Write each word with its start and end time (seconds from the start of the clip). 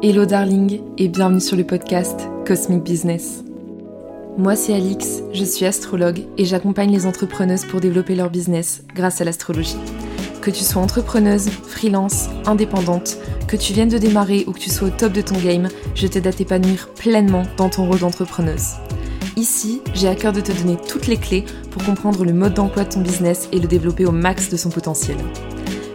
Hello 0.00 0.26
darling 0.26 0.80
et 0.96 1.08
bienvenue 1.08 1.40
sur 1.40 1.56
le 1.56 1.64
podcast 1.64 2.28
Cosmic 2.46 2.84
Business. 2.84 3.42
Moi 4.36 4.54
c'est 4.54 4.72
Alix, 4.72 5.24
je 5.32 5.42
suis 5.42 5.66
astrologue 5.66 6.20
et 6.36 6.44
j'accompagne 6.44 6.92
les 6.92 7.04
entrepreneuses 7.04 7.64
pour 7.64 7.80
développer 7.80 8.14
leur 8.14 8.30
business 8.30 8.84
grâce 8.94 9.20
à 9.20 9.24
l'astrologie. 9.24 9.80
Que 10.40 10.52
tu 10.52 10.62
sois 10.62 10.80
entrepreneuse, 10.80 11.48
freelance, 11.48 12.28
indépendante, 12.46 13.16
que 13.48 13.56
tu 13.56 13.72
viennes 13.72 13.88
de 13.88 13.98
démarrer 13.98 14.44
ou 14.46 14.52
que 14.52 14.60
tu 14.60 14.70
sois 14.70 14.86
au 14.86 14.92
top 14.92 15.12
de 15.12 15.20
ton 15.20 15.36
game, 15.36 15.66
je 15.96 16.06
t'aide 16.06 16.28
à 16.28 16.32
t'épanouir 16.32 16.90
pleinement 16.90 17.42
dans 17.56 17.68
ton 17.68 17.88
rôle 17.88 17.98
d'entrepreneuse. 17.98 18.74
Ici, 19.36 19.82
j'ai 19.94 20.06
à 20.06 20.14
cœur 20.14 20.32
de 20.32 20.40
te 20.40 20.52
donner 20.52 20.76
toutes 20.76 21.08
les 21.08 21.16
clés 21.16 21.44
pour 21.72 21.82
comprendre 21.82 22.24
le 22.24 22.32
mode 22.32 22.54
d'emploi 22.54 22.84
de 22.84 22.90
ton 22.90 23.00
business 23.00 23.48
et 23.50 23.58
le 23.58 23.66
développer 23.66 24.06
au 24.06 24.12
max 24.12 24.48
de 24.48 24.56
son 24.56 24.70
potentiel. 24.70 25.16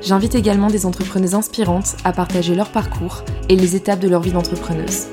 J'invite 0.04 0.35
également 0.35 0.67
des 0.67 0.85
entrepreneuses 0.85 1.33
inspirantes 1.33 1.95
à 2.03 2.11
partager 2.11 2.55
leur 2.55 2.70
parcours 2.70 3.23
et 3.47 3.55
les 3.55 3.75
étapes 3.77 3.99
de 3.99 4.09
leur 4.09 4.21
vie 4.21 4.33
d'entrepreneuse. 4.33 5.07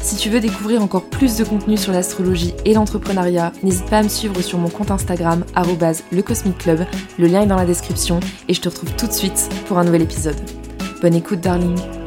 Si 0.00 0.16
tu 0.16 0.28
veux 0.28 0.40
découvrir 0.40 0.82
encore 0.82 1.04
plus 1.04 1.36
de 1.36 1.44
contenu 1.44 1.78
sur 1.78 1.92
l'astrologie 1.92 2.52
et 2.64 2.74
l'entrepreneuriat, 2.74 3.52
n'hésite 3.62 3.86
pas 3.86 3.98
à 3.98 4.02
me 4.02 4.08
suivre 4.08 4.42
sur 4.42 4.58
mon 4.58 4.68
compte 4.68 4.90
Instagram 4.90 5.44
@lecosmicclub. 6.12 6.80
Le 7.18 7.26
lien 7.26 7.42
est 7.42 7.46
dans 7.46 7.56
la 7.56 7.64
description 7.64 8.20
et 8.48 8.54
je 8.54 8.60
te 8.60 8.68
retrouve 8.68 8.94
tout 8.96 9.06
de 9.06 9.12
suite 9.12 9.48
pour 9.66 9.78
un 9.78 9.84
nouvel 9.84 10.02
épisode. 10.02 10.36
Bonne 11.00 11.14
écoute 11.14 11.40
darling. 11.40 12.03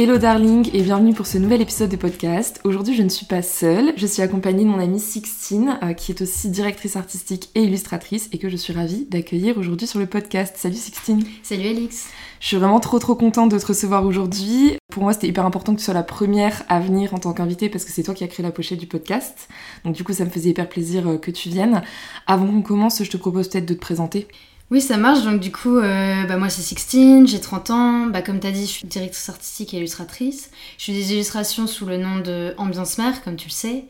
Hello 0.00 0.16
darling 0.16 0.70
et 0.74 0.82
bienvenue 0.82 1.12
pour 1.12 1.26
ce 1.26 1.38
nouvel 1.38 1.60
épisode 1.60 1.90
de 1.90 1.96
podcast. 1.96 2.60
Aujourd'hui 2.62 2.94
je 2.94 3.02
ne 3.02 3.08
suis 3.08 3.26
pas 3.26 3.42
seule, 3.42 3.94
je 3.96 4.06
suis 4.06 4.22
accompagnée 4.22 4.62
de 4.62 4.68
mon 4.68 4.78
amie 4.78 5.00
Sixtine 5.00 5.76
euh, 5.82 5.92
qui 5.92 6.12
est 6.12 6.22
aussi 6.22 6.50
directrice 6.50 6.94
artistique 6.94 7.50
et 7.56 7.64
illustratrice 7.64 8.28
et 8.30 8.38
que 8.38 8.48
je 8.48 8.56
suis 8.56 8.72
ravie 8.72 9.06
d'accueillir 9.06 9.58
aujourd'hui 9.58 9.88
sur 9.88 9.98
le 9.98 10.06
podcast. 10.06 10.54
Salut 10.56 10.76
Sixtine 10.76 11.24
Salut 11.42 11.66
Alix 11.66 12.10
Je 12.38 12.46
suis 12.46 12.56
vraiment 12.58 12.78
trop 12.78 13.00
trop 13.00 13.16
contente 13.16 13.50
de 13.50 13.58
te 13.58 13.66
recevoir 13.66 14.06
aujourd'hui. 14.06 14.76
Pour 14.88 15.02
moi 15.02 15.12
c'était 15.12 15.26
hyper 15.26 15.44
important 15.44 15.74
que 15.74 15.80
tu 15.80 15.84
sois 15.86 15.94
la 15.94 16.04
première 16.04 16.62
à 16.68 16.78
venir 16.78 17.12
en 17.12 17.18
tant 17.18 17.32
qu'invitée 17.32 17.68
parce 17.68 17.84
que 17.84 17.90
c'est 17.90 18.04
toi 18.04 18.14
qui 18.14 18.22
as 18.22 18.28
créé 18.28 18.46
la 18.46 18.52
pochette 18.52 18.78
du 18.78 18.86
podcast. 18.86 19.48
Donc 19.84 19.96
du 19.96 20.04
coup 20.04 20.12
ça 20.12 20.24
me 20.24 20.30
faisait 20.30 20.50
hyper 20.50 20.68
plaisir 20.68 21.08
euh, 21.08 21.18
que 21.18 21.32
tu 21.32 21.48
viennes. 21.48 21.82
Avant 22.28 22.46
qu'on 22.46 22.62
commence 22.62 23.02
je 23.02 23.10
te 23.10 23.16
propose 23.16 23.48
peut-être 23.48 23.66
de 23.66 23.74
te 23.74 23.80
présenter. 23.80 24.28
Oui, 24.70 24.82
ça 24.82 24.98
marche. 24.98 25.24
Donc, 25.24 25.40
du 25.40 25.50
coup, 25.50 25.78
euh, 25.78 26.24
bah, 26.24 26.36
moi, 26.36 26.50
c'est 26.50 26.60
Sixtine, 26.60 27.26
j'ai 27.26 27.40
30 27.40 27.70
ans. 27.70 28.06
Bah, 28.06 28.20
comme 28.20 28.38
tu 28.38 28.46
as 28.46 28.50
dit, 28.50 28.66
je 28.66 28.70
suis 28.70 28.86
directrice 28.86 29.28
artistique 29.30 29.72
et 29.72 29.78
illustratrice. 29.78 30.50
Je 30.76 30.84
fais 30.86 30.92
des 30.92 31.14
illustrations 31.14 31.66
sous 31.66 31.86
le 31.86 31.96
nom 31.96 32.18
de 32.18 32.54
Ambiance 32.58 32.98
Mère, 32.98 33.22
comme 33.24 33.36
tu 33.36 33.48
le 33.48 33.52
sais. 33.52 33.84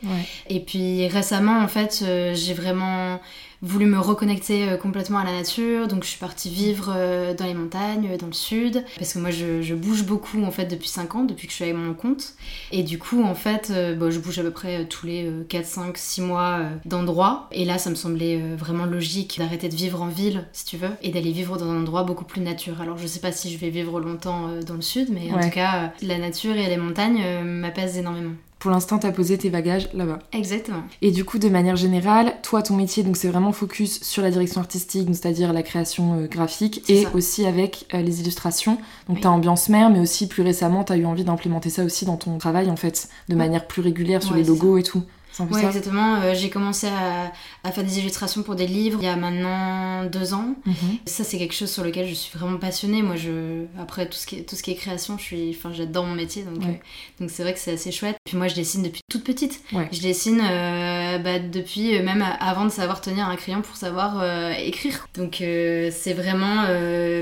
Et 0.49 0.61
puis, 0.61 1.07
récemment, 1.07 1.59
en 1.59 1.67
fait, 1.67 2.01
euh, 2.03 2.33
j'ai 2.33 2.53
vraiment 2.53 3.19
voulu 3.61 3.85
me 3.85 3.99
reconnecter 3.99 4.69
euh, 4.69 4.77
complètement 4.77 5.19
à 5.19 5.23
la 5.23 5.31
nature. 5.31 5.87
Donc 5.87 6.03
je 6.03 6.09
suis 6.09 6.19
partie 6.19 6.49
vivre 6.49 6.93
euh, 6.95 7.33
dans 7.33 7.45
les 7.45 7.53
montagnes, 7.53 8.17
dans 8.17 8.27
le 8.27 8.33
sud. 8.33 8.83
Parce 8.97 9.13
que 9.13 9.19
moi 9.19 9.31
je, 9.31 9.73
bouge 9.73 10.03
beaucoup 10.03 10.43
en 10.43 10.51
fait 10.51 10.65
depuis 10.65 10.89
5 10.89 11.15
ans, 11.15 11.23
depuis 11.23 11.47
que 11.47 11.51
je 11.51 11.55
suis 11.55 11.65
avec 11.65 11.75
mon 11.75 11.93
compte. 11.93 12.33
Et 12.71 12.83
du 12.83 12.97
coup 12.97 13.23
en 13.23 13.35
fait 13.35 13.71
euh, 13.71 13.95
bon, 13.95 14.11
je 14.11 14.19
bouge 14.19 14.39
à 14.39 14.43
peu 14.43 14.51
près 14.51 14.85
tous 14.85 15.05
les 15.05 15.31
4, 15.47 15.65
5, 15.65 15.97
6 15.97 16.21
mois 16.21 16.61
d'endroits. 16.85 17.47
Et 17.51 17.65
là 17.65 17.77
ça 17.77 17.89
me 17.89 17.95
semblait 17.95 18.55
vraiment 18.55 18.85
logique 18.85 19.37
d'arrêter 19.39 19.69
de 19.69 19.75
vivre 19.75 20.01
en 20.01 20.07
ville 20.07 20.45
si 20.53 20.65
tu 20.65 20.77
veux 20.77 20.91
et 21.01 21.09
d'aller 21.09 21.31
vivre 21.31 21.57
dans 21.57 21.69
un 21.69 21.79
endroit 21.79 22.03
beaucoup 22.03 22.25
plus 22.25 22.41
nature. 22.41 22.81
Alors 22.81 22.97
je 22.97 23.07
sais 23.07 23.19
pas 23.19 23.31
si 23.31 23.51
je 23.51 23.57
vais 23.57 23.69
vivre 23.69 23.99
longtemps 23.99 24.49
dans 24.65 24.75
le 24.75 24.81
sud 24.81 25.09
mais 25.11 25.31
en 25.31 25.39
tout 25.39 25.49
cas 25.49 25.93
la 26.01 26.17
nature 26.17 26.55
et 26.55 26.67
les 26.67 26.77
montagnes 26.77 27.23
m'apaisent 27.43 27.97
énormément. 27.97 28.33
Pour 28.59 28.71
l'instant, 28.71 28.99
tu 28.99 29.07
as 29.07 29.11
posé 29.11 29.37
tes 29.37 29.49
bagages 29.49 29.89
là-bas. 29.93 30.19
Exactement. 30.33 30.83
Et 31.01 31.11
du 31.11 31.23
coup, 31.23 31.39
de 31.39 31.47
manière 31.47 31.77
générale, 31.77 32.33
toi, 32.43 32.61
ton 32.61 32.75
métier, 32.75 33.03
donc 33.03 33.15
c'est 33.15 33.29
vraiment 33.29 33.53
focus 33.53 34.03
sur 34.03 34.21
la 34.21 34.31
direction 34.31 34.59
artistique, 34.59 35.07
c'est-à-dire 35.07 35.53
la 35.53 35.63
création 35.63 36.19
euh, 36.19 36.27
graphique, 36.27 36.83
et 36.89 37.07
aussi 37.13 37.45
avec 37.45 37.85
euh, 37.93 38.01
les 38.01 38.19
illustrations. 38.19 38.77
Donc 39.07 39.21
tu 39.21 39.27
as 39.27 39.31
ambiance 39.31 39.69
mère, 39.69 39.89
mais 39.89 39.99
aussi 39.99 40.27
plus 40.27 40.43
récemment, 40.43 40.83
tu 40.83 40.91
as 40.91 40.97
eu 40.97 41.05
envie 41.05 41.23
d'implémenter 41.23 41.69
ça 41.69 41.85
aussi 41.85 42.05
dans 42.05 42.17
ton 42.17 42.37
travail, 42.37 42.69
en 42.69 42.75
fait, 42.75 43.07
de 43.29 43.35
manière 43.35 43.65
plus 43.65 43.81
régulière 43.81 44.21
sur 44.21 44.35
les 44.35 44.43
logos 44.43 44.77
et 44.77 44.83
tout. 44.83 45.03
Oui, 45.39 45.63
exactement. 45.63 46.15
Euh, 46.21 46.33
j'ai 46.33 46.49
commencé 46.49 46.87
à, 46.87 47.31
à, 47.63 47.71
faire 47.71 47.83
des 47.83 47.99
illustrations 47.99 48.43
pour 48.43 48.55
des 48.55 48.67
livres 48.67 48.99
il 49.01 49.05
y 49.05 49.09
a 49.09 49.15
maintenant 49.15 50.05
deux 50.05 50.33
ans. 50.33 50.55
Mhm. 50.65 50.75
Ça, 51.05 51.23
c'est 51.23 51.37
quelque 51.37 51.53
chose 51.53 51.71
sur 51.71 51.83
lequel 51.83 52.07
je 52.07 52.13
suis 52.13 52.37
vraiment 52.37 52.57
passionnée. 52.57 53.01
Moi, 53.01 53.15
je, 53.15 53.65
après 53.79 54.07
tout 54.07 54.17
ce 54.17 54.25
qui 54.25 54.37
est, 54.37 54.43
tout 54.43 54.55
ce 54.55 54.63
qui 54.63 54.71
est 54.71 54.75
création, 54.75 55.17
je 55.17 55.23
suis, 55.23 55.55
enfin, 55.57 55.71
j'adore 55.73 56.05
mon 56.05 56.15
métier, 56.15 56.43
donc 56.43 56.63
euh, 56.63 56.71
donc 57.19 57.29
c'est 57.29 57.43
vrai 57.43 57.53
que 57.53 57.59
c'est 57.59 57.73
assez 57.73 57.91
chouette. 57.91 58.17
Puis 58.25 58.37
moi, 58.37 58.47
je 58.47 58.55
dessine 58.55 58.83
depuis 58.83 59.01
toute 59.09 59.23
petite. 59.23 59.61
Je 59.91 60.01
dessine 60.01 60.41
euh, 60.41 60.98
bah, 61.17 61.39
depuis 61.39 61.99
même 62.01 62.23
avant 62.39 62.65
de 62.65 62.69
savoir 62.69 63.01
tenir 63.01 63.27
un 63.27 63.35
crayon 63.35 63.61
pour 63.61 63.75
savoir 63.75 64.23
écrire. 64.57 65.07
Donc 65.15 65.37
c'est 65.39 66.13
vraiment 66.13 66.65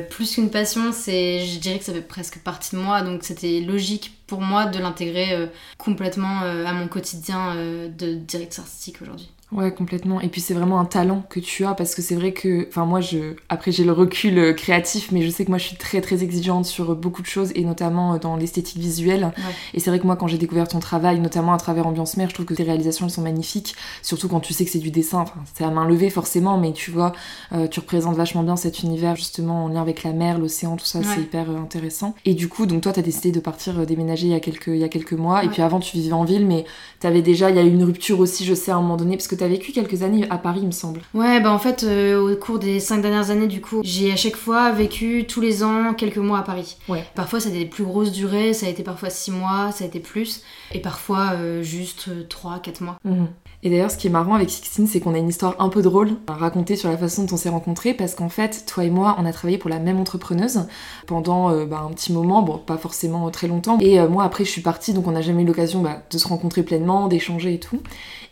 plus 0.09 0.35
qu'une 0.35 0.49
passion. 0.49 0.91
C'est, 0.91 1.45
je 1.45 1.59
dirais 1.59 1.79
que 1.79 1.85
ça 1.85 1.93
fait 1.93 2.01
presque 2.01 2.39
partie 2.39 2.75
de 2.75 2.81
moi. 2.81 3.01
Donc 3.01 3.23
c'était 3.23 3.61
logique 3.61 4.17
pour 4.27 4.41
moi 4.41 4.65
de 4.65 4.77
l'intégrer 4.77 5.33
euh, 5.33 5.47
complètement 5.77 6.43
euh, 6.43 6.65
à 6.65 6.73
mon 6.73 6.87
quotidien 6.87 7.55
euh, 7.55 7.87
de 7.87 8.13
directeur 8.13 8.65
artistique 8.65 9.01
aujourd'hui. 9.01 9.31
Ouais, 9.53 9.73
complètement. 9.73 10.19
Et 10.19 10.27
puis 10.27 10.41
c'est 10.41 10.53
vraiment 10.53 10.77
un 10.77 10.83
talent 10.83 11.23
que 11.29 11.39
tu 11.39 11.63
as 11.63 11.73
parce 11.73 11.95
que 11.95 12.01
c'est 12.01 12.15
vrai 12.15 12.33
que, 12.33 12.67
enfin 12.67 12.83
moi, 12.83 12.99
je, 12.99 13.35
après 13.47 13.71
j'ai 13.71 13.85
le 13.85 13.93
recul 13.93 14.37
euh, 14.37 14.51
créatif, 14.51 15.09
mais 15.13 15.21
je 15.21 15.29
sais 15.29 15.45
que 15.45 15.49
moi 15.49 15.57
je 15.57 15.63
suis 15.63 15.77
très 15.77 16.01
très 16.01 16.21
exigeante 16.21 16.65
sur 16.65 16.93
beaucoup 16.97 17.21
de 17.21 17.27
choses 17.27 17.53
et 17.55 17.63
notamment 17.63 18.15
euh, 18.15 18.17
dans 18.19 18.35
l'esthétique 18.35 18.77
visuelle. 18.77 19.31
Et 19.73 19.79
c'est 19.79 19.89
vrai 19.89 19.99
que 19.99 20.05
moi 20.05 20.17
quand 20.17 20.27
j'ai 20.27 20.37
découvert 20.37 20.67
ton 20.67 20.79
travail, 20.79 21.21
notamment 21.21 21.53
à 21.53 21.57
travers 21.57 21.87
Ambiance 21.87 22.17
Mère, 22.17 22.27
je 22.27 22.33
trouve 22.33 22.45
que 22.45 22.55
tes 22.55 22.63
réalisations 22.63 23.05
elles 23.05 23.11
sont 23.11 23.21
magnifiques, 23.21 23.73
surtout 24.01 24.27
quand 24.27 24.41
tu 24.41 24.51
sais 24.51 24.65
que 24.65 24.69
c'est 24.69 24.79
du 24.79 24.91
dessin. 24.91 25.21
Enfin, 25.21 25.39
c'est 25.53 25.63
à 25.63 25.71
main 25.71 25.87
levée 25.87 26.09
forcément, 26.09 26.57
mais 26.57 26.73
tu 26.73 26.91
vois, 26.91 27.13
euh, 27.53 27.69
tu 27.69 27.79
représentes 27.79 28.17
vachement 28.17 28.43
bien 28.43 28.57
cet 28.57 28.83
univers 28.83 29.15
justement 29.15 29.63
en 29.63 29.67
lien 29.69 29.81
avec 29.81 30.03
la 30.03 30.11
mer, 30.11 30.39
l'océan, 30.39 30.75
tout 30.75 30.85
ça, 30.85 30.99
c'est 31.03 31.21
hyper 31.21 31.49
intéressant. 31.51 32.15
Et 32.25 32.33
du 32.33 32.49
coup, 32.49 32.65
donc 32.65 32.81
toi 32.81 32.91
t'as 32.91 33.01
décidé 33.01 33.31
de 33.31 33.39
partir 33.39 33.85
déménager 33.85 34.27
il 34.27 34.33
y 34.33 34.35
a 34.35 34.41
quelques 34.41 34.67
il 34.67 34.77
y 34.77 34.83
a 34.83 34.89
quelques 34.89 35.13
mois, 35.13 35.45
et 35.45 35.47
puis 35.47 35.61
avant 35.61 35.79
tu 35.79 35.95
vivais 35.95 36.11
en 36.11 36.25
ville, 36.25 36.45
mais 36.45 36.65
t'avais 36.99 37.21
déjà 37.21 37.49
il 37.49 37.55
y 37.55 37.59
a 37.59 37.63
eu 37.63 37.71
une 37.71 37.85
rupture 37.85 38.19
aussi, 38.19 38.43
je 38.43 38.53
sais 38.53 38.71
à 38.71 38.75
un 38.75 38.81
moment 38.81 38.97
donné, 38.97 39.15
parce 39.15 39.29
que 39.29 39.36
tu 39.37 39.43
as 39.43 39.47
vécu 39.47 39.71
quelques 39.71 40.03
années 40.03 40.27
à 40.29 40.37
Paris, 40.37 40.59
il 40.61 40.67
me 40.67 40.71
semble. 40.71 41.01
Ouais, 41.13 41.39
bah 41.39 41.51
en 41.51 41.59
fait, 41.59 41.83
euh, 41.83 42.33
au 42.33 42.35
cours 42.35 42.59
des 42.59 42.79
cinq 42.79 43.01
dernières 43.01 43.29
années, 43.29 43.47
du 43.47 43.61
coup, 43.61 43.81
j'ai 43.83 44.11
à 44.11 44.15
chaque 44.15 44.35
fois 44.35 44.71
vécu 44.71 45.25
tous 45.27 45.41
les 45.41 45.63
ans 45.63 45.93
quelques 45.93 46.17
mois 46.17 46.39
à 46.39 46.43
Paris. 46.43 46.77
Ouais. 46.89 47.05
Parfois, 47.15 47.39
ça 47.39 47.49
a 47.49 47.51
des 47.51 47.65
plus 47.65 47.83
grosses 47.83 48.11
durées, 48.11 48.53
ça 48.53 48.65
a 48.65 48.69
été 48.69 48.83
parfois 48.83 49.09
six 49.09 49.31
mois, 49.31 49.71
ça 49.71 49.83
a 49.83 49.87
été 49.87 49.99
plus, 49.99 50.43
et 50.73 50.79
parfois 50.79 51.31
euh, 51.33 51.63
juste 51.63 52.27
trois, 52.29 52.59
quatre 52.59 52.81
mois. 52.81 52.97
Mhm. 53.03 53.27
Et 53.63 53.69
d'ailleurs, 53.69 53.89
ce 53.89 53.97
qui 53.97 54.07
est 54.07 54.11
marrant 54.11 54.35
avec 54.35 54.49
Sixtine, 54.49 54.85
c'est 54.87 54.99
qu'on 54.99 55.15
a 55.15 55.17
une 55.17 55.29
histoire 55.29 55.55
un 55.59 55.69
peu 55.69 55.81
drôle 55.81 56.11
à 56.27 56.33
raconter 56.33 56.75
sur 56.75 56.89
la 56.89 56.97
façon 56.97 57.23
dont 57.23 57.33
on 57.33 57.37
s'est 57.37 57.49
rencontrés, 57.49 57.93
parce 57.93 58.13
qu'en 58.13 58.29
fait, 58.29 58.65
toi 58.67 58.83
et 58.83 58.89
moi, 58.89 59.15
on 59.19 59.25
a 59.25 59.33
travaillé 59.33 59.57
pour 59.57 59.69
la 59.69 59.79
même 59.79 59.99
entrepreneuse 59.99 60.67
pendant 61.07 61.49
euh, 61.49 61.65
bah, 61.65 61.83
un 61.87 61.91
petit 61.91 62.13
moment, 62.13 62.43
bon, 62.43 62.59
pas 62.59 62.77
forcément 62.77 63.29
très 63.31 63.47
longtemps. 63.47 63.77
Et 63.79 63.99
moi, 64.07 64.23
après, 64.23 64.45
je 64.45 64.51
suis 64.51 64.61
partie, 64.61 64.93
donc 64.93 65.07
on 65.07 65.11
n'a 65.11 65.21
jamais 65.21 65.43
eu 65.43 65.45
l'occasion 65.45 65.81
bah, 65.81 66.03
de 66.09 66.17
se 66.17 66.27
rencontrer 66.27 66.63
pleinement, 66.63 67.07
d'échanger 67.07 67.55
et 67.55 67.59
tout. 67.59 67.81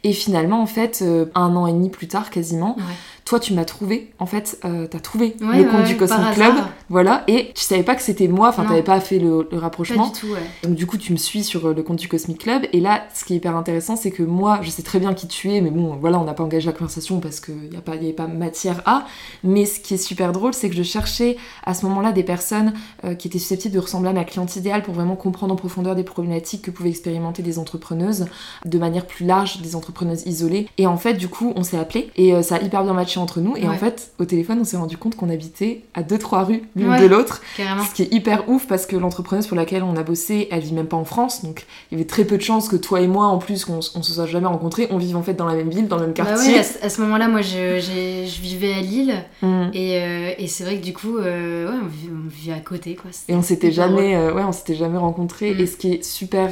Et 0.06 0.14
finalement, 0.14 0.62
en 0.62 0.68
fait, 0.68 1.00
euh, 1.02 1.26
un 1.34 1.56
an 1.56 1.66
et 1.66 1.74
demi 1.74 1.90
plus 1.90 2.08
tard, 2.08 2.30
quasiment, 2.30 2.78
toi 3.26 3.40
tu 3.40 3.54
m'as 3.54 3.66
trouvé. 3.66 4.12
En 4.20 4.28
fait 4.28 4.60
euh, 4.66 4.86
t'as 4.88 5.00
trouvé 5.00 5.36
le 5.42 5.64
compte 5.64 5.86
du 5.86 5.98
Cosmic 5.98 6.34
Club. 6.36 6.54
voilà. 6.90 7.24
Et 7.28 7.52
tu 7.56 7.64
savais 7.64 7.82
pas 7.82 7.96
que 7.96 8.04
c'était 8.04 8.28
moi. 8.28 8.50
Enfin 8.50 8.66
t'avais 8.66 8.84
pas 8.84 9.00
fait 9.00 9.18
le, 9.18 9.48
rapprochement. 9.54 10.10
Pas 10.10 10.14
du 10.14 10.20
tout, 10.20 10.28
ouais. 10.28 10.40
donc 10.64 10.76
du 10.76 10.86
coup 10.86 10.98
tu 10.98 11.12
me 11.12 11.18
suis 11.18 11.44
sur 11.44 11.66
euh, 11.66 11.74
le 11.74 11.82
compte 11.82 11.98
du 11.98 12.08
Cosmic 12.08 12.40
Club. 12.40 12.68
Et 12.72 12.80
là 12.80 13.04
ce 13.14 13.26
qui 13.26 13.34
est 13.34 13.38
hyper 13.38 13.56
intéressant 13.56 13.96
c'est 13.96 14.12
que 14.12 14.22
moi 14.22 14.60
je 14.62 14.70
sais 14.70 14.84
très 14.84 15.00
bien 15.00 15.16
qui 15.16 15.28
tu 15.28 15.52
es 15.52 15.60
mais 15.62 15.72
bon 15.72 15.98
voilà 16.00 16.20
on 16.20 16.24
n'a 16.24 16.36
pas 16.36 16.44
engagé 16.44 16.68
la 16.68 16.74
conversation 16.74 17.20
parce 17.20 17.40
qu'il 17.40 17.56
n'y 17.56 17.76
avait 17.76 18.14
pas 18.14 18.28
matière 18.28 18.82
à. 18.86 19.06
Mais 19.44 19.66
ce 19.66 19.80
qui 19.80 19.96
est 19.96 19.98
super 19.98 20.32
drôle 20.32 20.54
c'est 20.54 20.70
que 20.70 20.76
je 20.76 20.84
cherchais 20.84 21.38
à 21.66 21.74
ce 21.74 21.84
moment 21.86 22.02
là 22.02 22.12
des 22.12 22.24
personnes 22.24 22.74
euh, 23.06 23.16
qui 23.16 23.28
étaient 23.28 23.40
susceptibles 23.40 23.74
de 23.74 23.80
ressembler 23.80 24.12
à 24.12 24.14
ma 24.14 24.24
cliente 24.24 24.56
idéale 24.56 24.84
pour 24.84 24.94
vraiment 24.94 25.16
comprendre 25.16 25.54
en 25.54 25.58
profondeur 25.58 25.96
des 25.96 26.04
problématiques 26.04 26.62
que 26.62 26.72
pouvaient 26.72 26.90
expérimenter 26.90 27.42
des 27.42 27.58
entrepreneuses 27.58 28.28
de 28.66 28.78
manière 28.78 29.08
plus 29.08 29.26
large 29.26 29.62
des 29.62 29.76
entrepreneuses 29.76 30.28
isolées. 30.28 30.68
Et 30.78 30.86
en 30.86 30.98
fait 30.98 31.16
du 31.16 31.28
coup 31.28 31.54
on 31.56 31.64
s'est 31.64 31.80
appelé 31.80 32.12
et 32.16 32.44
ça 32.44 32.58
a 32.58 32.62
hyper 32.62 32.84
bien 32.84 32.94
matché 32.94 33.15
entre 33.20 33.40
nous. 33.40 33.56
Et 33.56 33.68
en 33.68 33.78
fait, 33.78 34.12
au 34.20 34.26
téléphone, 34.26 34.60
on 34.62 34.64
s'est 34.64 34.78
rendu 34.78 34.98
compte 34.98 35.16
qu'on 35.16 35.30
habitait 35.30 35.84
à 35.94 36.04
deux 36.04 36.18
trois 36.18 36.44
rues 36.44 36.64
l'une 36.76 36.98
de 36.98 37.06
l'autre. 37.06 37.42
Ce 37.58 37.94
qui 37.94 38.04
est 38.04 38.14
hyper 38.14 38.50
ouf 38.50 38.68
parce 38.68 38.86
que 38.86 38.96
l'entrepreneuse 38.96 39.48
pour 39.48 39.58
laquelle 39.58 39.84
on 39.84 39.96
a 39.96 40.04
bossé, 40.04 40.48
elle 40.52 40.62
vit 40.62 40.74
même 40.74 40.88
pas 40.88 40.98
en 40.98 41.06
France. 41.06 41.44
Donc 41.44 41.66
il 41.92 41.98
y 41.98 42.02
avait 42.02 42.08
très 42.08 42.26
peu 42.26 42.38
de 42.38 42.42
chances 42.42 42.68
que 42.68 42.76
toi 42.76 43.02
et 43.02 43.08
moi, 43.08 43.28
en 43.28 43.38
plus, 43.38 43.66
qu'on 43.66 43.82
se 43.82 44.02
soit 44.02 44.26
jamais 44.26 44.48
rencontrés, 44.48 44.88
on 44.92 44.98
vive 44.98 45.18
en 45.18 45.24
fait 45.24 45.34
dans 45.34 45.46
la 45.46 45.56
même 45.56 45.70
ville, 45.70 45.88
dans 45.88 45.98
le 45.98 46.04
même 46.04 46.14
bah 46.14 46.26
quartier. 46.26 46.60
à, 46.60 46.90
ce 46.90 47.02
moment-là, 47.02 47.28
moi, 47.28 47.42
je, 47.42 47.80
je, 47.80 48.42
vivais 48.42 48.74
à 48.74 48.82
Lille. 48.82 49.16
Mm. 49.42 49.64
Et, 49.74 50.02
euh, 50.02 50.32
et 50.38 50.48
c'est 50.48 50.64
vrai 50.64 50.78
que 50.78 50.84
du 50.84 50.94
coup, 50.94 51.18
euh, 51.18 51.70
ouais, 51.70 51.78
on, 51.84 52.28
vivait, 52.30 52.54
à 52.54 52.60
côté. 52.60 52.96
Quoi. 52.96 53.12
Et 53.28 53.36
on 53.36 53.42
s'était 53.42 53.72
jamais, 53.72 54.16
euh, 54.16 54.34
ouais, 54.34 54.44
on 54.44 54.52
s'était 54.52 54.76
jamais 54.76 54.98
rencontrés. 54.98 55.54
Mm. 55.54 55.60
Et 55.60 55.68
ce 55.68 55.78
qui 55.78 55.94
est 55.94 56.04
super 56.04 56.52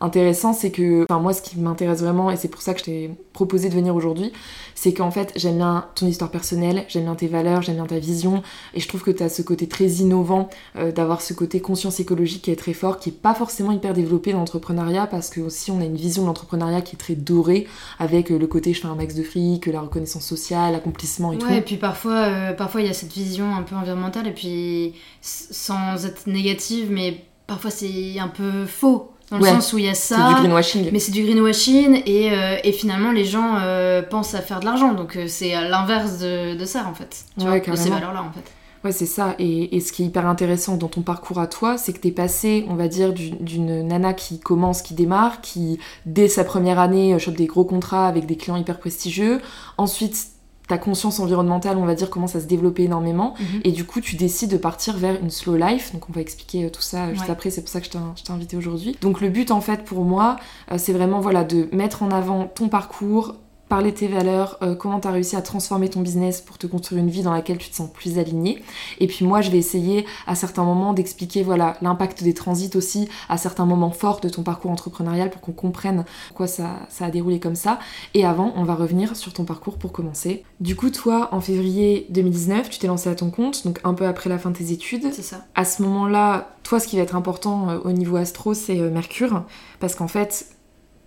intéressant, 0.00 0.52
c'est 0.52 0.70
que, 0.70 1.04
enfin 1.04 1.20
moi 1.20 1.32
ce 1.32 1.42
qui 1.42 1.58
m'intéresse 1.58 2.00
vraiment, 2.00 2.30
et 2.30 2.36
c'est 2.36 2.48
pour 2.48 2.62
ça 2.62 2.72
que 2.72 2.80
je 2.80 2.84
t'ai 2.84 3.10
proposé 3.32 3.68
de 3.68 3.74
venir 3.74 3.94
aujourd'hui, 3.94 4.32
c'est 4.74 4.94
qu'en 4.94 5.10
fait 5.10 5.32
j'aime 5.36 5.58
bien 5.58 5.86
ton 5.94 6.06
histoire 6.06 6.30
personnelle, 6.30 6.84
j'aime 6.88 7.04
bien 7.04 7.14
tes 7.14 7.26
valeurs, 7.26 7.62
j'aime 7.62 7.76
bien 7.76 7.86
ta 7.86 7.98
vision, 7.98 8.42
et 8.74 8.80
je 8.80 8.88
trouve 8.88 9.02
que 9.02 9.10
tu 9.10 9.22
as 9.22 9.28
ce 9.28 9.42
côté 9.42 9.68
très 9.68 9.86
innovant, 9.86 10.48
euh, 10.76 10.90
d'avoir 10.90 11.20
ce 11.20 11.34
côté 11.34 11.60
conscience 11.60 12.00
écologique 12.00 12.42
qui 12.42 12.50
est 12.50 12.56
très 12.56 12.72
fort, 12.72 12.98
qui 12.98 13.10
est 13.10 13.12
pas 13.12 13.34
forcément 13.34 13.72
hyper 13.72 13.92
développé 13.92 14.32
dans 14.32 14.38
l'entrepreneuriat, 14.38 15.06
parce 15.06 15.28
que 15.28 15.40
aussi 15.40 15.70
on 15.70 15.80
a 15.80 15.84
une 15.84 15.96
vision 15.96 16.22
de 16.22 16.28
l'entrepreneuriat 16.28 16.80
qui 16.80 16.96
est 16.96 16.98
très 16.98 17.14
dorée, 17.14 17.66
avec 17.98 18.30
euh, 18.30 18.38
le 18.38 18.46
côté 18.46 18.72
je 18.72 18.80
fais 18.80 18.88
un 18.88 18.94
max 18.94 19.14
de 19.14 19.22
fric, 19.22 19.66
la 19.66 19.82
reconnaissance 19.82 20.24
sociale, 20.24 20.72
l'accomplissement 20.72 21.32
et 21.32 21.38
tout. 21.38 21.46
Ouais, 21.46 21.58
et 21.58 21.62
puis 21.62 21.76
parfois, 21.76 22.12
euh, 22.12 22.52
parfois 22.54 22.80
il 22.80 22.86
y 22.86 22.90
a 22.90 22.94
cette 22.94 23.12
vision 23.12 23.54
un 23.54 23.62
peu 23.62 23.74
environnementale, 23.76 24.26
et 24.26 24.32
puis 24.32 24.94
sans 25.20 26.06
être 26.06 26.26
négative, 26.26 26.88
mais 26.90 27.24
parfois 27.46 27.70
c'est 27.70 28.18
un 28.18 28.28
peu 28.28 28.64
faux 28.64 29.10
dans 29.30 29.38
le 29.38 29.44
sens 29.44 29.72
où 29.72 29.78
il 29.78 29.84
y 29.84 29.88
a 29.88 29.94
ça. 29.94 30.16
C'est 30.16 30.34
du 30.34 30.40
greenwashing. 30.40 30.90
Mais 30.92 30.98
c'est 30.98 31.12
du 31.12 31.22
greenwashing 31.22 32.02
et, 32.06 32.32
euh, 32.32 32.56
et 32.64 32.72
finalement 32.72 33.12
les 33.12 33.24
gens 33.24 33.56
euh, 33.60 34.02
pensent 34.02 34.34
à 34.34 34.40
faire 34.40 34.60
de 34.60 34.64
l'argent. 34.64 34.92
Donc 34.92 35.16
euh, 35.16 35.26
c'est 35.28 35.54
à 35.54 35.68
l'inverse 35.68 36.18
de, 36.18 36.56
de, 36.56 36.64
ça 36.64 36.86
en 36.88 36.94
fait. 36.94 37.24
Tu 37.38 37.46
vois, 37.46 37.60
de 37.60 37.76
ces 37.76 37.90
valeurs-là 37.90 38.22
en 38.22 38.32
fait. 38.32 38.44
Ouais, 38.82 38.92
c'est 38.92 39.06
ça. 39.06 39.34
Et, 39.38 39.76
et, 39.76 39.80
ce 39.80 39.92
qui 39.92 40.02
est 40.02 40.06
hyper 40.06 40.26
intéressant 40.26 40.78
dans 40.78 40.88
ton 40.88 41.02
parcours 41.02 41.38
à 41.38 41.46
toi, 41.46 41.76
c'est 41.76 41.92
que 41.92 41.98
t'es 41.98 42.12
passé, 42.12 42.64
on 42.66 42.76
va 42.76 42.88
dire, 42.88 43.12
d'une 43.12 43.86
nana 43.86 44.14
qui 44.14 44.40
commence, 44.40 44.80
qui 44.80 44.94
démarre, 44.94 45.42
qui, 45.42 45.78
dès 46.06 46.28
sa 46.28 46.44
première 46.44 46.78
année, 46.78 47.18
chope 47.18 47.36
des 47.36 47.44
gros 47.44 47.66
contrats 47.66 48.08
avec 48.08 48.24
des 48.24 48.38
clients 48.38 48.56
hyper 48.56 48.78
prestigieux. 48.78 49.42
Ensuite, 49.76 50.28
ta 50.70 50.78
conscience 50.78 51.18
environnementale, 51.18 51.76
on 51.78 51.84
va 51.84 51.96
dire, 51.96 52.10
commence 52.10 52.36
à 52.36 52.40
se 52.40 52.46
développer 52.46 52.84
énormément. 52.84 53.34
Mhm. 53.40 53.60
Et 53.64 53.72
du 53.72 53.84
coup, 53.84 54.00
tu 54.00 54.14
décides 54.14 54.52
de 54.52 54.56
partir 54.56 54.96
vers 54.96 55.20
une 55.20 55.30
slow 55.30 55.56
life. 55.56 55.92
Donc, 55.92 56.08
on 56.08 56.12
va 56.12 56.20
expliquer 56.20 56.66
euh, 56.66 56.70
tout 56.70 56.80
ça 56.80 57.12
juste 57.12 57.28
après. 57.28 57.50
C'est 57.50 57.60
pour 57.60 57.70
ça 57.70 57.80
que 57.80 57.86
je 57.86 57.90
t'ai 57.90 58.32
invité 58.32 58.56
aujourd'hui. 58.56 58.96
Donc, 59.00 59.20
le 59.20 59.30
but, 59.30 59.50
en 59.50 59.60
fait, 59.60 59.84
pour 59.84 60.04
moi, 60.04 60.36
euh, 60.70 60.76
c'est 60.78 60.92
vraiment 60.92 61.18
voilà, 61.18 61.42
de 61.42 61.68
mettre 61.72 62.04
en 62.04 62.12
avant 62.12 62.44
ton 62.46 62.68
parcours, 62.68 63.34
parler 63.70 63.92
de 63.92 63.96
tes 63.96 64.08
valeurs, 64.08 64.58
euh, 64.62 64.74
comment 64.74 65.00
tu 65.00 65.08
as 65.08 65.12
réussi 65.12 65.36
à 65.36 65.42
transformer 65.42 65.88
ton 65.88 66.00
business 66.00 66.40
pour 66.40 66.58
te 66.58 66.66
construire 66.66 67.00
une 67.00 67.08
vie 67.08 67.22
dans 67.22 67.32
laquelle 67.32 67.56
tu 67.56 67.70
te 67.70 67.76
sens 67.76 67.88
plus 67.88 68.18
aligné. 68.18 68.62
Et 68.98 69.06
puis 69.06 69.24
moi, 69.24 69.40
je 69.40 69.50
vais 69.50 69.58
essayer 69.58 70.04
à 70.26 70.34
certains 70.34 70.64
moments 70.64 70.92
d'expliquer 70.92 71.44
voilà 71.44 71.76
l'impact 71.80 72.24
des 72.24 72.34
transits 72.34 72.72
aussi 72.74 73.08
à 73.28 73.38
certains 73.38 73.66
moments 73.66 73.92
forts 73.92 74.20
de 74.20 74.28
ton 74.28 74.42
parcours 74.42 74.72
entrepreneurial 74.72 75.30
pour 75.30 75.40
qu'on 75.40 75.52
comprenne 75.52 76.04
pourquoi 76.28 76.48
ça, 76.48 76.80
ça 76.88 77.06
a 77.06 77.10
déroulé 77.10 77.38
comme 77.38 77.54
ça. 77.54 77.78
Et 78.12 78.26
avant, 78.26 78.52
on 78.56 78.64
va 78.64 78.74
revenir 78.74 79.14
sur 79.14 79.32
ton 79.32 79.44
parcours 79.44 79.78
pour 79.78 79.92
commencer. 79.92 80.44
Du 80.58 80.74
coup, 80.74 80.90
toi, 80.90 81.28
en 81.30 81.40
février 81.40 82.06
2019, 82.10 82.70
tu 82.70 82.80
t'es 82.80 82.88
lancé 82.88 83.08
à 83.08 83.14
ton 83.14 83.30
compte, 83.30 83.64
donc 83.64 83.78
un 83.84 83.94
peu 83.94 84.06
après 84.06 84.28
la 84.28 84.38
fin 84.38 84.50
de 84.50 84.56
tes 84.56 84.72
études. 84.72 85.12
C'est 85.12 85.22
ça. 85.22 85.44
À 85.54 85.64
ce 85.64 85.82
moment-là, 85.82 86.56
toi, 86.64 86.80
ce 86.80 86.88
qui 86.88 86.96
va 86.96 87.02
être 87.02 87.14
important 87.14 87.70
euh, 87.70 87.78
au 87.84 87.92
niveau 87.92 88.16
astro, 88.16 88.52
c'est 88.52 88.80
euh, 88.80 88.90
Mercure, 88.90 89.44
parce 89.78 89.94
qu'en 89.94 90.08
fait, 90.08 90.46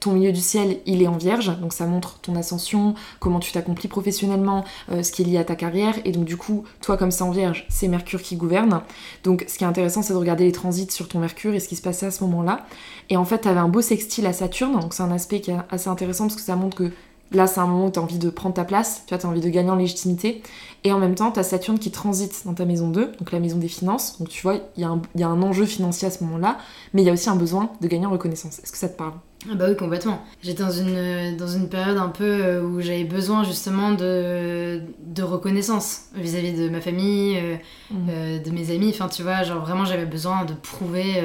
ton 0.03 0.11
milieu 0.11 0.33
du 0.33 0.41
ciel, 0.41 0.79
il 0.85 1.01
est 1.01 1.07
en 1.07 1.17
vierge, 1.17 1.57
donc 1.59 1.71
ça 1.71 1.85
montre 1.85 2.19
ton 2.19 2.35
ascension, 2.35 2.93
comment 3.19 3.39
tu 3.39 3.53
t'accomplis 3.53 3.87
professionnellement, 3.87 4.65
euh, 4.91 5.01
ce 5.01 5.11
qui 5.11 5.21
est 5.21 5.25
lié 5.25 5.37
à 5.37 5.45
ta 5.45 5.55
carrière, 5.55 5.95
et 6.03 6.11
donc 6.11 6.25
du 6.25 6.35
coup, 6.35 6.65
toi 6.81 6.97
comme 6.97 7.09
c'est 7.09 7.23
en 7.23 7.31
vierge, 7.31 7.65
c'est 7.69 7.87
Mercure 7.87 8.21
qui 8.21 8.35
gouverne. 8.35 8.81
Donc 9.23 9.45
ce 9.47 9.57
qui 9.57 9.63
est 9.63 9.67
intéressant, 9.67 10.01
c'est 10.01 10.13
de 10.13 10.17
regarder 10.17 10.43
les 10.43 10.51
transits 10.51 10.91
sur 10.91 11.07
ton 11.07 11.19
Mercure 11.19 11.53
et 11.53 11.61
ce 11.61 11.69
qui 11.69 11.77
se 11.77 11.81
passait 11.81 12.05
à 12.05 12.11
ce 12.11 12.23
moment-là. 12.25 12.65
Et 13.09 13.15
en 13.15 13.23
fait, 13.23 13.41
tu 13.41 13.47
avais 13.47 13.61
un 13.61 13.69
beau 13.69 13.81
sextile 13.81 14.25
à 14.25 14.33
Saturne, 14.33 14.77
donc 14.79 14.93
c'est 14.93 15.03
un 15.03 15.11
aspect 15.11 15.39
qui 15.39 15.51
est 15.51 15.57
assez 15.69 15.87
intéressant 15.87 16.25
parce 16.25 16.35
que 16.35 16.41
ça 16.41 16.55
montre 16.55 16.75
que 16.75 16.91
Là, 17.31 17.47
c'est 17.47 17.59
un 17.59 17.65
moment 17.65 17.87
où 17.87 17.91
tu 17.91 17.97
as 17.97 18.01
envie 18.03 18.19
de 18.19 18.29
prendre 18.29 18.53
ta 18.53 18.63
place, 18.63 19.05
tu 19.07 19.15
as 19.15 19.25
envie 19.25 19.41
de 19.41 19.49
gagner 19.49 19.71
en 19.71 19.75
légitimité. 19.75 20.43
Et 20.83 20.91
en 20.91 20.99
même 20.99 21.15
temps, 21.15 21.31
tu 21.31 21.39
as 21.39 21.43
Saturne 21.43 21.79
qui 21.79 21.89
transite 21.89 22.43
dans 22.45 22.53
ta 22.53 22.63
maison 22.63 22.89
2, 22.89 23.13
donc 23.17 23.31
la 23.31 23.39
maison 23.39 23.57
des 23.57 23.69
finances. 23.69 24.19
Donc 24.19 24.29
tu 24.29 24.43
vois, 24.43 24.57
il 24.77 24.85
y, 24.85 25.19
y, 25.19 25.23
a 25.23 25.27
un 25.27 25.41
enjeu 25.41 25.65
financier 25.65 26.07
à 26.07 26.11
ce 26.11 26.23
moment-là, 26.25 26.59
mais 26.93 27.01
il 27.01 27.05
y 27.05 27.09
a 27.09 27.13
aussi 27.13 27.29
un 27.29 27.35
besoin 27.35 27.71
de 27.81 27.87
gagner 27.87 28.05
en 28.05 28.11
reconnaissance. 28.11 28.59
Est-ce 28.59 28.71
que 28.71 28.77
ça 28.77 28.89
te 28.89 28.97
parle? 28.97 29.13
Ah 29.51 29.55
bah 29.55 29.65
oui, 29.67 29.75
complètement. 29.75 30.23
J'étais 30.41 30.63
dans 30.63 30.71
une, 30.71 31.35
dans 31.35 31.47
une 31.47 31.67
période 31.67 31.97
un 31.97 32.07
peu 32.09 32.23
euh, 32.23 32.61
où 32.61 32.79
j'avais 32.79 33.03
besoin 33.03 33.43
justement 33.43 33.91
de, 33.91 34.81
de 35.05 35.23
reconnaissance 35.23 36.03
vis-à-vis 36.15 36.53
de 36.53 36.69
ma 36.69 36.79
famille, 36.79 37.37
euh, 37.37 37.55
mmh. 37.91 38.07
euh, 38.09 38.39
de 38.39 38.51
mes 38.51 38.73
amis. 38.73 38.89
Enfin, 38.89 39.09
tu 39.09 39.21
vois, 39.21 39.43
genre 39.43 39.59
vraiment 39.59 39.83
j'avais 39.83 40.05
besoin 40.05 40.45
de 40.45 40.53
prouver 40.53 41.21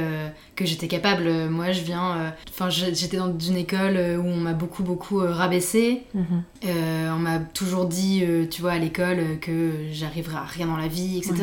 que 0.56 0.64
j'étais 0.64 0.88
capable. 0.88 1.30
Moi, 1.48 1.72
je 1.72 1.82
viens. 1.82 2.32
Enfin, 2.48 2.68
j'étais 2.70 3.16
dans 3.16 3.38
une 3.38 3.56
école 3.56 3.96
où 4.18 4.26
on 4.26 4.36
m'a 4.36 4.52
beaucoup, 4.52 4.82
beaucoup 4.82 5.18
rabaissé. 5.18 6.02
Mmh. 6.14 6.20
on 6.64 7.18
m'a 7.18 7.38
toujours 7.38 7.86
dit, 7.86 8.24
tu 8.50 8.60
vois, 8.60 8.72
à 8.72 8.78
l'école 8.78 9.38
que 9.40 9.70
j'arriverais 9.92 10.38
à 10.38 10.44
rien 10.44 10.66
dans 10.66 10.76
la 10.76 10.88
vie, 10.88 11.18
etc. 11.18 11.34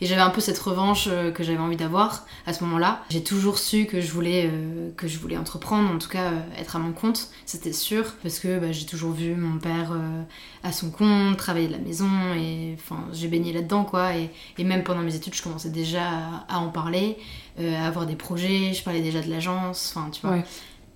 Et, 0.00 0.04
et 0.04 0.06
j'avais 0.06 0.20
un 0.20 0.30
peu 0.30 0.40
cette 0.40 0.58
revanche 0.58 1.08
que 1.34 1.42
j'avais 1.42 1.58
envie 1.58 1.76
d'avoir 1.76 2.26
à 2.46 2.52
ce 2.52 2.62
moment-là. 2.64 3.02
J'ai 3.10 3.22
toujours 3.22 3.58
su 3.58 3.86
que 3.86 4.00
je 4.00 4.10
voulais, 4.12 4.50
que 4.96 5.08
je 5.08 5.18
voulais 5.18 5.36
entreprendre 5.36 6.03
tout 6.04 6.10
cas 6.10 6.30
euh, 6.30 6.40
être 6.60 6.76
à 6.76 6.78
mon 6.78 6.92
compte, 6.92 7.28
c'était 7.46 7.72
sûr, 7.72 8.04
parce 8.22 8.38
que 8.38 8.58
bah, 8.58 8.72
j'ai 8.72 8.86
toujours 8.86 9.12
vu 9.12 9.34
mon 9.34 9.58
père 9.58 9.92
euh, 9.92 10.22
à 10.62 10.70
son 10.70 10.90
compte, 10.90 11.36
travailler 11.36 11.66
de 11.66 11.72
la 11.72 11.78
maison, 11.78 12.08
et 12.36 12.76
enfin 12.78 13.04
j'ai 13.12 13.28
baigné 13.28 13.52
là-dedans 13.52 13.84
quoi, 13.84 14.10
et, 14.14 14.30
même 14.62 14.84
pendant 14.84 15.00
mes 15.00 15.14
études 15.14 15.34
je 15.34 15.42
commençais 15.42 15.70
déjà 15.70 16.02
à, 16.48 16.58
en 16.58 16.68
parler, 16.68 17.16
euh, 17.58 17.76
à 17.76 17.86
avoir 17.86 18.06
des 18.06 18.16
projets, 18.16 18.72
je 18.74 18.82
parlais 18.84 19.00
déjà 19.00 19.20
de 19.20 19.30
l'agence, 19.30 19.92
enfin 19.94 20.10
tu 20.10 20.20
vois. 20.26 20.38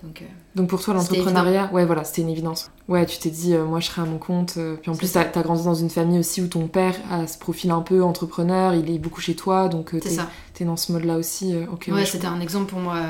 Donc, 0.04 0.22
Donc, 0.54 0.68
pour 0.68 0.80
toi, 0.80 0.94
l'entrepreneuriat, 0.94 1.70
ouais, 1.72 1.84
voilà, 1.84 2.04
c'était 2.04 2.22
une 2.22 2.28
évidence. 2.28 2.70
Ouais, 2.86 3.04
tu 3.04 3.18
t'es 3.18 3.30
dit, 3.30 3.56
moi, 3.56 3.80
je 3.80 3.86
serai 3.86 4.02
à 4.02 4.04
mon 4.04 4.18
compte. 4.18 4.56
puis 4.80 4.92
en 4.92 4.94
plus, 4.94 5.10
t'as 5.10 5.22
as 5.22 5.42
grandi 5.42 5.64
dans 5.64 5.74
une 5.74 5.90
famille 5.90 6.20
aussi 6.20 6.40
où 6.40 6.46
ton 6.46 6.68
père 6.68 6.94
a 7.10 7.26
ce 7.26 7.36
profil 7.36 7.72
un 7.72 7.80
peu 7.80 8.04
entrepreneur, 8.04 8.74
il 8.74 8.88
est 8.94 9.00
beaucoup 9.00 9.20
chez 9.20 9.34
toi, 9.34 9.66
donc 9.66 9.92
t'es 10.54 10.64
dans 10.64 10.76
ce 10.76 10.92
mode-là 10.92 11.16
aussi. 11.16 11.52
ok 11.72 11.88
ouais, 11.92 12.06
c'était 12.06 12.28
un 12.28 12.40
exemple 12.40 12.70
pour 12.70 12.78
moi. 12.78 13.00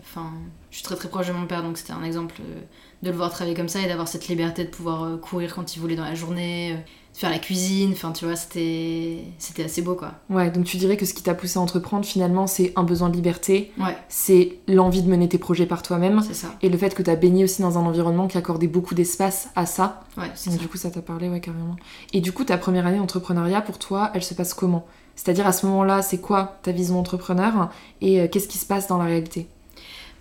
Enfin, 0.00 0.30
je 0.72 0.78
suis 0.78 0.84
très 0.84 0.96
très 0.96 1.08
proche 1.08 1.28
de 1.28 1.34
mon 1.34 1.46
père, 1.46 1.62
donc 1.62 1.76
c'était 1.76 1.92
un 1.92 2.02
exemple 2.02 2.36
euh, 2.40 2.60
de 3.02 3.10
le 3.10 3.16
voir 3.16 3.30
travailler 3.30 3.54
comme 3.54 3.68
ça 3.68 3.80
et 3.80 3.86
d'avoir 3.86 4.08
cette 4.08 4.26
liberté 4.28 4.64
de 4.64 4.70
pouvoir 4.70 5.04
euh, 5.04 5.16
courir 5.18 5.54
quand 5.54 5.76
il 5.76 5.80
voulait 5.80 5.96
dans 5.96 6.04
la 6.04 6.14
journée, 6.14 6.72
euh, 6.72 6.76
faire 7.12 7.28
la 7.28 7.38
cuisine, 7.38 7.90
enfin 7.92 8.10
tu 8.12 8.24
vois, 8.24 8.36
c'était 8.36 9.22
assez 9.62 9.82
beau 9.82 9.94
quoi. 9.94 10.12
Ouais, 10.30 10.50
donc 10.50 10.64
tu 10.64 10.78
dirais 10.78 10.96
que 10.96 11.04
ce 11.04 11.12
qui 11.12 11.22
t'a 11.22 11.34
poussé 11.34 11.58
à 11.58 11.60
entreprendre 11.60 12.06
finalement, 12.06 12.46
c'est 12.46 12.72
un 12.74 12.84
besoin 12.84 13.10
de 13.10 13.14
liberté, 13.16 13.70
ouais. 13.78 13.94
c'est 14.08 14.56
l'envie 14.66 15.02
de 15.02 15.10
mener 15.10 15.28
tes 15.28 15.36
projets 15.36 15.66
par 15.66 15.82
toi-même, 15.82 16.22
ça. 16.22 16.48
Et 16.62 16.70
le 16.70 16.78
fait 16.78 16.94
que 16.94 17.02
t'as 17.02 17.16
baigné 17.16 17.44
aussi 17.44 17.60
dans 17.60 17.76
un 17.76 17.82
environnement 17.82 18.26
qui 18.26 18.38
accordait 18.38 18.66
beaucoup 18.66 18.94
d'espace 18.94 19.50
à 19.54 19.66
ça. 19.66 20.04
Ouais, 20.16 20.30
donc 20.46 20.56
du 20.56 20.68
coup 20.68 20.78
ça 20.78 20.90
t'a 20.90 21.02
parlé, 21.02 21.28
ouais, 21.28 21.40
carrément. 21.40 21.76
Et 22.14 22.22
du 22.22 22.32
coup, 22.32 22.44
ta 22.44 22.56
première 22.56 22.86
année 22.86 22.96
d'entrepreneuriat, 22.96 23.60
pour 23.60 23.78
toi, 23.78 24.10
elle 24.14 24.22
se 24.24 24.32
passe 24.32 24.54
comment? 24.54 24.86
C'est-à-dire 25.16 25.46
à 25.46 25.52
ce 25.52 25.66
moment-là, 25.66 26.00
c'est 26.00 26.22
quoi 26.22 26.58
ta 26.62 26.72
vision 26.72 26.98
entrepreneur 26.98 27.70
et 28.00 28.26
qu'est-ce 28.30 28.48
qui 28.48 28.56
se 28.56 28.64
passe 28.64 28.86
dans 28.86 28.96
la 28.96 29.04
réalité? 29.04 29.48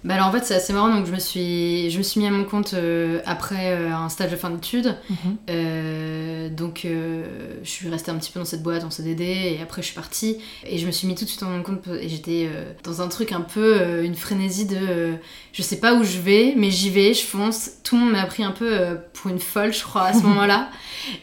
Bah 0.03 0.15
alors 0.15 0.27
en 0.27 0.31
fait 0.31 0.43
c'est 0.43 0.55
assez 0.55 0.73
marrant 0.73 0.93
donc 0.95 1.05
je 1.05 1.11
me 1.11 1.19
suis 1.19 1.91
je 1.91 1.97
me 1.99 2.03
suis 2.03 2.19
mis 2.19 2.25
à 2.25 2.31
mon 2.31 2.43
compte 2.43 2.73
euh, 2.73 3.21
après 3.25 3.71
euh, 3.71 3.93
un 3.93 4.09
stage 4.09 4.31
de 4.31 4.35
fin 4.35 4.49
d'études. 4.49 4.97
Mhm. 5.09 5.37
euh, 5.49 6.49
donc 6.49 6.87
je 6.87 7.69
suis 7.69 7.87
restée 7.87 8.09
un 8.09 8.15
petit 8.15 8.31
peu 8.31 8.39
dans 8.39 8.45
cette 8.45 8.63
boîte 8.63 8.83
en 8.83 8.89
CDD 8.89 9.23
et 9.23 9.61
après 9.61 9.81
je 9.81 9.87
suis 9.87 9.95
partie. 9.95 10.37
Et 10.65 10.79
je 10.79 10.87
me 10.87 10.91
suis 10.91 11.07
mis 11.07 11.13
tout 11.13 11.23
de 11.23 11.29
suite 11.29 11.43
à 11.43 11.45
mon 11.45 11.61
compte 11.61 11.87
et 11.87 12.09
j'étais 12.09 12.49
dans 12.83 13.01
un 13.01 13.07
truc 13.09 13.31
un 13.31 13.41
peu 13.41 14.03
une 14.03 14.15
frénésie 14.15 14.65
de 14.65 15.13
je 15.53 15.61
sais 15.61 15.79
pas 15.79 15.93
où 15.93 16.03
je 16.03 16.17
vais 16.17 16.55
mais 16.57 16.71
j'y 16.71 16.89
vais 16.89 17.13
je 17.13 17.23
fonce. 17.23 17.71
Tout 17.83 17.95
le 17.95 18.01
monde 18.01 18.11
m'a 18.13 18.25
pris 18.25 18.43
un 18.43 18.51
peu 18.51 18.97
pour 19.13 19.29
une 19.29 19.39
folle 19.39 19.71
je 19.71 19.83
crois 19.83 20.05
à 20.05 20.13
ce 20.13 20.23
moment 20.23 20.45
là 20.45 20.69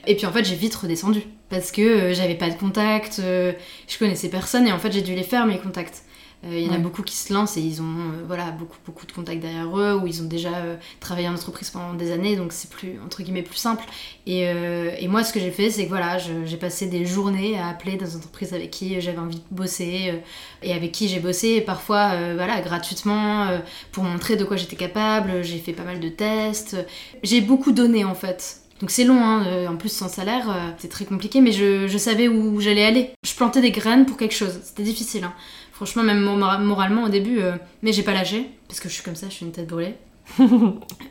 et 0.07 0.15
puis 0.15 0.27
en 0.27 0.33
fait 0.33 0.45
j'ai 0.45 0.55
vite 0.55 0.75
redescendu. 0.75 1.23
Parce 1.51 1.73
que 1.73 2.13
j'avais 2.13 2.35
pas 2.35 2.51
de 2.51 2.59
contact 2.59 3.21
je 3.21 3.99
connaissais 3.99 4.29
personne 4.29 4.67
et 4.69 4.73
en 4.73 4.79
fait 4.79 4.93
j'ai 4.93 5.03
dû 5.03 5.15
les 5.15 5.23
faire 5.25 5.47
mes 5.47 5.59
contacts 5.59 6.05
il 6.45 6.51
euh, 6.51 6.61
y 6.61 6.69
en 6.69 6.75
a 6.75 6.79
beaucoup 6.79 7.03
qui 7.03 7.17
se 7.17 7.33
lancent 7.33 7.57
et 7.57 7.61
ils 7.61 7.83
ont 7.83 7.85
euh, 7.85 8.23
voilà, 8.25 8.53
beaucoup, 8.53 8.77
beaucoup 8.87 9.07
de 9.07 9.13
contacts 9.13 9.41
derrière 9.41 9.77
eux 9.77 9.95
ou 9.95 10.07
ils 10.07 10.23
ont 10.23 10.27
déjà 10.27 10.55
euh, 10.59 10.77
travaillé 11.01 11.29
en 11.29 11.35
entreprise 11.35 11.71
pendant 11.71 11.95
des 11.95 12.13
années 12.13 12.37
donc 12.37 12.53
c'est 12.53 12.71
plus 12.71 12.95
entre 13.05 13.23
guillemets 13.23 13.43
plus 13.43 13.57
simple. 13.57 13.85
Et, 14.27 14.43
et 14.43 15.09
moi 15.09 15.25
ce 15.25 15.33
que 15.33 15.41
j'ai 15.41 15.51
fait 15.51 15.71
c'est 15.71 15.85
que 15.85 15.89
voilà, 15.89 16.19
j'ai 16.19 16.57
passé 16.59 16.87
des 16.87 17.07
journées 17.07 17.59
à 17.59 17.69
appeler 17.69 17.97
des 17.97 18.15
entreprises 18.15 18.53
avec 18.53 18.71
qui 18.71 19.01
j'avais 19.01 19.19
envie 19.19 19.39
de 19.39 19.43
bosser 19.51 20.21
et 20.63 20.73
avec 20.75 20.93
qui 20.93 21.09
j'ai 21.09 21.19
bossé 21.19 21.49
et 21.49 21.61
parfois 21.63 22.11
voilà, 22.35 22.61
gratuitement 22.61 23.49
pour 23.91 24.05
montrer 24.05 24.37
de 24.37 24.45
quoi 24.45 24.59
j'étais 24.59 24.77
capable. 24.77 25.43
J'ai 25.43 25.59
fait 25.59 25.73
pas 25.73 25.85
mal 25.85 25.99
de 25.99 26.11
tests. 26.11 26.77
J'ai 27.23 27.41
beaucoup 27.41 27.73
donné 27.73 28.05
en 28.05 28.15
fait. 28.15 28.61
Donc 28.81 28.91
c'est 28.91 29.05
long, 29.05 29.21
hein, 29.21 29.67
en 29.67 29.77
plus 29.77 29.89
sans 29.89 30.09
salaire, 30.09 30.75
c'est 30.79 30.89
très 30.89 31.07
compliqué, 31.07 31.41
mais 31.41 31.53
je, 31.53 31.89
je 31.89 31.99
savais 31.99 32.29
où 32.29 32.61
j'allais 32.61 32.85
aller. 32.85 33.11
Je 33.27 33.35
plantais 33.35 33.63
des 33.63 33.71
graines 33.73 34.05
pour 34.05 34.19
quelque 34.19 34.35
chose, 34.35 34.61
c'était 34.63 34.85
difficile. 34.85 35.25
Hein. 35.25 35.33
Franchement, 35.79 36.03
même 36.03 36.23
moralement 36.23 37.05
au 37.05 37.09
début, 37.09 37.39
euh, 37.39 37.53
mais 37.83 37.93
j'ai 37.93 38.03
pas 38.03 38.13
lâché, 38.13 38.51
parce 38.67 38.81
que 38.81 38.89
je 38.89 38.95
suis 38.95 39.05
comme 39.05 39.15
ça, 39.15 39.29
je 39.29 39.35
suis 39.35 39.47
une 39.47 39.53
tête 39.53 39.69
brûlée. 39.69 39.95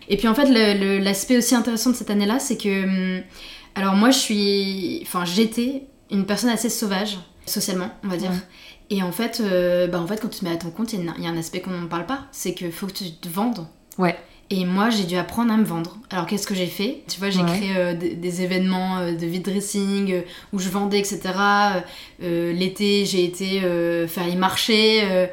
et 0.09 0.17
puis 0.17 0.27
en 0.27 0.35
fait, 0.35 0.49
l'aspect 0.99 1.37
aussi 1.37 1.55
intéressant 1.55 1.91
de 1.91 1.95
cette 1.95 2.09
année-là, 2.09 2.37
c'est 2.39 2.57
que. 2.57 2.83
Hum, 2.83 3.23
alors 3.75 3.95
moi, 3.95 4.11
je 4.11 4.17
suis. 4.17 4.99
Enfin, 5.03 5.23
j'étais 5.23 5.83
une 6.11 6.25
personne 6.25 6.49
assez 6.49 6.67
sauvage, 6.67 7.17
socialement, 7.45 7.91
on 8.03 8.09
va 8.09 8.17
dire. 8.17 8.31
Et 8.89 9.01
en 9.01 9.13
fait, 9.13 9.39
euh, 9.39 9.87
bah 9.87 10.01
en 10.01 10.07
fait, 10.07 10.19
quand 10.19 10.27
tu 10.27 10.39
te 10.39 10.43
mets 10.43 10.51
à 10.51 10.57
ton 10.57 10.69
compte, 10.69 10.91
il 10.91 11.01
y, 11.17 11.25
a 11.25 11.29
un 11.29 11.37
aspect 11.37 11.61
qu'on 11.61 11.71
ne 11.71 11.87
parle 11.87 12.05
pas, 12.05 12.25
c'est 12.33 12.53
qu'il 12.53 12.73
faut 12.73 12.87
que 12.87 12.91
tu 12.91 13.09
te 13.09 13.29
vendes. 13.29 13.67
Ouais. 13.97 14.17
Et 14.49 14.63
moi, 14.63 14.89
j'ai 14.89 15.03
dû 15.03 15.17
apprendre 15.17 15.51
à 15.51 15.57
me 15.57 15.65
vendre. 15.65 15.97
Alors, 16.09 16.25
qu'est-ce 16.25 16.47
que 16.47 16.55
j'ai 16.55 16.67
fait? 16.67 17.03
Tu 17.09 17.19
vois, 17.19 17.29
j'ai 17.29 17.43
créé 17.43 17.75
euh, 17.75 17.93
des, 17.93 18.41
événements 18.41 18.99
euh, 18.99 19.11
de 19.11 19.25
vide 19.25 19.43
dressing 19.43 20.13
euh, 20.13 20.21
où 20.53 20.59
je 20.59 20.69
vendais, 20.69 20.99
etc. 20.99 21.19
L'été, 22.21 23.05
j'ai 23.05 23.25
été 23.25 23.59
faire 24.07 24.27
y 24.27 24.35
marcher. 24.37 25.27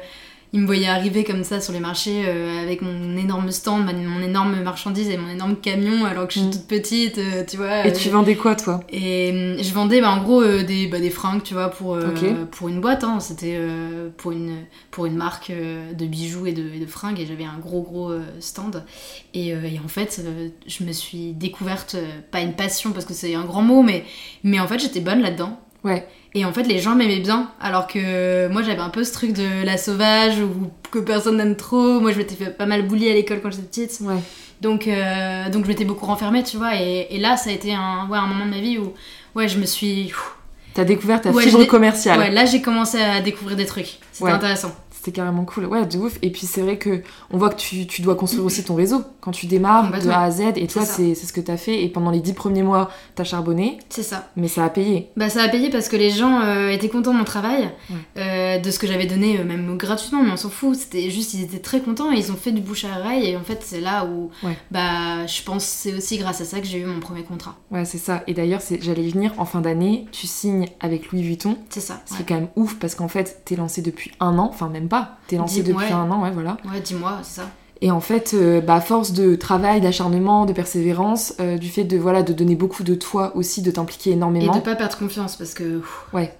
Il 0.55 0.61
me 0.61 0.67
voyaient 0.67 0.87
arriver 0.87 1.25
comme 1.25 1.43
ça 1.43 1.59
sur 1.59 1.73
les 1.73 1.81
marchés 1.81 2.23
euh, 2.25 2.63
avec 2.63 2.81
mon 2.81 3.17
énorme 3.17 3.51
stand, 3.51 3.91
mon 3.93 4.21
énorme 4.21 4.63
marchandise 4.63 5.09
et 5.09 5.17
mon 5.17 5.27
énorme 5.27 5.57
camion 5.57 6.05
alors 6.05 6.29
que 6.29 6.33
je 6.33 6.39
suis 6.39 6.47
mm. 6.47 6.51
toute 6.51 6.67
petite, 6.67 7.17
euh, 7.17 7.43
tu 7.45 7.57
vois. 7.57 7.85
Et 7.85 7.91
tu 7.91 8.07
vendais 8.07 8.37
quoi 8.37 8.55
toi? 8.55 8.79
Et 8.89 9.57
je 9.59 9.73
vendais 9.73 9.99
bah, 9.99 10.11
en 10.11 10.23
gros 10.23 10.41
des, 10.45 10.87
bah, 10.87 11.01
des 11.01 11.09
fringues, 11.09 11.43
tu 11.43 11.55
vois, 11.55 11.67
pour, 11.67 11.99
pour 12.51 12.69
une 12.69 12.79
boîte. 12.79 13.03
Hein. 13.03 13.19
C'était 13.19 13.59
pour, 14.15 14.31
une, 14.31 14.55
pour 14.91 15.05
une 15.05 15.17
marque 15.17 15.51
de 15.51 16.05
bijoux 16.05 16.45
et 16.45 16.53
de, 16.53 16.63
et 16.73 16.79
de 16.79 16.85
fringues 16.85 17.19
et 17.19 17.25
j'avais 17.25 17.43
un 17.43 17.59
gros 17.59 17.81
gros 17.81 18.13
stand. 18.39 18.85
Et, 19.33 19.49
et 19.49 19.81
en 19.83 19.89
fait, 19.89 20.23
je 20.65 20.83
me 20.85 20.93
suis 20.93 21.33
découverte, 21.33 21.97
pas 22.31 22.39
une 22.39 22.53
passion 22.53 22.93
parce 22.93 23.03
que 23.03 23.13
c'est 23.13 23.35
un 23.35 23.43
grand 23.43 23.61
mot, 23.61 23.83
mais, 23.83 24.05
mais 24.45 24.61
en 24.61 24.67
fait 24.67 24.79
j'étais 24.79 25.01
bonne 25.01 25.21
là-dedans. 25.21 25.59
Ouais. 25.85 26.05
Et 26.33 26.43
en 26.43 26.51
fait, 26.51 26.63
les 26.63 26.79
gens 26.79 26.95
m'aimaient 26.95 27.19
bien, 27.19 27.49
alors 27.61 27.87
que 27.87 28.49
moi 28.49 28.61
j'avais 28.61 28.81
un 28.81 28.89
peu 28.89 29.05
ce 29.05 29.13
truc 29.13 29.31
de 29.31 29.63
la 29.63 29.77
sauvage 29.77 30.41
ou 30.41 30.69
que 30.91 30.99
personne 30.99 31.37
n'aime 31.37 31.55
trop. 31.55 32.01
Moi 32.01 32.11
je 32.11 32.17
m'étais 32.17 32.35
fait 32.35 32.49
pas 32.49 32.65
mal 32.65 32.85
bully 32.85 33.09
à 33.09 33.13
l'école 33.13 33.39
quand 33.41 33.51
j'étais 33.51 33.85
petite. 33.85 34.01
Ouais. 34.01 34.17
Donc, 34.59 34.87
euh, 34.87 35.49
donc 35.49 35.63
je 35.63 35.69
m'étais 35.69 35.85
beaucoup 35.85 36.05
renfermée, 36.05 36.43
tu 36.43 36.57
vois. 36.57 36.75
Et, 36.75 37.07
et, 37.11 37.19
là, 37.19 37.37
ça 37.37 37.51
a 37.51 37.53
été 37.53 37.73
un, 37.73 38.07
ouais, 38.09 38.17
un 38.17 38.25
moment 38.25 38.45
de 38.45 38.51
ma 38.51 38.59
vie 38.59 38.79
où 38.79 38.93
ouais, 39.35 39.47
je 39.47 39.57
me 39.57 39.65
suis. 39.65 40.11
T'as 40.73 40.83
découvert 40.83 41.21
ta 41.21 41.31
fibre 41.31 41.63
commerciale. 41.65 42.19
Ouais, 42.19 42.31
là 42.31 42.45
j'ai 42.45 42.61
commencé 42.61 42.99
à 42.99 43.21
découvrir 43.21 43.55
des 43.55 43.65
trucs. 43.65 43.99
C'était 44.11 44.31
intéressant 44.31 44.75
c'était 45.05 45.17
carrément 45.17 45.45
cool. 45.45 45.65
Ouais, 45.65 45.85
de 45.85 45.97
ouf. 45.99 46.17
Et 46.23 46.31
puis 46.31 46.47
c'est 46.47 46.61
vrai 46.61 46.77
que 46.79 47.03
on 47.29 47.37
voit 47.37 47.49
que 47.49 47.57
tu, 47.57 47.85
tu, 47.85 48.01
dois 48.01 48.15
construire 48.15 48.43
aussi 48.43 48.63
ton 48.63 48.73
réseau 48.73 49.03
quand 49.21 49.31
tu 49.31 49.45
démarres 49.45 49.91
de 49.91 50.09
A 50.09 50.23
à 50.23 50.31
Z. 50.31 50.41
Et 50.55 50.65
toi, 50.65 50.83
c'est 50.83 51.13
ce 51.13 51.31
que 51.31 51.41
tu 51.41 51.51
as 51.51 51.57
fait. 51.57 51.83
Et 51.83 51.89
pendant 51.89 52.09
les 52.09 52.21
dix 52.21 52.33
premiers 52.33 52.63
mois, 52.63 52.89
tu 53.15 53.21
as 53.21 53.25
charbonné. 53.25 53.77
C'est 53.89 54.01
ça. 54.01 54.29
Mais 54.35 54.47
ça 54.47 54.65
a 54.65 54.69
payé. 54.69 55.11
Bah, 55.15 55.29
ça 55.29 55.43
a 55.43 55.47
payé 55.47 55.69
parce 55.69 55.89
que 55.89 55.95
les 55.95 56.09
gens 56.09 56.41
euh, 56.41 56.69
étaient 56.69 56.89
contents 56.89 57.13
de 57.13 57.19
mon 57.19 57.23
travail, 57.23 57.69
euh, 58.17 58.57
de 58.57 58.71
ce 58.71 58.79
que 58.79 58.87
j'avais 58.87 59.05
donné, 59.05 59.39
euh, 59.39 59.43
même 59.43 59.77
gratuitement, 59.77 60.23
mais 60.23 60.31
on 60.31 60.37
s'en 60.37 60.49
fout. 60.49 60.75
C'était 60.75 61.11
juste, 61.11 61.35
ils 61.35 61.43
étaient 61.43 61.59
très 61.59 61.81
contents 61.81 62.11
et 62.11 62.17
ils 62.17 62.31
ont 62.31 62.35
fait 62.35 62.51
du 62.51 62.61
bouche 62.61 62.85
à 62.85 62.99
oreille. 62.99 63.29
Et 63.29 63.37
en 63.37 63.43
fait, 63.43 63.59
c'est 63.61 63.81
là 63.81 64.05
où, 64.05 64.31
bah, 64.71 65.27
je 65.27 65.43
pense 65.43 65.65
c'est 65.65 65.93
aussi 65.93 66.17
grâce 66.17 66.41
à 66.41 66.45
ça 66.45 66.59
que 66.61 66.65
j'ai 66.65 66.79
eu 66.79 66.85
mon 66.85 66.99
premier 66.99 67.23
contrat. 67.23 67.55
Ouais, 67.69 67.85
c'est 67.85 67.99
ça. 67.99 68.23
Et 68.25 68.33
d'ailleurs, 68.33 68.61
j'allais 68.81 69.07
venir 69.07 69.33
en 69.37 69.45
fin 69.45 69.61
d'année, 69.61 70.07
tu 70.11 70.25
signes 70.25 70.67
avec 70.79 71.11
Louis 71.11 71.21
Vuitton. 71.21 71.57
C'est 71.69 71.79
ça. 71.79 72.01
C'est 72.05 72.27
quand 72.27 72.35
même 72.35 72.49
ouf 72.55 72.75
parce 72.79 72.95
qu'en 72.95 73.07
fait, 73.07 73.43
t'es 73.45 73.55
lancé 73.55 73.83
depuis 73.83 74.11
un 74.19 74.39
an, 74.39 74.49
enfin 74.49 74.69
même 74.69 74.87
pas. 74.87 74.94
T'es 75.27 75.37
lancé 75.37 75.61
depuis 75.61 75.73
depuis 75.73 75.93
un 75.93 76.09
an, 76.11 76.23
ouais, 76.23 76.31
voilà. 76.31 76.57
Ouais, 76.71 76.79
dis 76.81 76.95
mois, 76.95 77.19
c'est 77.23 77.41
ça. 77.41 77.47
Et 77.81 77.91
en 77.91 77.99
fait, 77.99 78.31
euh, 78.33 78.61
bah, 78.61 78.79
force 78.79 79.11
de 79.11 79.35
travail, 79.35 79.81
d'acharnement, 79.81 80.45
de 80.45 80.53
persévérance, 80.53 81.33
euh, 81.39 81.57
du 81.57 81.69
fait 81.69 81.83
de 81.83 81.97
voilà 81.97 82.23
de 82.23 82.33
donner 82.33 82.55
beaucoup 82.55 82.83
de 82.83 82.95
toi 82.95 83.35
aussi, 83.35 83.61
de 83.61 83.71
t'impliquer 83.71 84.11
énormément. 84.11 84.53
Et 84.53 84.57
de 84.57 84.63
pas 84.63 84.75
perdre 84.75 84.97
confiance 84.97 85.35
parce 85.35 85.53
que 85.53 85.81
ouais, 86.13 86.33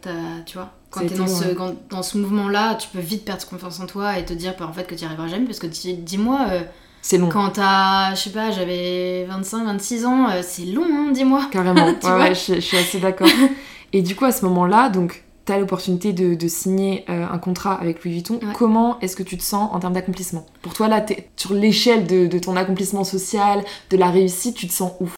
tu 0.45 0.57
vois, 0.57 0.71
quand 0.89 1.01
t'es 1.01 1.15
dans, 1.15 1.27
ce, 1.27 1.45
dans 1.89 2.03
ce 2.03 2.17
mouvement-là, 2.17 2.75
tu 2.75 2.87
peux 2.89 2.99
vite 2.99 3.25
perdre 3.25 3.45
confiance 3.45 3.79
en 3.79 3.85
toi 3.85 4.17
et 4.17 4.25
te 4.25 4.33
dire 4.33 4.55
bah, 4.57 4.67
en 4.69 4.73
fait 4.73 4.85
que 4.85 4.95
tu 4.95 5.01
n'y 5.01 5.07
arriveras 5.07 5.27
jamais 5.27 5.45
parce 5.45 5.59
que 5.59 5.67
dis-moi. 5.67 6.47
Euh, 6.49 6.61
c'est 7.01 7.19
long. 7.19 7.29
Quand 7.29 7.51
t'as, 7.51 8.15
je 8.15 8.21
sais 8.21 8.29
pas, 8.31 8.49
j'avais 8.49 9.25
25, 9.29 9.65
26 9.65 10.05
ans, 10.05 10.27
c'est 10.41 10.65
long, 10.65 10.87
hein, 10.89 11.11
dis-moi. 11.11 11.47
Carrément, 11.51 11.85
ouais, 12.03 12.11
ouais, 12.11 12.33
je, 12.33 12.55
je 12.55 12.59
suis 12.59 12.77
assez 12.77 12.99
d'accord. 12.99 13.27
et 13.93 14.01
du 14.01 14.15
coup, 14.15 14.25
à 14.25 14.31
ce 14.31 14.43
moment-là, 14.45 14.89
donc 14.89 15.24
tu 15.45 15.51
as 15.51 15.59
l'opportunité 15.59 16.13
de, 16.13 16.47
signer 16.47 17.05
euh, 17.09 17.25
un 17.29 17.37
contrat 17.37 17.75
avec 17.75 18.03
Louis 18.03 18.13
Vuitton, 18.13 18.39
comment 18.53 18.99
est-ce 19.01 19.15
que 19.15 19.23
tu 19.23 19.37
te 19.37 19.43
sens 19.43 19.69
en 19.71 19.79
termes 19.79 19.93
d'accomplissement? 19.93 20.45
Pour 20.61 20.73
toi, 20.73 20.87
là, 20.87 21.05
es, 21.09 21.29
sur 21.35 21.53
l'échelle 21.53 22.07
de, 22.07 22.39
ton 22.39 22.55
accomplissement 22.55 23.03
social, 23.03 23.63
de 23.89 23.97
la 23.97 24.09
réussite, 24.09 24.55
tu 24.55 24.67
te 24.67 24.73
sens 24.73 24.93
où? 24.99 25.09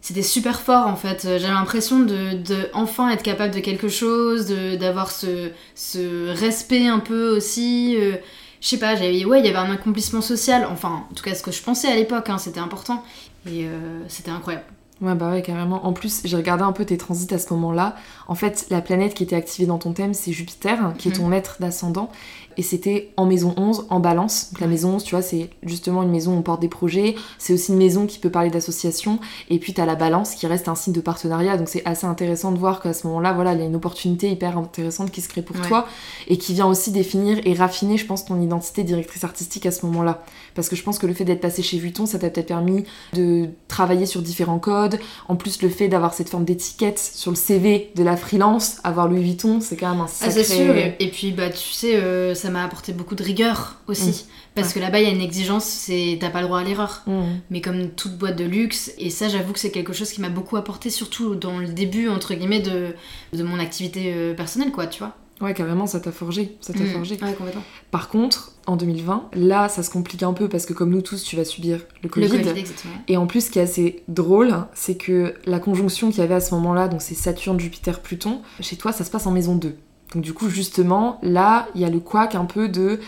C'était 0.00 0.22
super 0.22 0.60
fort 0.60 0.86
en 0.86 0.94
fait. 0.94 1.22
J'avais 1.22 1.48
l'impression 1.48 1.98
de, 1.98 2.38
enfin 2.74 3.10
être 3.10 3.24
capable 3.24 3.52
de 3.52 3.58
quelque 3.58 3.88
chose, 3.88 4.46
d'avoir 4.78 5.10
ce, 5.10 5.50
ce, 5.74 6.28
respect 6.32 6.86
un 6.86 7.00
peu 7.00 7.36
aussi. 7.36 7.96
Euh, 7.98 8.16
je 8.60 8.68
sais 8.68 8.78
pas, 8.78 8.94
ouais, 8.94 9.12
il 9.12 9.46
y 9.46 9.48
avait 9.48 9.54
un 9.56 9.70
accomplissement 9.70 10.20
social. 10.20 10.66
Enfin, 10.70 11.04
en 11.10 11.14
tout 11.14 11.22
cas, 11.22 11.34
ce 11.34 11.42
que 11.42 11.50
je 11.50 11.62
pensais 11.62 11.88
à 11.88 11.96
l'époque, 11.96 12.28
hein, 12.28 12.38
c'était 12.38 12.60
important. 12.60 13.02
Et 13.46 13.66
euh, 13.66 14.00
c'était 14.08 14.30
incroyable. 14.30 14.64
Ouais, 15.00 15.14
bah 15.14 15.30
ouais, 15.30 15.42
carrément. 15.42 15.86
En 15.86 15.92
plus, 15.92 16.22
j'ai 16.24 16.36
regardé 16.36 16.62
un 16.62 16.72
peu 16.72 16.84
tes 16.86 16.96
transits 16.96 17.32
à 17.34 17.38
ce 17.38 17.52
moment-là. 17.52 17.96
En 18.28 18.34
fait, 18.34 18.66
la 18.70 18.80
planète 18.80 19.14
qui 19.14 19.22
était 19.22 19.36
activée 19.36 19.66
dans 19.66 19.78
ton 19.78 19.92
thème, 19.92 20.14
c'est 20.14 20.32
Jupiter, 20.32 20.94
qui 20.98 21.08
est 21.08 21.12
mhm. 21.12 21.16
ton 21.18 21.26
maître 21.28 21.56
d'ascendant. 21.60 22.10
Et 22.56 22.62
c'était 22.62 23.10
en 23.16 23.26
maison 23.26 23.54
11, 23.56 23.86
en 23.90 24.00
balance. 24.00 24.50
la 24.60 24.66
maison 24.66 24.94
11, 24.94 25.04
tu 25.04 25.14
vois, 25.14 25.22
c'est 25.22 25.50
justement 25.62 26.02
une 26.02 26.10
maison 26.10 26.32
où 26.32 26.38
on 26.38 26.42
porte 26.42 26.60
des 26.60 26.68
projets, 26.68 27.14
c'est 27.38 27.52
aussi 27.52 27.72
une 27.72 27.78
maison 27.78 28.06
qui 28.06 28.18
peut 28.18 28.30
parler 28.30 28.48
d'association, 28.48 29.18
et 29.50 29.58
puis 29.58 29.74
tu 29.74 29.80
as 29.80 29.86
la 29.86 29.94
balance 29.94 30.34
qui 30.34 30.46
reste 30.46 30.68
un 30.68 30.74
signe 30.74 30.94
de 30.94 31.00
partenariat, 31.00 31.58
donc 31.58 31.68
c'est 31.68 31.84
assez 31.84 32.06
intéressant 32.06 32.52
de 32.52 32.58
voir 32.58 32.80
qu'à 32.80 32.94
ce 32.94 33.06
moment-là, 33.08 33.34
voilà, 33.34 33.52
il 33.52 33.60
y 33.60 33.62
a 33.62 33.66
une 33.66 33.76
opportunité 33.76 34.30
hyper 34.30 34.56
intéressante 34.56 35.10
qui 35.10 35.20
se 35.20 35.28
crée 35.28 35.42
pour 35.42 35.60
toi, 35.60 35.86
et 36.28 36.38
qui 36.38 36.54
vient 36.54 36.66
aussi 36.66 36.92
définir 36.92 37.38
et 37.44 37.52
raffiner, 37.52 37.98
je 37.98 38.06
pense, 38.06 38.24
ton 38.24 38.40
identité 38.40 38.84
directrice 38.84 39.24
artistique 39.24 39.66
à 39.66 39.70
ce 39.70 39.84
moment-là. 39.86 40.24
Parce 40.54 40.70
que 40.70 40.76
je 40.76 40.82
pense 40.82 40.98
que 40.98 41.06
le 41.06 41.12
fait 41.12 41.24
d'être 41.24 41.42
passé 41.42 41.62
chez 41.62 41.78
Vuitton, 41.78 42.06
ça 42.06 42.18
t'a 42.18 42.30
peut-être 42.30 42.46
permis 42.46 42.84
de 43.12 43.50
travailler 43.68 44.06
sur 44.06 44.22
différents 44.22 44.58
codes, 44.58 44.98
en 45.28 45.36
plus 45.36 45.60
le 45.60 45.68
fait 45.68 45.88
d'avoir 45.88 46.14
cette 46.14 46.30
forme 46.30 46.44
d'étiquette 46.44 46.98
sur 46.98 47.30
le 47.30 47.36
CV 47.36 47.90
de 47.94 48.02
la 48.02 48.15
freelance, 48.16 48.78
avoir 48.84 49.08
Louis 49.08 49.22
Vuitton, 49.22 49.60
c'est 49.60 49.76
quand 49.76 49.90
même 49.90 50.00
un 50.00 50.06
sacré... 50.06 50.40
Ah, 50.40 50.44
c'est 50.44 50.56
sûr, 50.56 50.74
et 50.76 51.10
puis 51.10 51.32
bah 51.32 51.50
tu 51.50 51.72
sais, 51.72 51.96
euh, 51.96 52.34
ça 52.34 52.50
m'a 52.50 52.64
apporté 52.64 52.92
beaucoup 52.92 53.14
de 53.14 53.22
rigueur 53.22 53.76
aussi. 53.86 54.24
Mm. 54.24 54.30
Parce 54.56 54.72
que 54.72 54.80
là-bas, 54.80 55.00
il 55.00 55.06
y 55.06 55.10
a 55.10 55.12
une 55.12 55.20
exigence, 55.20 55.64
c'est 55.64 56.16
t'as 56.18 56.30
pas 56.30 56.40
le 56.40 56.46
droit 56.46 56.60
à 56.60 56.64
l'erreur. 56.64 57.02
Mm. 57.06 57.24
Mais 57.50 57.60
comme 57.60 57.90
toute 57.90 58.16
boîte 58.16 58.36
de 58.36 58.44
luxe, 58.44 58.90
et 58.98 59.10
ça, 59.10 59.28
j'avoue 59.28 59.52
que 59.52 59.58
c'est 59.58 59.70
quelque 59.70 59.92
chose 59.92 60.10
qui 60.10 60.20
m'a 60.20 60.30
beaucoup 60.30 60.56
apporté, 60.56 60.88
surtout 60.88 61.34
dans 61.34 61.58
le 61.58 61.68
début, 61.68 62.08
entre 62.08 62.34
guillemets, 62.34 62.60
de, 62.60 62.94
de 63.34 63.42
mon 63.42 63.58
activité 63.58 64.12
euh, 64.14 64.34
personnelle, 64.34 64.72
quoi, 64.72 64.86
tu 64.86 65.00
vois. 65.00 65.14
Ouais, 65.40 65.52
carrément, 65.52 65.86
ça 65.86 66.00
t'a 66.00 66.12
forgé. 66.12 66.56
Ça 66.60 66.72
t'a 66.72 66.84
mm. 66.84 66.86
forgé. 66.86 67.18
Ouais, 67.22 67.34
complètement. 67.34 67.62
Par 67.90 68.08
contre, 68.08 68.52
en 68.66 68.76
2020, 68.76 69.30
là, 69.34 69.68
ça 69.68 69.82
se 69.82 69.90
complique 69.90 70.22
un 70.22 70.32
peu 70.32 70.48
parce 70.48 70.64
que, 70.64 70.72
comme 70.72 70.90
nous 70.90 71.02
tous, 71.02 71.22
tu 71.22 71.36
vas 71.36 71.44
subir 71.44 71.80
le 72.02 72.08
Covid. 72.08 72.28
Le 72.28 72.38
COVID 72.38 72.58
exactement. 72.58 72.94
Et 73.08 73.16
en 73.16 73.26
plus, 73.26 73.46
ce 73.46 73.50
qui 73.50 73.58
est 73.58 73.62
assez 73.62 74.02
drôle, 74.08 74.54
c'est 74.72 74.96
que 74.96 75.34
la 75.44 75.58
conjonction 75.58 76.10
qu'il 76.10 76.20
y 76.20 76.22
avait 76.22 76.34
à 76.34 76.40
ce 76.40 76.54
moment-là, 76.54 76.88
donc 76.88 77.02
c'est 77.02 77.14
Saturne, 77.14 77.60
Jupiter, 77.60 78.00
Pluton, 78.00 78.40
chez 78.60 78.76
toi, 78.76 78.92
ça 78.92 79.04
se 79.04 79.10
passe 79.10 79.26
en 79.26 79.32
maison 79.32 79.56
2. 79.56 79.76
Donc 80.14 80.22
du 80.22 80.32
coup, 80.32 80.48
justement, 80.48 81.18
là, 81.22 81.68
il 81.74 81.82
y 81.82 81.84
a 81.84 81.90
le 81.90 82.00
couac 82.00 82.34
un 82.34 82.44
peu 82.44 82.68
de... 82.68 83.00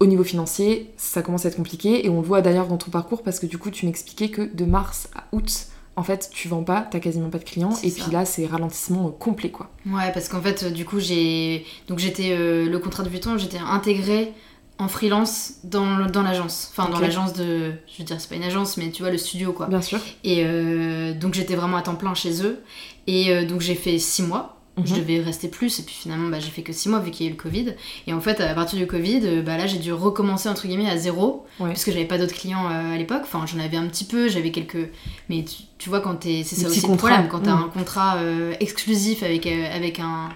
Au 0.00 0.06
niveau 0.06 0.22
financier, 0.22 0.92
ça 0.96 1.22
commence 1.22 1.44
à 1.44 1.48
être 1.48 1.56
compliqué 1.56 2.06
et 2.06 2.08
on 2.08 2.20
le 2.20 2.26
voit 2.26 2.40
d'ailleurs 2.40 2.68
dans 2.68 2.76
ton 2.76 2.88
parcours 2.88 3.24
parce 3.24 3.40
que 3.40 3.46
du 3.46 3.58
coup, 3.58 3.72
tu 3.72 3.84
m'expliquais 3.84 4.28
que 4.28 4.42
de 4.42 4.64
mars 4.64 5.08
à 5.16 5.24
août, 5.32 5.66
en 5.98 6.04
fait, 6.04 6.30
tu 6.32 6.46
vends 6.46 6.62
pas, 6.62 6.86
t'as 6.88 7.00
quasiment 7.00 7.28
pas 7.28 7.38
de 7.38 7.44
clients, 7.44 7.74
et 7.82 7.90
puis 7.90 8.12
là, 8.12 8.24
c'est 8.24 8.46
ralentissement 8.46 9.10
complet, 9.10 9.50
quoi. 9.50 9.68
Ouais, 9.84 10.12
parce 10.14 10.28
qu'en 10.28 10.40
fait, 10.40 10.72
du 10.72 10.84
coup, 10.84 11.00
j'ai. 11.00 11.66
Donc, 11.88 11.98
j'étais. 11.98 12.30
Euh, 12.30 12.68
le 12.68 12.78
contrat 12.78 13.02
de 13.02 13.08
Vuitton, 13.08 13.36
j'étais 13.36 13.58
intégrée 13.58 14.32
en 14.78 14.86
freelance 14.86 15.54
dans, 15.64 16.06
dans 16.06 16.22
l'agence. 16.22 16.70
Enfin, 16.70 16.88
dans 16.88 17.00
l'agence 17.00 17.32
de. 17.32 17.72
Je 17.88 17.98
veux 17.98 18.04
dire, 18.04 18.20
c'est 18.20 18.28
pas 18.28 18.36
une 18.36 18.44
agence, 18.44 18.76
mais 18.76 18.90
tu 18.90 19.02
vois, 19.02 19.10
le 19.10 19.18
studio, 19.18 19.52
quoi. 19.52 19.66
Bien 19.66 19.82
sûr. 19.82 19.98
Et 20.22 20.44
euh, 20.44 21.14
donc, 21.14 21.34
j'étais 21.34 21.56
vraiment 21.56 21.76
à 21.76 21.82
temps 21.82 21.96
plein 21.96 22.14
chez 22.14 22.44
eux. 22.44 22.62
Et 23.08 23.32
euh, 23.32 23.44
donc, 23.44 23.60
j'ai 23.60 23.74
fait 23.74 23.98
six 23.98 24.22
mois. 24.22 24.57
Je 24.84 24.94
mhm. 24.94 25.00
devais 25.00 25.20
rester 25.20 25.48
plus 25.48 25.78
et 25.80 25.82
puis 25.82 25.94
finalement 25.94 26.28
bah, 26.28 26.40
j'ai 26.40 26.50
fait 26.50 26.62
que 26.62 26.72
6 26.72 26.88
mois 26.88 27.00
vu 27.00 27.10
qu'il 27.10 27.26
y 27.26 27.28
a 27.28 27.32
eu 27.32 27.36
le 27.36 27.42
Covid. 27.42 27.74
Et 28.06 28.12
en 28.12 28.20
fait 28.20 28.40
à 28.40 28.54
partir 28.54 28.78
du 28.78 28.86
Covid, 28.86 29.20
euh, 29.24 29.42
bah, 29.42 29.56
là 29.56 29.66
j'ai 29.66 29.78
dû 29.78 29.92
recommencer 29.92 30.48
entre 30.48 30.66
guillemets 30.66 30.88
à 30.88 30.96
zéro 30.96 31.46
parce 31.58 31.84
que 31.84 31.92
j'avais 31.92 32.04
pas 32.04 32.18
d'autres 32.18 32.34
clients 32.34 32.70
euh, 32.70 32.94
à 32.94 32.96
l'époque. 32.96 33.22
Enfin 33.22 33.44
j'en 33.46 33.58
avais 33.58 33.76
un 33.76 33.86
petit 33.86 34.04
peu, 34.04 34.28
j'avais 34.28 34.50
quelques... 34.50 34.90
Mais 35.28 35.44
tu, 35.78 35.88
vois 35.88 36.00
quand 36.00 36.16
t'es... 36.16 36.42
C'est 36.44 36.56
ça 36.56 36.68
aussi 36.68 36.86
le 36.86 36.96
problème, 36.96 37.28
quand 37.28 37.40
t'as 37.40 37.54
mhm. 37.54 37.64
un 37.64 37.68
contrat 37.68 38.16
euh, 38.18 38.54
exclusif 38.60 39.22
avec, 39.22 39.46
avec 39.46 40.00
un, 40.00 40.28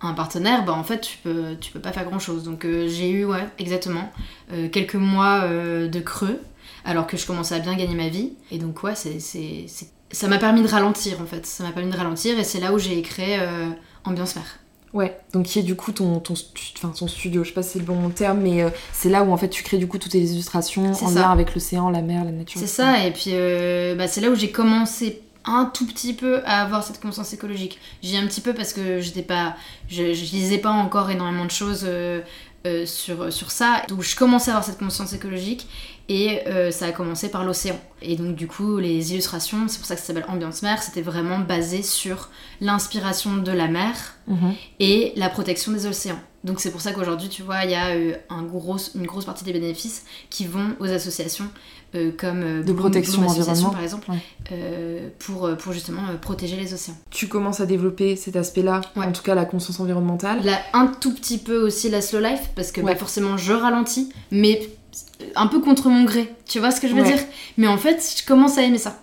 un, 0.00 0.12
partenaire, 0.12 0.64
bah 0.64 0.72
en 0.72 0.84
fait 0.84 1.00
tu 1.00 1.18
peux, 1.18 1.56
tu 1.60 1.72
peux 1.72 1.80
pas 1.80 1.92
faire 1.92 2.04
grand 2.04 2.18
chose. 2.18 2.44
Donc 2.44 2.66
j'ai 2.86 3.10
eu 3.10 3.24
ouais 3.24 3.48
exactement 3.58 4.12
quelques 4.72 4.94
mois 4.94 5.48
de 5.48 6.00
creux 6.00 6.40
alors 6.84 7.06
que 7.06 7.16
je 7.16 7.26
commençais 7.26 7.54
à 7.54 7.60
bien 7.60 7.74
gagner 7.74 7.94
ma 7.94 8.08
vie. 8.08 8.32
Et 8.50 8.58
donc 8.58 8.82
ouais 8.82 8.94
c'est 8.94 9.18
ça 10.14 10.28
m'a 10.28 10.38
permis 10.38 10.62
de 10.62 10.68
ralentir 10.68 11.20
en 11.20 11.26
fait. 11.26 11.44
Ça 11.46 11.64
m'a 11.64 11.72
permis 11.72 11.90
de 11.90 11.96
ralentir 11.96 12.38
et 12.38 12.44
c'est 12.44 12.60
là 12.60 12.72
où 12.72 12.78
j'ai 12.78 13.00
créé 13.02 13.38
euh, 13.40 13.68
Ambiance 14.04 14.36
Mer. 14.36 14.44
Ouais, 14.92 15.18
donc 15.32 15.46
qui 15.46 15.58
est 15.58 15.62
du 15.62 15.74
coup 15.74 15.90
ton, 15.90 16.20
ton, 16.20 16.34
enfin, 16.76 16.92
ton 16.96 17.08
studio, 17.08 17.42
je 17.42 17.48
sais 17.48 17.54
pas 17.54 17.64
si 17.64 17.70
c'est 17.70 17.78
le 17.80 17.84
bon 17.84 18.10
terme, 18.10 18.40
mais 18.40 18.62
euh, 18.62 18.70
c'est 18.92 19.08
là 19.08 19.24
où 19.24 19.32
en 19.32 19.36
fait 19.36 19.48
tu 19.48 19.64
crées 19.64 19.78
du 19.78 19.88
coup 19.88 19.98
toutes 19.98 20.12
tes 20.12 20.20
illustrations 20.20 20.92
en 20.92 21.10
lien 21.10 21.32
avec 21.32 21.52
l'océan, 21.52 21.90
la 21.90 22.00
mer, 22.00 22.24
la 22.24 22.30
nature. 22.30 22.60
C'est 22.60 22.68
ça, 22.68 23.04
et 23.04 23.10
puis 23.10 23.30
euh, 23.32 23.96
bah, 23.96 24.06
c'est 24.06 24.20
là 24.20 24.30
où 24.30 24.36
j'ai 24.36 24.52
commencé 24.52 25.20
un 25.44 25.64
tout 25.64 25.84
petit 25.84 26.14
peu 26.14 26.42
à 26.44 26.62
avoir 26.62 26.84
cette 26.84 27.00
conscience 27.00 27.32
écologique. 27.32 27.80
J'ai 28.04 28.16
un 28.16 28.26
petit 28.28 28.40
peu 28.40 28.54
parce 28.54 28.72
que 28.72 29.00
j'étais 29.00 29.22
pas, 29.22 29.56
je, 29.88 30.14
je, 30.14 30.30
lisais 30.30 30.58
pas 30.58 30.70
encore 30.70 31.10
énormément 31.10 31.44
de 31.44 31.50
choses 31.50 31.84
sur, 32.86 33.32
sur 33.32 33.50
ça, 33.50 33.82
donc 33.88 34.02
je 34.02 34.16
commençais 34.16 34.50
à 34.50 34.54
avoir 34.54 34.64
cette 34.64 34.78
conscience 34.78 35.12
écologique 35.12 35.66
et 36.08 36.46
euh, 36.46 36.70
ça 36.70 36.86
a 36.86 36.92
commencé 36.92 37.30
par 37.30 37.44
l'océan. 37.44 37.78
Et 38.02 38.16
donc 38.16 38.36
du 38.36 38.46
coup, 38.46 38.78
les 38.78 39.12
illustrations, 39.12 39.68
c'est 39.68 39.78
pour 39.78 39.86
ça 39.86 39.94
que 39.94 40.00
ça 40.00 40.08
s'appelle 40.08 40.26
Ambiance 40.28 40.62
Mer, 40.62 40.82
c'était 40.82 41.02
vraiment 41.02 41.38
basé 41.38 41.82
sur 41.82 42.30
l'inspiration 42.60 43.36
de 43.36 43.52
la 43.52 43.68
mer 43.68 43.94
mhm. 44.26 44.54
et 44.80 45.12
la 45.16 45.30
protection 45.30 45.72
des 45.72 45.86
océans. 45.86 46.20
Donc 46.44 46.60
c'est 46.60 46.70
pour 46.70 46.82
ça 46.82 46.92
qu'aujourd'hui, 46.92 47.28
tu 47.28 47.42
vois, 47.42 47.64
il 47.64 47.70
y 47.70 47.74
a 47.74 47.88
euh, 47.88 48.14
un 48.28 48.42
gros, 48.42 48.76
une 48.94 49.06
grosse 49.06 49.24
partie 49.24 49.44
des 49.44 49.52
bénéfices 49.52 50.04
qui 50.28 50.46
vont 50.46 50.76
aux 50.78 50.88
associations 50.88 51.48
euh, 51.94 52.12
comme 52.16 52.42
euh, 52.42 52.62
de 52.62 52.72
protection 52.72 53.26
environnement. 53.26 53.70
par 53.70 53.82
exemple, 53.82 54.08
pour, 55.18 55.50
pour 55.56 55.72
justement 55.72 56.02
protéger 56.20 56.56
les 56.56 56.74
océans. 56.74 56.96
Tu 57.10 57.28
commences 57.28 57.60
à 57.60 57.66
développer 57.66 58.14
cet 58.16 58.36
aspect-là, 58.36 58.82
en 58.94 59.12
tout 59.12 59.22
cas 59.22 59.34
la 59.34 59.46
conscience 59.46 59.80
environnementale. 59.80 60.44
Là, 60.44 60.58
un 60.74 60.86
tout 60.86 61.14
petit 61.14 61.38
peu 61.38 61.56
aussi 61.56 61.88
la 61.88 62.02
slow 62.02 62.20
life, 62.20 62.50
parce 62.54 62.72
que 62.72 62.82
bah, 62.82 62.94
forcément 62.94 63.38
je 63.38 63.54
ralentis, 63.54 64.12
mais 64.30 64.68
un 65.34 65.46
peu 65.46 65.60
contre 65.60 65.88
mon 65.88 66.04
gré, 66.04 66.32
tu 66.46 66.58
vois 66.58 66.70
ce 66.70 66.80
que 66.80 66.88
je 66.88 66.94
veux 66.94 67.02
dire? 67.02 67.18
Mais 67.56 67.66
en 67.66 67.78
fait, 67.78 68.16
je 68.18 68.26
commence 68.26 68.58
à 68.58 68.62
aimer 68.62 68.78
ça. 68.78 69.00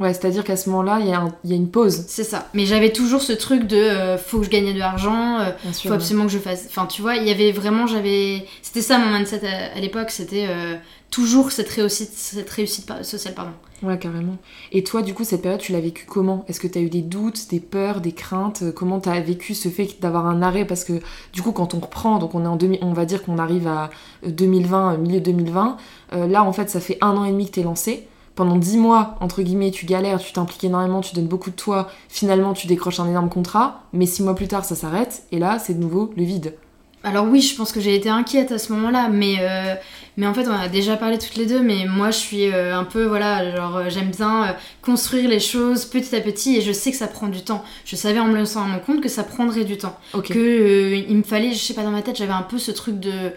Ouais, 0.00 0.14
c'est-à-dire 0.14 0.44
qu'à 0.44 0.56
ce 0.56 0.70
moment-là, 0.70 0.98
il 1.00 1.06
y, 1.06 1.50
y, 1.50 1.52
a 1.52 1.56
une 1.56 1.68
pause. 1.68 2.04
C'est 2.08 2.24
ça. 2.24 2.48
Mais 2.54 2.64
j'avais 2.64 2.90
toujours 2.90 3.20
ce 3.20 3.34
truc 3.34 3.66
de 3.66 3.76
euh, 3.76 4.16
faut 4.16 4.38
que 4.38 4.46
je 4.46 4.50
gagne 4.50 4.72
de 4.72 4.78
l'argent, 4.78 5.40
euh, 5.40 5.50
faut 5.74 5.92
absolument 5.92 6.24
que 6.24 6.32
je 6.32 6.38
fasse. 6.38 6.64
Enfin, 6.68 6.86
tu 6.86 7.02
vois, 7.02 7.16
il 7.16 7.28
y 7.28 7.30
avait 7.30 7.52
vraiment, 7.52 7.86
j'avais. 7.86 8.46
C'était 8.62 8.80
ça 8.80 8.96
mon 8.96 9.14
mindset 9.14 9.42
à, 9.46 9.78
l'époque, 9.78 10.10
c'était 10.10 10.46
euh, 10.48 10.76
toujours 11.10 11.52
cette 11.52 11.68
réussite, 11.68 12.12
cette 12.14 12.48
réussite 12.48 12.90
sociale, 13.02 13.34
pardon. 13.34 13.50
Ouais, 13.82 13.98
carrément. 13.98 14.38
Et 14.72 14.84
toi, 14.84 15.02
du 15.02 15.12
coup, 15.12 15.22
cette 15.22 15.42
période, 15.42 15.60
tu 15.60 15.72
l'as 15.72 15.80
vécue 15.80 16.06
comment? 16.06 16.46
Est-ce 16.48 16.60
que 16.60 16.66
tu 16.66 16.78
as 16.78 16.82
eu 16.82 16.88
des 16.88 17.02
doutes, 17.02 17.50
des 17.50 17.60
peurs, 17.60 18.00
des 18.00 18.12
craintes? 18.12 18.64
Comment 18.74 19.00
tu 19.00 19.10
as 19.10 19.20
vécu 19.20 19.54
ce 19.54 19.68
fait 19.68 20.00
d'avoir 20.00 20.24
un 20.24 20.40
arrêt? 20.40 20.64
Parce 20.64 20.84
que, 20.84 20.94
du 21.34 21.42
coup, 21.42 21.52
quand 21.52 21.74
on 21.74 21.78
reprend, 21.78 22.18
donc 22.18 22.34
on 22.34 22.44
est 22.44 22.48
en 22.48 22.56
demi, 22.56 22.78
on 22.80 22.94
va 22.94 23.04
dire 23.04 23.22
qu'on 23.22 23.36
arrive 23.36 23.68
à 23.68 23.90
2020, 24.26 24.96
milieu 24.96 25.20
2020, 25.20 25.76
là, 26.12 26.42
en 26.42 26.52
fait, 26.54 26.70
ça 26.70 26.80
fait 26.80 26.96
un 27.02 27.18
an 27.18 27.24
et 27.26 27.32
demi 27.32 27.46
que 27.46 27.52
tu 27.52 27.60
es 27.60 27.64
lancé 27.64 28.06
pendant 28.34 28.56
dix 28.56 28.76
mois, 28.76 29.16
entre 29.20 29.42
guillemets, 29.42 29.70
tu 29.70 29.86
galères, 29.86 30.18
tu 30.18 30.32
t'impliques 30.32 30.64
énormément, 30.64 31.00
tu 31.00 31.14
donnes 31.14 31.26
beaucoup 31.26 31.50
de 31.50 31.56
toi, 31.56 31.90
finalement 32.08 32.52
tu 32.52 32.66
décroches 32.66 33.00
un 33.00 33.08
énorme 33.08 33.28
contrat, 33.28 33.82
mais 33.92 34.06
six 34.06 34.22
mois 34.22 34.34
plus 34.34 34.48
tard 34.48 34.64
ça 34.64 34.74
s'arrête, 34.74 35.24
et 35.32 35.38
là 35.38 35.58
c'est 35.58 35.74
de 35.74 35.80
nouveau 35.80 36.10
le 36.16 36.24
vide. 36.24 36.54
Alors 37.02 37.26
oui, 37.26 37.40
je 37.40 37.56
pense 37.56 37.72
que 37.72 37.80
j'ai 37.80 37.94
été 37.94 38.10
inquiète 38.10 38.52
à 38.52 38.58
ce 38.58 38.72
moment-là, 38.74 39.08
mais, 39.08 39.36
euh, 39.40 39.74
mais 40.18 40.26
en 40.26 40.34
fait 40.34 40.46
on 40.46 40.52
a 40.52 40.68
déjà 40.68 40.96
parlé 40.96 41.16
toutes 41.16 41.36
les 41.36 41.46
deux, 41.46 41.60
mais 41.60 41.86
moi 41.86 42.10
je 42.10 42.18
suis 42.18 42.52
euh, 42.52 42.76
un 42.76 42.84
peu, 42.84 43.04
voilà, 43.04 43.56
genre 43.56 43.76
euh, 43.76 43.84
j'aime 43.88 44.10
bien 44.10 44.54
construire 44.82 45.28
les 45.28 45.40
choses 45.40 45.86
petit 45.86 46.14
à 46.14 46.20
petit, 46.20 46.56
et 46.56 46.60
je 46.60 46.72
sais 46.72 46.90
que 46.90 46.98
ça 46.98 47.08
prend 47.08 47.28
du 47.28 47.42
temps. 47.42 47.64
Je 47.86 47.96
savais 47.96 48.20
en 48.20 48.26
me 48.26 48.36
laissant 48.36 48.64
à 48.64 48.66
mon 48.66 48.78
compte 48.80 49.00
que 49.00 49.08
ça 49.08 49.24
prendrait 49.24 49.64
du 49.64 49.78
temps. 49.78 49.98
Que 50.12 50.94
il 50.94 51.16
me 51.16 51.22
fallait, 51.22 51.52
je 51.52 51.58
sais 51.58 51.74
pas, 51.74 51.84
dans 51.84 51.90
ma 51.90 52.02
tête 52.02 52.16
j'avais 52.16 52.32
un 52.32 52.42
peu 52.42 52.58
ce 52.58 52.70
truc 52.70 53.00
de 53.00 53.32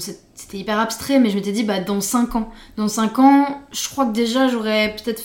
c'était 0.00 0.58
hyper 0.58 0.78
abstrait, 0.78 1.18
mais 1.18 1.30
je 1.30 1.36
m'étais 1.36 1.52
dit, 1.52 1.64
bah, 1.64 1.80
dans 1.80 2.00
5 2.00 2.36
ans. 2.36 2.50
Dans 2.76 2.88
5 2.88 3.18
ans, 3.18 3.62
je 3.72 3.88
crois 3.88 4.06
que 4.06 4.12
déjà, 4.12 4.48
j'aurais 4.48 4.94
peut-être. 4.96 5.22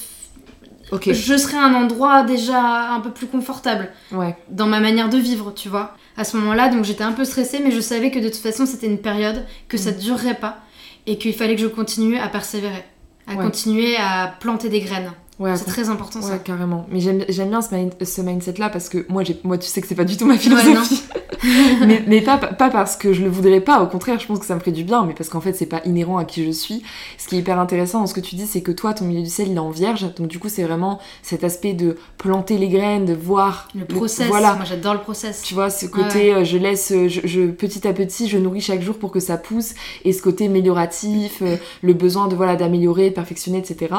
Je 0.92 1.38
serais 1.38 1.58
à 1.58 1.66
un 1.66 1.76
endroit 1.76 2.24
déjà 2.24 2.92
un 2.94 3.00
peu 3.00 3.12
plus 3.12 3.28
confortable. 3.28 3.92
Ouais. 4.12 4.36
Dans 4.50 4.66
ma 4.66 4.80
manière 4.80 5.10
de 5.10 5.18
vivre, 5.18 5.54
tu 5.54 5.70
vois. 5.70 5.96
À 6.18 6.24
ce 6.24 6.36
moment-là, 6.38 6.70
donc 6.70 6.84
j'étais 6.84 7.04
un 7.04 7.12
peu 7.12 7.26
stressée, 7.26 7.60
mais 7.64 7.72
je 7.72 7.80
savais 7.80 8.10
que 8.10 8.20
de 8.20 8.28
toute 8.28 8.38
façon, 8.38 8.66
c'était 8.66 8.88
une 8.88 8.98
période, 8.98 9.46
que 9.68 9.78
ça 9.78 9.92
mm. 9.92 9.98
durerait 9.98 10.36
pas, 10.36 10.58
et 11.06 11.18
qu'il 11.18 11.34
fallait 11.34 11.56
que 11.56 11.62
je 11.62 11.68
continue 11.68 12.18
à 12.18 12.28
persévérer, 12.28 12.84
à 13.28 13.36
continuer 13.36 13.98
à 13.98 14.36
planter 14.40 14.70
des 14.70 14.80
graines. 14.80 15.12
Ouais, 15.40 15.56
c'est 15.56 15.66
très 15.66 15.88
important 15.90 16.22
ça. 16.22 16.34
Ouais, 16.34 16.42
carrément. 16.44 16.86
Mais 16.92 17.00
j'aime 17.00 17.50
bien 17.50 17.62
ce, 17.62 18.22
mindset-là 18.22 18.70
parce 18.70 18.90
que 18.90 19.06
moi, 19.08 19.24
moi, 19.44 19.58
tu 19.58 19.68
sais 19.68 19.80
que 19.80 19.88
c'est 19.88 19.96
pas 19.96 20.04
du 20.04 20.18
tout 20.18 20.26
ma 20.26 20.38
philosophie. 20.38 21.02
mais, 21.88 22.04
mais 22.08 22.22
pas, 22.22 22.38
pas 22.38 22.70
parce 22.70 22.96
que 22.96 23.14
je 23.14 23.24
le 23.24 23.30
voudrais 23.30 23.62
pas, 23.62 23.82
au 23.82 23.88
contraire, 23.88 24.20
je 24.20 24.28
pense 24.28 24.40
que 24.40 24.46
ça 24.46 24.56
me 24.56 24.60
ferait 24.60 24.72
du 24.72 24.84
bien, 24.84 25.06
mais 25.06 25.14
parce 25.14 25.30
qu'en 25.30 25.42
fait, 25.42 25.54
c'est 25.54 25.66
pas 25.66 25.82
inhérent 25.86 26.18
à 26.18 26.26
qui 26.26 26.46
je 26.46 26.52
suis. 26.52 26.84
Ce 27.18 27.28
qui 27.28 27.36
est 27.36 27.40
hyper 27.40 27.60
intéressant 27.60 28.00
dans 28.00 28.08
ce 28.08 28.14
que 28.14 28.20
tu 28.20 28.36
dis, 28.36 28.48
c'est 28.48 28.62
que 28.62 28.72
toi, 28.72 28.94
ton 28.94 29.06
milieu 29.06 29.22
du 29.22 29.30
ciel, 29.30 29.48
il 29.50 29.56
est 29.56 29.60
en 29.60 29.70
vierge. 29.70 30.14
Donc, 30.16 30.28
du 30.28 30.40
coup, 30.40 30.50
c'est 30.50 30.64
vraiment 30.64 31.00
cet 31.22 31.44
aspect 31.44 31.74
de 31.74 31.98
planter 32.18 32.58
les 32.58 32.68
graines, 32.68 33.06
de 33.06 33.14
voir. 33.14 33.68
Le 33.76 33.86
process. 33.86 34.28
voilà. 34.28 34.56
Moi, 34.56 34.66
j'adore 34.66 34.94
le 34.94 35.02
process. 35.02 35.42
Tu 35.42 35.54
vois, 35.54 35.70
ce 35.70 35.86
côté, 35.86 36.34
euh, 36.34 36.44
je 36.44 36.58
laisse, 36.58 36.92
euh, 36.92 37.08
je, 37.08 37.48
petit 37.48 37.88
à 37.88 37.94
petit, 37.94 38.28
je 38.28 38.38
nourris 38.38 38.62
chaque 38.62 38.82
jour 38.82 38.98
pour 38.98 39.12
que 39.12 39.20
ça 39.20 39.38
pousse. 39.38 39.74
Et 40.06 40.14
ce 40.14 40.22
côté 40.22 40.46
amélioratif, 40.48 41.42
euh, 41.42 41.56
le 41.82 41.94
besoin 41.94 42.28
de, 42.28 42.36
voilà, 42.36 42.56
d'améliorer, 42.56 43.10
de 43.10 43.16
perfectionner, 43.16 43.60
etc. 43.60 43.94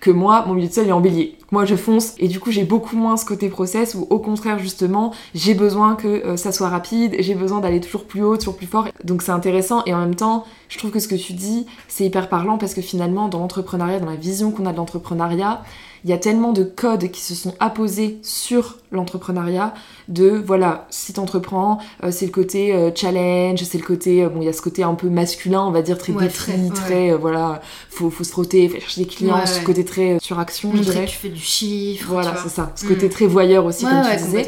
Que 0.00 0.10
moi, 0.10 0.44
mon 0.46 0.54
milieu 0.54 0.68
du 0.68 0.72
ciel, 0.72 0.92
en 0.92 1.00
bélier. 1.00 1.36
Moi, 1.52 1.64
je 1.64 1.76
fonce 1.76 2.14
et 2.18 2.28
du 2.28 2.40
coup, 2.40 2.50
j'ai 2.50 2.64
beaucoup 2.64 2.96
moins 2.96 3.16
ce 3.16 3.24
côté 3.24 3.48
process 3.48 3.94
où, 3.94 4.06
au 4.10 4.18
contraire, 4.18 4.58
justement, 4.58 5.12
j'ai 5.34 5.54
besoin 5.54 5.94
que 5.94 6.08
euh, 6.08 6.36
ça 6.36 6.50
soit 6.50 6.68
rapide, 6.68 7.14
j'ai 7.20 7.34
besoin 7.34 7.60
d'aller 7.60 7.80
toujours 7.80 8.04
plus 8.04 8.22
haut, 8.22 8.36
toujours 8.36 8.56
plus 8.56 8.66
fort. 8.66 8.88
Donc, 9.04 9.22
c'est 9.22 9.32
intéressant 9.32 9.82
et 9.86 9.94
en 9.94 10.00
même 10.00 10.16
temps, 10.16 10.44
je 10.68 10.78
trouve 10.78 10.90
que 10.90 10.98
ce 10.98 11.06
que 11.06 11.14
tu 11.14 11.34
dis, 11.34 11.66
c'est 11.88 12.04
hyper 12.04 12.28
parlant 12.28 12.58
parce 12.58 12.74
que 12.74 12.82
finalement, 12.82 13.28
dans 13.28 13.38
l'entrepreneuriat, 13.38 14.00
dans 14.00 14.10
la 14.10 14.16
vision 14.16 14.50
qu'on 14.50 14.66
a 14.66 14.72
de 14.72 14.76
l'entrepreneuriat, 14.76 15.62
il 16.04 16.10
y 16.10 16.12
a 16.12 16.18
tellement 16.18 16.52
de 16.52 16.64
codes 16.64 17.10
qui 17.10 17.20
se 17.20 17.34
sont 17.34 17.54
apposés 17.60 18.18
sur 18.22 18.78
l'entrepreneuriat 18.92 19.74
de 20.08 20.28
voilà 20.30 20.86
si 20.90 21.12
t'entreprends 21.12 21.78
euh, 22.04 22.10
c'est 22.10 22.26
le 22.26 22.32
côté 22.32 22.74
euh, 22.74 22.90
challenge 22.94 23.62
c'est 23.64 23.78
le 23.78 23.84
côté 23.84 24.22
euh, 24.22 24.28
bon 24.28 24.40
il 24.42 24.46
y 24.46 24.48
a 24.48 24.52
ce 24.52 24.62
côté 24.62 24.82
un 24.82 24.94
peu 24.94 25.08
masculin 25.08 25.62
on 25.62 25.70
va 25.70 25.82
dire 25.82 25.98
très 25.98 26.12
défi 26.12 26.70
très, 26.74 27.12
voilà 27.14 27.60
faut, 27.90 28.10
faut 28.10 28.24
se 28.24 28.30
frotter 28.30 28.68
faut 28.68 28.80
chercher 28.80 29.02
des 29.02 29.08
clients 29.08 29.46
ce 29.46 29.60
côté 29.64 29.84
très 29.84 30.18
sur 30.20 30.38
action 30.38 30.72
je 30.74 30.82
dirais. 30.82 31.06
tu 31.06 31.16
fais 31.16 31.28
du 31.28 31.40
chiffre 31.40 32.08
voilà 32.08 32.36
c'est 32.42 32.48
ça 32.48 32.72
ce 32.74 32.86
côté 32.86 33.06
mm. 33.06 33.10
très 33.10 33.26
voyeur 33.26 33.64
aussi 33.64 33.84
comme 33.84 34.02
tu 34.10 34.16
disais. 34.16 34.46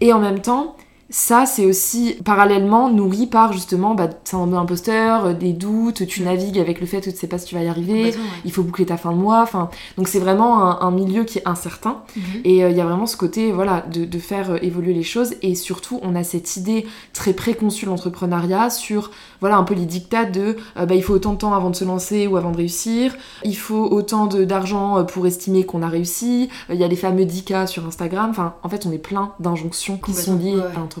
et 0.00 0.12
en 0.12 0.18
même 0.18 0.40
temps 0.40 0.76
ça, 1.10 1.44
c'est 1.44 1.66
aussi 1.66 2.16
parallèlement 2.24 2.90
nourri 2.90 3.26
par 3.26 3.52
justement 3.52 3.94
bah, 3.94 4.08
syndrome 4.24 4.50
de 4.50 4.54
l'imposteur, 4.54 5.26
euh, 5.26 5.32
des 5.34 5.52
doutes, 5.52 6.06
tu 6.06 6.22
navigues 6.22 6.58
avec 6.58 6.80
le 6.80 6.86
fait 6.86 7.02
que 7.02 7.10
tu 7.10 7.16
sais 7.16 7.26
pas 7.26 7.38
si 7.38 7.46
tu 7.46 7.54
vas 7.54 7.62
y 7.62 7.68
arriver, 7.68 8.14
il 8.44 8.52
faut 8.52 8.62
boucler 8.62 8.86
ta 8.86 8.96
fin 8.96 9.12
de 9.12 9.18
mois. 9.18 9.42
Enfin, 9.42 9.68
donc 9.98 10.08
c'est 10.08 10.18
vraiment 10.18 10.80
un, 10.80 10.90
milieu 10.90 11.24
qui 11.24 11.38
est 11.38 11.46
incertain. 11.46 12.02
Mhm. 12.16 12.22
Et 12.44 12.64
euh, 12.64 12.70
il 12.70 12.76
y 12.76 12.80
a 12.80 12.84
vraiment 12.84 13.06
ce 13.06 13.16
côté 13.16 13.52
voilà, 13.52 13.84
de, 13.92 14.04
de, 14.04 14.18
faire 14.18 14.52
euh, 14.52 14.58
évoluer 14.62 14.94
les 14.94 15.02
choses. 15.02 15.34
Et 15.42 15.54
surtout, 15.54 16.00
on 16.02 16.14
a 16.14 16.24
cette 16.24 16.56
idée 16.56 16.86
très 17.12 17.34
préconçue 17.34 17.84
de 17.84 17.90
l'entrepreneuriat 17.90 18.70
sur 18.70 19.10
voilà, 19.40 19.56
un 19.56 19.64
peu 19.64 19.74
les 19.74 19.84
dictats 19.84 20.24
de 20.24 20.56
bah, 20.74 20.94
il 20.94 21.02
faut 21.02 21.12
autant 21.12 21.34
de 21.34 21.38
temps 21.38 21.52
avant 21.52 21.68
de 21.68 21.76
se 21.76 21.84
lancer 21.84 22.26
ou 22.26 22.38
avant 22.38 22.50
de 22.50 22.56
réussir, 22.56 23.14
il 23.44 23.56
faut 23.56 23.84
autant 23.90 24.26
d'argent 24.26 25.04
pour 25.04 25.26
estimer 25.26 25.66
qu'on 25.66 25.82
a 25.82 25.88
réussi, 25.88 26.48
il 26.70 26.76
y 26.76 26.84
a 26.84 26.88
les 26.88 26.96
fameux 26.96 27.24
10K 27.24 27.66
sur 27.66 27.86
Instagram. 27.86 28.30
Enfin, 28.30 28.54
en 28.62 28.68
fait, 28.70 28.86
on 28.86 28.92
est 28.92 28.98
plein 28.98 29.32
d'injonctions 29.40 29.98
qui 29.98 30.14
sont 30.14 30.38
liées 30.38 30.58
à 30.74 30.78
l'entrepreneuriat 30.78 30.93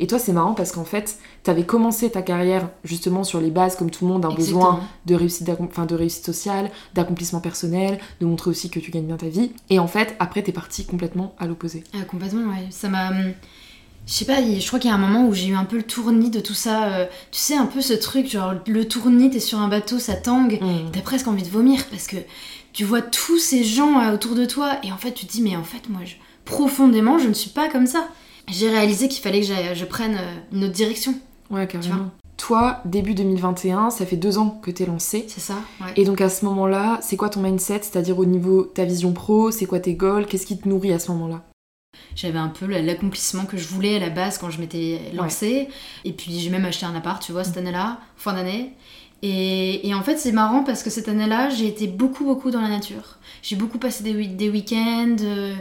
et 0.00 0.06
toi, 0.06 0.18
c'est 0.18 0.32
marrant 0.32 0.54
parce 0.54 0.72
qu'en 0.72 0.84
fait, 0.84 1.18
tu 1.44 1.50
avais 1.50 1.64
commencé 1.64 2.10
ta 2.10 2.22
carrière 2.22 2.68
justement 2.84 3.24
sur 3.24 3.40
les 3.40 3.50
bases, 3.50 3.76
comme 3.76 3.90
tout 3.90 4.06
le 4.06 4.12
monde, 4.12 4.24
un 4.24 4.32
besoin 4.32 4.80
de 5.06 5.14
réussite, 5.14 5.50
enfin, 5.60 5.86
de 5.86 5.94
réussite 5.94 6.24
sociale, 6.24 6.70
d'accomplissement 6.94 7.40
personnel, 7.40 7.98
de 8.20 8.26
montrer 8.26 8.50
aussi 8.50 8.70
que 8.70 8.80
tu 8.80 8.90
gagnes 8.90 9.06
bien 9.06 9.16
ta 9.16 9.28
vie. 9.28 9.52
Et 9.70 9.78
en 9.78 9.86
fait, 9.86 10.16
après, 10.18 10.42
t'es 10.42 10.52
parti 10.52 10.84
complètement 10.86 11.34
à 11.38 11.46
l'opposé. 11.46 11.84
Ah, 11.94 12.04
complètement, 12.04 12.50
ouais. 12.50 12.66
Ça 12.70 12.88
m'a. 12.88 13.10
Hum, 13.10 13.32
je 14.06 14.14
sais 14.14 14.24
pas, 14.24 14.40
je 14.40 14.66
crois 14.66 14.78
qu'il 14.78 14.88
y 14.88 14.92
a 14.92 14.96
un 14.96 14.98
moment 14.98 15.26
où 15.26 15.34
j'ai 15.34 15.48
eu 15.48 15.54
un 15.54 15.66
peu 15.66 15.76
le 15.76 15.82
tournis 15.82 16.30
de 16.30 16.40
tout 16.40 16.54
ça. 16.54 16.84
Euh, 16.84 17.06
tu 17.30 17.38
sais, 17.38 17.54
un 17.54 17.66
peu 17.66 17.82
ce 17.82 17.92
truc, 17.92 18.26
genre 18.26 18.54
le 18.66 18.88
tournis, 18.88 19.28
t'es 19.28 19.38
sur 19.38 19.58
un 19.58 19.68
bateau, 19.68 19.98
ça 19.98 20.14
tangue, 20.14 20.58
mmh. 20.62 20.92
t'as 20.92 21.02
presque 21.02 21.28
envie 21.28 21.42
de 21.42 21.50
vomir 21.50 21.84
parce 21.90 22.06
que 22.06 22.16
tu 22.72 22.84
vois 22.84 23.02
tous 23.02 23.38
ces 23.38 23.64
gens 23.64 24.00
euh, 24.00 24.14
autour 24.14 24.34
de 24.34 24.46
toi 24.46 24.78
et 24.82 24.92
en 24.92 24.96
fait 24.96 25.12
tu 25.12 25.26
te 25.26 25.32
dis, 25.32 25.42
mais 25.42 25.56
en 25.56 25.62
fait, 25.62 25.90
moi, 25.90 26.00
profondément, 26.46 27.18
je 27.18 27.28
ne 27.28 27.34
suis 27.34 27.50
pas 27.50 27.68
comme 27.68 27.86
ça 27.86 28.08
j'ai 28.50 28.70
réalisé 28.70 29.08
qu'il 29.08 29.22
fallait 29.22 29.40
que 29.40 29.46
je 29.46 29.84
prenne 29.84 30.16
euh, 30.16 30.34
une 30.52 30.64
autre 30.64 30.72
direction. 30.72 31.14
Ouais, 31.50 31.66
carrément. 31.66 32.10
Toi, 32.36 32.80
début 32.84 33.14
2021, 33.14 33.90
ça 33.90 34.06
fait 34.06 34.16
deux 34.16 34.38
ans 34.38 34.60
que 34.62 34.70
t'es 34.70 34.86
lancé. 34.86 35.24
C'est 35.28 35.40
ça. 35.40 35.56
Ouais. 35.80 35.92
Et 35.96 36.04
donc 36.04 36.20
à 36.20 36.28
ce 36.28 36.44
moment-là, 36.44 36.98
c'est 37.02 37.16
quoi 37.16 37.30
ton 37.30 37.40
mindset? 37.40 37.80
C'est-à-dire 37.82 38.18
au 38.18 38.24
niveau 38.24 38.62
ta 38.62 38.84
vision 38.84 39.12
pro, 39.12 39.50
c'est 39.50 39.66
quoi 39.66 39.80
tes 39.80 39.94
goals? 39.94 40.26
Qu'est-ce 40.26 40.46
qui 40.46 40.56
te 40.56 40.68
nourrit 40.68 40.92
à 40.92 40.98
ce 40.98 41.10
moment-là? 41.12 41.42
J'avais 42.14 42.38
un 42.38 42.48
peu 42.48 42.66
l'accomplissement 42.66 43.44
que 43.44 43.56
je 43.56 43.66
voulais 43.66 43.96
à 43.96 43.98
la 43.98 44.10
base 44.10 44.38
quand 44.38 44.50
je 44.50 44.60
m'étais 44.60 45.00
lancée. 45.14 45.68
Et 46.04 46.12
puis 46.12 46.38
j'ai 46.38 46.50
même 46.50 46.64
acheté 46.64 46.86
un 46.86 46.94
appart, 46.94 47.20
tu 47.20 47.32
vois, 47.32 47.44
cette 47.44 47.56
année-là, 47.56 47.98
fin 48.16 48.34
d'année. 48.34 48.72
Et, 49.22 49.92
en 49.94 50.02
fait, 50.02 50.16
c'est 50.16 50.32
marrant 50.32 50.62
parce 50.62 50.82
que 50.82 50.90
cette 50.90 51.08
année-là, 51.08 51.48
j'ai 51.50 51.66
été 51.66 51.88
beaucoup, 51.88 52.24
beaucoup 52.24 52.50
dans 52.50 52.60
la 52.60 52.68
nature. 52.68 53.18
J'ai 53.42 53.56
beaucoup 53.56 53.78
passé 53.78 54.04
des, 54.04 54.26
des 54.26 54.48
week-ends. 54.48 55.16
Euh, 55.20 55.54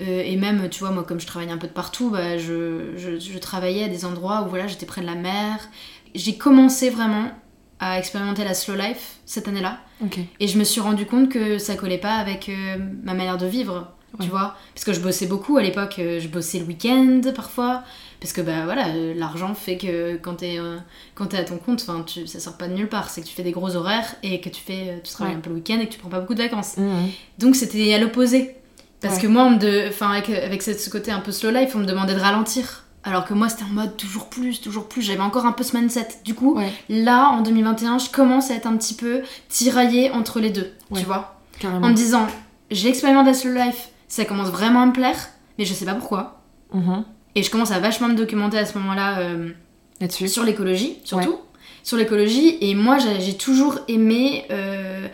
euh, 0.00 0.22
et 0.24 0.36
même, 0.36 0.68
tu 0.68 0.80
vois, 0.80 0.90
moi, 0.90 1.04
comme 1.04 1.20
je 1.20 1.26
travaillais 1.26 1.52
un 1.52 1.58
peu 1.58 1.68
de 1.68 1.72
partout, 1.72 2.10
bah, 2.10 2.38
je, 2.38 2.96
je, 2.96 3.38
travaillais 3.38 3.84
à 3.84 3.88
des 3.88 4.04
endroits 4.04 4.42
où 4.42 4.48
voilà, 4.48 4.66
j'étais 4.66 4.86
près 4.86 5.00
de 5.00 5.06
la 5.06 5.14
mer. 5.14 5.58
J'ai 6.14 6.36
commencé 6.36 6.90
vraiment 6.90 7.30
à 7.78 7.98
expérimenter 7.98 8.44
la 8.44 8.54
slow 8.54 8.74
life 8.74 9.18
cette 9.26 9.46
année-là. 9.46 9.78
Et 10.40 10.48
je 10.48 10.58
me 10.58 10.64
suis 10.64 10.80
rendu 10.80 11.06
compte 11.06 11.28
que 11.28 11.58
ça 11.58 11.76
collait 11.76 11.98
pas 11.98 12.16
avec 12.16 12.48
euh, 12.48 12.76
ma 13.04 13.14
manière 13.14 13.38
de 13.38 13.46
vivre, 13.46 13.93
tu 14.20 14.28
vois. 14.28 14.54
Parce 14.74 14.84
que 14.84 14.92
je 14.92 15.00
bossais 15.00 15.26
beaucoup 15.26 15.56
à 15.56 15.62
l'époque, 15.62 15.94
je 15.98 16.28
bossais 16.28 16.58
le 16.58 16.64
week-end 16.64 17.20
parfois. 17.34 17.82
Parce 18.24 18.32
que 18.32 18.40
bah 18.40 18.64
voilà, 18.64 18.88
euh, 18.88 19.12
l'argent 19.14 19.54
fait 19.54 19.76
que 19.76 20.16
quand 20.16 20.36
t'es 20.36 20.58
euh, 20.58 20.78
quand 21.14 21.34
es 21.34 21.36
à 21.36 21.44
ton 21.44 21.58
compte, 21.58 21.84
tu, 22.06 22.26
ça 22.26 22.40
sort 22.40 22.56
pas 22.56 22.68
de 22.68 22.72
nulle 22.72 22.88
part. 22.88 23.10
C'est 23.10 23.20
que 23.20 23.26
tu 23.26 23.34
fais 23.34 23.42
des 23.42 23.52
gros 23.52 23.76
horaires 23.76 24.16
et 24.22 24.40
que 24.40 24.48
tu 24.48 24.62
fais 24.62 24.88
euh, 24.88 24.98
tu 25.04 25.12
travailles 25.12 25.34
un 25.34 25.40
peu 25.40 25.50
le 25.50 25.56
week-end 25.56 25.78
et 25.78 25.86
que 25.86 25.92
tu 25.92 25.98
prends 25.98 26.08
pas 26.08 26.20
beaucoup 26.20 26.32
de 26.32 26.42
vacances. 26.42 26.78
Mmh. 26.78 26.90
Donc 27.38 27.54
c'était 27.54 27.92
à 27.92 27.98
l'opposé. 27.98 28.56
Parce 29.02 29.18
que 29.18 29.26
moi, 29.26 29.52
de, 29.56 29.90
avec, 30.02 30.30
avec 30.30 30.62
ce 30.62 30.88
côté 30.88 31.10
un 31.10 31.20
peu 31.20 31.32
slow 31.32 31.50
life, 31.50 31.76
on 31.76 31.80
me 31.80 31.84
demandait 31.84 32.14
de 32.14 32.20
ralentir. 32.20 32.84
Alors 33.02 33.26
que 33.26 33.34
moi, 33.34 33.50
c'était 33.50 33.64
en 33.64 33.74
mode 33.74 33.98
toujours 33.98 34.30
plus, 34.30 34.62
toujours 34.62 34.88
plus. 34.88 35.02
J'avais 35.02 35.20
encore 35.20 35.44
un 35.44 35.52
peu 35.52 35.62
ce 35.62 35.76
mindset. 35.76 36.08
Du 36.24 36.32
coup, 36.32 36.58
là, 36.88 37.28
en 37.28 37.42
2021, 37.42 37.98
je 37.98 38.08
commence 38.08 38.50
à 38.50 38.54
être 38.54 38.66
un 38.66 38.78
petit 38.78 38.94
peu 38.94 39.20
tiraillée 39.50 40.10
entre 40.12 40.40
les 40.40 40.48
deux. 40.48 40.72
Tu 40.94 41.04
vois 41.04 41.38
En 41.62 41.80
me 41.80 41.92
disant, 41.92 42.26
j'ai 42.70 42.88
expérimenté 42.88 43.26
la 43.26 43.34
slow 43.34 43.52
life, 43.52 43.90
ça 44.14 44.24
commence 44.24 44.48
vraiment 44.48 44.82
à 44.82 44.86
me 44.86 44.92
plaire, 44.92 45.16
mais 45.58 45.64
je 45.64 45.74
sais 45.74 45.84
pas 45.84 45.94
pourquoi. 45.94 46.42
Mmh. 46.72 47.02
Et 47.34 47.42
je 47.42 47.50
commence 47.50 47.72
à 47.72 47.80
vachement 47.80 48.08
me 48.08 48.14
documenter 48.14 48.58
à 48.58 48.66
ce 48.66 48.78
moment-là 48.78 49.18
euh. 49.20 49.50
Sur 50.26 50.44
l'écologie, 50.44 50.98
surtout. 51.04 51.38
Sur 51.82 51.96
l'écologie. 51.96 52.58
Et 52.60 52.74
moi, 52.74 52.98
j'ai 52.98 53.36
toujours 53.36 53.78
aimé. 53.88 54.44
euh, 54.50 55.08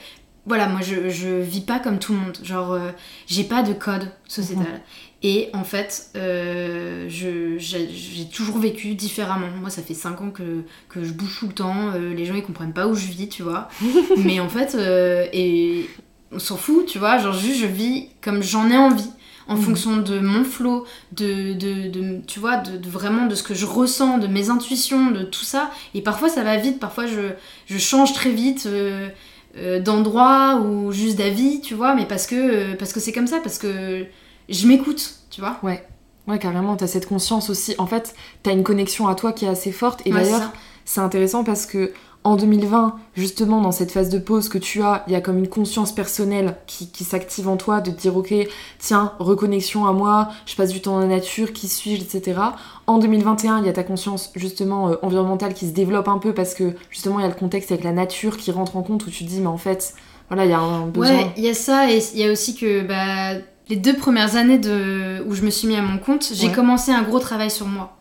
voilà, 0.47 0.69
moi, 0.69 0.81
je, 0.83 1.09
je 1.11 1.29
vis 1.29 1.61
pas 1.61 1.79
comme 1.79 1.99
tout 1.99 2.13
le 2.13 2.19
monde. 2.19 2.39
Genre, 2.43 2.73
euh, 2.73 2.91
j'ai 3.27 3.45
pas 3.45 3.63
de 3.63 3.73
code 3.73 4.11
sociétal. 4.27 4.65
Mhm. 4.65 4.81
Et 5.23 5.51
en 5.53 5.65
fait, 5.65 6.09
euh, 6.17 7.05
j'ai 7.09 7.59
j'ai 7.59 8.25
toujours 8.29 8.59
vécu 8.59 8.95
différemment. 8.95 9.49
Moi, 9.61 9.71
ça 9.71 9.83
fait 9.83 9.95
5 9.95 10.21
ans 10.23 10.31
que, 10.31 10.65
que 10.89 11.05
je 11.05 11.13
bouge 11.13 11.37
tout 11.41 11.47
le 11.47 11.53
temps. 11.53 11.91
euh, 11.95 12.15
les 12.15 12.25
gens, 12.25 12.35
ils 12.35 12.43
comprennent 12.43 12.73
pas 12.73 12.87
où 12.87 12.95
je 12.95 13.07
vis, 13.07 13.29
tu 13.29 13.43
vois. 13.43 13.69
Mais 14.17 14.41
en 14.41 14.49
fait, 14.49 14.75
euh, 14.75 15.27
et 15.33 15.89
on 16.33 16.39
s'en 16.39 16.57
fout, 16.57 16.87
tu 16.87 16.99
vois. 16.99 17.19
Genre, 17.19 17.33
juste, 17.33 17.61
je 17.61 17.67
vis 17.67 18.09
comme 18.23 18.43
j'en 18.43 18.69
ai 18.71 18.77
envie. 18.77 19.11
En 19.49 19.57
Mhm. 19.57 19.63
fonction 19.63 19.97
de 19.97 20.21
mon 20.21 20.45
flow, 20.45 20.85
de, 21.13 21.55
de, 21.55 21.89
de- 21.89 22.21
tu 22.27 22.39
vois, 22.39 22.59
de, 22.59 22.77
de 22.77 22.89
vraiment 22.89 23.27
de 23.27 23.35
ce 23.35 23.43
que 23.43 23.53
je 23.55 23.67
ressens, 23.67 24.19
de 24.19 24.29
mes 24.29 24.49
intuitions, 24.49 25.11
de 25.11 25.23
tout 25.25 25.45
ça. 25.45 25.71
Et 25.95 26.03
parfois, 26.03 26.29
ça 26.29 26.45
va 26.45 26.57
vite. 26.57 26.79
Parfois, 26.79 27.07
je, 27.07 27.33
je 27.67 27.79
change 27.79 28.13
très 28.13 28.31
vite. 28.31 28.67
euh, 28.67 29.09
euh, 29.57 29.81
d'endroit 29.81 30.61
ou 30.65 30.93
juste 30.93 31.19
d'avis, 31.19 31.61
tu 31.61 31.75
vois, 31.75 31.97
mais 31.97 32.07
parce 32.07 32.29
que 32.29 32.37
euh, 32.37 32.77
parce 32.79 32.93
que 32.93 33.01
c'est 33.01 33.11
comme 33.11 33.27
ça, 33.27 33.41
parce 33.43 33.59
que 33.59 34.07
je 34.49 34.67
m'écoute, 34.69 35.15
tu 35.29 35.41
vois. 35.41 35.59
Ouais, 35.65 36.39
carrément, 36.39 36.77
t'as 36.77 36.87
cette 36.87 37.07
conscience 37.09 37.51
aussi. 37.51 37.75
En 37.79 37.87
fait, 37.89 38.15
t'as 38.45 38.53
une 38.53 38.63
connexion 38.63 39.09
à 39.09 39.17
toi 39.17 39.33
qui 39.33 39.47
est 39.47 39.49
assez 39.49 39.73
forte. 39.73 40.03
Et 40.07 40.13
Ouais, 40.13 40.23
d'ailleurs, 40.23 40.53
c'est 40.85 41.01
intéressant 41.01 41.43
parce 41.43 41.67
que 41.67 41.93
en 42.23 42.37
2020, 42.37 42.97
justement, 43.15 43.63
dans 43.63 43.73
cette 43.73 43.91
phase 43.93 44.11
de 44.11 44.19
pause 44.19 44.51
que 44.51 44.59
tu 44.59 44.83
as, 44.83 45.05
il 45.07 45.13
y 45.15 45.17
a 45.17 45.23
comme 45.23 45.39
une 45.39 45.49
conscience 45.49 45.93
personnelle 45.95 46.57
qui, 46.67 46.89
qui 46.91 47.03
s'active 47.05 47.49
en 47.49 47.57
toi 47.57 47.81
de 47.81 47.91
te 47.91 47.99
dire, 48.01 48.15
ok, 48.17 48.35
tiens, 48.79 49.13
reconnexion 49.19 49.87
à 49.87 49.93
moi, 49.93 50.29
je 50.45 50.55
passe 50.55 50.71
du 50.71 50.83
temps 50.83 50.93
dans 50.93 51.01
la 51.01 51.07
nature, 51.07 51.53
qui 51.55 51.67
suis-je, 51.67 52.03
etc. 52.03 52.39
En 52.87 52.99
2021, 52.99 53.61
il 53.61 53.67
y 53.67 53.69
a 53.71 53.73
ta 53.73 53.85
conscience, 53.85 54.33
justement, 54.37 54.91
euh, 54.91 54.97
environnementale 55.03 55.55
qui 55.55 55.67
se 55.67 55.73
développe 55.73 56.09
un 56.09 56.19
peu 56.19 56.35
parce 56.35 56.53
que, 56.55 56.75
justement, 56.91 57.19
il 57.21 57.23
y 57.23 57.25
a 57.25 57.29
le 57.29 57.35
contexte 57.35 57.73
avec 57.73 57.85
la 57.85 57.93
nature 57.93 58.37
qui 58.37 58.51
rentre 58.51 58.77
en 58.77 58.83
compte 58.83 59.07
où 59.07 59.11
tu 59.11 59.25
te 59.25 59.29
dis, 59.31 59.41
mais 59.41 59.47
en 59.47 59.57
fait, 59.59 59.95
voilà, 60.29 60.45
il 60.45 60.51
y 60.51 60.55
a 60.55 60.61
un 60.61 60.87
besoin. 60.87 61.17
Ouais, 61.17 61.27
il 61.39 61.45
y 61.45 61.49
a 61.49 61.55
ça 61.55 61.91
et 61.91 62.03
il 62.15 62.21
y 62.21 62.25
a 62.29 62.31
aussi 62.31 62.55
que 62.55 62.83
bah, 62.83 63.41
les 63.71 63.77
deux 63.77 63.97
premières 63.97 64.37
années 64.37 64.59
de... 64.59 65.25
où 65.27 65.35
je 65.35 65.43
me 65.43 65.51
suis 65.51 65.69
mis 65.69 65.77
à 65.77 65.83
mon 65.83 65.99
compte, 65.99 66.29
j'ai 66.35 66.49
Ouais. 66.49 66.53
commencé 66.53 66.93
un 66.93 67.03
gros 67.03 67.19
travail 67.19 67.51
sur 67.51 67.67
moi. 67.67 67.97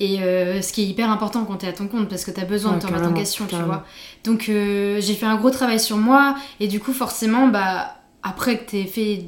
Et 0.00 0.20
euh, 0.22 0.60
ce 0.62 0.72
qui 0.72 0.82
est 0.82 0.86
hyper 0.86 1.10
important 1.10 1.44
quand 1.44 1.56
t'es 1.58 1.68
à 1.68 1.72
ton 1.72 1.86
compte 1.86 2.08
parce 2.08 2.24
que 2.24 2.30
t'as 2.32 2.44
besoin 2.44 2.72
Ouais, 2.72 2.78
de 2.78 2.82
te 2.82 2.86
remettre 2.88 3.08
en 3.08 3.12
question, 3.14 3.46
tu 3.46 3.54
vois. 3.56 3.84
Donc 4.24 4.48
euh, 4.48 5.00
j'ai 5.00 5.14
fait 5.14 5.26
un 5.26 5.36
gros 5.36 5.50
travail 5.50 5.78
sur 5.78 5.96
moi 5.96 6.34
et 6.58 6.66
du 6.66 6.80
coup 6.80 6.92
forcément 6.92 7.46
bah 7.48 7.96
après 8.24 8.58
que 8.58 8.70
t'aies 8.70 8.84
fait 8.86 9.26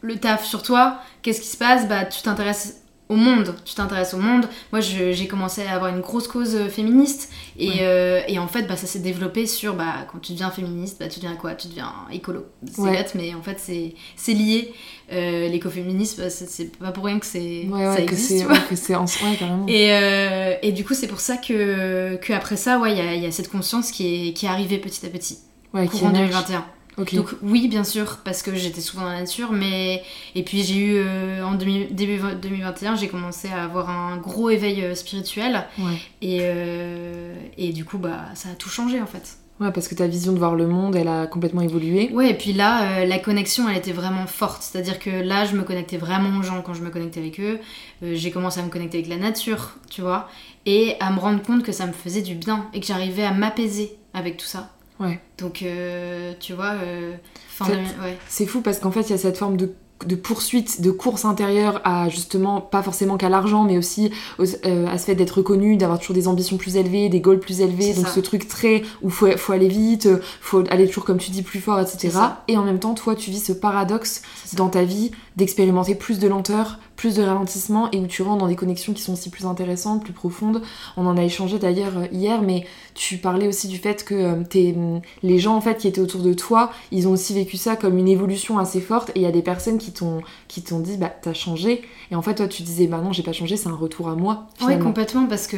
le 0.00 0.16
taf 0.16 0.44
sur 0.44 0.62
toi, 0.62 0.98
qu'est-ce 1.22 1.40
qui 1.40 1.46
se 1.48 1.56
passe? 1.56 1.88
Bah 1.88 2.04
tu 2.04 2.22
t'intéresses 2.22 2.82
au 3.08 3.16
monde, 3.16 3.54
tu 3.64 3.74
t'intéresses 3.74 4.12
au 4.12 4.18
monde. 4.18 4.48
Moi 4.72 4.80
j'ai 4.80 5.26
commencé 5.28 5.64
à 5.64 5.74
avoir 5.74 5.94
une 5.94 6.00
grosse 6.00 6.26
cause 6.28 6.56
euh, 6.56 6.68
féministe 6.68 7.30
et, 7.58 7.68
Ouais. 7.68 7.74
euh, 7.80 8.20
et 8.28 8.38
en 8.38 8.48
fait 8.48 8.64
bah, 8.64 8.76
ça 8.76 8.86
s'est 8.86 8.98
développé 8.98 9.46
sur 9.46 9.74
bah 9.74 10.06
quand 10.12 10.18
tu 10.18 10.32
deviens 10.32 10.50
féministe, 10.50 10.96
bah 10.98 11.08
tu 11.08 11.20
deviens 11.20 11.36
quoi? 11.36 11.54
Tu 11.54 11.68
deviens 11.68 11.92
écolo. 12.10 12.44
C'est 12.70 12.80
Ouais. 12.80 12.90
bête 12.90 13.12
mais 13.14 13.34
en 13.34 13.42
fait 13.42 13.58
c'est 13.60 14.32
lié. 14.34 14.72
Euh, 15.10 15.48
L'écoféminisme 15.48 16.28
c'est- 16.28 16.76
pas 16.76 16.92
pour 16.92 17.04
rien 17.06 17.18
que 17.18 17.24
c'est 17.26 17.66
Ouais, 17.70 17.82
ça 17.84 17.94
ouais, 17.94 18.04
que 18.04 18.14
c'est 18.14 18.44
ouais, 18.44 18.94
en 18.96 19.04
ouais, 19.04 19.36
carrément. 19.38 19.66
Et, 19.66 19.92
euh, 19.92 20.54
et 20.62 20.72
du 20.72 20.84
coup, 20.84 20.92
c'est 20.94 21.06
pour 21.08 21.20
ça 21.20 21.36
que, 21.38 22.16
que 22.16 22.32
après 22.34 22.56
ça, 22.56 22.78
ouais, 22.78 22.92
il 22.92 23.18
y 23.20 23.22
y 23.22 23.26
a 23.26 23.30
cette 23.32 23.48
conscience 23.50 23.90
qui 23.90 24.28
est, 24.28 24.32
qui 24.34 24.44
est 24.46 24.48
arrivée 24.50 24.76
petit 24.78 25.06
à 25.06 25.08
petit, 25.08 25.38
courant 25.72 26.10
émerge. 26.10 26.28
2021. 26.30 26.64
Ok. 26.98 27.14
Donc 27.14 27.28
oui, 27.42 27.68
bien 27.68 27.84
sûr, 27.84 28.18
parce 28.24 28.42
que 28.42 28.54
j'étais 28.56 28.80
souvent 28.80 29.04
dans 29.04 29.12
la 29.12 29.20
nature, 29.20 29.52
mais 29.52 30.02
et 30.34 30.42
puis 30.42 30.62
j'ai 30.64 30.76
eu 30.76 30.94
euh, 30.96 31.44
en 31.44 31.54
demi- 31.54 31.86
début 31.92 32.18
2021, 32.42 32.96
j'ai 32.96 33.06
commencé 33.06 33.48
à 33.48 33.62
avoir 33.62 33.88
un 33.88 34.16
gros 34.16 34.50
éveil 34.50 34.82
euh, 34.82 34.94
spirituel 34.96 35.64
Ouais. 35.78 35.94
et, 36.22 36.38
euh, 36.42 37.34
et 37.56 37.72
du 37.72 37.84
coup, 37.84 37.98
bah, 37.98 38.24
ça 38.34 38.48
a 38.48 38.52
tout 38.54 38.68
changé 38.68 39.00
en 39.00 39.06
fait. 39.06 39.36
Ouais, 39.60 39.72
parce 39.72 39.88
que 39.88 39.94
ta 39.94 40.06
vision 40.06 40.32
de 40.32 40.38
voir 40.38 40.54
le 40.54 40.68
monde, 40.68 40.94
elle 40.94 41.08
a 41.08 41.26
complètement 41.26 41.62
évolué. 41.62 42.10
Ouais, 42.12 42.30
et 42.30 42.34
puis 42.34 42.52
là, 42.52 43.00
euh, 43.00 43.06
la 43.06 43.18
connexion, 43.18 43.68
elle 43.68 43.76
était 43.76 43.92
vraiment 43.92 44.26
forte. 44.26 44.62
C'est-à-dire 44.62 45.00
que 45.00 45.10
là, 45.10 45.44
je 45.46 45.56
me 45.56 45.62
connectais 45.64 45.96
vraiment 45.96 46.38
aux 46.38 46.42
gens 46.42 46.62
quand 46.62 46.74
je 46.74 46.82
me 46.82 46.90
connectais 46.90 47.18
avec 47.18 47.40
eux. 47.40 47.58
Euh, 48.04 48.14
j'ai 48.14 48.30
commencé 48.30 48.60
à 48.60 48.62
me 48.62 48.70
connecter 48.70 48.98
avec 48.98 49.08
la 49.08 49.16
nature, 49.16 49.74
tu 49.90 50.00
vois, 50.00 50.28
et 50.64 50.94
à 51.00 51.10
me 51.10 51.18
rendre 51.18 51.42
compte 51.42 51.64
que 51.64 51.72
ça 51.72 51.86
me 51.86 51.92
faisait 51.92 52.22
du 52.22 52.36
bien 52.36 52.66
et 52.72 52.78
que 52.78 52.86
j'arrivais 52.86 53.24
à 53.24 53.32
m'apaiser 53.32 53.96
avec 54.14 54.36
tout 54.36 54.46
ça. 54.46 54.70
Ouais. 55.00 55.20
Donc, 55.38 55.62
euh, 55.62 56.34
tu 56.38 56.52
vois, 56.52 56.74
ouais. 56.74 58.18
C'est 58.28 58.46
fou 58.46 58.60
parce 58.60 58.78
qu'en 58.78 58.92
fait, 58.92 59.02
il 59.02 59.10
y 59.10 59.14
a 59.14 59.18
cette 59.18 59.38
forme 59.38 59.56
de, 59.56 59.72
de 60.06 60.14
poursuite, 60.14 60.80
de 60.80 60.90
course 60.90 61.24
intérieure 61.24 61.80
à 61.84 62.08
justement, 62.08 62.60
pas 62.60 62.82
forcément 62.82 63.16
qu'à 63.16 63.28
l'argent, 63.28 63.64
mais 63.64 63.78
aussi 63.78 64.10
aux- 64.38 64.44
euh, 64.66 64.86
à 64.86 64.96
ce 64.98 65.06
fait 65.06 65.14
d'être 65.14 65.38
reconnu, 65.38 65.76
d'avoir 65.76 65.98
toujours 65.98 66.14
des 66.14 66.28
ambitions 66.28 66.56
plus 66.56 66.76
élevées, 66.76 67.08
des 67.08 67.20
goals 67.20 67.40
plus 67.40 67.60
élevés. 67.60 67.94
Donc 67.94 68.06
ça. 68.06 68.12
ce 68.14 68.20
truc 68.20 68.46
très 68.46 68.82
où 69.02 69.10
faut, 69.10 69.28
faut 69.36 69.52
aller 69.52 69.68
vite, 69.68 70.08
faut 70.40 70.62
aller 70.70 70.86
toujours, 70.86 71.04
comme 71.04 71.18
tu 71.18 71.30
dis, 71.30 71.42
plus 71.42 71.60
fort, 71.60 71.80
etc. 71.80 72.10
Et 72.48 72.56
en 72.56 72.64
même 72.64 72.78
temps, 72.78 72.94
toi, 72.94 73.14
tu 73.16 73.30
vis 73.30 73.44
ce 73.44 73.52
paradoxe 73.52 74.22
dans 74.54 74.68
ta 74.68 74.84
vie 74.84 75.10
d'expérimenter 75.36 75.94
plus 75.94 76.18
de 76.18 76.28
lenteur, 76.28 76.78
plus 76.98 77.14
de 77.14 77.22
ralentissement 77.22 77.90
et 77.92 77.98
où 78.00 78.06
tu 78.08 78.22
rentres 78.22 78.40
dans 78.40 78.48
des 78.48 78.56
connexions 78.56 78.92
qui 78.92 79.00
sont 79.02 79.12
aussi 79.14 79.30
plus 79.30 79.46
intéressantes, 79.46 80.02
plus 80.02 80.12
profondes. 80.12 80.60
On 80.96 81.06
en 81.06 81.16
a 81.16 81.22
échangé 81.22 81.58
d'ailleurs 81.60 81.96
euh, 81.96 82.06
hier, 82.12 82.42
mais 82.42 82.66
tu 82.94 83.18
parlais 83.18 83.46
aussi 83.46 83.68
du 83.68 83.78
fait 83.78 84.04
que 84.04 84.14
euh, 84.14 84.34
t'es- 84.50 84.74
les 85.22 85.38
gens 85.38 85.54
en 85.56 85.60
fait 85.60 85.78
qui 85.78 85.86
étaient 85.88 86.00
autour 86.00 86.22
de 86.22 86.34
toi, 86.34 86.70
ils 86.90 87.06
ont 87.06 87.12
aussi 87.12 87.32
vécu 87.34 87.56
ça 87.56 87.76
comme 87.76 87.96
une 87.98 88.08
évolution 88.08 88.58
assez 88.58 88.80
forte 88.80 89.10
et 89.10 89.20
il 89.20 89.22
y 89.22 89.26
a 89.26 89.30
des 89.30 89.42
personnes 89.42 89.78
qui 89.78 89.92
t'ont 89.92 90.20
qui 90.48 90.62
t'ont 90.62 90.80
dit 90.80 90.96
bah 90.96 91.10
t'as 91.22 91.34
changé 91.34 91.82
et 92.10 92.14
en 92.16 92.22
fait 92.22 92.34
toi 92.36 92.48
tu 92.48 92.62
disais 92.62 92.86
bah 92.86 92.98
non 93.04 93.12
j'ai 93.12 93.22
pas 93.22 93.32
changé 93.34 93.56
c'est 93.58 93.68
un 93.68 93.74
retour 93.76 94.08
à 94.08 94.14
moi 94.16 94.46
finalement. 94.56 94.84
complètement, 94.86 95.26
parce 95.26 95.46
que 95.46 95.56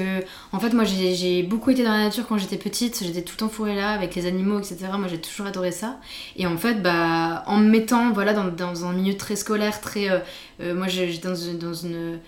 en 0.53 0.59
fait, 0.59 0.73
moi 0.73 0.85
j'ai 0.85 1.43
beaucoup 1.45 1.71
été 1.71 1.85
dans 1.85 1.93
la 1.93 2.05
nature 2.05 2.27
quand 2.27 2.39
j'étais 2.39 2.57
petite, 2.57 3.03
j'étais 3.05 3.23
tout 3.23 3.43
enfourrée 3.45 3.77
là 3.77 3.91
avec 3.93 4.15
les 4.17 4.27
animaux, 4.27 4.59
etc. 4.59 4.79
Moi 4.99 5.07
j'ai 5.09 5.21
toujours 5.21 5.47
adoré 5.47 5.71
ça. 5.71 5.99
Et 6.37 6.47
en 6.47 6.57
fait, 6.57 6.83
bah, 6.83 7.45
en 7.47 7.59
me 7.59 7.69
mettant 7.71 8.11
voilà, 8.13 8.33
dans, 8.35 8.49
dans 8.49 8.85
un 8.85 8.93
milieu 8.93 9.17
très 9.17 9.37
scolaire, 9.37 9.81
très. 9.81 10.11
euh, 10.11 10.19
euh, 10.61 10.75
moi 10.75 10.89
j'ai- 10.89 11.11
j'étais 11.11 11.29
dans 11.29 11.35
une. 11.37 11.59
Dans 11.59 11.73
une 11.75 12.19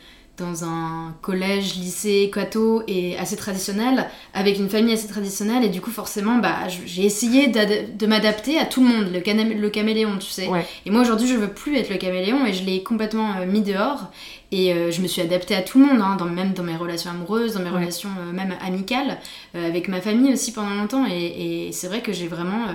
dans 0.42 0.64
un 0.64 1.14
collège, 1.22 1.76
lycée, 1.76 2.30
cateau 2.32 2.82
et 2.86 3.16
assez 3.18 3.36
traditionnel, 3.36 4.06
avec 4.34 4.58
une 4.58 4.68
famille 4.68 4.92
assez 4.92 5.08
traditionnelle, 5.08 5.64
et 5.64 5.68
du 5.68 5.80
coup, 5.80 5.90
forcément, 5.90 6.38
bah, 6.38 6.68
j'ai 6.84 7.04
essayé 7.04 7.48
de 7.48 8.06
m'adapter 8.06 8.58
à 8.58 8.64
tout 8.66 8.82
le 8.82 8.88
monde, 8.88 9.12
le, 9.12 9.68
caméléon, 9.70 10.18
tu 10.18 10.30
sais. 10.30 10.48
Ouais. 10.48 10.66
Et 10.84 10.90
moi, 10.90 11.00
aujourd'hui, 11.02 11.28
je 11.28 11.34
veux 11.36 11.48
plus 11.48 11.76
être 11.76 11.90
le 11.90 11.96
caméléon, 11.96 12.44
et 12.46 12.52
je 12.52 12.64
l'ai 12.64 12.82
complètement 12.82 13.30
euh, 13.40 13.46
mis 13.46 13.62
dehors. 13.62 14.10
Et 14.50 14.74
euh, 14.74 14.90
je 14.90 15.00
me 15.00 15.06
suis 15.06 15.22
adaptée 15.22 15.54
à 15.54 15.62
tout 15.62 15.78
le 15.78 15.86
monde, 15.86 16.00
hein, 16.02 16.16
dans, 16.18 16.26
même 16.26 16.52
dans 16.52 16.62
mes 16.62 16.76
relations 16.76 17.10
amoureuses, 17.10 17.54
dans 17.54 17.60
mes 17.60 17.70
Ouais. 17.70 17.78
relations 17.78 18.10
euh, 18.20 18.32
même 18.32 18.54
amicales, 18.62 19.18
avec 19.54 19.88
ma 19.88 20.00
famille 20.00 20.32
aussi 20.32 20.52
pendant 20.52 20.74
longtemps. 20.74 21.06
Et, 21.10 21.68
et 21.68 21.72
c'est 21.72 21.86
vrai 21.86 22.02
que 22.02 22.12
j'ai 22.12 22.28
vraiment, 22.28 22.66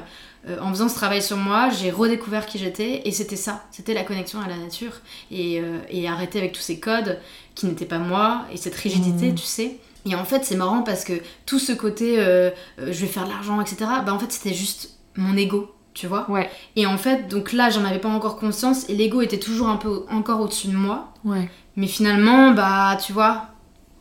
euh, 0.47 0.57
en 0.61 0.69
faisant 0.69 0.89
ce 0.89 0.95
travail 0.95 1.21
sur 1.21 1.37
moi, 1.37 1.69
j'ai 1.69 1.91
redécouvert 1.91 2.45
qui 2.45 2.57
j'étais. 2.57 3.01
Et 3.05 3.11
c'était 3.11 3.35
ça, 3.35 3.63
c'était 3.71 3.93
la 3.93 4.03
connexion 4.03 4.39
à 4.41 4.47
la 4.47 4.57
nature. 4.57 4.93
Et, 5.31 5.59
euh, 5.61 5.79
et 5.89 6.07
arrêter 6.07 6.39
avec 6.39 6.51
tous 6.53 6.61
ces 6.61 6.79
codes 6.79 7.19
qui 7.55 7.65
n'étaient 7.65 7.85
pas 7.85 7.99
moi, 7.99 8.41
et 8.53 8.57
cette 8.57 8.75
rigidité, 8.75 9.29
Mhm. 9.29 9.35
tu 9.35 9.43
sais. 9.45 9.77
Et 10.05 10.15
en 10.15 10.23
fait, 10.25 10.45
c'est 10.45 10.55
marrant 10.55 10.83
parce 10.83 11.03
que 11.03 11.13
tout 11.45 11.59
ce 11.59 11.73
côté, 11.73 12.15
euh, 12.19 12.49
je 12.79 12.85
vais 13.01 13.07
faire 13.07 13.25
de 13.25 13.29
l'argent, 13.29 13.59
etc., 13.59 13.77
bah 14.05 14.13
en 14.13 14.19
fait, 14.19 14.31
c'était 14.31 14.53
juste 14.53 14.91
mon 15.15 15.35
ego, 15.35 15.73
tu 15.93 16.07
vois. 16.07 16.29
ouais 16.31 16.49
Et 16.77 16.85
en 16.85 16.97
fait, 16.97 17.27
donc 17.27 17.51
là, 17.51 17.69
j'en 17.69 17.83
avais 17.83 17.99
pas 17.99 18.07
encore 18.09 18.37
conscience 18.37 18.87
et 18.89 18.95
l'ego 18.95 19.21
était 19.21 19.39
toujours 19.39 19.67
un 19.67 19.75
peu 19.75 20.05
encore 20.09 20.39
au-dessus 20.41 20.67
de 20.67 20.77
moi. 20.77 21.11
ouais 21.25 21.49
Mais 21.75 21.87
finalement, 21.87 22.51
bah, 22.51 22.97
tu 23.05 23.11
vois, 23.11 23.47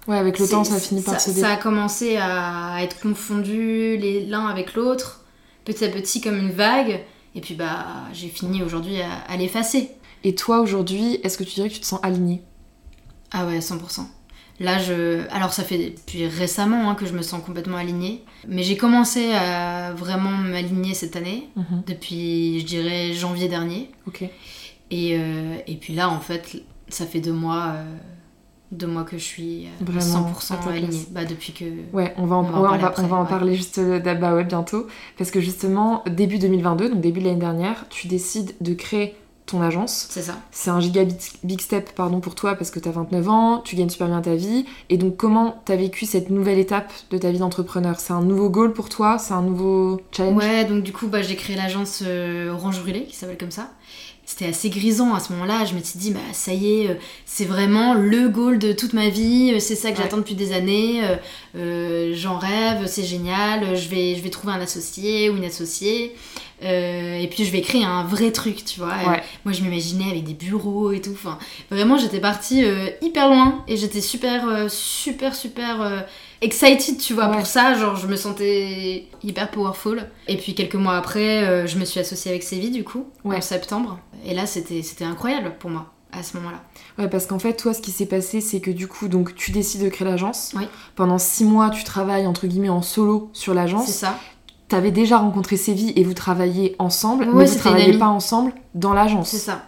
ouais 0.07 0.17
avec 0.19 0.39
le 0.39 0.47
temps 0.47 0.63
ça 0.63 0.79
finit 0.79 1.03
par 1.03 1.15
ça, 1.15 1.31
se 1.31 1.35
dé- 1.35 1.41
ça 1.41 1.51
a 1.51 1.57
commencé 1.57 2.17
à 2.19 2.77
être 2.83 3.01
confondu 3.01 3.97
l'un 4.29 4.47
avec 4.47 4.75
l'autre, 4.75 5.23
petit 5.67 5.85
à 5.85 5.89
petit 5.89 6.23
comme 6.23 6.39
une 6.39 6.53
vague. 6.53 7.01
Et 7.35 7.43
puis 7.43 7.55
bah, 7.55 7.85
j'ai 8.15 8.29
fini 8.29 8.63
aujourd'hui 8.63 9.03
à, 9.03 9.13
à 9.29 9.37
l'effacer. 9.37 9.91
et 10.25 10.35
toi 10.35 10.61
aujourd'hui 10.61 11.21
est-ce 11.23 11.37
que 11.37 11.45
tu 11.45 11.55
dirais 11.57 11.69
que 11.69 11.75
tu 11.75 11.81
te 11.81 11.87
sens 11.87 12.01
aligné 12.03 12.43
Ah 13.33 13.47
ouais, 13.47 13.59
100%. 13.59 14.07
Là, 14.59 14.79
je... 14.79 15.29
Alors 15.31 15.53
ça 15.53 15.63
fait 15.65 15.91
depuis 15.91 16.27
récemment 16.27 16.89
hein, 16.89 16.95
que 16.95 17.05
je 17.05 17.13
me 17.13 17.21
sens 17.21 17.43
complètement 17.45 17.77
alignée. 17.77 18.25
Mais 18.49 18.63
j'ai 18.63 18.79
commencé 18.79 19.33
à 19.35 19.93
vraiment 19.93 20.31
m'aligner 20.31 20.95
cette 20.95 21.15
année, 21.17 21.49
Mhm. 21.57 21.83
depuis, 21.87 22.61
je 22.61 22.65
dirais, 22.65 23.13
janvier 23.13 23.49
dernier. 23.49 23.91
ok 24.07 24.23
Et, 24.91 25.19
euh, 25.19 25.57
et 25.67 25.75
puis 25.77 25.93
là, 25.95 26.09
en 26.09 26.21
fait, 26.21 26.63
ça 26.89 27.05
fait 27.05 27.21
deux 27.21 27.35
mois, 27.35 27.75
euh, 27.75 27.85
deux 28.73 28.87
mois 28.87 29.05
que 29.05 29.17
je 29.17 29.23
suis 29.23 29.67
euh, 29.67 29.85
Vraiment 29.85 30.31
100% 30.33 30.55
à 30.55 30.57
ta 30.57 30.71
alignée. 30.71 31.07
Bah, 31.11 31.25
depuis 31.25 31.53
que. 31.53 31.65
Ouais, 31.93 32.15
on 32.17 32.27
va 32.27 32.37
en, 32.37 32.41
On 32.41 32.43
va 32.43 32.59
en 32.59 32.61
on 32.61 32.63
parler 32.63 32.83
va, 32.83 32.89
après, 32.89 33.03
on 33.03 33.07
va 33.07 33.17
en 33.17 33.23
ouais. 33.23 33.29
parler 33.29 33.55
juste 33.55 33.79
euh, 33.79 33.99
bah 34.01 34.35
ouais, 34.35 34.45
bientôt. 34.45 34.87
Parce 35.19 35.31
que 35.31 35.41
justement, 35.41 36.03
début 36.09 36.39
2022, 36.39 36.91
donc 36.91 37.01
début 37.01 37.21
de 37.21 37.27
l'année 37.27 37.41
dernière, 37.41 37.87
tu 37.89 38.09
décides 38.09 38.55
de 38.61 38.75
créer 38.75 39.15
ton 39.47 39.63
agence. 39.63 40.09
C'est 40.11 40.23
ça. 40.23 40.35
C'est 40.51 40.71
un 40.71 40.81
giga 40.81 41.05
big, 41.45 41.61
step 41.61 41.91
pardon, 41.95 42.21
pour 42.21 42.35
toi 42.35 42.57
parce 42.57 42.71
que 42.71 42.81
tu 42.81 42.89
as 42.89 42.93
29 42.93 43.29
ans, 43.29 43.59
tu 43.65 43.77
gagnes 43.77 43.89
super 43.89 44.09
bien 44.09 44.21
ta 44.21 44.35
vie. 44.35 44.67
Et 44.91 44.99
donc, 44.99 45.17
comment 45.17 45.63
tu 45.65 45.73
as 45.73 45.77
vécu 45.77 46.05
cette 46.05 46.31
nouvelle 46.31 46.59
étape 46.59 46.93
de 47.11 47.19
ta 47.19 47.31
vie 47.31 47.39
d'entrepreneur? 47.39 48.01
C'est 48.01 48.13
un 48.13 48.23
nouveau 48.23 48.51
goal 48.51 48.73
pour 48.73 48.89
toi? 48.89 49.19
C'est 49.19 49.35
un 49.35 49.43
nouveau 49.43 50.01
challenge? 50.11 50.37
Ouais, 50.37 50.65
donc 50.65 50.83
du 50.83 50.93
coup, 50.93 51.07
bah, 51.07 51.23
j'ai 51.23 51.37
créé 51.37 51.57
l'agence 51.57 52.03
euh, 52.05 52.51
Orange 52.51 52.81
Brûlée, 52.81 53.05
qui 53.05 53.17
s'appelle 53.17 53.39
comme 53.39 53.53
ça. 53.53 53.71
C'était 54.27 54.47
assez 54.47 54.69
grisant 54.71 55.15
à 55.15 55.21
ce 55.21 55.33
moment-là. 55.33 55.65
Je 55.65 55.75
me 55.75 55.81
suis 55.81 55.99
dit, 55.99 56.11
bah 56.11 56.19
ça 56.33 56.53
y 56.53 56.81
est, 56.81 56.91
euh, 56.91 56.95
c'est 57.25 57.45
vraiment 57.45 57.95
le 57.95 58.29
goal 58.29 58.59
de 58.59 58.73
toute 58.73 58.93
ma 58.93 59.09
vie, 59.09 59.53
euh, 59.55 59.61
c'est 59.61 59.77
ça 59.77 59.93
que 59.93 59.99
j'attends 59.99 60.17
depuis 60.19 60.35
des 60.35 60.53
années, 60.53 61.01
euh, 61.55 62.13
j'en 62.15 62.37
rêve, 62.37 62.87
c'est 62.87 63.05
génial, 63.05 63.77
je 63.77 63.89
vais, 63.89 64.17
je 64.17 64.23
vais 64.23 64.31
trouver 64.31 64.53
un 64.53 64.61
associé 64.61 65.31
ou 65.31 65.37
une 65.37 65.45
associée. 65.45 66.17
et 66.61 67.29
puis 67.31 67.45
je 67.45 67.53
vais 67.53 67.61
créer 67.61 67.85
un 67.85 68.03
vrai 68.03 68.33
truc, 68.33 68.65
tu 68.65 68.81
vois. 68.81 68.97
moi 69.45 69.53
je 69.53 69.63
m'imaginais 69.63 70.11
avec 70.11 70.25
des 70.25 70.35
bureaux 70.35 70.91
et 70.91 71.01
tout. 71.01 71.13
Enfin, 71.13 71.39
vraiment 71.71 71.97
j'étais 71.97 72.21
partie 72.21 72.65
hyper 73.03 73.29
loin 73.29 73.65
et 73.69 73.77
j'étais 73.77 74.01
super, 74.01 74.69
super, 74.69 75.37
super 75.37 76.05
excited, 76.41 76.99
tu 76.99 77.15
vois, 77.15 77.29
pour 77.29 77.47
ça. 77.47 77.75
Genre, 77.75 77.97
je 77.97 78.07
me 78.07 78.17
sentais 78.17 79.07
hyper 79.23 79.51
powerful. 79.51 80.09
Et 80.29 80.37
puis, 80.37 80.55
quelques 80.55 80.75
mois 80.75 80.97
après, 80.97 81.45
euh, 81.45 81.67
je 81.67 81.79
me 81.79 81.85
suis 81.85 82.01
associée 82.01 82.31
avec 82.31 82.43
Séville, 82.43 82.71
du 82.71 82.85
coup, 82.85 83.07
en 83.25 83.41
septembre. 83.41 83.99
Et 84.25 84.35
là, 84.35 84.47
c'était 84.47 85.05
incroyable 85.05 85.55
pour 85.59 85.71
moi, 85.71 85.93
à 86.13 86.23
ce 86.23 86.37
moment-là. 86.37 86.63
Ouais, 86.99 87.09
parce 87.09 87.27
qu'en 87.27 87.39
fait, 87.39 87.55
toi, 87.55 87.75
ce 87.75 87.81
qui 87.81 87.91
s'est 87.91 88.07
passé, 88.07 88.41
c'est 88.41 88.61
que 88.61 88.71
du 88.71 88.89
coup, 88.89 89.09
donc, 89.09 89.35
tu 89.35 89.51
décides 89.51 89.83
de 89.85 89.89
créer 89.89 90.09
l'agence. 90.09 90.55
Pendant 90.95 91.19
six 91.19 91.45
mois, 91.45 91.71
tu 91.71 91.85
travailles, 91.85 92.27
entre 92.27 92.47
guillemets, 92.47 92.69
en 92.69 92.83
solo 92.83 93.31
sur 93.33 93.55
l'agence. 93.55 93.87
C'est 93.87 93.93
ça. 93.93 94.19
T'avais 94.69 94.91
déjà 94.91 95.19
rencontré 95.19 95.57
Séville 95.57 95.93
et 95.95 96.03
vous 96.03 96.15
travailliez 96.15 96.75
ensemble, 96.81 97.29
mais 97.33 97.47
vous 97.47 97.59
travailliez 97.59 97.99
pas 97.99 98.09
ensemble 98.09 98.53
dans 98.75 98.93
l'agence. 98.93 99.31
C'est 99.31 99.37
ça. 99.37 99.63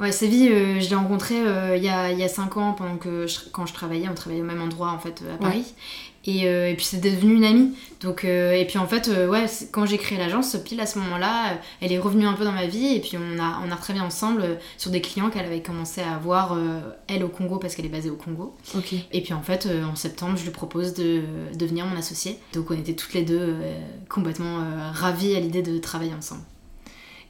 Ouais, 0.00 0.12
Séville, 0.12 0.50
euh, 0.50 0.80
je 0.80 0.88
l'ai 0.88 0.96
rencontré 0.96 1.34
euh, 1.38 1.76
il, 1.76 1.84
y 1.84 1.90
a, 1.90 2.10
il 2.10 2.18
y 2.18 2.24
a 2.24 2.28
5 2.28 2.56
ans, 2.56 2.72
pendant 2.72 2.96
que 2.96 3.26
quand 3.52 3.66
je 3.66 3.74
travaillais, 3.74 4.08
on 4.08 4.14
travaillait 4.14 4.40
au 4.40 4.46
même 4.46 4.62
endroit 4.62 4.92
en 4.92 4.98
fait 4.98 5.22
à 5.30 5.36
Paris. 5.36 5.74
Et, 6.24 6.46
euh, 6.46 6.70
et, 6.70 6.74
puis 6.74 6.86
c'est 6.86 7.00
devenu 7.00 7.34
une 7.34 7.44
amie. 7.44 7.74
Donc, 8.00 8.24
et 8.24 8.64
puis 8.66 8.78
en 8.78 8.86
fait, 8.86 9.10
ouais, 9.28 9.44
quand 9.72 9.84
j'ai 9.84 9.98
créé 9.98 10.16
l'agence, 10.18 10.56
pile 10.64 10.80
à 10.80 10.86
ce 10.86 10.98
moment-là, 11.00 11.58
elle 11.82 11.92
est 11.92 11.98
revenue 11.98 12.26
un 12.26 12.32
peu 12.32 12.44
dans 12.44 12.52
ma 12.52 12.66
vie 12.66 12.94
et 12.94 13.00
puis 13.00 13.18
on 13.18 13.38
a, 13.38 13.60
on 13.66 13.70
a 13.70 13.74
retravaillé 13.74 14.04
ensemble 14.04 14.58
sur 14.78 14.90
des 14.90 15.02
clients 15.02 15.28
qu'elle 15.28 15.44
avait 15.44 15.62
commencé 15.62 16.00
à 16.00 16.14
avoir, 16.14 16.58
elle 17.06 17.22
au 17.22 17.28
Congo 17.28 17.58
parce 17.58 17.74
qu'elle 17.74 17.86
est 17.86 17.90
basée 17.90 18.10
au 18.10 18.16
Congo. 18.16 18.54
Et 19.12 19.22
puis 19.22 19.34
en 19.34 19.42
fait, 19.42 19.68
en 19.90 19.96
septembre, 19.96 20.36
je 20.38 20.44
lui 20.44 20.50
propose 20.50 20.94
de 20.94 21.22
devenir 21.58 21.84
mon 21.84 21.96
associée. 21.96 22.38
Donc 22.54 22.70
on 22.70 22.74
était 22.74 22.94
toutes 22.94 23.12
les 23.12 23.22
deux 23.22 23.56
complètement 24.08 24.64
ravies 24.92 25.36
à 25.36 25.40
l'idée 25.40 25.62
de 25.62 25.78
travailler 25.78 26.14
ensemble. 26.14 26.42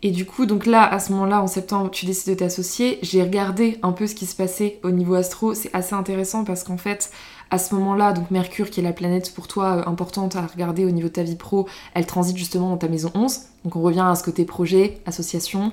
Et 0.03 0.13
du 0.13 0.25
coup, 0.25 0.47
donc 0.47 0.65
là, 0.65 0.91
à 0.91 0.99
ce 0.99 1.13
moment-là, 1.13 1.43
en 1.43 1.47
septembre, 1.47 1.91
tu 1.91 2.07
décides 2.07 2.33
de 2.33 2.39
t'associer. 2.39 2.99
J'ai 3.03 3.23
regardé 3.23 3.79
un 3.83 3.93
peu 3.93 4.07
ce 4.07 4.15
qui 4.15 4.25
se 4.25 4.35
passait 4.35 4.79
au 4.83 4.91
niveau 4.91 5.15
astro. 5.15 5.53
C'est 5.53 5.73
assez 5.75 5.95
intéressant 5.95 6.45
parce 6.45 6.65
qu'en 6.65 6.79
fait, 6.79 7.11
à 7.51 7.59
ce 7.59 7.75
moment-là, 7.75 8.13
donc 8.13 8.31
Mercure, 8.31 8.71
qui 8.71 8.81
est 8.81 8.83
la 8.83 8.95
planète 8.95 9.35
pour 9.35 9.47
toi 9.47 9.77
euh, 9.77 9.91
importante 9.91 10.37
à 10.37 10.47
regarder 10.47 10.87
au 10.87 10.91
niveau 10.91 11.09
de 11.09 11.13
ta 11.13 11.23
vie 11.23 11.37
pro, 11.37 11.69
elle 11.95 12.07
transite 12.07 12.37
justement 12.37 12.71
dans 12.71 12.79
ta 12.79 12.89
maison 12.89 13.11
11. 13.15 13.41
Donc 13.65 13.77
on 13.77 13.83
revient 13.83 14.07
à 14.07 14.15
ce 14.15 14.25
côté 14.25 14.45
projet, 14.47 15.01
association. 15.05 15.73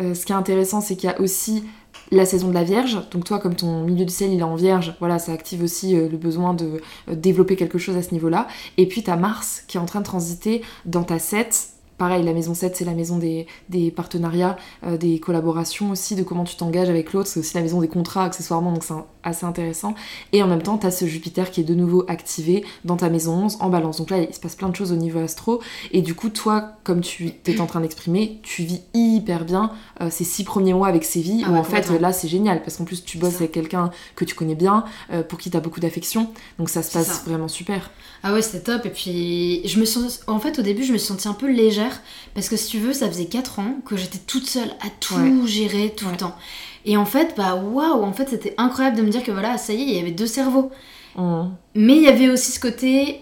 Euh, 0.00 0.14
ce 0.14 0.26
qui 0.26 0.32
est 0.32 0.36
intéressant, 0.36 0.82
c'est 0.82 0.96
qu'il 0.96 1.08
y 1.08 1.12
a 1.12 1.20
aussi 1.20 1.64
la 2.10 2.26
saison 2.26 2.48
de 2.48 2.54
la 2.54 2.64
Vierge. 2.64 2.98
Donc 3.10 3.24
toi, 3.24 3.38
comme 3.38 3.54
ton 3.54 3.84
milieu 3.84 4.04
du 4.04 4.12
ciel, 4.12 4.32
il 4.32 4.40
est 4.40 4.42
en 4.42 4.56
Vierge, 4.56 4.94
voilà, 4.98 5.18
ça 5.18 5.32
active 5.32 5.62
aussi 5.62 5.96
euh, 5.96 6.08
le 6.10 6.18
besoin 6.18 6.52
de 6.52 6.82
développer 7.10 7.56
quelque 7.56 7.78
chose 7.78 7.96
à 7.96 8.02
ce 8.02 8.12
niveau-là. 8.12 8.48
Et 8.76 8.86
puis 8.86 9.02
tu 9.02 9.10
as 9.10 9.16
Mars 9.16 9.62
qui 9.66 9.78
est 9.78 9.80
en 9.80 9.86
train 9.86 10.00
de 10.00 10.04
transiter 10.04 10.60
dans 10.84 11.04
ta 11.04 11.18
7 11.18 11.68
Pareil, 12.02 12.24
la 12.24 12.32
maison 12.32 12.52
7, 12.52 12.74
c'est 12.74 12.84
la 12.84 12.94
maison 12.94 13.16
des, 13.16 13.46
partenariats, 13.92 14.56
euh, 14.84 14.96
des 14.96 15.20
collaborations 15.20 15.92
aussi, 15.92 16.16
de 16.16 16.24
comment 16.24 16.42
tu 16.42 16.56
t'engages 16.56 16.90
avec 16.90 17.12
l'autre. 17.12 17.28
C'est 17.28 17.38
aussi 17.38 17.54
la 17.54 17.60
maison 17.60 17.80
des 17.80 17.86
contrats, 17.86 18.24
accessoirement, 18.24 18.72
donc 18.72 18.82
c'est 18.82 18.94
assez 19.22 19.46
intéressant. 19.46 19.94
Et 20.32 20.42
en 20.42 20.48
même 20.48 20.62
temps, 20.62 20.78
tu 20.78 20.86
as 20.88 20.90
ce 20.90 21.04
Jupiter 21.04 21.52
qui 21.52 21.60
est 21.60 21.64
de 21.64 21.74
nouveau 21.76 22.04
activé 22.08 22.64
dans 22.84 22.96
ta 22.96 23.08
maison 23.08 23.44
11 23.44 23.58
en 23.60 23.70
balance. 23.70 23.98
Donc 23.98 24.10
là, 24.10 24.18
il 24.18 24.34
se 24.34 24.40
passe 24.40 24.56
plein 24.56 24.68
de 24.68 24.74
choses 24.74 24.90
au 24.90 24.96
niveau 24.96 25.20
astro. 25.20 25.62
Et 25.92 26.02
du 26.02 26.16
coup, 26.16 26.28
toi, 26.28 26.72
comme 26.82 27.02
tu 27.02 27.30
es 27.46 27.60
en 27.60 27.66
train 27.66 27.80
d'exprimer, 27.80 28.40
tu 28.42 28.64
vis 28.64 28.80
hyper 28.94 29.44
bien 29.44 29.70
euh, 30.00 30.08
ces 30.10 30.24
six 30.24 30.42
premiers 30.42 30.74
mois 30.74 30.88
avec 30.88 31.04
Séville, 31.04 31.44
ah 31.46 31.52
où 31.52 31.54
en 31.54 31.62
fait, 31.62 31.88
là, 32.00 32.12
c'est 32.12 32.26
génial, 32.26 32.64
parce 32.64 32.78
qu'en 32.78 32.84
plus, 32.84 33.04
tu 33.04 33.18
bosses 33.18 33.36
avec 33.36 33.52
quelqu'un 33.52 33.92
que 34.16 34.24
tu 34.24 34.34
connais 34.34 34.56
bien, 34.56 34.84
euh, 35.12 35.22
pour 35.22 35.38
qui 35.38 35.50
tu 35.50 35.56
as 35.56 35.60
beaucoup 35.60 35.78
d'affection. 35.78 36.32
Donc 36.58 36.68
ça 36.68 36.82
se 36.82 36.92
passe 36.92 37.24
vraiment 37.26 37.46
super. 37.46 37.92
Ah 38.24 38.32
ouais, 38.32 38.42
c'était 38.42 38.72
top. 38.72 38.86
Et 38.86 38.90
puis, 38.90 39.68
je 39.68 39.78
me 39.78 39.84
sens... 39.84 40.22
en 40.26 40.40
fait, 40.40 40.58
au 40.58 40.62
début, 40.62 40.82
je 40.82 40.92
me 40.92 40.98
suis 40.98 41.06
sentie 41.06 41.28
un 41.28 41.34
peu 41.34 41.48
légère 41.48 41.91
parce 42.34 42.48
que 42.48 42.56
si 42.56 42.68
tu 42.68 42.78
veux, 42.78 42.92
ça 42.92 43.08
faisait 43.08 43.26
4 43.26 43.58
ans 43.58 43.76
que 43.84 43.96
j'étais 43.96 44.18
toute 44.18 44.46
seule 44.46 44.70
à 44.80 44.88
tout 45.00 45.46
gérer 45.46 45.94
tout 45.96 46.08
le 46.08 46.16
temps. 46.16 46.36
Et 46.84 46.96
en 46.96 47.04
fait, 47.04 47.34
bah 47.36 47.54
waouh, 47.54 48.02
en 48.02 48.12
fait, 48.12 48.28
c'était 48.28 48.54
incroyable 48.58 48.96
de 48.96 49.02
me 49.02 49.10
dire 49.10 49.22
que 49.22 49.30
voilà, 49.30 49.58
ça 49.58 49.72
y 49.72 49.82
est, 49.82 49.84
il 49.86 49.94
y 49.94 50.00
avait 50.00 50.10
deux 50.10 50.26
cerveaux. 50.26 50.70
Mmh. 51.16 51.44
Mais 51.74 51.96
il 51.96 52.02
y 52.02 52.08
avait 52.08 52.28
aussi 52.28 52.52
ce 52.52 52.60
côté, 52.60 53.20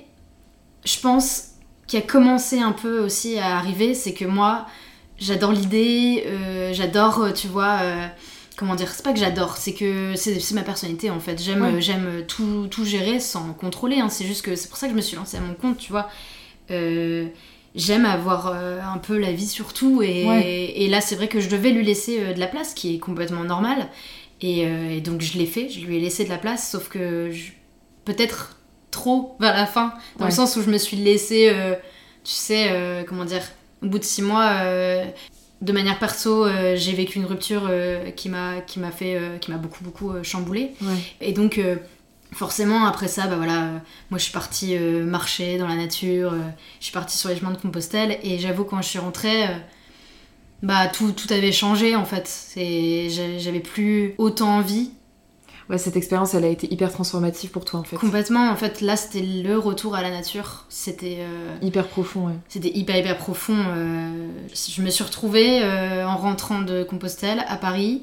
je 0.84 0.98
pense, 1.00 1.50
qui 1.86 1.96
a 1.96 2.02
commencé 2.02 2.60
un 2.60 2.72
peu 2.72 3.00
aussi 3.00 3.38
à 3.38 3.56
arriver, 3.56 3.94
c'est 3.94 4.14
que 4.14 4.24
moi, 4.24 4.66
j'adore 5.18 5.52
l'idée, 5.52 6.24
euh, 6.26 6.72
j'adore, 6.72 7.24
euh, 7.24 7.32
tu 7.32 7.48
vois. 7.48 7.78
Euh, 7.82 8.06
comment 8.56 8.74
dire, 8.74 8.90
c'est 8.90 9.02
pas 9.02 9.12
que 9.12 9.18
j'adore, 9.18 9.56
c'est 9.56 9.72
que 9.72 10.14
c'est 10.16 10.52
ma 10.52 10.62
personnalité 10.62 11.10
en 11.10 11.18
fait. 11.18 11.42
J'aime 11.42 11.80
j'aime 11.80 12.24
tout, 12.28 12.68
tout, 12.70 12.84
gérer 12.84 13.18
sans 13.18 13.54
contrôler. 13.54 14.00
Hein. 14.00 14.10
C'est 14.10 14.26
juste 14.26 14.42
que 14.42 14.54
c'est 14.54 14.68
pour 14.68 14.76
ça 14.76 14.86
que 14.86 14.92
je 14.92 14.96
me 14.96 15.00
suis 15.00 15.16
lancée 15.16 15.38
à 15.38 15.40
mon 15.40 15.54
compte, 15.54 15.78
tu 15.78 15.90
vois. 15.90 16.10
Euh, 16.70 17.26
j'aime 17.74 18.04
avoir 18.04 18.48
euh, 18.48 18.80
un 18.80 18.98
peu 18.98 19.18
la 19.18 19.32
vie 19.32 19.46
sur 19.46 19.72
tout 19.72 20.02
et, 20.02 20.24
et, 20.76 20.88
là 20.88 21.00
c'est 21.00 21.14
vrai 21.14 21.28
que 21.28 21.40
je 21.40 21.48
devais 21.48 21.70
lui 21.70 21.84
laisser 21.84 22.20
euh, 22.20 22.32
de 22.32 22.40
la 22.40 22.46
place 22.46 22.74
qui 22.74 22.94
est 22.94 22.98
complètement 22.98 23.44
normal. 23.44 23.88
Et, 24.40 24.66
euh, 24.66 24.90
et, 24.90 25.00
donc 25.00 25.20
je 25.20 25.38
l'ai 25.38 25.46
fait 25.46 25.68
je 25.68 25.80
lui 25.80 25.96
ai 25.96 26.00
laissé 26.00 26.24
de 26.24 26.30
la 26.30 26.38
place 26.38 26.70
sauf 26.70 26.88
que 26.88 27.30
peut-être 28.04 28.56
trop 28.90 29.36
vers 29.38 29.54
la 29.54 29.66
fin 29.66 29.94
dans 30.18 30.24
le 30.24 30.30
sens 30.30 30.56
où 30.56 30.62
je 30.62 30.70
me 30.70 30.78
suis 30.78 30.96
laissée 30.96 31.52
tu 32.24 32.32
sais 32.32 33.04
comment 33.06 33.24
dire 33.24 33.42
au 33.82 33.86
bout 33.86 33.98
de 33.98 34.04
six 34.04 34.22
mois 34.22 34.64
de 35.60 35.72
manière 35.72 35.98
perso 35.98 36.46
j'ai 36.74 36.92
vécu 36.92 37.18
une 37.18 37.26
rupture 37.26 37.70
qui 38.16 38.30
m'a 38.30 38.62
qui 38.62 38.80
m'a 38.80 38.90
fait 38.90 39.20
qui 39.40 39.52
m'a 39.52 39.58
beaucoup 39.58 39.84
beaucoup 39.84 40.12
chamboulé 40.24 40.72
et 41.20 41.32
donc 41.32 41.60
forcément 42.32 42.84
après 42.86 43.08
ça 43.08 43.26
bah 43.26 43.36
voilà 43.36 43.64
euh, 43.64 43.78
moi 44.10 44.18
je 44.18 44.24
suis 44.24 44.32
partie 44.32 44.76
euh, 44.76 45.04
marcher 45.04 45.58
dans 45.58 45.66
la 45.66 45.76
nature 45.76 46.32
euh, 46.32 46.38
je 46.78 46.84
suis 46.84 46.92
partie 46.92 47.18
sur 47.18 47.28
les 47.28 47.36
chemins 47.36 47.50
de 47.50 47.56
Compostelle 47.56 48.18
et 48.22 48.38
j'avoue 48.38 48.64
quand 48.64 48.80
je 48.82 48.88
suis 48.88 48.98
rentrée 48.98 49.44
bah 50.62 50.88
tout, 50.88 51.12
tout 51.12 51.32
avait 51.32 51.52
changé 51.52 51.96
en 51.96 52.04
fait. 52.04 52.28
J'avais 53.38 53.60
plus 53.60 54.14
autant 54.18 54.58
envie. 54.58 54.90
Ouais 55.70 55.78
cette 55.78 55.96
expérience 55.96 56.34
elle 56.34 56.44
a 56.44 56.48
été 56.48 56.70
hyper 56.70 56.92
transformative 56.92 57.50
pour 57.50 57.64
toi 57.64 57.80
en 57.80 57.84
fait. 57.84 57.96
Complètement 57.96 58.50
en 58.50 58.56
fait 58.56 58.82
là 58.82 58.96
c'était 58.96 59.22
le 59.22 59.58
retour 59.58 59.94
à 59.94 60.02
la 60.02 60.10
nature. 60.10 60.66
C'était 60.68 61.18
hyper 61.62 61.86
profond 61.88 62.26
ouais. 62.26 62.34
c'était 62.48 62.76
hyper 62.76 62.96
hyper 62.96 63.16
profond 63.16 63.56
je 64.52 64.82
me 64.82 64.90
suis 64.90 65.04
retrouvée 65.04 65.64
en 66.04 66.16
rentrant 66.16 66.60
de 66.60 66.82
Compostelle 66.82 67.42
à 67.48 67.56
Paris 67.56 68.02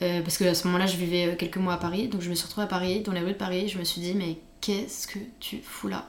euh, 0.00 0.22
parce 0.22 0.38
que 0.38 0.44
à 0.44 0.54
ce 0.54 0.66
moment-là, 0.66 0.86
je 0.86 0.96
vivais 0.96 1.26
euh, 1.26 1.36
quelques 1.36 1.58
mois 1.58 1.74
à 1.74 1.76
Paris, 1.76 2.08
donc 2.08 2.22
je 2.22 2.30
me 2.30 2.34
suis 2.34 2.46
retrouvée 2.46 2.64
à 2.64 2.68
Paris, 2.68 3.00
dans 3.00 3.12
les 3.12 3.20
rues 3.20 3.32
de 3.32 3.36
Paris. 3.36 3.68
Je 3.68 3.78
me 3.78 3.84
suis 3.84 4.00
dit, 4.00 4.14
mais 4.14 4.38
qu'est-ce 4.60 5.06
que 5.06 5.18
tu 5.40 5.60
fous 5.62 5.88
là? 5.88 6.06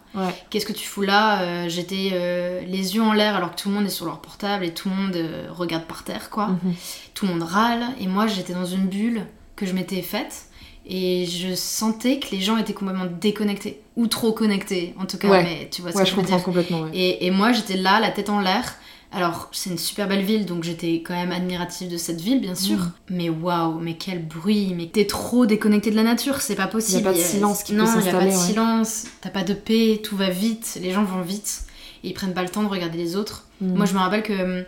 Qu'est-ce 0.50 0.66
que 0.66 0.74
tu 0.74 0.88
fous 0.88 1.02
là? 1.02 1.42
Euh, 1.42 1.70
J'étais 1.70 2.64
les 2.66 2.96
yeux 2.96 3.02
en 3.02 3.14
l'air 3.14 3.36
alors 3.36 3.56
que 3.56 3.62
tout 3.62 3.70
le 3.70 3.76
monde 3.76 3.86
est 3.86 3.90
sur 3.90 4.06
leur 4.06 4.20
portable 4.22 4.66
et 4.66 4.74
tout 4.74 4.90
le 4.90 4.96
monde 4.96 5.18
regarde 5.52 5.86
par 5.86 6.04
terre, 6.04 6.30
quoi. 6.30 6.48
Mhm. 6.48 6.74
Tout 7.14 7.26
le 7.26 7.34
monde 7.34 7.44
râle, 7.44 7.84
et 8.00 8.08
moi 8.08 8.28
j'étais 8.28 8.54
dans 8.54 8.66
une 8.66 8.88
bulle 8.88 9.26
que 9.56 9.66
je 9.66 9.74
m'étais 9.74 10.02
faite. 10.02 10.48
Et 10.86 11.26
je 11.26 11.56
sentais 11.56 12.20
que 12.20 12.32
les 12.32 12.42
gens 12.42 12.58
étaient 12.58 12.74
complètement 12.74 13.06
déconnectés, 13.06 13.80
ou 13.96 14.08
trop 14.08 14.34
connectés, 14.34 14.94
en 15.00 15.06
tout 15.06 15.18
cas, 15.18 15.42
mais 15.42 15.70
tu 15.72 15.82
vois 15.82 15.94
ce 15.94 16.00
que 16.00 16.04
je, 16.06 16.12
je 16.12 16.16
veux 16.18 16.24
dire. 16.24 16.44
Complètement, 16.44 16.88
et, 16.94 17.26
et, 17.26 17.32
moi 17.32 17.54
j'étais 17.54 17.78
là, 17.78 18.02
la 18.02 18.12
tête 18.12 18.30
en 18.30 18.42
l'air, 18.42 18.76
alors, 19.16 19.48
c'est 19.52 19.70
une 19.70 19.78
super 19.78 20.08
belle 20.08 20.24
ville, 20.24 20.46
donc 20.46 20.64
j'étais 20.64 21.04
quand 21.06 21.14
même 21.14 21.32
admirative 21.32 21.90
de 21.90 21.98
cette 21.98 22.20
ville, 22.20 22.42
bien 22.42 22.56
sûr. 22.56 22.78
Mm. 22.78 22.92
Mais 23.12 23.30
waouh, 23.30 23.80
mais 23.80 23.96
quel 23.96 24.26
bruit, 24.26 24.74
mais 24.76 24.88
t'es 24.88 25.06
trop 25.06 25.46
déconnecté 25.46 25.92
de 25.92 25.96
la 25.96 26.04
nature, 26.04 26.42
c'est 26.42 26.56
pas 26.56 26.66
possible. 26.66 27.02
Il 27.02 27.08
a 27.08 27.12
pas 27.12 27.18
de 27.18 27.24
silence 27.24 27.64
qui 27.64 27.74
non, 27.74 27.86
peut 27.86 27.92
Non, 27.92 28.02
il 28.02 28.10
a 28.10 28.20
pas 28.20 28.26
de 28.26 28.32
silence, 28.32 29.06
t'as 29.22 29.30
pas 29.30 29.44
de 29.44 29.54
paix, 29.54 30.02
tout 30.04 30.18
va 30.18 30.30
vite, 30.30 30.80
les 30.82 30.92
gens 30.92 31.04
vont 31.04 31.22
vite, 31.22 31.66
et 32.04 32.10
ils 32.10 32.14
prennent 32.14 32.34
pas 32.34 32.42
le 32.42 32.50
temps 32.50 32.64
de 32.64 32.68
regarder 32.68 32.98
les 32.98 33.16
autres. 33.16 33.46
Mm. 33.62 33.76
Moi, 33.76 33.86
je 33.86 33.94
me 33.94 34.00
rappelle 34.00 34.24
que 34.24 34.60
hum, 34.60 34.66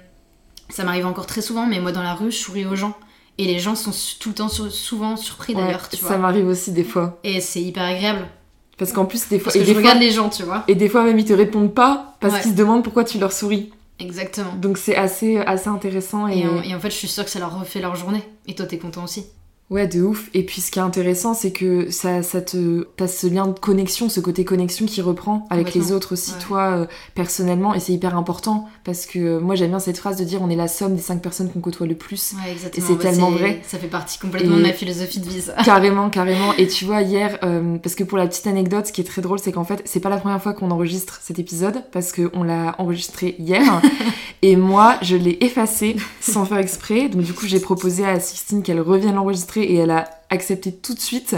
ça 0.70 0.84
m'arrive 0.84 1.08
encore 1.08 1.26
très 1.26 1.42
souvent, 1.42 1.66
mais 1.66 1.80
moi, 1.80 1.92
dans 1.92 2.04
la 2.04 2.14
rue, 2.14 2.32
je 2.32 2.38
souris 2.38 2.66
aux 2.66 2.76
gens. 2.76 2.96
Et 3.38 3.46
les 3.46 3.60
gens 3.60 3.76
sont 3.76 3.92
tout 4.20 4.30
le 4.30 4.36
temps 4.36 4.48
souvent 4.48 5.18
surpris 5.18 5.56
d'ailleurs, 5.56 5.90
tu 5.90 5.98
vois. 5.98 6.10
Ça 6.10 6.18
m'arrive 6.18 6.48
aussi 6.48 6.72
des 6.72 6.86
fois. 6.86 7.20
Et 7.24 7.42
c'est 7.42 7.62
hyper 7.62 7.84
agréable. 7.84 8.28
Parce 8.78 8.94
qu'en 8.94 9.06
plus, 9.06 9.28
des 9.28 9.40
fois. 9.40 9.52
Parce 9.52 9.66
que 9.66 9.70
je 9.70 9.76
regarde 9.76 10.00
les 10.00 10.12
gens, 10.12 10.30
tu 10.30 10.44
vois. 10.44 10.64
Et 10.68 10.76
des 10.76 10.88
fois, 10.88 11.04
même, 11.04 11.18
ils 11.20 11.26
te 11.26 11.34
répondent 11.34 11.74
pas 11.74 12.16
parce 12.22 12.42
qu'ils 12.42 12.52
se 12.52 12.56
demandent 12.56 12.84
pourquoi 12.84 13.04
tu 13.04 13.18
leur 13.18 13.34
souris. 13.34 13.72
Exactement. 14.00 14.56
Donc 14.56 14.78
c'est 14.78 14.96
assez, 14.96 15.38
assez 15.38 15.70
intéressant. 15.70 16.28
Et... 16.28 16.40
Et, 16.40 16.76
en, 16.76 16.80
fait, 16.80 16.90
je 16.90 16.96
suis 16.96 17.08
sûre 17.08 17.24
que 17.24 17.30
ça 17.30 17.40
leur 17.40 17.58
refait 17.58 17.80
leur 17.80 17.96
journée. 17.96 18.24
Et 18.48 18.56
toi, 18.56 18.66
t'es 18.66 18.78
content 18.78 19.04
aussi. 19.04 19.28
Ouais, 19.72 19.88
de 19.88 20.04
ouf. 20.04 20.30
Et 20.36 20.44
puis 20.46 20.62
ce 20.62 20.70
qui 20.70 20.78
est 20.78 20.84
intéressant, 20.84 21.34
c'est 21.34 21.52
que 21.52 21.90
ça, 21.90 22.22
ça 22.22 22.40
te. 22.40 22.88
T'as 22.98 23.08
ce 23.08 23.26
lien 23.26 23.48
de 23.48 23.58
connexion, 23.58 24.10
ce 24.10 24.20
côté 24.20 24.46
connexion 24.46 24.86
qui 24.86 25.02
reprend 25.02 25.48
avec 25.50 25.74
les 25.74 25.92
autres 25.92 26.14
aussi, 26.14 26.34
toi, 26.40 26.78
euh, 26.78 26.86
personnellement. 27.16 27.74
Et 27.74 27.80
c'est 27.80 27.92
hyper 27.92 28.16
important 28.16 28.68
parce 28.84 29.08
que 29.08 29.18
euh, 29.18 29.40
moi, 29.40 29.56
j'aime 29.56 29.70
bien 29.70 29.80
cette 29.80 29.98
phrase 29.98 30.18
de 30.18 30.24
dire 30.24 30.44
on 30.44 30.52
est 30.52 30.56
la 30.56 30.68
somme 30.68 30.96
des 30.96 31.02
cinq 31.02 31.20
personnes 31.20 31.50
qu'on 31.52 31.62
côtoie 31.62 31.88
le 31.88 31.96
plus. 31.96 32.34
Ouais, 32.34 32.52
exactement. 32.52 32.86
Et 32.86 32.88
c'est 32.88 32.96
Bah, 32.96 33.10
tellement 33.10 33.32
vrai. 33.32 33.62
Ça 33.68 33.80
fait 33.80 33.88
partie 33.88 34.20
complètement 34.20 34.56
de 34.56 34.62
ma 34.62 34.72
philosophie 34.72 35.20
de 35.20 35.28
vie, 35.28 35.42
ça. 35.42 35.54
Carrément, 35.66 36.12
carrément. 36.12 36.54
Et 36.60 36.68
tu 36.68 36.86
vois, 36.86 37.02
hier, 37.02 37.40
euh, 37.42 37.78
parce 37.80 37.96
que 37.96 38.04
pour 38.04 38.20
la 38.20 38.28
petite 38.28 38.46
anecdote, 38.46 38.86
ce 38.86 38.92
qui 38.94 39.02
est 39.02 39.06
très 39.06 39.24
drôle, 39.24 39.40
c'est 39.40 39.52
qu'en 39.52 39.64
fait, 39.64 39.82
c'est 39.86 40.00
pas 40.00 40.10
la 40.10 40.18
première 40.18 40.44
fois 40.44 40.54
qu'on 40.54 40.70
enregistre 40.70 41.20
cet 41.24 41.40
épisode, 41.40 41.84
parce 41.92 42.12
qu'on 42.12 42.44
l'a 42.44 42.76
enregistré 42.78 43.36
hier. 43.40 43.82
et 44.44 44.58
moi, 44.58 44.98
je 45.02 45.16
l'ai 45.16 45.40
effacé 45.42 45.96
sans 46.22 46.46
faire 46.46 46.60
exprès. 46.60 47.10
Donc, 47.10 47.24
du 47.24 47.34
coup, 47.34 47.48
j'ai 47.48 47.60
proposé 47.60 48.06
à 48.06 48.20
Sixtine 48.20 48.62
qu'elle 48.62 48.80
revienne 48.80 49.16
l'enregistrer 49.16 49.55
et 49.62 49.76
elle 49.76 49.92
a 49.92 50.10
accepté 50.30 50.72
tout 50.72 50.94
de 50.94 51.00
suite. 51.00 51.36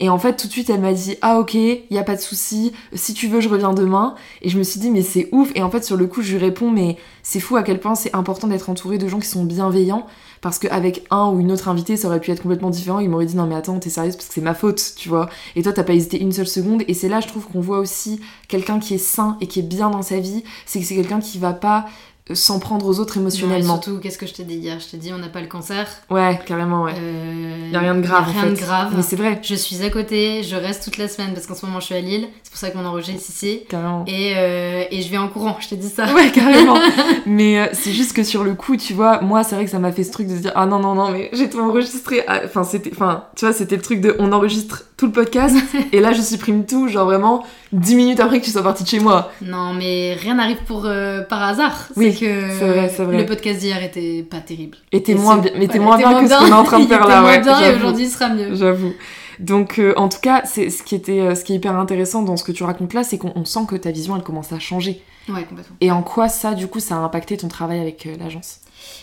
Et 0.00 0.08
en 0.08 0.18
fait, 0.18 0.36
tout 0.36 0.46
de 0.46 0.52
suite, 0.52 0.70
elle 0.70 0.80
m'a 0.80 0.92
dit 0.92 1.16
Ah, 1.22 1.38
ok, 1.38 1.54
y 1.54 1.98
a 1.98 2.02
pas 2.02 2.16
de 2.16 2.20
souci, 2.20 2.72
si 2.94 3.14
tu 3.14 3.28
veux, 3.28 3.40
je 3.40 3.48
reviens 3.48 3.72
demain. 3.72 4.14
Et 4.42 4.48
je 4.48 4.58
me 4.58 4.62
suis 4.62 4.80
dit 4.80 4.90
Mais 4.90 5.02
c'est 5.02 5.28
ouf. 5.32 5.50
Et 5.54 5.62
en 5.62 5.70
fait, 5.70 5.84
sur 5.84 5.96
le 5.96 6.06
coup, 6.06 6.22
je 6.22 6.32
lui 6.32 6.38
réponds 6.38 6.70
Mais 6.70 6.96
c'est 7.22 7.40
fou 7.40 7.56
à 7.56 7.62
quel 7.62 7.80
point 7.80 7.94
c'est 7.94 8.14
important 8.14 8.48
d'être 8.48 8.70
entouré 8.70 8.98
de 8.98 9.08
gens 9.08 9.20
qui 9.20 9.28
sont 9.28 9.44
bienveillants. 9.44 10.06
Parce 10.40 10.58
qu'avec 10.58 11.06
un 11.10 11.30
ou 11.30 11.40
une 11.40 11.52
autre 11.52 11.68
invitée, 11.68 11.96
ça 11.96 12.08
aurait 12.08 12.20
pu 12.20 12.30
être 12.30 12.42
complètement 12.42 12.70
différent. 12.70 12.98
Il 12.98 13.08
m'aurait 13.08 13.26
dit 13.26 13.36
Non, 13.36 13.46
mais 13.46 13.54
attends, 13.54 13.78
t'es 13.78 13.90
sérieuse 13.90 14.16
parce 14.16 14.28
que 14.28 14.34
c'est 14.34 14.40
ma 14.40 14.54
faute, 14.54 14.94
tu 14.96 15.08
vois. 15.08 15.28
Et 15.56 15.62
toi, 15.62 15.72
t'as 15.72 15.84
pas 15.84 15.94
hésité 15.94 16.20
une 16.20 16.32
seule 16.32 16.48
seconde. 16.48 16.82
Et 16.88 16.94
c'est 16.94 17.08
là, 17.08 17.20
je 17.20 17.28
trouve 17.28 17.46
qu'on 17.46 17.60
voit 17.60 17.78
aussi 17.78 18.20
quelqu'un 18.48 18.80
qui 18.80 18.94
est 18.94 18.98
sain 18.98 19.38
et 19.40 19.46
qui 19.46 19.60
est 19.60 19.62
bien 19.62 19.90
dans 19.90 20.02
sa 20.02 20.18
vie. 20.18 20.42
C'est 20.66 20.80
que 20.80 20.86
c'est 20.86 20.96
quelqu'un 20.96 21.20
qui 21.20 21.38
va 21.38 21.52
pas 21.52 21.86
s'en 22.32 22.58
prendre 22.58 22.86
aux 22.86 23.00
autres 23.00 23.18
émotionnellement. 23.18 23.74
surtout, 23.82 23.98
qu'est-ce 24.00 24.16
que 24.16 24.26
je 24.26 24.32
t'ai 24.32 24.44
dit 24.44 24.54
hier? 24.54 24.80
Je 24.80 24.86
t'ai 24.90 24.96
dit, 24.96 25.12
on 25.12 25.18
n'a 25.18 25.28
pas 25.28 25.42
le 25.42 25.46
cancer. 25.46 25.86
Ouais, 26.08 26.40
carrément, 26.46 26.84
ouais. 26.84 26.94
Euh, 26.98 27.68
y 27.70 27.76
a 27.76 27.80
rien 27.80 27.94
de 27.94 28.00
grave. 28.00 28.24
y 28.28 28.34
a 28.34 28.38
en 28.38 28.42
rien 28.44 28.50
de 28.52 28.56
grave. 28.58 28.92
Mais 28.96 29.02
c'est 29.02 29.16
vrai, 29.16 29.38
Je 29.42 29.54
suis 29.54 29.82
à 29.82 29.90
côté, 29.90 30.42
je 30.42 30.56
reste 30.56 30.84
toute 30.84 30.96
la 30.96 31.08
semaine 31.08 31.34
parce 31.34 31.46
qu'en 31.46 31.54
ce 31.54 31.66
moment 31.66 31.80
je 31.80 31.84
suis 31.86 31.94
à 31.94 32.00
Lille. 32.00 32.26
C'est 32.42 32.50
pour 32.50 32.58
ça 32.58 32.70
qu'on 32.70 32.84
enregistre 32.86 33.28
ici. 33.28 33.60
carrément. 33.68 34.04
Et, 34.06 34.32
euh, 34.36 34.84
et 34.90 35.02
je 35.02 35.10
vais 35.10 35.18
en 35.18 35.28
courant, 35.28 35.58
je 35.60 35.68
t'ai 35.68 35.76
dit 35.76 35.88
ça. 35.90 36.06
Ouais, 36.14 36.30
carrément. 36.32 36.78
mais 37.26 37.58
euh, 37.60 37.66
c'est 37.74 37.92
juste 37.92 38.14
que 38.14 38.24
sur 38.24 38.42
le 38.42 38.54
coup, 38.54 38.76
tu 38.78 38.94
vois, 38.94 39.20
moi, 39.20 39.44
c'est 39.44 39.54
vrai 39.56 39.66
que 39.66 39.70
ça 39.70 39.78
m'a 39.78 39.92
fait 39.92 40.04
ce 40.04 40.12
truc 40.12 40.26
de 40.28 40.36
se 40.36 40.40
dire 40.40 40.52
ah 40.54 40.64
non 40.64 40.78
non 40.78 40.94
non, 40.94 41.10
mais 41.10 41.28
j'ai 41.34 41.50
tout 41.50 41.58
enregistré. 41.60 42.22
Ah, 42.26 42.40
Enfin, 42.46 42.64
c'était, 42.64 42.90
enfin, 42.94 43.24
tu 43.36 43.44
vois, 43.44 43.52
c'était 43.54 43.76
le 43.76 43.82
truc 43.82 44.00
de 44.00 44.16
on 44.18 44.32
enregistre 44.32 44.84
tout 44.96 45.06
le 45.06 45.12
podcast 45.12 45.54
et 45.92 46.00
là, 46.00 46.12
je 46.12 46.22
supprime 46.22 46.64
tout, 46.64 46.88
genre 46.88 47.04
vraiment 47.04 47.44
10 47.72 47.96
minutes 47.96 48.20
après 48.20 48.38
que 48.40 48.44
tu 48.44 48.50
sois 48.52 48.62
partie 48.62 48.84
de 48.84 48.88
chez 48.88 49.00
moi. 49.00 49.32
Non, 49.42 49.72
mais 49.74 50.14
rien 50.20 50.36
n'arrive 50.36 50.62
pour 50.66 50.84
euh, 50.86 51.20
par 51.22 51.42
hasard. 51.42 51.88
Oui, 51.96 52.13
que 52.14 52.48
c'est 52.58 52.66
vrai, 52.68 52.88
c'est 52.94 53.04
vrai. 53.04 53.18
le 53.18 53.26
podcast 53.26 53.60
d'hier 53.60 53.82
était 53.82 54.22
pas 54.22 54.40
terrible. 54.40 54.76
T'es 54.90 55.02
Et 55.12 55.14
moins, 55.14 55.36
bien- 55.38 55.52
mais 55.56 55.68
t'es 55.68 55.78
voilà, 55.78 55.80
moins 55.80 55.96
était 55.98 56.08
bien 56.08 56.22
que 56.22 56.28
ce 56.28 56.38
qu'on 56.38 56.46
est 56.56 56.58
en 56.60 56.64
train 56.64 56.78
de 56.78 56.82
Il 56.84 56.88
faire 56.88 57.00
était 57.00 57.08
là, 57.08 57.20
moins 57.20 57.30
ouais. 57.30 57.40
bien 57.40 57.60
et 57.60 57.74
aujourd'hui 57.76 58.04
il 58.04 58.10
sera 58.10 58.28
mieux. 58.28 58.54
J'avoue. 58.54 58.92
Donc, 59.40 59.78
euh, 59.80 59.94
en 59.96 60.08
tout 60.08 60.20
cas, 60.20 60.42
c'est 60.44 60.70
ce 60.70 60.82
qui 60.84 60.94
était, 60.94 61.20
euh, 61.20 61.34
ce 61.34 61.42
qui 61.44 61.52
est 61.52 61.56
hyper 61.56 61.76
intéressant 61.76 62.22
dans 62.22 62.36
ce 62.36 62.44
que 62.44 62.52
tu 62.52 62.62
racontes 62.62 62.94
là, 62.94 63.02
c'est 63.02 63.18
qu'on 63.18 63.32
on 63.34 63.44
sent 63.44 63.60
que 63.68 63.74
ta 63.74 63.90
vision, 63.90 64.14
elle 64.16 64.22
commence 64.22 64.52
à 64.52 64.58
changer. 64.60 65.02
Ouais, 65.28 65.42
complètement. 65.44 65.76
Et 65.80 65.90
en 65.90 66.02
quoi 66.02 66.28
ça, 66.28 66.54
du 66.54 66.68
coup, 66.68 66.78
ça 66.80 66.94
a 66.94 66.98
impacté 66.98 67.36
ton 67.36 67.48
travail 67.48 67.80
avec 67.80 68.06
euh, 68.06 68.14
l'agence? 68.18 68.58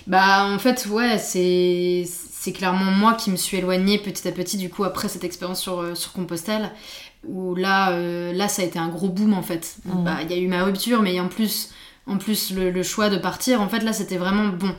Bah 0.06 0.46
en 0.46 0.60
fait 0.60 0.86
ouais 0.92 1.18
c'est 1.18 2.04
c'est 2.08 2.52
clairement 2.52 2.92
moi 2.92 3.14
qui 3.16 3.32
me 3.32 3.36
suis 3.36 3.58
éloignée 3.58 3.98
petit 3.98 4.28
à 4.28 4.32
petit 4.32 4.58
du 4.58 4.70
coup 4.70 4.84
après 4.84 5.08
cette 5.08 5.24
expérience 5.24 5.60
sur, 5.60 5.80
euh, 5.80 5.96
sur 5.96 6.12
Compostelle 6.14 6.70
où 7.28 7.56
là 7.56 7.92
euh, 7.92 8.32
là 8.34 8.48
ça 8.48 8.62
a 8.62 8.66
été 8.66 8.78
un 8.78 8.90
gros 8.90 9.10
boom 9.10 9.34
en 9.34 9.42
fait. 9.42 9.78
Mhm. 9.86 10.04
Bah 10.04 10.18
il 10.24 10.32
y 10.32 10.36
a 10.36 10.38
eu 10.38 10.48
ma 10.48 10.64
rupture 10.64 11.02
mais 11.02 11.20
en 11.20 11.28
plus 11.30 11.72
en 12.08 12.18
plus 12.18 12.52
le, 12.54 12.72
le 12.72 12.84
choix 12.84 13.10
de 13.10 13.18
partir 13.18 13.62
en 13.62 13.70
fait 13.70 13.80
là 13.82 13.94
c'était 13.94 14.18
vraiment 14.18 14.48
bon. 14.50 14.76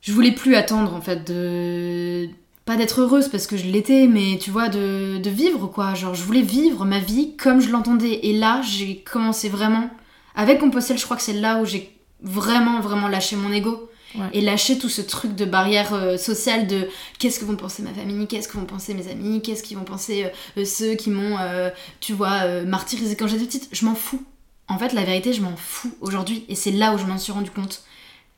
Je 0.00 0.12
voulais 0.12 0.32
plus 0.32 0.54
attendre 0.54 0.94
en 0.94 1.00
fait 1.00 1.24
de 1.30 2.28
pas 2.66 2.76
d'être 2.76 3.00
heureuse 3.00 3.28
parce 3.28 3.46
que 3.46 3.56
je 3.56 3.64
l'étais 3.66 4.06
mais 4.06 4.38
tu 4.38 4.50
vois 4.50 4.68
de, 4.68 5.18
de 5.18 5.30
vivre 5.30 5.66
quoi 5.66 5.94
genre 5.94 6.14
je 6.14 6.22
voulais 6.22 6.42
vivre 6.42 6.84
ma 6.84 6.98
vie 6.98 7.36
comme 7.36 7.60
je 7.60 7.70
l'entendais 7.70 8.20
et 8.26 8.32
là 8.38 8.62
j'ai 8.62 8.98
commencé 9.00 9.48
vraiment 9.48 9.90
avec 10.34 10.60
Compostelle 10.60 10.98
je 10.98 11.04
crois 11.04 11.16
que 11.16 11.22
c'est 11.22 11.34
là 11.34 11.60
où 11.60 11.64
j'ai 11.66 11.94
vraiment 12.22 12.80
vraiment 12.80 13.08
lâché 13.08 13.36
mon 13.36 13.52
ego 13.52 13.90
Ouais. 14.16 14.28
et 14.32 14.42
lâcher 14.42 14.78
tout 14.78 14.88
ce 14.88 15.02
truc 15.02 15.34
de 15.34 15.44
barrière 15.44 15.92
euh, 15.92 16.16
sociale 16.16 16.68
de 16.68 16.86
qu'est-ce 17.18 17.40
que 17.40 17.44
vont 17.44 17.56
penser 17.56 17.82
ma 17.82 17.92
famille, 17.92 18.28
qu'est-ce 18.28 18.46
que 18.46 18.56
vont 18.56 18.64
penser 18.64 18.94
mes 18.94 19.08
amis, 19.10 19.42
qu'est-ce 19.42 19.64
qu'ils 19.64 19.76
vont 19.76 19.82
penser 19.82 20.30
euh, 20.56 20.64
ceux 20.64 20.94
qui 20.94 21.10
m'ont, 21.10 21.36
euh, 21.40 21.68
tu 21.98 22.12
vois, 22.12 22.62
martyrisé 22.62 23.16
quand 23.16 23.26
j'étais 23.26 23.46
petite. 23.46 23.68
Je 23.72 23.84
m'en 23.84 23.96
fous. 23.96 24.22
En 24.68 24.78
fait, 24.78 24.92
la 24.92 25.04
vérité, 25.04 25.32
je 25.32 25.42
m'en 25.42 25.56
fous 25.56 25.94
aujourd'hui. 26.00 26.44
Et 26.48 26.54
c'est 26.54 26.70
là 26.72 26.94
où 26.94 26.98
je 26.98 27.04
m'en 27.04 27.18
suis 27.18 27.32
rendu 27.32 27.50
compte. 27.50 27.82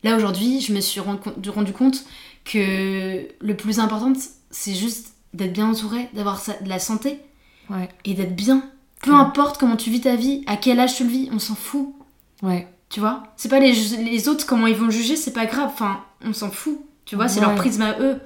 Là, 0.02 0.16
aujourd'hui, 0.16 0.60
je 0.60 0.72
me 0.72 0.80
suis 0.80 1.00
rendu 1.00 1.72
compte- 1.72 2.04
que 2.44 3.26
le 3.40 3.56
plus 3.56 3.78
important, 3.80 4.12
c'est 4.50 4.74
juste 4.74 5.14
d'être 5.34 5.52
bien 5.52 5.68
entouré, 5.70 6.08
d'avoir 6.14 6.40
de 6.62 6.68
la 6.68 6.78
santé 6.78 7.18
Ouais. 7.70 7.88
et 8.04 8.14
d'être 8.14 8.36
bien. 8.36 8.62
Peu 9.02 9.12
importe 9.12 9.58
comment 9.58 9.76
tu 9.76 9.90
vis 9.90 10.00
ta 10.02 10.16
vie, 10.16 10.42
à 10.46 10.56
quel 10.56 10.78
âge 10.80 10.96
tu 10.96 11.04
le 11.04 11.10
vis, 11.10 11.28
on 11.32 11.38
s'en 11.38 11.54
fout. 11.56 11.92
Ouais. 12.42 12.68
Tu 12.88 13.00
vois? 13.00 13.24
C'est 13.36 13.48
pas 13.48 13.58
les, 13.58 13.72
les 13.72 14.28
autres, 14.28 14.46
comment 14.46 14.66
ils 14.68 14.76
vont 14.76 14.90
juger, 14.90 15.16
c'est 15.16 15.32
pas 15.32 15.46
grave. 15.46 15.70
Enfin, 15.72 16.04
on 16.24 16.32
s'en 16.32 16.50
fout. 16.50 16.78
Tu 17.04 17.16
vois, 17.16 17.28
c'est 17.28 17.40
leur 17.40 17.54
prisme 17.56 17.82
à 17.82 17.98
eux. 17.98 18.20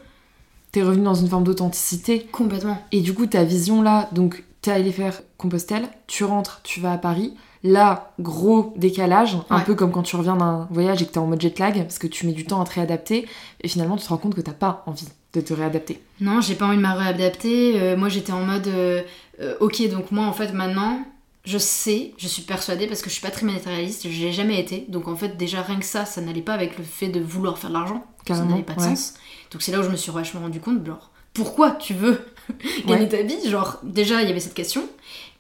T'es 0.73 0.83
revenu 0.83 1.03
dans 1.05 1.15
une 1.15 1.29
forme 1.29 1.45
d'authenticité. 1.45 2.27
Complètement. 2.31 2.81
Et 2.93 3.01
du 3.01 3.15
coup, 3.15 3.27
ta 3.27 3.43
vision 3.45 3.83
là, 3.83 4.09
donc 4.13 4.45
t'es 4.63 4.71
allé 4.71 4.93
faire 4.93 5.21
Compostelle, 5.39 5.89
tu 6.07 6.25
rentres, 6.25 6.61
tu 6.63 6.81
vas 6.81 6.93
à 6.93 6.99
Paris. 6.99 7.35
Là, 7.63 8.13
gros 8.19 8.73
décalage, 8.77 9.37
un 9.51 9.59
Ouais. 9.59 9.65
peu 9.65 9.75
comme 9.75 9.93
quand 9.93 10.03
tu 10.03 10.17
reviens 10.17 10.37
d'un 10.37 10.67
voyage 10.71 11.03
et 11.03 11.07
que 11.07 11.13
t'es 11.13 11.19
en 11.19 11.27
mode 11.27 11.41
jet 11.43 11.59
lag, 11.59 11.75
parce 11.83 11.99
que 11.99 12.07
tu 12.07 12.27
mets 12.27 12.33
du 12.33 12.45
temps 12.47 12.61
à 12.61 12.65
te 12.65 12.73
réadapter, 12.75 13.29
et 13.61 13.69
finalement 13.69 13.97
tu 13.97 14.05
te 14.05 14.09
rends 14.09 14.17
compte 14.17 14.35
que 14.35 14.41
t'as 14.41 14.53
pas 14.53 14.83
envie 14.87 15.07
de 15.35 15.41
te 15.43 15.53
réadapter. 15.53 16.01
Non, 16.21 16.41
j'ai 16.41 16.55
pas 16.55 16.67
envie 16.67 16.79
de 16.79 16.83
me 16.83 16.97
réadapter. 16.97 17.79
Euh, 17.81 17.97
moi, 17.99 18.09
j'étais 18.09 18.33
en 18.33 18.41
mode, 18.45 18.67
euh, 18.67 19.03
euh, 19.41 19.55
ok, 19.61 19.89
donc 19.91 20.11
moi, 20.11 20.25
en 20.25 20.33
fait, 20.33 20.53
maintenant, 20.55 21.01
je 21.45 21.59
sais, 21.59 22.13
je 22.19 22.27
suis 22.29 22.43
persuadée, 22.43 22.87
parce 22.87 23.03
que 23.03 23.09
je 23.11 23.15
suis 23.15 23.23
pas 23.23 23.31
très 23.31 23.45
matérialiste, 23.47 24.09
je 24.11 24.25
l'ai 24.25 24.33
jamais 24.33 24.59
été. 24.59 24.87
Donc, 24.89 25.07
en 25.07 25.15
fait, 25.17 25.37
déjà, 25.37 25.61
rien 25.63 25.79
que 25.79 25.85
ça, 25.85 26.05
ça 26.07 26.21
n'allait 26.23 26.41
pas 26.43 26.55
avec 26.55 26.79
le 26.79 26.85
fait 26.85 27.09
de 27.09 27.21
vouloir 27.21 27.59
faire 27.59 27.71
de 27.71 27.75
l'argent. 27.75 28.05
Ça 28.27 28.43
n'avait 28.45 28.63
pas 28.63 28.75
de 28.75 28.81
ouais. 28.81 28.87
sens. 28.89 29.15
Donc, 29.53 29.61
c'est 29.63 29.73
là 29.73 29.81
où 29.81 29.83
je 29.83 29.89
me 29.91 29.97
suis 29.97 30.11
vachement 30.13 30.41
rendu 30.41 30.61
compte, 30.61 30.85
genre, 30.87 31.11
pourquoi 31.35 31.71
tu 31.73 31.95
veux 31.95 32.19
gagner 32.87 33.03
Ouais. 33.03 33.09
ta 33.09 33.23
vie? 33.23 33.49
Genre, 33.49 33.79
déjà, 33.83 34.23
il 34.23 34.29
y 34.29 34.31
avait 34.31 34.41
cette 34.41 34.55
question. 34.55 34.83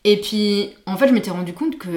Et 0.04 0.20
puis, 0.20 0.70
en 0.86 0.96
fait, 0.96 1.08
je 1.08 1.12
m'étais 1.12 1.30
rendu 1.30 1.52
compte 1.52 1.76
que, 1.78 1.88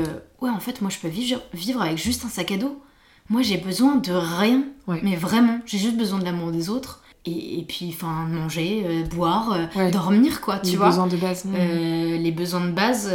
ouais, 0.41 0.49
en 0.49 0.59
fait, 0.59 0.81
moi, 0.81 0.89
je 0.89 0.99
peux 0.99 1.07
vivre, 1.07 1.41
vivre 1.53 1.81
avec 1.81 1.97
juste 1.97 2.25
un 2.25 2.29
sac 2.29 2.51
à 2.51 2.57
dos. 2.57 2.81
Moi, 3.29 3.41
j'ai 3.41 3.57
besoin 3.57 3.95
de 3.95 4.11
rien. 4.11 4.63
Ouais. 4.87 4.99
Mais 5.03 5.15
vraiment, 5.15 5.59
j'ai 5.65 5.77
juste 5.77 5.95
besoin 5.97 6.19
de 6.19 6.25
l'amour 6.25 6.51
des 6.51 6.69
autres. 6.69 7.01
Et, 7.25 7.59
et 7.59 7.63
puis, 7.63 7.89
enfin, 7.95 8.25
manger, 8.27 8.83
euh, 8.85 9.03
boire, 9.03 9.53
euh, 9.53 9.65
Ouais. 9.77 9.91
dormir, 9.91 10.41
quoi, 10.41 10.59
tu 10.59 10.71
Les 10.71 10.75
vois. 10.75 10.87
besoins 10.89 11.07
de 11.07 11.15
base. 11.15 11.45
Euh, 11.47 12.17
les 12.17 12.31
besoins 12.31 12.65
de 12.65 12.71
base, 12.71 13.09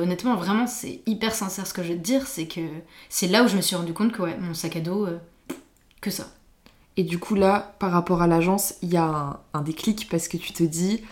honnêtement, 0.00 0.34
vraiment, 0.36 0.66
c'est 0.66 1.02
hyper 1.06 1.34
sincère 1.34 1.66
ce 1.66 1.74
que 1.74 1.82
je 1.82 1.88
vais 1.88 1.96
te 1.96 2.02
dire. 2.02 2.26
C'est 2.26 2.46
que 2.46 2.60
c'est 3.10 3.26
là 3.28 3.44
où 3.44 3.48
je 3.48 3.56
me 3.56 3.60
suis 3.60 3.76
rendu 3.76 3.92
compte 3.92 4.12
que, 4.12 4.22
ouais, 4.22 4.38
mon 4.40 4.54
sac 4.54 4.76
à 4.76 4.80
dos, 4.80 5.06
que 6.00 6.10
ça. 6.10 6.28
Et 6.96 7.04
du 7.04 7.18
coup, 7.18 7.34
là, 7.34 7.74
par 7.78 7.92
rapport 7.92 8.22
à 8.22 8.26
l'agence, 8.26 8.74
il 8.80 8.88
y 8.90 8.96
a 8.96 9.04
un, 9.04 9.38
un 9.52 9.60
déclic 9.62 10.08
parce 10.10 10.28
que 10.28 10.38
tu 10.38 10.52
te 10.54 10.62
dis. 10.62 11.02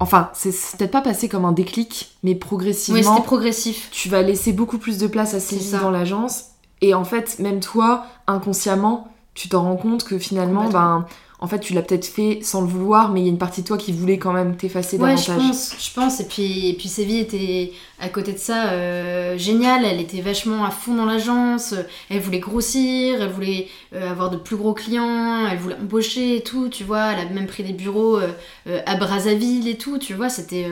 Enfin, 0.00 0.30
c'est 0.32 0.50
peut-être 0.78 0.90
pas 0.90 1.02
passé 1.02 1.28
comme 1.28 1.44
un 1.44 1.52
déclic, 1.52 2.16
mais 2.22 2.30
Oui, 2.32 2.36
progressivement, 2.38 3.02
c'était 3.16 3.26
progressif. 3.26 3.88
tu 3.92 4.08
vas 4.08 4.22
laisser 4.22 4.52
beaucoup 4.52 4.78
plus 4.78 4.98
de 4.98 5.06
place 5.06 5.34
à 5.34 5.40
ça. 5.40 5.78
dans 5.78 5.90
l'agence. 5.90 6.46
Et 6.80 6.94
en 6.94 7.04
fait, 7.04 7.38
même 7.38 7.60
toi, 7.60 8.06
inconsciemment, 8.26 9.08
tu 9.34 9.48
t'en 9.50 9.62
rends 9.62 9.76
compte 9.76 10.04
que 10.04 10.18
finalement, 10.18 10.68
ben, 10.70 11.04
en 11.42 11.46
fait, 11.46 11.58
tu 11.60 11.72
l'as 11.72 11.80
peut-être 11.82 12.04
fait 12.06 12.40
sans 12.42 12.60
le 12.60 12.66
vouloir, 12.66 13.10
mais 13.10 13.20
il 13.20 13.22
y 13.24 13.26
a 13.26 13.30
une 13.30 13.38
partie 13.38 13.62
de 13.62 13.66
toi 13.66 13.78
qui 13.78 13.92
voulait 13.92 14.18
quand 14.18 14.32
même 14.34 14.56
t'effacer 14.56 14.98
Ouais, 14.98 15.14
davantage. 15.14 15.24
je 15.24 15.32
pense, 15.32 15.74
je 15.78 15.94
pense. 15.94 16.20
Et 16.20 16.24
puis, 16.26 16.68
et 16.68 16.74
puis 16.74 16.88
Séville 16.88 17.20
était 17.20 17.72
à 17.98 18.10
côté 18.10 18.32
de 18.34 18.38
ça 18.38 18.70
euh, 18.72 19.38
géniale. 19.38 19.84
Elle 19.86 20.00
était 20.00 20.20
vachement 20.20 20.64
à 20.66 20.70
fond 20.70 20.94
dans 20.94 21.06
l'agence. 21.06 21.74
Elle 22.10 22.20
voulait 22.20 22.40
grossir, 22.40 23.22
elle 23.22 23.30
voulait 23.30 23.68
euh, 23.94 24.10
avoir 24.10 24.28
de 24.28 24.36
plus 24.36 24.56
gros 24.56 24.74
clients, 24.74 25.46
elle 25.50 25.56
voulait 25.58 25.76
embaucher 25.80 26.36
et 26.36 26.42
tout. 26.42 26.68
Tu 26.68 26.84
vois, 26.84 27.12
elle 27.12 27.26
a 27.26 27.30
même 27.30 27.46
pris 27.46 27.62
des 27.62 27.72
bureaux 27.72 28.18
euh, 28.18 28.82
à 28.84 28.96
Brazzaville 28.96 29.66
et 29.66 29.78
tout. 29.78 29.96
Tu 29.98 30.12
vois, 30.12 30.28
c'était 30.28 30.66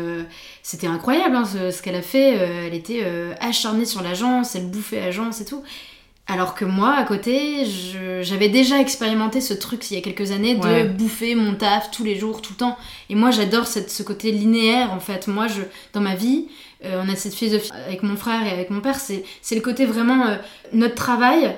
c'était 0.62 0.86
incroyable 0.86 1.34
hein, 1.36 1.44
ce, 1.46 1.70
ce 1.70 1.80
qu'elle 1.82 1.94
a 1.96 2.02
fait. 2.02 2.34
Elle 2.66 2.74
était 2.74 3.02
acharnée 3.40 3.86
sur 3.86 4.02
l'agence, 4.02 4.54
elle 4.54 4.70
bouffait 4.70 5.00
l'agence 5.00 5.40
et 5.40 5.46
tout. 5.46 5.62
Alors 6.30 6.54
que 6.54 6.66
moi, 6.66 6.94
à 6.94 7.04
côté, 7.04 7.64
j'avais 8.22 8.50
déjà 8.50 8.78
expérimenté 8.80 9.40
ce 9.40 9.54
truc 9.54 9.90
il 9.90 9.94
y 9.94 9.96
a 9.96 10.02
quelques 10.02 10.30
années 10.30 10.56
de 10.56 10.60
Ouais. 10.62 10.84
bouffer 10.84 11.34
mon 11.34 11.54
taf 11.54 11.90
tous 11.90 12.04
les 12.04 12.18
jours, 12.18 12.42
tout 12.42 12.52
le 12.52 12.58
temps. 12.58 12.76
Et 13.08 13.14
moi, 13.14 13.30
j'adore 13.30 13.66
ce 13.66 14.02
côté 14.02 14.30
linéaire, 14.30 14.92
en 14.92 15.00
fait. 15.00 15.26
Moi, 15.26 15.46
je, 15.48 15.62
dans 15.94 16.02
ma 16.02 16.14
vie, 16.14 16.48
euh, 16.84 17.02
on 17.04 17.08
a 17.10 17.16
cette 17.16 17.32
philosophie 17.34 17.70
avec 17.86 18.02
mon 18.02 18.14
frère 18.16 18.46
et 18.46 18.50
avec 18.50 18.68
mon 18.68 18.80
père, 18.82 19.00
c'est 19.00 19.24
le 19.54 19.60
côté 19.62 19.86
vraiment... 19.86 20.26
euh, 20.26 20.36
notre 20.74 20.94
travail 20.96 21.56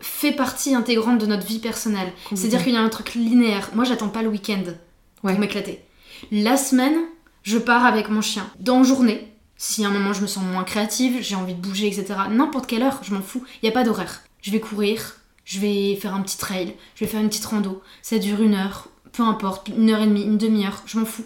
fait 0.00 0.32
partie 0.32 0.74
intégrante 0.74 1.18
de 1.18 1.26
notre 1.26 1.46
vie 1.46 1.60
personnelle. 1.60 2.12
C'est-à-dire 2.34 2.64
qu'il 2.64 2.74
y 2.74 2.76
a 2.76 2.80
un 2.82 2.88
truc 2.88 3.14
linéaire. 3.14 3.70
Moi, 3.74 3.84
j'attends 3.84 4.08
pas 4.08 4.22
le 4.22 4.28
week-end 4.28 4.64
Ouais. 5.22 5.30
pour 5.30 5.38
m'éclater. 5.40 5.80
La 6.32 6.56
semaine, 6.56 6.96
je 7.44 7.56
pars 7.58 7.86
avec 7.86 8.08
mon 8.08 8.20
chien. 8.20 8.50
Dans 8.58 8.82
journée, 8.82 9.31
si 9.62 9.84
à 9.84 9.88
un 9.88 9.92
moment 9.92 10.12
je 10.12 10.22
me 10.22 10.26
sens 10.26 10.42
moins 10.42 10.64
créative, 10.64 11.18
j'ai 11.20 11.36
envie 11.36 11.54
de 11.54 11.60
bouger, 11.60 11.86
etc. 11.86 12.18
N'importe 12.28 12.66
quelle 12.66 12.82
heure, 12.82 12.98
je 13.02 13.14
m'en 13.14 13.22
fous. 13.22 13.44
Il 13.62 13.66
n'y 13.66 13.68
a 13.68 13.72
pas 13.72 13.84
d'horaire. 13.84 14.22
Je 14.40 14.50
vais 14.50 14.58
courir, 14.58 15.20
je 15.44 15.60
vais 15.60 15.94
faire 15.94 16.16
un 16.16 16.20
petit 16.20 16.36
trail, 16.36 16.74
je 16.96 17.04
vais 17.04 17.10
faire 17.10 17.20
une 17.20 17.28
petite 17.28 17.44
rando. 17.44 17.80
Ça 18.02 18.18
dure 18.18 18.42
une 18.42 18.54
heure, 18.54 18.88
peu 19.12 19.22
importe, 19.22 19.68
une 19.68 19.90
heure 19.90 20.00
et 20.00 20.06
demie, 20.06 20.24
une 20.24 20.36
demi-heure, 20.36 20.82
je 20.84 20.98
m'en 20.98 21.04
fous. 21.04 21.24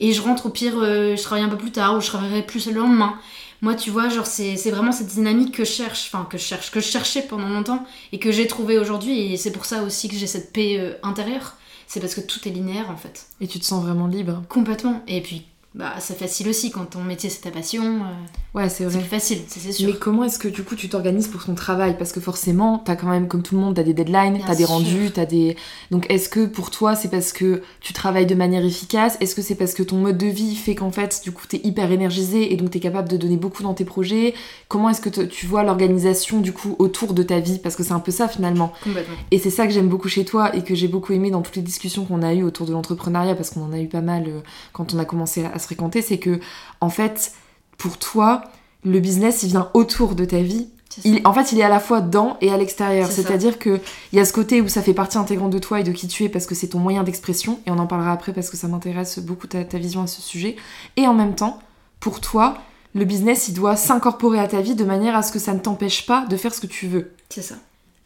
Et 0.00 0.12
je 0.12 0.20
rentre 0.20 0.46
au 0.46 0.50
pire, 0.50 0.74
euh, 0.78 1.14
je 1.14 1.22
travaille 1.22 1.44
un 1.44 1.48
peu 1.48 1.56
plus 1.56 1.70
tard 1.70 1.96
ou 1.96 2.00
je 2.00 2.08
travaillerai 2.08 2.42
plus 2.44 2.66
le 2.66 2.72
lendemain. 2.72 3.20
Moi, 3.62 3.76
tu 3.76 3.90
vois, 3.90 4.08
genre, 4.08 4.26
c'est 4.26 4.56
vraiment 4.70 4.90
cette 4.90 5.06
dynamique 5.06 5.54
que 5.54 5.64
je 5.64 5.70
cherche, 5.70 6.10
enfin, 6.12 6.26
que 6.28 6.38
je 6.38 6.42
cherche, 6.42 6.72
que 6.72 6.80
je 6.80 6.88
cherchais 6.88 7.22
pendant 7.22 7.48
longtemps 7.48 7.86
et 8.10 8.18
que 8.18 8.32
j'ai 8.32 8.48
trouvé 8.48 8.78
aujourd'hui. 8.78 9.32
Et 9.32 9.36
c'est 9.36 9.52
pour 9.52 9.64
ça 9.64 9.84
aussi 9.84 10.08
que 10.08 10.16
j'ai 10.16 10.26
cette 10.26 10.52
paix 10.52 10.76
euh, 10.80 10.94
intérieure. 11.04 11.54
C'est 11.86 12.00
parce 12.00 12.16
que 12.16 12.20
tout 12.20 12.40
est 12.48 12.50
linéaire, 12.50 12.90
en 12.90 12.96
fait. 12.96 13.26
Et 13.40 13.46
tu 13.46 13.60
te 13.60 13.64
sens 13.64 13.84
vraiment 13.84 14.08
libre. 14.08 14.42
Complètement. 14.48 15.04
Et 15.06 15.20
puis, 15.22 15.46
bah, 15.76 15.92
ça 15.98 16.14
facile 16.14 16.48
aussi 16.48 16.70
quand 16.70 16.86
ton 16.86 17.02
métier 17.02 17.28
c'est 17.28 17.42
ta 17.42 17.50
passion. 17.50 17.84
Euh, 17.84 18.58
ouais, 18.58 18.70
c'est 18.70 18.84
vrai. 18.84 18.94
C'est 18.94 19.06
facile, 19.06 19.38
c'est 19.46 19.72
sûr. 19.72 19.88
Mais 19.88 19.98
comment 19.98 20.24
est-ce 20.24 20.38
que 20.38 20.48
du 20.48 20.62
coup 20.62 20.74
tu 20.74 20.88
t'organises 20.88 21.28
pour 21.28 21.44
ton 21.44 21.54
travail? 21.54 21.98
Parce 21.98 22.12
que 22.12 22.20
forcément, 22.20 22.78
t'as 22.78 22.96
quand 22.96 23.08
même, 23.08 23.28
comme 23.28 23.42
tout 23.42 23.54
le 23.54 23.60
monde, 23.60 23.76
t'as 23.76 23.82
des 23.82 23.92
deadlines, 23.92 24.40
t'as 24.46 24.54
des 24.54 24.64
rendus, 24.64 25.10
t'as 25.12 25.26
des. 25.26 25.54
Donc 25.90 26.06
est-ce 26.08 26.30
que 26.30 26.46
pour 26.46 26.70
toi 26.70 26.96
c'est 26.96 27.10
parce 27.10 27.34
que 27.34 27.60
tu 27.80 27.92
travailles 27.92 28.24
de 28.24 28.34
manière 28.34 28.64
efficace? 28.64 29.18
Est-ce 29.20 29.34
que 29.34 29.42
c'est 29.42 29.54
parce 29.54 29.74
que 29.74 29.82
ton 29.82 29.96
mode 29.96 30.16
de 30.16 30.28
vie 30.28 30.56
fait 30.56 30.74
qu'en 30.74 30.90
fait, 30.90 31.20
du 31.22 31.30
coup, 31.30 31.46
t'es 31.46 31.60
hyper 31.62 31.92
énergisé 31.92 32.54
et 32.54 32.56
donc 32.56 32.70
t'es 32.70 32.80
capable 32.80 33.10
de 33.10 33.18
donner 33.18 33.36
beaucoup 33.36 33.62
dans 33.62 33.74
tes 33.74 33.84
projets? 33.84 34.32
Comment 34.68 34.88
est-ce 34.88 35.02
que 35.02 35.10
tu 35.26 35.44
vois 35.44 35.62
l'organisation 35.62 36.40
du 36.40 36.54
coup 36.54 36.74
autour 36.78 37.12
de 37.12 37.22
ta 37.22 37.38
vie? 37.38 37.58
Parce 37.58 37.76
que 37.76 37.82
c'est 37.82 37.92
un 37.92 38.00
peu 38.00 38.12
ça 38.12 38.28
finalement. 38.28 38.72
Complètement. 38.82 39.16
Et 39.30 39.38
c'est 39.38 39.50
ça 39.50 39.66
que 39.66 39.74
j'aime 39.74 39.88
beaucoup 39.88 40.08
chez 40.08 40.24
toi 40.24 40.56
et 40.56 40.64
que 40.64 40.74
j'ai 40.74 40.88
beaucoup 40.88 41.12
aimé 41.12 41.30
dans 41.30 41.42
toutes 41.42 41.56
les 41.56 41.62
discussions 41.62 42.06
qu'on 42.06 42.22
a 42.22 42.32
eues 42.32 42.44
autour 42.44 42.64
de 42.64 42.72
l'entrepreneuriat 42.72 43.34
parce 43.34 43.50
qu'on 43.50 43.62
en 43.62 43.74
a 43.74 43.78
eu 43.78 43.88
pas 43.88 44.00
mal 44.00 44.24
euh, 44.26 44.40
quand 44.72 44.94
on 44.94 44.98
a 44.98 45.04
commencé 45.04 45.44
à 45.44 45.65
fréquenter, 45.66 46.02
c'est 46.02 46.18
que 46.18 46.40
en 46.80 46.90
fait, 46.90 47.32
pour 47.78 47.98
toi, 47.98 48.42
le 48.84 49.00
business, 49.00 49.42
il 49.42 49.50
vient 49.50 49.70
autour 49.74 50.14
de 50.14 50.24
ta 50.24 50.40
vie. 50.40 50.68
Il, 51.04 51.20
en 51.26 51.34
fait, 51.34 51.52
il 51.52 51.58
est 51.58 51.62
à 51.62 51.68
la 51.68 51.80
fois 51.80 52.00
dans 52.00 52.38
et 52.40 52.50
à 52.50 52.56
l'extérieur. 52.56 53.10
C'est-à-dire 53.10 53.58
qu'il 53.58 53.80
y 54.14 54.18
a 54.18 54.24
ce 54.24 54.32
côté 54.32 54.62
où 54.62 54.68
ça 54.68 54.80
fait 54.80 54.94
partie 54.94 55.18
intégrante 55.18 55.50
de 55.50 55.58
toi 55.58 55.80
et 55.80 55.82
de 55.82 55.92
qui 55.92 56.08
tu 56.08 56.24
es 56.24 56.30
parce 56.30 56.46
que 56.46 56.54
c'est 56.54 56.68
ton 56.68 56.78
moyen 56.78 57.02
d'expression. 57.02 57.60
Et 57.66 57.70
on 57.70 57.78
en 57.78 57.86
parlera 57.86 58.12
après 58.12 58.32
parce 58.32 58.48
que 58.48 58.56
ça 58.56 58.66
m'intéresse 58.66 59.18
beaucoup 59.18 59.46
ta, 59.46 59.62
ta, 59.64 59.76
vision 59.76 60.02
à 60.02 60.06
ce 60.06 60.22
sujet. 60.22 60.56
Et 60.96 61.06
en 61.06 61.12
même 61.12 61.34
temps, 61.34 61.58
pour 62.00 62.20
toi, 62.22 62.56
le 62.94 63.04
business, 63.04 63.48
il 63.48 63.54
doit 63.54 63.76
s'incorporer 63.76 64.38
à 64.38 64.48
ta 64.48 64.62
vie 64.62 64.74
de 64.74 64.84
manière 64.84 65.14
à 65.14 65.22
ce 65.22 65.32
que 65.32 65.38
ça 65.38 65.52
ne 65.52 65.58
t'empêche 65.58 66.06
pas 66.06 66.24
de 66.30 66.36
faire 66.36 66.54
ce 66.54 66.60
que 66.60 66.66
tu 66.66 66.86
veux. 66.86 67.12
C'est 67.28 67.42
ça. 67.42 67.56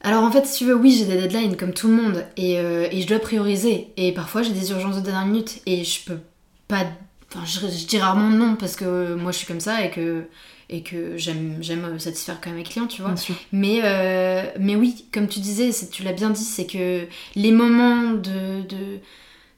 Alors 0.03 0.25
en 0.25 0.33
fait, 0.33 0.47
si 0.47 0.59
tu 0.59 0.65
veux, 0.65 0.75
oui, 0.75 0.93
j'ai 0.93 1.05
des 1.05 1.17
deadlines 1.17 1.57
comme 1.57 1.73
tout 1.73 1.87
le 1.87 1.95
monde 1.95 2.27
et, 2.37 2.59
euh, 2.59 2.89
et 2.91 3.03
je 3.03 3.07
dois 3.07 3.19
prioriser. 3.19 3.93
Et 3.97 4.13
parfois, 4.13 4.43
j'ai 4.43 4.53
des 4.53 4.71
urgences 4.71 4.97
de 4.97 5.01
dernière 5.03 5.27
minute 5.27 5.61
et 5.67 5.85
je 5.85 6.05
peux 6.05 6.19
pas 6.67 6.85
Enfin, 7.33 7.45
je, 7.47 7.87
dis 7.87 7.99
rarement 7.99 8.29
non 8.29 8.57
parce 8.57 8.75
que 8.75 9.15
moi 9.15 9.31
je 9.31 9.39
suis 9.39 9.47
comme 9.47 9.61
ça 9.61 9.85
et 9.85 9.91
que, 9.91 10.25
et 10.69 10.83
que 10.83 11.17
j'aime, 11.17 11.59
j'aime 11.61 11.99
satisfaire 12.01 12.41
quand 12.41 12.51
même 12.51 12.59
mes 12.59 12.65
clients, 12.65 12.89
tu 12.89 13.03
vois. 13.03 13.15
Mais, 13.53 13.81
euh, 13.85 14.45
mais 14.59 14.75
oui, 14.75 15.05
comme 15.13 15.29
tu 15.29 15.39
disais, 15.39 15.71
tu 15.91 16.03
l'as 16.03 16.13
bien 16.13 16.31
dit, 16.31 16.43
c'est 16.43 16.67
que 16.67 17.07
les 17.37 17.53
moments 17.53 18.13
de, 18.13 18.63
de, 18.63 18.99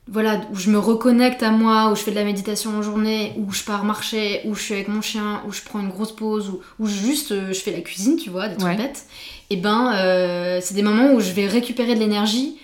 voilà, 0.07 0.43
où 0.53 0.57
je 0.57 0.71
me 0.71 0.79
reconnecte 0.79 1.43
à 1.43 1.51
moi, 1.51 1.91
où 1.91 1.97
je 1.97 2.03
fais 2.03 2.11
de 2.11 2.17
la 2.17 2.25
méditation 2.25 2.77
en 2.77 2.83
journée, 2.83 3.33
où 3.39 3.51
je 3.53 3.63
pars 3.63 3.85
marcher, 3.85 4.43
où 4.45 4.55
je 4.55 4.63
suis 4.63 4.75
avec 4.75 4.89
mon 4.89 5.01
chien, 5.01 5.43
où 5.47 5.53
je 5.53 5.63
prends 5.63 5.81
une 5.81 5.89
grosse 5.89 6.15
pause, 6.15 6.51
où, 6.51 6.61
où 6.79 6.87
juste 6.87 7.33
euh, 7.33 7.55
je 7.55 7.61
fais 7.61 7.73
la 7.73 7.81
cuisine, 7.81 8.17
tu 8.17 8.29
vois, 8.29 8.49
des 8.49 8.57
trucs 8.57 8.77
bêtes, 8.77 9.07
et 9.49 9.57
ben 9.57 9.95
euh, 9.95 10.61
c'est 10.63 10.75
des 10.75 10.83
moments 10.83 11.13
où 11.15 11.21
je 11.21 11.33
vais 11.33 11.47
récupérer 11.47 11.95
de 11.95 12.01
l'énergie 12.01 12.59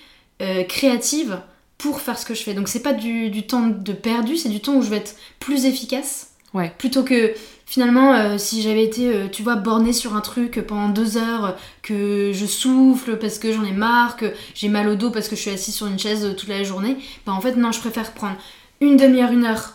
créative 0.69 1.41
pour 1.79 2.01
faire 2.01 2.19
ce 2.19 2.27
que 2.27 2.35
je 2.35 2.43
fais. 2.43 2.55
Donc 2.55 2.69
c'est 2.69 2.83
pas 2.83 2.93
du, 2.93 3.47
temps 3.47 3.69
de 3.69 3.93
perdu, 3.93 4.37
c'est 4.37 4.49
du 4.49 4.61
temps 4.61 4.75
où 4.75 4.83
je 4.83 4.91
vais 4.91 4.97
être 4.97 5.15
plus 5.39 5.65
efficace. 5.65 6.33
Ouais. 6.53 6.73
Plutôt 6.77 7.05
que 7.05 7.33
finalement, 7.67 8.15
euh, 8.15 8.39
si 8.39 8.63
j'avais 8.63 8.83
été, 8.83 9.15
euh, 9.15 9.29
tu 9.29 9.43
vois, 9.43 9.55
bornée 9.55 9.93
sur 9.93 10.17
un 10.17 10.21
truc 10.21 10.61
pendant 10.67 10.89
deux 10.89 11.17
heures, 11.17 11.57
que 11.83 12.33
je 12.35 12.47
souffle 12.47 13.19
parce 13.19 13.39
que 13.39 13.53
j'en 13.53 13.65
ai 13.65 13.73
marre, 13.73 14.17
que 14.17 14.33
j'ai 14.55 14.69
mal 14.69 14.89
au 14.89 14.97
dos 14.97 15.11
parce 15.11 15.29
que 15.29 15.37
je 15.37 15.43
suis 15.43 15.51
assise 15.51 15.75
sur 15.75 15.87
une 15.87 15.99
chaise 15.99 16.35
toute 16.37 16.49
la 16.49 16.65
journée, 16.65 16.97
bah 17.25 17.33
en 17.33 17.41
fait, 17.41 17.55
non, 17.55 17.71
je 17.71 17.81
préfère 17.81 18.13
prendre 18.13 18.37
une 18.81 18.97
demi-heure, 18.97 19.31
une 19.31 19.45
heure 19.45 19.75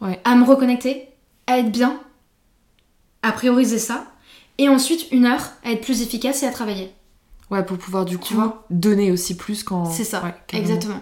ouais. 0.00 0.20
à 0.24 0.34
me 0.36 0.44
reconnecter, 0.44 1.08
à 1.46 1.58
être 1.58 1.70
bien, 1.70 2.00
à 3.22 3.32
prioriser 3.32 3.78
ça, 3.78 4.06
et 4.58 4.68
ensuite 4.68 5.10
une 5.10 5.26
heure 5.26 5.50
à 5.64 5.72
être 5.72 5.82
plus 5.82 6.00
efficace 6.00 6.42
et 6.42 6.46
à 6.46 6.52
travailler. 6.52 6.92
Ouais, 7.50 7.64
pour 7.64 7.76
pouvoir 7.76 8.04
du 8.04 8.18
coup 8.18 8.40
donner 8.70 9.10
aussi 9.10 9.36
plus 9.36 9.62
quand. 9.62 9.84
C'est 9.86 10.04
ça, 10.04 10.34
exactement. 10.52 11.00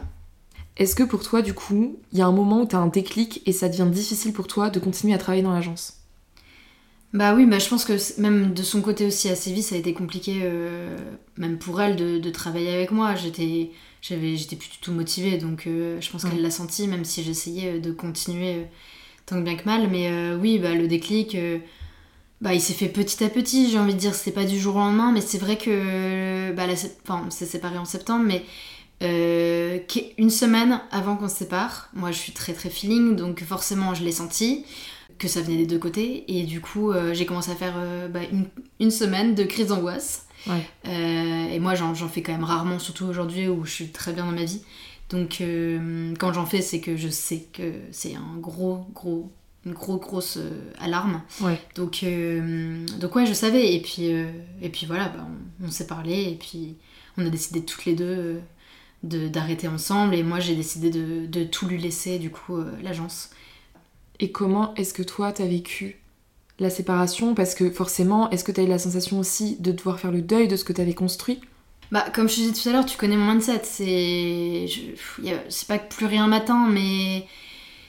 Est-ce 0.76 0.94
que 0.94 1.02
pour 1.02 1.22
toi, 1.22 1.42
du 1.42 1.54
coup, 1.54 1.98
il 2.12 2.18
y 2.18 2.22
a 2.22 2.26
un 2.26 2.32
moment 2.32 2.62
où 2.62 2.66
tu 2.66 2.76
as 2.76 2.78
un 2.78 2.86
déclic 2.86 3.42
et 3.46 3.52
ça 3.52 3.68
devient 3.68 3.88
difficile 3.90 4.32
pour 4.32 4.46
toi 4.46 4.70
de 4.70 4.80
continuer 4.80 5.14
à 5.14 5.18
travailler 5.18 5.42
dans 5.42 5.52
l'agence? 5.52 6.02
Bah 7.12 7.34
oui, 7.34 7.44
bah 7.44 7.58
je 7.58 7.68
pense 7.68 7.84
que 7.84 7.92
même 8.20 8.54
de 8.54 8.62
son 8.62 8.80
côté 8.80 9.04
aussi, 9.06 9.28
à 9.28 9.36
Séville, 9.36 9.62
ça 9.62 9.74
a 9.74 9.78
été 9.78 9.92
compliqué, 9.92 10.40
euh, 10.42 10.96
même 11.36 11.58
pour 11.58 11.80
elle, 11.82 11.96
de, 11.96 12.30
travailler 12.30 12.72
avec 12.72 12.90
moi. 12.90 13.14
J'étais 13.14 13.70
j'étais 14.00 14.56
plus 14.56 14.70
du 14.70 14.78
tout 14.80 14.92
motivée, 14.92 15.36
donc 15.36 15.66
euh, 15.66 16.00
je 16.00 16.10
pense 16.10 16.24
qu'elle 16.24 16.40
l'a 16.40 16.50
senti, 16.50 16.88
même 16.88 17.04
si 17.04 17.22
j'essayais 17.22 17.80
de 17.80 17.92
continuer 17.92 18.54
euh, 18.54 18.64
tant 19.26 19.36
que 19.36 19.42
bien 19.42 19.56
que 19.56 19.66
mal. 19.66 19.88
Mais 19.90 20.34
oui, 20.36 20.58
bah 20.58 20.74
le 20.74 20.88
déclic 20.88 21.36
bah, 22.40 22.54
il 22.54 22.60
s'est 22.60 22.72
fait 22.72 22.88
petit 22.88 23.22
à 23.22 23.28
petit, 23.28 23.70
j'ai 23.70 23.78
envie 23.78 23.94
de 23.94 23.98
dire, 24.00 24.14
c'était 24.14 24.32
pas 24.32 24.44
du 24.44 24.58
jour 24.58 24.74
au 24.74 24.80
lendemain, 24.80 25.12
mais 25.12 25.20
c'est 25.20 25.38
vrai 25.38 25.56
que 25.56 26.50
bah, 26.52 26.64
enfin, 27.04 27.22
on 27.26 27.30
s'est 27.30 27.46
séparés 27.46 27.78
en 27.78 27.84
septembre, 27.84 28.24
mais 28.26 28.44
euh, 29.02 29.78
une 30.18 30.30
semaine 30.30 30.80
avant 30.90 31.16
qu'on 31.16 31.28
se 31.28 31.36
sépare. 31.36 31.88
Moi, 31.94 32.12
je 32.12 32.18
suis 32.18 32.32
très 32.32 32.52
très 32.52 32.70
feeling, 32.70 33.16
donc 33.16 33.42
forcément, 33.42 33.94
je 33.94 34.04
l'ai 34.04 34.12
senti 34.12 34.64
que 35.18 35.28
ça 35.28 35.40
venait 35.40 35.58
des 35.58 35.66
deux 35.66 35.78
côtés. 35.78 36.24
Et 36.28 36.44
du 36.44 36.60
coup, 36.60 36.92
euh, 36.92 37.12
j'ai 37.14 37.26
commencé 37.26 37.50
à 37.50 37.54
faire 37.54 37.74
euh, 37.76 38.08
bah, 38.08 38.20
une, 38.80 38.90
semaine 38.90 39.34
de 39.34 39.44
crise 39.44 39.68
d'angoisse. 39.68 40.26
et 40.84 41.58
moi, 41.58 41.74
j'en 41.74 41.94
fais 41.94 42.22
quand 42.22 42.32
même 42.32 42.44
rarement, 42.44 42.78
surtout 42.78 43.06
aujourd'hui 43.06 43.48
où 43.48 43.64
je 43.64 43.70
suis 43.70 43.88
très 43.88 44.12
bien 44.12 44.24
dans 44.24 44.32
ma 44.32 44.44
vie. 44.44 44.62
Donc, 45.10 45.42
quand 46.18 46.32
j'en 46.32 46.46
fais, 46.46 46.62
c'est 46.62 46.80
que 46.80 46.96
je 46.96 47.08
sais 47.08 47.46
que 47.52 47.72
c'est 47.90 48.14
un 48.14 48.38
gros, 48.38 48.86
gros, 48.94 49.30
une 49.66 49.72
grosse, 49.72 50.00
grosse 50.00 50.38
alarme. 50.78 51.22
Donc, 51.74 52.04
donc, 52.98 53.14
ouais, 53.16 53.26
je 53.26 53.34
savais. 53.34 53.74
Et 53.74 53.82
puis, 53.82 54.06
et 54.06 54.68
puis 54.70 54.86
voilà, 54.86 55.08
bah, 55.08 55.26
on, 55.60 55.66
on 55.66 55.70
s'est 55.70 55.86
parlé. 55.86 56.30
Et 56.30 56.34
puis, 56.34 56.76
on 57.18 57.26
a 57.26 57.28
décidé 57.28 57.62
toutes 57.62 57.84
les 57.84 57.94
deux 57.94 58.40
d'arrêter 59.02 59.68
ensemble 59.68 60.14
et 60.14 60.22
moi 60.22 60.38
j'ai 60.40 60.54
décidé 60.54 60.90
de, 60.90 61.26
de, 61.26 61.44
tout 61.44 61.66
lui 61.66 61.78
laisser 61.78 62.18
du 62.18 62.30
coup 62.30 62.56
euh, 62.56 62.70
l'agence. 62.82 63.30
Et 64.20 64.30
comment 64.30 64.74
est-ce 64.74 64.94
que 64.94 65.02
toi 65.02 65.32
t'as 65.32 65.46
vécu 65.46 66.00
la 66.58 66.70
séparation? 66.70 67.34
Parce 67.34 67.54
que 67.54 67.70
forcément, 67.70 68.30
est-ce 68.30 68.44
que 68.44 68.52
t'as 68.52 68.62
eu 68.62 68.68
la 68.68 68.78
sensation 68.78 69.18
aussi 69.18 69.56
de 69.58 69.72
devoir 69.72 69.98
faire 69.98 70.12
le 70.12 70.22
deuil 70.22 70.46
de 70.46 70.56
ce 70.56 70.64
que 70.64 70.72
t'avais 70.72 70.94
construit? 70.94 71.40
Bah, 71.90 72.06
comme 72.14 72.28
je 72.28 72.36
te 72.36 72.40
disais 72.40 72.62
tout 72.62 72.68
à 72.68 72.72
l'heure, 72.72 72.86
tu 72.86 72.96
connais 72.96 73.16
mon 73.16 73.32
mindset. 73.32 73.62
C'est. 73.64 74.66
C'est 75.48 75.68
pas 75.68 75.78
que 75.78 75.94
plus 75.94 76.06
rien 76.06 76.26
matin, 76.26 76.68
mais 76.70 77.26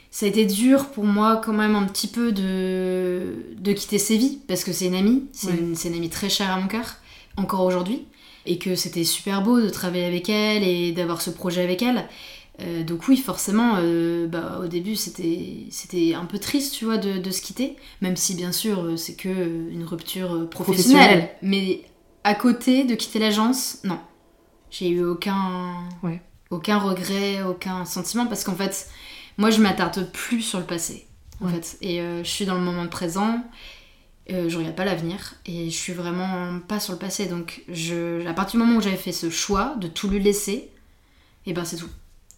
ça 0.10 0.26
a 0.26 0.30
été 0.30 0.46
dur 0.46 0.90
pour 0.90 1.06
moi, 1.06 1.42
quand 1.44 1.54
même, 1.54 1.76
un 1.76 1.86
petit 1.86 2.08
peu 2.08 2.32
de, 2.32 3.36
de 3.58 3.74
quitter 3.74 4.00
Séville, 4.00 4.40
parce 4.48 4.64
que 4.64 4.74
c'est 4.74 4.88
une 4.88 4.96
amie. 4.96 5.26
C'est 5.32 5.52
une, 5.52 5.76
une, 5.86 5.94
amie 5.94 6.10
très 6.10 6.30
chère 6.30 6.52
à 6.52 6.60
mon 6.60 6.68
cœur, 6.68 6.98
encore 7.38 7.64
aujourd'hui 7.64 8.06
et 8.46 8.58
que 8.58 8.76
c'était 8.76 9.04
super 9.04 9.42
beau 9.42 9.62
de 9.62 9.70
travailler 9.70 10.06
avec 10.06 10.30
elle 10.30 10.64
et 10.64 10.92
d'avoir 10.92 11.22
ce 11.22 11.30
projet 11.30 11.64
avec 11.64 11.82
elle. 11.82 12.08
Euh, 12.62 12.84
donc 12.84 13.08
oui, 13.08 13.18
forcément, 13.18 13.76
euh, 13.78 14.28
bah, 14.28 14.60
au 14.64 14.68
début, 14.68 14.96
c'était, 14.96 15.66
c'était 15.72 16.14
un 16.14 16.26
peu 16.26 16.38
triste, 16.38 16.76
tu 16.76 16.86
vois, 16.86 16.98
de, 16.98 17.18
de 17.18 17.32
se 17.32 17.42
quitter, 17.42 17.76
même 18.02 18.16
si 18.16 18.36
bien 18.36 18.52
sûr, 18.52 18.82
euh, 18.82 18.98
c'est 18.98 19.16
que 19.16 19.30
une 19.30 19.84
rupture 19.84 20.48
professionnelle. 20.50 21.30
Mais 21.42 21.82
à 22.24 22.36
côté 22.36 22.84
de 22.84 22.96
quitter 22.96 23.20
l'agence, 23.20 23.80
non. 23.84 24.00
J'ai 24.70 24.90
eu 24.90 25.04
aucun, 25.04 25.88
aucun 26.50 26.80
regret, 26.80 27.44
aucun 27.44 27.86
sentiment, 27.86 28.26
parce 28.26 28.44
qu'en 28.44 28.56
fait, 28.56 28.88
moi, 29.38 29.50
je 29.50 29.62
m'attarde 29.62 30.12
plus 30.12 30.42
sur 30.42 30.60
le 30.60 30.66
passé, 30.66 31.08
en 31.42 31.48
fait. 31.48 31.78
Et 31.82 32.00
je 32.00 32.28
suis 32.28 32.46
dans 32.46 32.56
le 32.56 32.62
moment 32.62 32.88
présent, 32.88 33.40
euh, 34.32 34.50
je 34.50 34.58
regarde 34.58 34.76
pas 34.76 34.86
l'avenir 34.86 35.36
et 35.46 35.70
je 35.70 35.76
suis 35.76 35.94
vraiment 35.94 36.60
pas 36.68 36.80
sur 36.80 36.94
le 36.94 37.00
passé. 37.00 37.26
Donc, 37.26 37.64
je, 37.70 38.26
à 38.28 38.34
partir 38.34 38.60
du 38.60 38.66
moment 38.66 38.78
où 38.78 38.82
j'avais 38.82 38.96
fait 38.96 39.12
ce 39.12 39.30
choix 39.30 39.76
de 39.80 39.88
tout 39.88 40.08
lui 40.08 40.20
laisser, 40.20 40.70
et 41.46 41.54
ben 41.54 41.66
c'est 41.66 41.78
tout. 41.78 41.90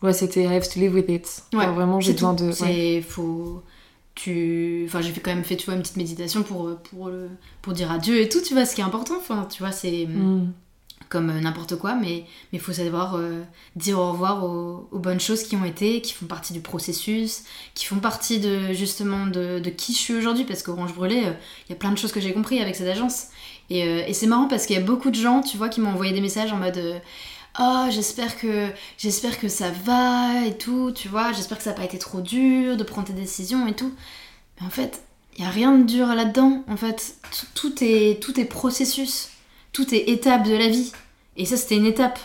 Ouais, 0.01 0.13
c'était 0.13 0.43
I 0.43 0.47
have 0.47 0.67
to 0.67 0.79
live 0.79 0.93
with 0.93 1.09
it. 1.09 1.43
Ouais, 1.53 1.67
vraiment, 1.67 1.99
j'ai 1.99 2.13
besoin 2.13 2.33
de. 2.33 2.51
C'est 2.51 3.01
faut. 3.01 3.63
Tu... 4.15 4.85
Enfin, 4.87 5.01
j'ai 5.01 5.11
quand 5.11 5.35
même 5.35 5.43
fait, 5.43 5.57
tu 5.57 5.65
vois, 5.65 5.75
une 5.75 5.81
petite 5.81 5.97
méditation 5.97 6.41
pour, 6.41 6.77
pour, 6.77 7.11
pour 7.61 7.73
dire 7.73 7.91
adieu 7.91 8.21
et 8.21 8.29
tout, 8.29 8.39
tu 8.41 8.53
vois, 8.53 8.65
ce 8.65 8.73
qui 8.73 8.79
est 8.79 8.85
important. 8.85 9.15
Enfin, 9.17 9.45
tu 9.51 9.61
vois, 9.61 9.71
c'est. 9.71 10.05
Mm 10.05 10.53
comme 11.09 11.29
euh, 11.29 11.39
n'importe 11.39 11.75
quoi, 11.77 11.95
mais 11.95 12.25
il 12.53 12.59
faut 12.59 12.73
savoir 12.73 13.15
euh, 13.15 13.43
dire 13.75 13.99
au 13.99 14.11
revoir 14.11 14.43
aux, 14.43 14.87
bonnes 14.93 15.19
choses 15.19 15.43
qui 15.43 15.55
ont 15.55 15.65
été, 15.65 16.01
qui 16.01 16.13
font 16.13 16.25
partie 16.25 16.53
du 16.53 16.61
processus, 16.61 17.43
qui 17.73 17.85
font 17.85 17.97
partie 17.97 18.39
de 18.39 18.73
justement 18.73 19.27
de, 19.27 19.59
qui 19.69 19.93
je 19.93 19.97
suis 19.97 20.15
aujourd'hui, 20.15 20.45
parce 20.45 20.63
qu'Orange 20.63 20.93
Brûlé, 20.93 21.25
euh, 21.25 21.33
il 21.67 21.71
y 21.71 21.73
a 21.73 21.75
plein 21.75 21.91
de 21.91 21.97
choses 21.97 22.11
que 22.11 22.19
j'ai 22.19 22.33
compris 22.33 22.59
avec 22.59 22.75
cette 22.75 22.87
agence. 22.87 23.27
Et, 23.69 23.79
et 23.79 24.13
c'est 24.13 24.27
marrant 24.27 24.47
parce 24.47 24.67
qu'il 24.67 24.75
y 24.75 24.79
a 24.79 24.83
beaucoup 24.83 25.09
de 25.09 25.15
gens, 25.15 25.41
tu 25.41 25.57
vois, 25.57 25.69
qui 25.69 25.81
m'ont 25.81 25.89
envoyé 25.89 26.13
des 26.13 26.21
messages 26.21 26.53
en 26.53 26.57
mode 26.57 27.01
Oh, 27.59 27.85
j'espère 27.89 28.37
que, 28.37 28.69
j'espère 28.97 29.39
que 29.39 29.47
ça 29.47 29.71
va 29.71 30.45
et 30.45 30.57
tout, 30.57 30.91
tu 30.93 31.07
vois, 31.07 31.31
j'espère 31.31 31.57
que 31.57 31.63
ça 31.63 31.71
n'a 31.71 31.75
pas 31.75 31.85
été 31.85 31.97
trop 31.97 32.21
dur 32.21 32.75
de 32.77 32.83
prendre 32.83 33.07
tes 33.07 33.13
décisions 33.13 33.65
et 33.65 33.73
tout. 33.73 33.91
Mais 34.59 34.67
en 34.67 34.69
fait, 34.69 35.01
il 35.37 35.41
n'y 35.41 35.47
a 35.47 35.51
rien 35.51 35.77
de 35.77 35.83
dur 35.83 36.07
là-dedans. 36.07 36.63
En 36.67 36.77
fait, 36.77 37.15
tout 37.53 37.73
est, 37.81 38.21
tout 38.21 38.39
est 38.39 38.45
processus 38.45 39.29
tout 39.75 39.93
est 39.93 40.09
étape 40.09 40.47
de 40.47 40.55
la 40.55 40.69
vie. 40.69 40.91
Et 41.37 41.45
ça, 41.45 41.57
c'était 41.57 41.75
une 41.75 41.85
étape. 41.85 42.17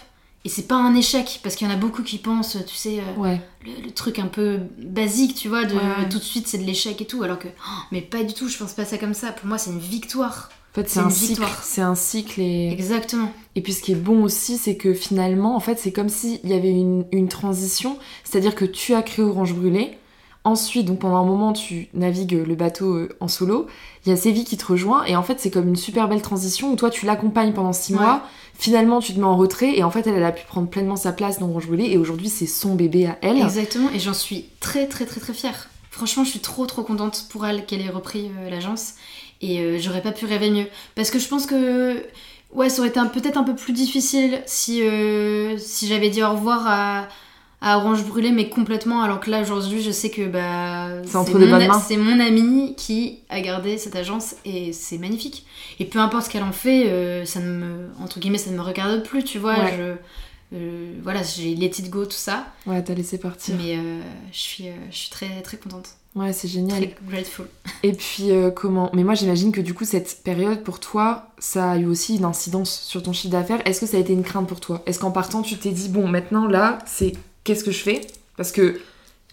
et 0.44 0.48
c'est 0.48 0.66
pas 0.68 0.76
un 0.76 0.94
échec, 0.94 1.40
parce 1.42 1.54
qu'il 1.56 1.66
y 1.66 1.70
en 1.70 1.74
a 1.74 1.76
beaucoup 1.76 2.02
qui 2.02 2.16
pensent, 2.18 2.56
tu 2.66 2.74
sais, 2.74 3.00
euh, 3.00 3.20
Ouais. 3.20 3.40
le, 3.66 3.84
le 3.86 3.90
truc 3.90 4.18
un 4.18 4.26
peu 4.28 4.58
basique, 4.78 5.34
tu 5.34 5.48
vois, 5.48 5.64
de 5.64 5.74
Ouais, 5.74 5.80
ouais. 5.82 6.08
tout 6.08 6.18
de 6.18 6.22
suite 6.22 6.46
c'est 6.48 6.56
de 6.58 6.64
l'échec 6.64 6.98
et 7.00 7.04
tout, 7.06 7.22
alors 7.22 7.38
que, 7.38 7.48
oh, 7.48 7.80
mais 7.92 8.00
pas 8.00 8.22
du 8.22 8.32
tout, 8.32 8.48
je 8.48 8.56
pense 8.56 8.72
pas 8.72 8.84
ça 8.86 8.96
comme 8.96 9.12
ça. 9.14 9.32
Pour 9.32 9.46
moi, 9.48 9.58
c'est 9.58 9.70
une 9.70 9.78
victoire. 9.80 10.48
En 10.72 10.74
fait, 10.76 10.88
c'est 10.88 11.00
un 11.00 11.04
une 11.06 11.10
cycle. 11.10 11.28
victoire. 11.32 11.62
C'est 11.64 11.82
un 11.82 11.94
cycle 11.96 12.40
et. 12.40 12.70
Exactement. 12.70 13.32
Et 13.56 13.60
puis 13.60 13.72
ce 13.74 13.82
qui 13.82 13.90
est 13.92 13.96
bon 13.96 14.22
aussi, 14.22 14.56
c'est 14.56 14.76
que 14.76 14.94
finalement, 14.94 15.56
en 15.56 15.60
fait, 15.60 15.78
c'est 15.80 15.90
comme 15.92 16.08
s'il 16.08 16.38
y 16.48 16.54
avait 16.54 16.70
une, 16.70 17.04
une 17.12 17.26
transition. 17.28 17.98
C'est-à-dire 18.24 18.54
que 18.54 18.64
tu 18.64 18.94
as 18.94 19.02
créé 19.02 19.24
Orange 19.24 19.52
Brûlé. 19.52 19.98
Ensuite, 20.42 20.86
donc 20.86 21.00
pendant 21.00 21.16
un 21.16 21.24
moment, 21.24 21.52
tu 21.52 21.88
navigues 21.92 22.32
le 22.46 22.54
bateau 22.54 22.94
euh, 22.94 23.08
en 23.20 23.28
solo. 23.28 23.66
Il 24.06 24.08
y 24.08 24.12
a 24.12 24.16
Séville 24.16 24.44
qui 24.44 24.56
te 24.56 24.64
rejoint. 24.64 25.04
Et 25.04 25.14
en 25.14 25.22
fait, 25.22 25.38
c'est 25.38 25.50
comme 25.50 25.68
une 25.68 25.76
super 25.76 26.08
belle 26.08 26.22
transition 26.22 26.72
où 26.72 26.76
toi, 26.76 26.88
tu 26.88 27.04
l'accompagnes 27.04 27.52
pendant 27.52 27.74
six 27.74 27.92
Ouais. 27.94 28.00
mois. 28.00 28.22
Finalement, 28.54 29.00
tu 29.00 29.12
te 29.12 29.18
mets 29.18 29.26
en 29.26 29.36
retrait. 29.36 29.76
Et 29.76 29.84
en 29.84 29.90
fait, 29.90 30.06
elle, 30.06 30.14
elle 30.14 30.24
a 30.24 30.32
pu 30.32 30.46
prendre 30.46 30.68
pleinement 30.68 30.96
sa 30.96 31.12
place 31.12 31.38
dans 31.38 31.48
Orange 31.50 31.66
Brûlé. 31.66 31.84
Et 31.90 31.98
aujourd'hui, 31.98 32.30
c'est 32.30 32.46
son 32.46 32.74
bébé 32.74 33.06
à 33.06 33.18
elle. 33.20 33.36
Exactement, 33.38 33.90
et 33.94 33.98
j'en 33.98 34.14
suis 34.14 34.46
très 34.60 34.86
très 34.86 35.04
très 35.04 35.20
très 35.20 35.34
fière. 35.34 35.68
Franchement, 35.90 36.24
je 36.24 36.30
suis 36.30 36.40
trop 36.40 36.64
trop 36.66 36.82
contente 36.82 37.26
pour 37.30 37.44
elle 37.46 37.66
qu'elle 37.66 37.82
ait 37.82 37.90
repris 37.90 38.30
euh, 38.40 38.48
l'agence. 38.48 38.94
Et 39.42 39.60
euh, 39.60 39.78
j'aurais 39.78 40.02
pas 40.02 40.12
pu 40.12 40.24
rêver 40.24 40.50
mieux. 40.50 40.66
Parce 40.94 41.10
que 41.10 41.18
je 41.18 41.28
pense 41.28 41.44
que 41.46 42.02
ouais, 42.54 42.70
ça 42.70 42.80
aurait 42.80 42.88
été 42.88 43.00
peut-être 43.12 43.36
un 43.36 43.42
peu 43.44 43.54
plus 43.54 43.72
difficile 43.74 44.42
si, 44.46 44.82
euh, 44.82 45.58
si 45.58 45.86
j'avais 45.86 46.08
dit 46.10 46.22
au 46.22 46.30
revoir 46.30 46.62
à, 46.66 47.08
à 47.60 47.78
Orange 47.78 48.04
Brûlé, 48.04 48.32
mais 48.32 48.48
complètement. 48.48 49.02
Alors 49.02 49.20
que 49.20 49.30
là, 49.30 49.42
aujourd'hui, 49.42 49.82
je 49.82 49.90
sais 49.90 50.10
que 50.10 50.26
bah, 50.26 51.02
C'est 51.04 51.34
mon, 51.34 51.80
c'est 51.80 51.96
mon 51.96 52.20
ami 52.20 52.74
qui 52.76 53.18
a 53.28 53.40
gardé 53.40 53.76
cette 53.78 53.96
agence 53.96 54.34
et 54.44 54.72
c'est 54.72 54.98
magnifique. 54.98 55.44
Et 55.78 55.84
peu 55.84 55.98
importe 55.98 56.26
ce 56.26 56.30
qu'elle 56.30 56.42
en 56.42 56.52
fait, 56.52 56.88
euh, 56.88 57.24
ça 57.24 57.40
ne 57.40 57.52
me, 57.52 57.88
entre 58.00 58.18
guillemets, 58.18 58.38
ça 58.38 58.50
ne 58.50 58.56
me 58.56 58.62
regarde 58.62 59.02
plus, 59.02 59.24
tu 59.24 59.38
vois. 59.38 59.58
Ouais. 59.58 59.74
Je, 59.76 60.56
euh, 60.56 60.94
voilà, 61.02 61.22
j'ai 61.22 61.54
let 61.54 61.66
it 61.66 61.90
go, 61.90 62.04
tout 62.04 62.12
ça. 62.12 62.46
Ouais, 62.66 62.82
t'as 62.82 62.94
laissé 62.94 63.18
partir. 63.18 63.54
Mais 63.56 63.76
euh, 63.76 64.00
je, 64.32 64.38
suis, 64.38 64.64
je 64.90 64.96
suis 64.96 65.10
très 65.10 65.42
très 65.42 65.58
contente. 65.58 65.90
Ouais, 66.16 66.32
c'est 66.32 66.48
génial. 66.48 66.78
Très 66.78 66.96
grateful. 67.08 67.46
Et 67.82 67.92
puis 67.92 68.32
euh, 68.32 68.50
comment 68.50 68.90
Mais 68.94 69.04
moi 69.04 69.14
j'imagine 69.14 69.52
que 69.52 69.60
du 69.60 69.74
coup 69.74 69.84
cette 69.84 70.22
période 70.24 70.64
pour 70.64 70.80
toi, 70.80 71.28
ça 71.38 71.72
a 71.72 71.78
eu 71.78 71.86
aussi 71.86 72.16
une 72.16 72.24
incidence 72.24 72.80
sur 72.80 73.02
ton 73.02 73.12
chiffre 73.12 73.32
d'affaires. 73.32 73.60
Est-ce 73.64 73.80
que 73.80 73.86
ça 73.86 73.96
a 73.96 74.00
été 74.00 74.12
une 74.12 74.24
crainte 74.24 74.48
pour 74.48 74.58
toi? 74.58 74.82
Est-ce 74.86 74.98
qu'en 74.98 75.12
partant 75.12 75.42
tu 75.42 75.56
t'es 75.56 75.70
dit 75.70 75.88
bon 75.88 76.08
maintenant 76.08 76.48
là 76.48 76.78
c'est 76.84 77.12
qu'est-ce 77.50 77.64
que 77.64 77.72
je 77.72 77.82
fais? 77.82 78.00
Parce 78.36 78.52
que 78.52 78.80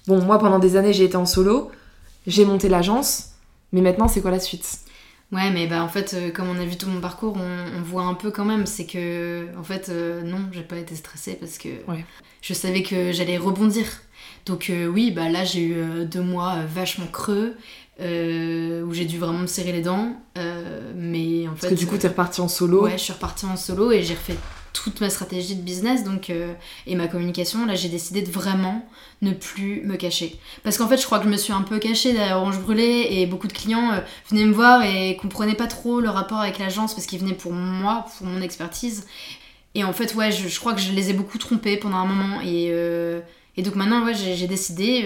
bon 0.08 0.24
moi 0.24 0.40
pendant 0.40 0.58
des 0.58 0.76
années 0.76 0.92
j'ai 0.92 1.04
été 1.04 1.18
en 1.18 1.28
solo, 1.28 1.70
j'ai 2.26 2.46
monté 2.46 2.68
l'agence, 2.68 3.30
mais 3.72 3.82
maintenant 3.82 4.08
c'est 4.08 4.22
quoi 4.22 4.32
la 4.32 4.40
suite? 4.40 4.80
Ouais, 5.32 5.52
mais 5.52 5.68
bah 5.68 5.84
en 5.84 5.90
fait, 5.90 6.14
euh, 6.16 6.32
comme 6.32 6.48
on 6.50 6.58
a 6.58 6.66
vu 6.66 6.78
tout 6.78 6.88
mon 6.90 7.00
parcours, 7.02 7.36
on, 7.38 7.78
on 7.78 7.82
voit 7.84 8.04
un 8.04 8.14
peu 8.14 8.32
quand 8.32 8.46
même. 8.46 8.66
C'est 8.66 8.86
que, 8.86 9.46
en 9.60 9.64
fait, 9.64 9.90
euh, 9.90 10.22
non, 10.24 10.40
j'ai 10.54 10.62
pas 10.64 10.78
été 10.78 10.96
stressée 10.96 11.34
parce 11.34 11.58
que 11.58 11.68
Ouais. 11.86 12.06
je 12.42 12.54
savais 12.54 12.82
que 12.82 13.12
j'allais 13.12 13.38
rebondir. 13.38 13.86
Donc, 14.46 14.70
euh, 14.70 14.88
oui, 14.88 15.12
bah 15.12 15.28
là, 15.30 15.44
j'ai 15.44 15.64
eu 15.64 16.06
deux 16.06 16.22
mois 16.22 16.60
vachement 16.74 17.08
creux 17.12 17.56
où 18.00 18.94
j'ai 18.94 19.06
dû 19.06 19.18
vraiment 19.20 19.40
me 19.40 19.48
serrer 19.48 19.74
les 19.74 19.82
dents. 19.82 20.14
mais 20.96 21.46
en 21.50 21.56
fait. 21.56 21.68
Parce 21.68 21.74
que 21.74 21.80
du 21.80 21.88
coup 21.88 21.98
t'es 21.98 22.08
reparti 22.08 22.40
en 22.42 22.48
solo. 22.48 22.84
Ouais, 22.86 22.92
je 22.98 23.04
suis 23.04 23.14
repartie 23.14 23.46
en 23.46 23.58
solo 23.58 23.92
et 23.92 24.04
j'ai 24.04 24.14
refait 24.14 24.38
toute 24.74 25.02
ma 25.02 25.10
stratégie 25.10 25.56
de 25.56 25.62
business 25.62 26.04
donc, 26.04 26.30
euh, 26.30 26.54
et 26.86 26.96
ma 26.96 27.08
communication. 27.08 27.66
Là, 27.66 27.76
j'ai 27.76 27.90
décidé 27.90 28.22
de 28.22 28.30
vraiment 28.32 28.88
ne 29.22 29.32
plus 29.32 29.82
me 29.84 29.96
cacher. 29.96 30.40
Parce 30.64 30.78
qu'en 30.78 30.88
fait, 30.88 30.98
je 30.98 31.06
crois 31.06 31.20
que 31.20 31.26
je 31.26 31.30
me 31.30 31.38
suis 31.38 31.54
un 31.54 31.62
peu 31.64 31.80
cachée 31.80 32.14
derrière 32.14 32.38
Orange 32.38 32.60
Brûlé 32.60 33.08
et 33.12 33.26
beaucoup 33.26 33.48
de 33.48 33.54
clients 33.54 33.92
euh, 33.94 34.00
venaient 34.30 34.46
me 34.46 34.54
voir 34.54 34.84
et 34.84 35.18
comprenaient 35.18 35.56
pas 35.56 35.68
trop 35.68 36.00
le 36.00 36.10
rapport 36.10 36.40
avec 36.40 36.60
l'agence 36.60 36.94
parce 36.94 37.06
qu'ils 37.08 37.20
venaient 37.20 37.34
pour 37.34 37.54
moi, 37.54 38.06
pour 38.18 38.28
mon 38.28 38.42
expertise. 38.42 39.08
Et 39.76 39.84
en 39.84 39.94
fait, 39.94 40.16
ouais, 40.16 40.32
je, 40.32 40.48
je 40.48 40.60
crois 40.60 40.74
que 40.74 40.82
je 40.82 40.92
les 40.92 41.10
ai 41.10 41.14
beaucoup 41.14 41.38
trompés 41.38 41.78
pendant 41.78 41.98
un 41.98 42.06
moment. 42.06 42.42
Et, 42.42 42.70
euh, 42.72 43.20
et 43.56 43.62
donc 43.64 43.76
maintenant, 43.76 44.04
ouais, 44.06 44.14
j'ai 44.14 44.48
décidé 44.48 45.02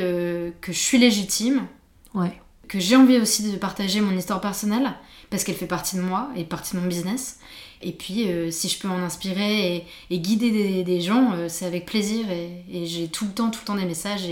que 0.62 0.72
je 0.72 0.78
suis 0.78 0.98
légitime 0.98 1.68
Ouais. 2.14 2.42
que 2.68 2.80
j'ai 2.80 2.96
envie 2.98 3.18
aussi 3.18 3.50
de 3.50 3.56
partager 3.58 4.02
mon 4.02 4.18
histoire 4.18 4.42
personnelle 4.42 4.94
parce 5.30 5.46
qu'elle 5.46 5.56
fait 5.56 5.66
partie 5.66 5.96
de 5.96 6.02
moi 6.02 6.30
et 6.36 6.44
partie 6.44 6.76
de 6.76 6.82
mon 6.82 6.88
business. 6.88 7.40
Et 7.84 7.92
puis, 7.92 8.28
euh, 8.28 8.52
si 8.52 8.70
je 8.70 8.80
peux 8.80 8.88
en 8.88 9.00
inspirer 9.02 9.86
et, 10.10 10.20
guider 10.20 10.84
des, 10.84 11.02
gens, 11.02 11.34
euh, 11.34 11.48
c'est 11.50 11.66
avec 11.66 11.86
plaisir. 11.86 12.26
Et, 12.30 12.86
j'ai 12.86 13.08
tout 13.08 13.26
le 13.26 13.32
temps, 13.32 13.50
tout 13.50 13.60
le 13.62 13.66
temps 13.66 13.76
des 13.76 13.86
messages 13.86 14.28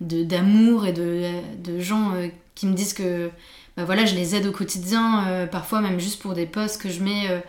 d'amour 0.00 0.86
et 0.86 0.92
de, 0.92 1.78
gens 1.78 2.14
euh, 2.14 2.28
qui 2.54 2.66
me 2.66 2.74
disent 2.74 2.94
que 2.94 3.30
bah 3.76 3.84
voilà, 3.86 4.04
je 4.04 4.14
les 4.14 4.34
aide 4.34 4.46
au 4.46 4.52
quotidien, 4.52 5.48
parfois 5.50 5.80
même 5.80 5.98
juste 5.98 6.20
pour 6.20 6.34
des 6.34 6.44
posts 6.44 6.80
que 6.82 6.90
je 6.90 7.02
mets. 7.02 7.42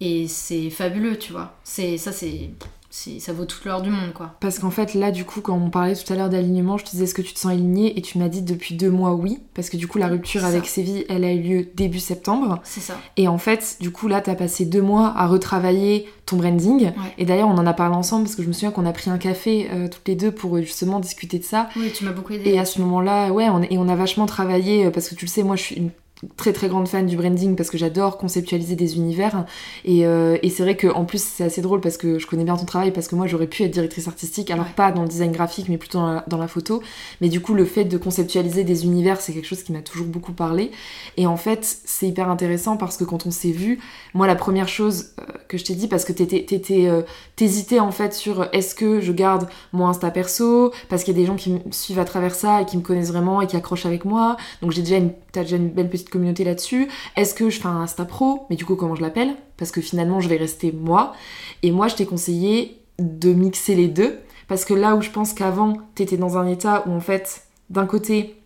et 0.00 0.26
c'est 0.26 0.70
fabuleux, 0.70 1.16
tu 1.16 1.30
vois. 1.32 1.56
C'est 1.62 1.98
Ça, 1.98 2.10
c'est- 2.10 2.50
ça 2.90 3.32
vaut 3.32 3.44
toute 3.44 3.64
l'heure 3.64 3.82
du 3.82 3.90
monde, 3.90 4.12
quoi. 4.14 4.36
Parce 4.40 4.58
qu'en 4.58 4.70
fait, 4.70 4.94
là, 4.94 5.10
du 5.10 5.24
coup, 5.24 5.40
quand 5.40 5.54
on 5.54 5.70
parlait 5.70 5.94
tout 5.94 6.10
à 6.12 6.16
l'heure 6.16 6.30
d'alignement, 6.30 6.78
je 6.78 6.84
te 6.84 6.90
disais 6.90 7.04
est-ce 7.04 7.14
que 7.14 7.22
tu 7.22 7.34
te 7.34 7.38
sens 7.38 7.52
aligné 7.52 7.98
Et 7.98 8.02
tu 8.02 8.18
m'as 8.18 8.28
dit 8.28 8.42
depuis 8.42 8.74
deux 8.74 8.90
mois 8.90 9.14
oui. 9.14 9.40
Parce 9.54 9.68
que 9.70 9.76
du 9.76 9.86
coup, 9.86 9.98
la 9.98 10.08
rupture 10.08 10.44
avec. 10.44 10.66
Séville, 10.68 11.06
elle 11.08 11.24
a 11.24 11.32
eu 11.32 11.40
lieu 11.40 11.68
début 11.74 11.98
septembre. 11.98 12.60
C'est 12.62 12.80
ça. 12.80 12.98
Et 13.16 13.26
en 13.26 13.38
fait, 13.38 13.76
du 13.80 13.90
coup, 13.90 14.08
là, 14.08 14.20
t'as 14.20 14.34
passé 14.34 14.64
deux 14.64 14.82
mois 14.82 15.14
à 15.16 15.26
retravailler 15.26 16.06
ton 16.26 16.36
branding. 16.36 16.86
Ouais. 16.86 16.92
Et 17.16 17.24
d'ailleurs, 17.24 17.48
on 17.48 17.56
en 17.56 17.66
a 17.66 17.72
parlé 17.72 17.96
ensemble 17.96 18.24
parce 18.24 18.36
que 18.36 18.42
je 18.42 18.48
me 18.48 18.52
souviens 18.52 18.70
qu'on 18.70 18.86
a 18.86 18.92
pris 18.92 19.10
un 19.10 19.18
café 19.18 19.68
euh, 19.72 19.88
toutes 19.88 20.06
les 20.06 20.14
deux 20.14 20.30
pour 20.30 20.56
euh, 20.56 20.62
justement 20.62 21.00
discuter 21.00 21.38
de 21.38 21.44
ça. 21.44 21.68
Oui, 21.76 21.90
tu 21.94 22.04
m'as 22.04 22.12
beaucoup 22.12 22.34
aidé. 22.34 22.50
Et 22.50 22.58
à 22.58 22.64
ce 22.64 22.80
moment-là, 22.80 23.30
ouais, 23.32 23.48
on, 23.48 23.62
et 23.62 23.78
on 23.78 23.88
a 23.88 23.96
vachement 23.96 24.26
travaillé 24.26 24.86
euh, 24.86 24.90
parce 24.90 25.08
que 25.08 25.14
tu 25.14 25.24
le 25.24 25.30
sais, 25.30 25.42
moi, 25.42 25.56
je 25.56 25.62
suis 25.62 25.76
une 25.76 25.90
très 26.36 26.52
très 26.52 26.68
grande 26.68 26.88
fan 26.88 27.06
du 27.06 27.16
branding 27.16 27.54
parce 27.56 27.70
que 27.70 27.78
j'adore 27.78 28.18
conceptualiser 28.18 28.74
des 28.76 28.96
univers. 28.96 29.44
Et, 29.84 30.06
euh, 30.06 30.36
et 30.42 30.50
c'est 30.50 30.62
vrai 30.62 30.76
que 30.76 30.88
en 30.88 31.04
plus 31.04 31.22
c'est 31.22 31.44
assez 31.44 31.60
drôle 31.62 31.80
parce 31.80 31.96
que 31.96 32.18
je 32.18 32.26
connais 32.26 32.44
bien 32.44 32.56
ton 32.56 32.64
travail 32.64 32.90
parce 32.92 33.08
que 33.08 33.14
moi 33.14 33.26
j'aurais 33.26 33.46
pu 33.46 33.62
être 33.62 33.70
directrice 33.70 34.08
artistique. 34.08 34.50
Alors 34.50 34.66
Ouais. 34.66 34.72
pas 34.74 34.90
dans 34.92 35.02
le 35.02 35.08
design 35.08 35.30
graphique 35.32 35.68
mais 35.68 35.78
plutôt 35.78 35.98
dans 35.98 36.14
la, 36.14 36.24
dans 36.26 36.38
la 36.38 36.48
photo. 36.48 36.82
Mais 37.20 37.28
du 37.28 37.40
coup 37.40 37.54
le 37.54 37.64
fait 37.64 37.84
de 37.84 37.96
conceptualiser 37.98 38.64
des 38.64 38.84
univers 38.84 39.20
c'est 39.20 39.32
quelque 39.32 39.46
chose 39.46 39.62
qui 39.62 39.72
m'a 39.72 39.80
toujours 39.82 40.06
beaucoup 40.06 40.32
parlé. 40.32 40.70
Et 41.16 41.26
en 41.26 41.36
fait 41.36 41.64
c'est 41.84 42.08
hyper 42.08 42.28
intéressant 42.28 42.76
parce 42.76 42.96
que 42.96 43.04
quand 43.04 43.26
on 43.26 43.30
s'est 43.30 43.52
vu 43.52 43.78
moi 44.14 44.26
la 44.26 44.34
première 44.34 44.68
chose 44.68 45.10
euh, 45.20 45.24
que 45.48 45.56
je 45.56 45.64
t'ai 45.64 45.74
dit 45.74 45.88
parce 45.88 46.04
que 46.04 46.12
t'étais 46.12 46.88
euh, 46.88 47.02
t'hésitais 47.36 47.78
en 47.78 47.92
fait 47.92 48.12
sur 48.12 48.40
euh, 48.42 48.46
est-ce 48.52 48.74
que 48.74 49.00
je 49.00 49.12
garde 49.12 49.48
mon 49.72 49.86
Insta 49.86 50.10
perso? 50.10 50.72
Parce 50.88 51.04
qu'il 51.04 51.14
y 51.14 51.16
a 51.16 51.20
des 51.20 51.26
gens 51.26 51.36
qui 51.36 51.50
me 51.50 51.58
suivent 51.70 51.98
à 52.00 52.04
travers 52.04 52.34
ça 52.34 52.62
et 52.62 52.66
qui 52.66 52.76
me 52.76 52.82
connaissent 52.82 53.10
vraiment 53.12 53.40
et 53.40 53.46
qui 53.46 53.56
accrochent 53.56 53.86
avec 53.86 54.04
moi. 54.04 54.36
Donc 54.62 54.72
j'ai 54.72 54.82
déjà 54.82 54.96
une 54.96 55.12
t'as 55.32 55.42
déjà 55.42 55.56
une 55.56 55.68
belle 55.68 55.90
petite 55.90 56.07
communauté 56.10 56.44
là-dessus. 56.44 56.88
Est-ce 57.16 57.34
que 57.34 57.50
je 57.50 57.60
fais 57.60 57.68
un 57.68 57.80
Insta 57.80 58.04
pro? 58.04 58.46
Mais 58.50 58.56
du 58.56 58.64
coup 58.64 58.76
comment 58.76 58.94
je 58.94 59.02
l'appelle? 59.02 59.36
Parce 59.56 59.70
que 59.70 59.80
finalement 59.80 60.20
je 60.20 60.28
vais 60.28 60.36
rester 60.36 60.72
moi. 60.72 61.14
Et 61.62 61.70
moi 61.70 61.88
je 61.88 61.96
t'ai 61.96 62.06
conseillé 62.06 62.80
de 62.98 63.32
mixer 63.32 63.74
les 63.74 63.88
deux. 63.88 64.18
Parce 64.48 64.64
que 64.64 64.74
là 64.74 64.96
où 64.96 65.02
je 65.02 65.10
pense 65.10 65.32
qu'avant 65.34 65.74
t'étais 65.94 66.16
dans 66.16 66.38
un 66.38 66.46
état 66.46 66.84
où 66.86 66.92
en 66.92 67.00
fait 67.00 67.42
d'un 67.70 67.86
côté 67.86 68.38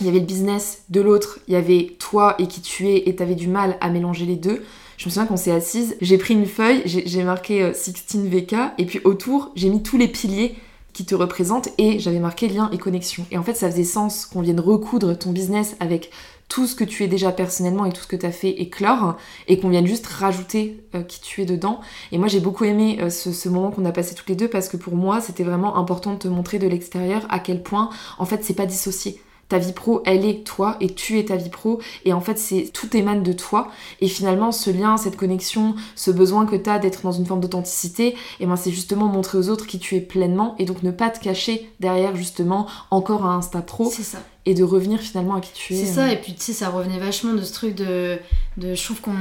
il 0.00 0.06
y 0.06 0.08
avait 0.08 0.20
le 0.20 0.26
business, 0.26 0.84
de 0.90 1.00
l'autre, 1.00 1.40
il 1.48 1.54
y 1.54 1.56
avait 1.56 1.96
toi 1.98 2.36
et 2.38 2.46
qui 2.46 2.60
tu 2.60 2.88
es, 2.88 3.08
et 3.08 3.16
t'avais 3.16 3.34
du 3.34 3.48
mal 3.48 3.76
à 3.80 3.90
mélanger 3.90 4.26
les 4.26 4.36
deux. 4.36 4.62
Je 4.96 5.06
me 5.06 5.10
souviens 5.10 5.26
qu'on 5.26 5.36
s'est 5.36 5.52
assise, 5.52 5.96
j'ai 6.00 6.18
pris 6.18 6.34
une 6.34 6.46
feuille, 6.46 6.82
j'ai 6.84 7.22
marqué 7.24 7.62
euh, 7.62 7.72
16 7.72 8.26
VK, 8.26 8.54
et 8.78 8.86
puis 8.86 9.00
autour, 9.04 9.50
j'ai 9.54 9.68
mis 9.70 9.82
tous 9.82 9.96
les 9.96 10.08
piliers 10.08 10.56
qui 10.92 11.04
te 11.04 11.14
représentent, 11.14 11.68
et 11.78 11.98
j'avais 11.98 12.18
marqué 12.20 12.48
lien 12.48 12.70
et 12.72 12.78
connexion. 12.78 13.26
Et 13.30 13.38
en 13.38 13.42
fait, 13.42 13.54
ça 13.54 13.70
faisait 13.70 13.84
sens 13.84 14.26
qu'on 14.26 14.40
vienne 14.40 14.60
recoudre 14.60 15.16
ton 15.16 15.30
business 15.30 15.76
avec 15.80 16.10
tout 16.48 16.66
ce 16.66 16.74
que 16.74 16.84
tu 16.84 17.04
es 17.04 17.08
déjà 17.08 17.30
personnellement 17.30 17.84
et 17.84 17.92
tout 17.92 18.00
ce 18.00 18.06
que 18.06 18.16
tu 18.16 18.26
as 18.26 18.32
fait 18.32 18.50
éclore, 18.50 19.16
et 19.46 19.58
qu'on 19.58 19.68
vienne 19.68 19.86
juste 19.86 20.06
rajouter 20.06 20.82
euh, 20.94 21.02
qui 21.02 21.20
tu 21.20 21.42
es 21.42 21.44
dedans. 21.44 21.80
Et 22.10 22.18
moi, 22.18 22.28
j'ai 22.28 22.40
beaucoup 22.40 22.64
aimé 22.64 22.98
euh, 23.00 23.10
ce, 23.10 23.32
ce 23.32 23.48
moment 23.48 23.70
qu'on 23.70 23.84
a 23.84 23.92
passé 23.92 24.14
toutes 24.14 24.28
les 24.28 24.36
deux, 24.36 24.48
parce 24.48 24.68
que 24.68 24.76
pour 24.76 24.96
moi, 24.96 25.20
c'était 25.20 25.44
vraiment 25.44 25.76
important 25.76 26.14
de 26.14 26.18
te 26.18 26.28
montrer 26.28 26.58
de 26.58 26.66
l'extérieur 26.66 27.26
à 27.28 27.38
quel 27.38 27.62
point, 27.62 27.90
en 28.18 28.24
fait, 28.24 28.44
c'est 28.44 28.54
pas 28.54 28.66
dissocié 28.66 29.20
ta 29.48 29.58
vie 29.58 29.72
pro, 29.72 30.02
elle 30.04 30.24
est 30.24 30.44
toi 30.44 30.76
et 30.80 30.94
tu 30.94 31.18
es 31.18 31.24
ta 31.24 31.36
vie 31.36 31.48
pro 31.48 31.80
et 32.04 32.12
en 32.12 32.20
fait 32.20 32.38
c'est 32.38 32.70
tout 32.72 32.94
émane 32.96 33.22
de 33.22 33.32
toi 33.32 33.68
et 34.00 34.08
finalement 34.08 34.52
ce 34.52 34.70
lien, 34.70 34.96
cette 34.96 35.16
connexion, 35.16 35.74
ce 35.94 36.10
besoin 36.10 36.46
que 36.46 36.56
tu 36.56 36.68
as 36.68 36.78
d'être 36.78 37.02
dans 37.02 37.12
une 37.12 37.26
forme 37.26 37.40
d'authenticité, 37.40 38.14
et 38.40 38.46
ben 38.46 38.56
c'est 38.56 38.70
justement 38.70 39.06
montrer 39.06 39.38
aux 39.38 39.48
autres 39.48 39.66
qui 39.66 39.78
tu 39.78 39.96
es 39.96 40.00
pleinement 40.00 40.54
et 40.58 40.64
donc 40.64 40.82
ne 40.82 40.90
pas 40.90 41.10
te 41.10 41.18
cacher 41.20 41.70
derrière 41.80 42.14
justement 42.16 42.66
encore 42.90 43.24
un 43.24 43.38
Insta 43.38 43.62
pro 43.62 43.90
C'est 43.90 44.02
ça. 44.02 44.18
et 44.46 44.54
de 44.54 44.64
revenir 44.64 45.00
finalement 45.00 45.34
à 45.34 45.40
qui 45.40 45.52
tu 45.52 45.74
es. 45.74 45.84
C'est 45.84 45.92
euh. 45.92 45.94
ça, 46.06 46.12
et 46.12 46.20
puis 46.20 46.34
tu 46.34 46.42
sais, 46.42 46.52
ça 46.52 46.68
revenait 46.68 46.98
vachement 46.98 47.32
de 47.32 47.42
ce 47.42 47.52
truc 47.52 47.74
de. 47.74 48.18
de 48.56 48.74
je 48.74 48.84
trouve 48.84 49.00
qu'on. 49.00 49.14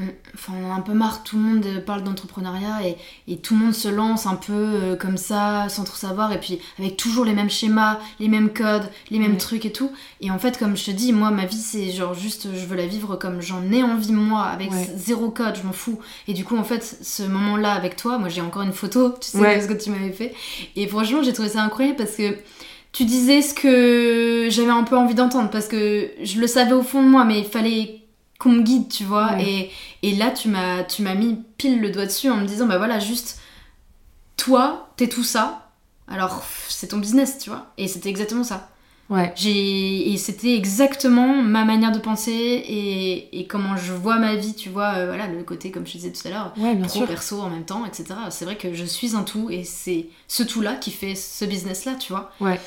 On- 0.00 0.14
Enfin, 0.34 0.52
on 0.60 0.68
en 0.70 0.72
a 0.72 0.74
un 0.76 0.80
peu 0.80 0.92
marre, 0.94 1.22
tout 1.24 1.36
le 1.36 1.42
monde 1.42 1.66
parle 1.84 2.02
d'entrepreneuriat 2.02 2.86
et, 2.86 2.96
et 3.32 3.36
tout 3.38 3.54
le 3.54 3.60
monde 3.60 3.74
se 3.74 3.88
lance 3.88 4.26
un 4.26 4.36
peu 4.36 4.52
euh, 4.52 4.96
comme 4.96 5.16
ça, 5.16 5.68
sans 5.68 5.84
trop 5.84 5.96
savoir, 5.96 6.32
et 6.32 6.38
puis 6.40 6.58
avec 6.78 6.96
toujours 6.96 7.24
les 7.24 7.32
mêmes 7.34 7.50
schémas, 7.50 7.98
les 8.20 8.28
mêmes 8.28 8.50
codes, 8.50 8.88
les 9.10 9.18
mêmes 9.18 9.32
Ouais. 9.32 9.36
trucs 9.38 9.64
et 9.66 9.72
tout. 9.72 9.90
Et 10.20 10.30
en 10.30 10.38
fait, 10.38 10.56
comme 10.58 10.76
je 10.76 10.84
te 10.86 10.90
dis, 10.92 11.12
moi, 11.12 11.30
ma 11.30 11.44
vie, 11.46 11.56
c'est 11.60 11.90
genre 11.90 12.14
juste, 12.14 12.48
je 12.54 12.64
veux 12.66 12.76
la 12.76 12.86
vivre 12.86 13.16
comme 13.16 13.40
j'en 13.42 13.62
ai 13.72 13.82
envie, 13.82 14.12
moi, 14.12 14.44
avec 14.44 14.70
Ouais. 14.70 14.88
zéro 14.96 15.30
code, 15.30 15.56
je 15.56 15.62
m'en 15.66 15.72
fous. 15.72 15.98
Et 16.28 16.32
du 16.32 16.44
coup, 16.44 16.56
en 16.56 16.64
fait, 16.64 16.98
ce 17.02 17.22
moment-là 17.24 17.72
avec 17.72 17.96
toi, 17.96 18.18
moi, 18.18 18.28
j'ai 18.28 18.40
encore 18.40 18.62
une 18.62 18.72
photo, 18.72 19.10
tu 19.20 19.28
sais, 19.30 19.38
Ouais. 19.38 19.56
de 19.58 19.62
ce 19.62 19.66
que 19.68 19.74
tu 19.82 19.90
m'avais 19.90 20.12
fait. 20.12 20.34
Et 20.76 20.86
franchement, 20.86 21.22
j'ai 21.22 21.32
trouvé 21.32 21.48
ça 21.48 21.62
incroyable 21.62 21.96
parce 21.98 22.16
que 22.16 22.36
tu 22.92 23.04
disais 23.04 23.40
ce 23.42 23.54
que 23.54 24.48
j'avais 24.50 24.70
un 24.70 24.82
peu 24.84 24.96
envie 24.96 25.14
d'entendre 25.14 25.50
parce 25.50 25.68
que 25.68 26.10
je 26.22 26.40
le 26.40 26.46
savais 26.46 26.72
au 26.72 26.82
fond 26.82 27.02
de 27.02 27.08
moi, 27.08 27.24
mais 27.24 27.38
il 27.40 27.44
fallait 27.44 27.99
qu'on 28.40 28.48
me 28.50 28.62
guide, 28.62 28.88
tu 28.88 29.04
vois. 29.04 29.34
Ouais. 29.34 29.70
Et, 30.02 30.08
et 30.08 30.16
là, 30.16 30.30
tu 30.32 30.48
m'as, 30.48 30.82
tu 30.82 31.02
m'as 31.02 31.14
mis 31.14 31.36
pile 31.58 31.80
le 31.80 31.90
doigt 31.90 32.06
dessus 32.06 32.28
en 32.30 32.36
me 32.38 32.46
disant, 32.46 32.66
bah 32.66 32.78
voilà, 32.78 32.98
juste 32.98 33.38
toi, 34.36 34.88
t'es 34.96 35.08
tout 35.08 35.22
ça, 35.24 35.70
alors 36.08 36.42
c'est 36.68 36.88
ton 36.88 36.98
business, 36.98 37.38
tu 37.38 37.50
vois. 37.50 37.66
Et 37.78 37.86
c'était 37.88 38.08
exactement 38.08 38.44
ça. 38.44 38.68
Ouais. 39.10 39.32
J'ai 39.34 40.12
et 40.12 40.16
c'était 40.16 40.54
exactement 40.54 41.42
ma 41.42 41.64
manière 41.64 41.90
de 41.90 41.98
penser 41.98 42.30
et, 42.32 43.40
et 43.40 43.46
comment 43.48 43.76
je 43.76 43.92
vois 43.92 44.16
ma 44.20 44.36
vie, 44.36 44.54
tu 44.54 44.68
vois, 44.68 44.92
euh, 44.94 45.06
voilà, 45.08 45.26
le 45.26 45.42
côté 45.42 45.72
comme 45.72 45.84
je 45.84 45.92
disais 45.92 46.12
tout 46.12 46.26
à 46.28 46.30
l'heure, 46.30 46.52
Ouais, 46.56 46.76
bien 46.76 46.86
pro 46.86 47.00
sûr. 47.00 47.08
perso 47.08 47.40
en 47.40 47.50
même 47.50 47.64
temps, 47.64 47.84
etc. 47.84 48.04
C'est 48.30 48.44
vrai 48.44 48.56
que 48.56 48.72
je 48.72 48.84
suis 48.84 49.16
un 49.16 49.24
tout 49.24 49.50
et 49.50 49.64
c'est 49.64 50.06
ce 50.28 50.44
tout 50.44 50.60
là 50.60 50.74
qui 50.76 50.92
fait 50.92 51.16
ce 51.16 51.44
business 51.44 51.86
là, 51.86 51.96
tu 51.96 52.12
vois. 52.12 52.30
Ouais. 52.40 52.60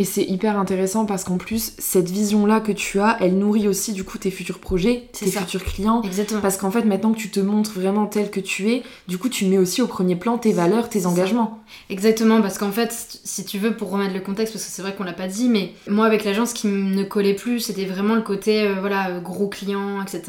Et 0.00 0.04
c'est 0.04 0.22
hyper 0.22 0.56
intéressant 0.56 1.06
parce 1.06 1.24
qu'en 1.24 1.38
plus, 1.38 1.72
cette 1.78 2.08
vision-là 2.08 2.60
que 2.60 2.70
tu 2.70 3.00
as, 3.00 3.16
elle 3.20 3.36
nourrit 3.36 3.66
aussi 3.66 3.92
du 3.92 4.04
coup 4.04 4.16
tes 4.16 4.30
futurs 4.30 4.60
projets, 4.60 5.08
tes 5.12 5.26
ça. 5.28 5.40
futurs 5.40 5.64
clients. 5.64 6.02
Exactement. 6.02 6.40
Parce 6.40 6.56
qu'en 6.56 6.70
fait, 6.70 6.84
maintenant 6.84 7.12
que 7.12 7.18
tu 7.18 7.30
te 7.30 7.40
montres 7.40 7.72
vraiment 7.72 8.06
tel 8.06 8.30
que 8.30 8.38
tu 8.38 8.70
es, 8.70 8.84
du 9.08 9.18
coup, 9.18 9.28
tu 9.28 9.46
mets 9.46 9.58
aussi 9.58 9.82
au 9.82 9.88
premier 9.88 10.14
plan 10.14 10.38
tes 10.38 10.52
valeurs, 10.52 10.88
tes 10.88 11.04
engagements. 11.06 11.58
Exactement, 11.90 12.40
parce 12.40 12.58
qu'en 12.58 12.70
fait, 12.70 12.92
si 13.24 13.44
tu 13.44 13.58
veux, 13.58 13.76
pour 13.76 13.90
remettre 13.90 14.14
le 14.14 14.20
contexte, 14.20 14.52
parce 14.54 14.64
que 14.64 14.70
c'est 14.70 14.82
vrai 14.82 14.94
qu'on 14.94 15.02
l'a 15.02 15.12
pas 15.12 15.26
dit, 15.26 15.48
mais 15.48 15.72
moi 15.88 16.06
avec 16.06 16.22
l'agence, 16.24 16.50
ce 16.50 16.54
qui 16.54 16.68
ne 16.68 17.02
collait 17.02 17.34
plus, 17.34 17.58
c'était 17.58 17.84
vraiment 17.86 18.14
le 18.14 18.22
côté, 18.22 18.62
euh, 18.68 18.76
voilà, 18.78 19.18
gros 19.18 19.48
clients, 19.48 20.00
etc. 20.00 20.22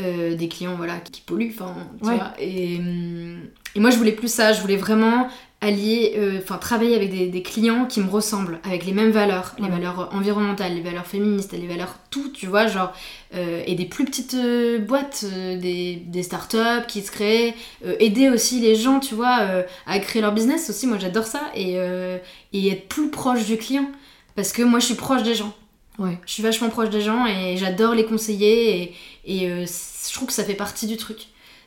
Euh, 0.00 0.34
des 0.34 0.48
clients, 0.48 0.74
voilà, 0.76 0.96
qui 0.98 1.20
polluent, 1.20 1.52
enfin, 1.54 1.74
tu 2.02 2.08
Ouais. 2.08 2.16
vois. 2.16 2.32
Et, 2.40 2.78
hum, 2.78 3.38
et 3.76 3.80
moi, 3.80 3.90
je 3.90 3.98
voulais 3.98 4.12
plus 4.12 4.32
ça, 4.32 4.52
je 4.52 4.60
voulais 4.60 4.76
vraiment 4.76 5.28
allier, 5.62 6.14
euh, 6.16 6.38
enfin, 6.42 6.56
travailler 6.56 6.96
avec 6.96 7.10
des, 7.10 7.26
des 7.26 7.42
clients 7.42 7.84
qui 7.84 8.00
me 8.00 8.08
ressemblent, 8.08 8.60
avec 8.64 8.86
les 8.86 8.92
mêmes 8.92 9.10
valeurs, 9.10 9.54
les 9.58 9.68
valeurs 9.68 10.08
environnementales, 10.12 10.74
les 10.74 10.80
valeurs 10.80 11.06
féministes, 11.06 11.52
les 11.52 11.66
valeurs 11.66 11.96
tout, 12.10 12.30
tu 12.30 12.46
vois, 12.46 12.66
genre, 12.66 12.92
euh, 13.34 13.62
et 13.66 13.74
des 13.74 13.84
plus 13.84 14.06
petites 14.06 14.34
euh, 14.34 14.78
boîtes, 14.78 15.24
des, 15.24 15.96
des 15.96 16.22
startups 16.22 16.86
qui 16.88 17.02
se 17.02 17.10
créent, 17.10 17.54
aider 17.98 18.30
aussi 18.30 18.60
les 18.60 18.74
gens, 18.74 19.00
tu 19.00 19.14
vois, 19.14 19.64
à 19.86 19.98
créer 19.98 20.22
leur 20.22 20.32
business 20.32 20.70
aussi, 20.70 20.86
moi 20.86 20.96
j'adore 20.98 21.24
ça, 21.26 21.42
et, 21.54 21.76
et 22.52 22.68
être 22.68 22.88
plus 22.88 23.10
proche 23.10 23.44
du 23.44 23.58
client, 23.58 23.90
parce 24.36 24.52
que 24.52 24.62
moi 24.62 24.78
je 24.78 24.86
suis 24.86 24.94
proche 24.94 25.22
des 25.22 25.34
gens. 25.34 25.54
Ouais. 25.98 26.18
Je 26.24 26.32
suis 26.32 26.42
vachement 26.42 26.70
proche 26.70 26.88
des 26.88 27.02
gens 27.02 27.26
et 27.26 27.58
j'adore 27.58 27.94
les 27.94 28.06
conseiller 28.06 28.94
et, 29.26 29.44
et 29.44 29.66
je 29.66 30.12
trouve 30.14 30.28
que 30.28 30.32
ça 30.34 30.44
fait 30.44 30.54
partie 30.54 30.86
du 30.86 30.96
truc. 30.96 31.26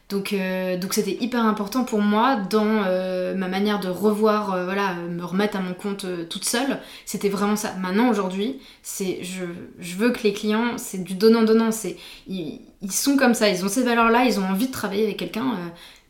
Donc 0.10 0.34
euh, 0.34 0.78
donc 0.78 0.94
c'était 0.94 1.18
hyper 1.24 1.44
important 1.46 1.86
pour 1.86 2.02
moi 2.02 2.36
dans 2.36 2.84
euh, 2.86 3.34
ma 3.36 3.48
manière 3.48 3.80
de 3.80 3.88
revoir, 3.90 4.54
euh, 4.54 4.66
voilà, 4.66 4.94
me 4.96 5.24
remettre 5.24 5.58
à 5.58 5.62
mon 5.62 5.74
compte 5.74 6.06
toute 6.30 6.46
seule. 6.46 6.80
C'était 7.06 7.30
vraiment 7.30 7.56
ça. 7.56 7.74
Maintenant 7.80 8.10
aujourd'hui, 8.10 8.60
c'est 8.84 9.24
je, 9.24 9.46
je 9.80 9.96
veux 9.96 10.12
que 10.12 10.22
les 10.24 10.34
clients, 10.34 10.78
c'est 10.78 11.04
du 11.04 11.16
donnant 11.16 11.44
donnant. 11.44 11.72
C'est 11.72 11.98
ils, 12.28 12.62
ils 12.82 12.92
sont 12.92 13.18
comme 13.18 13.34
ça, 13.34 13.50
ils 13.50 13.64
ont 13.66 13.70
ces 13.70 13.84
valeurs 13.84 14.10
là, 14.10 14.26
ils 14.26 14.40
ont 14.40 14.46
envie 14.46 14.68
de 14.68 14.72
travailler 14.74 15.04
avec 15.06 15.18
quelqu'un. 15.18 15.58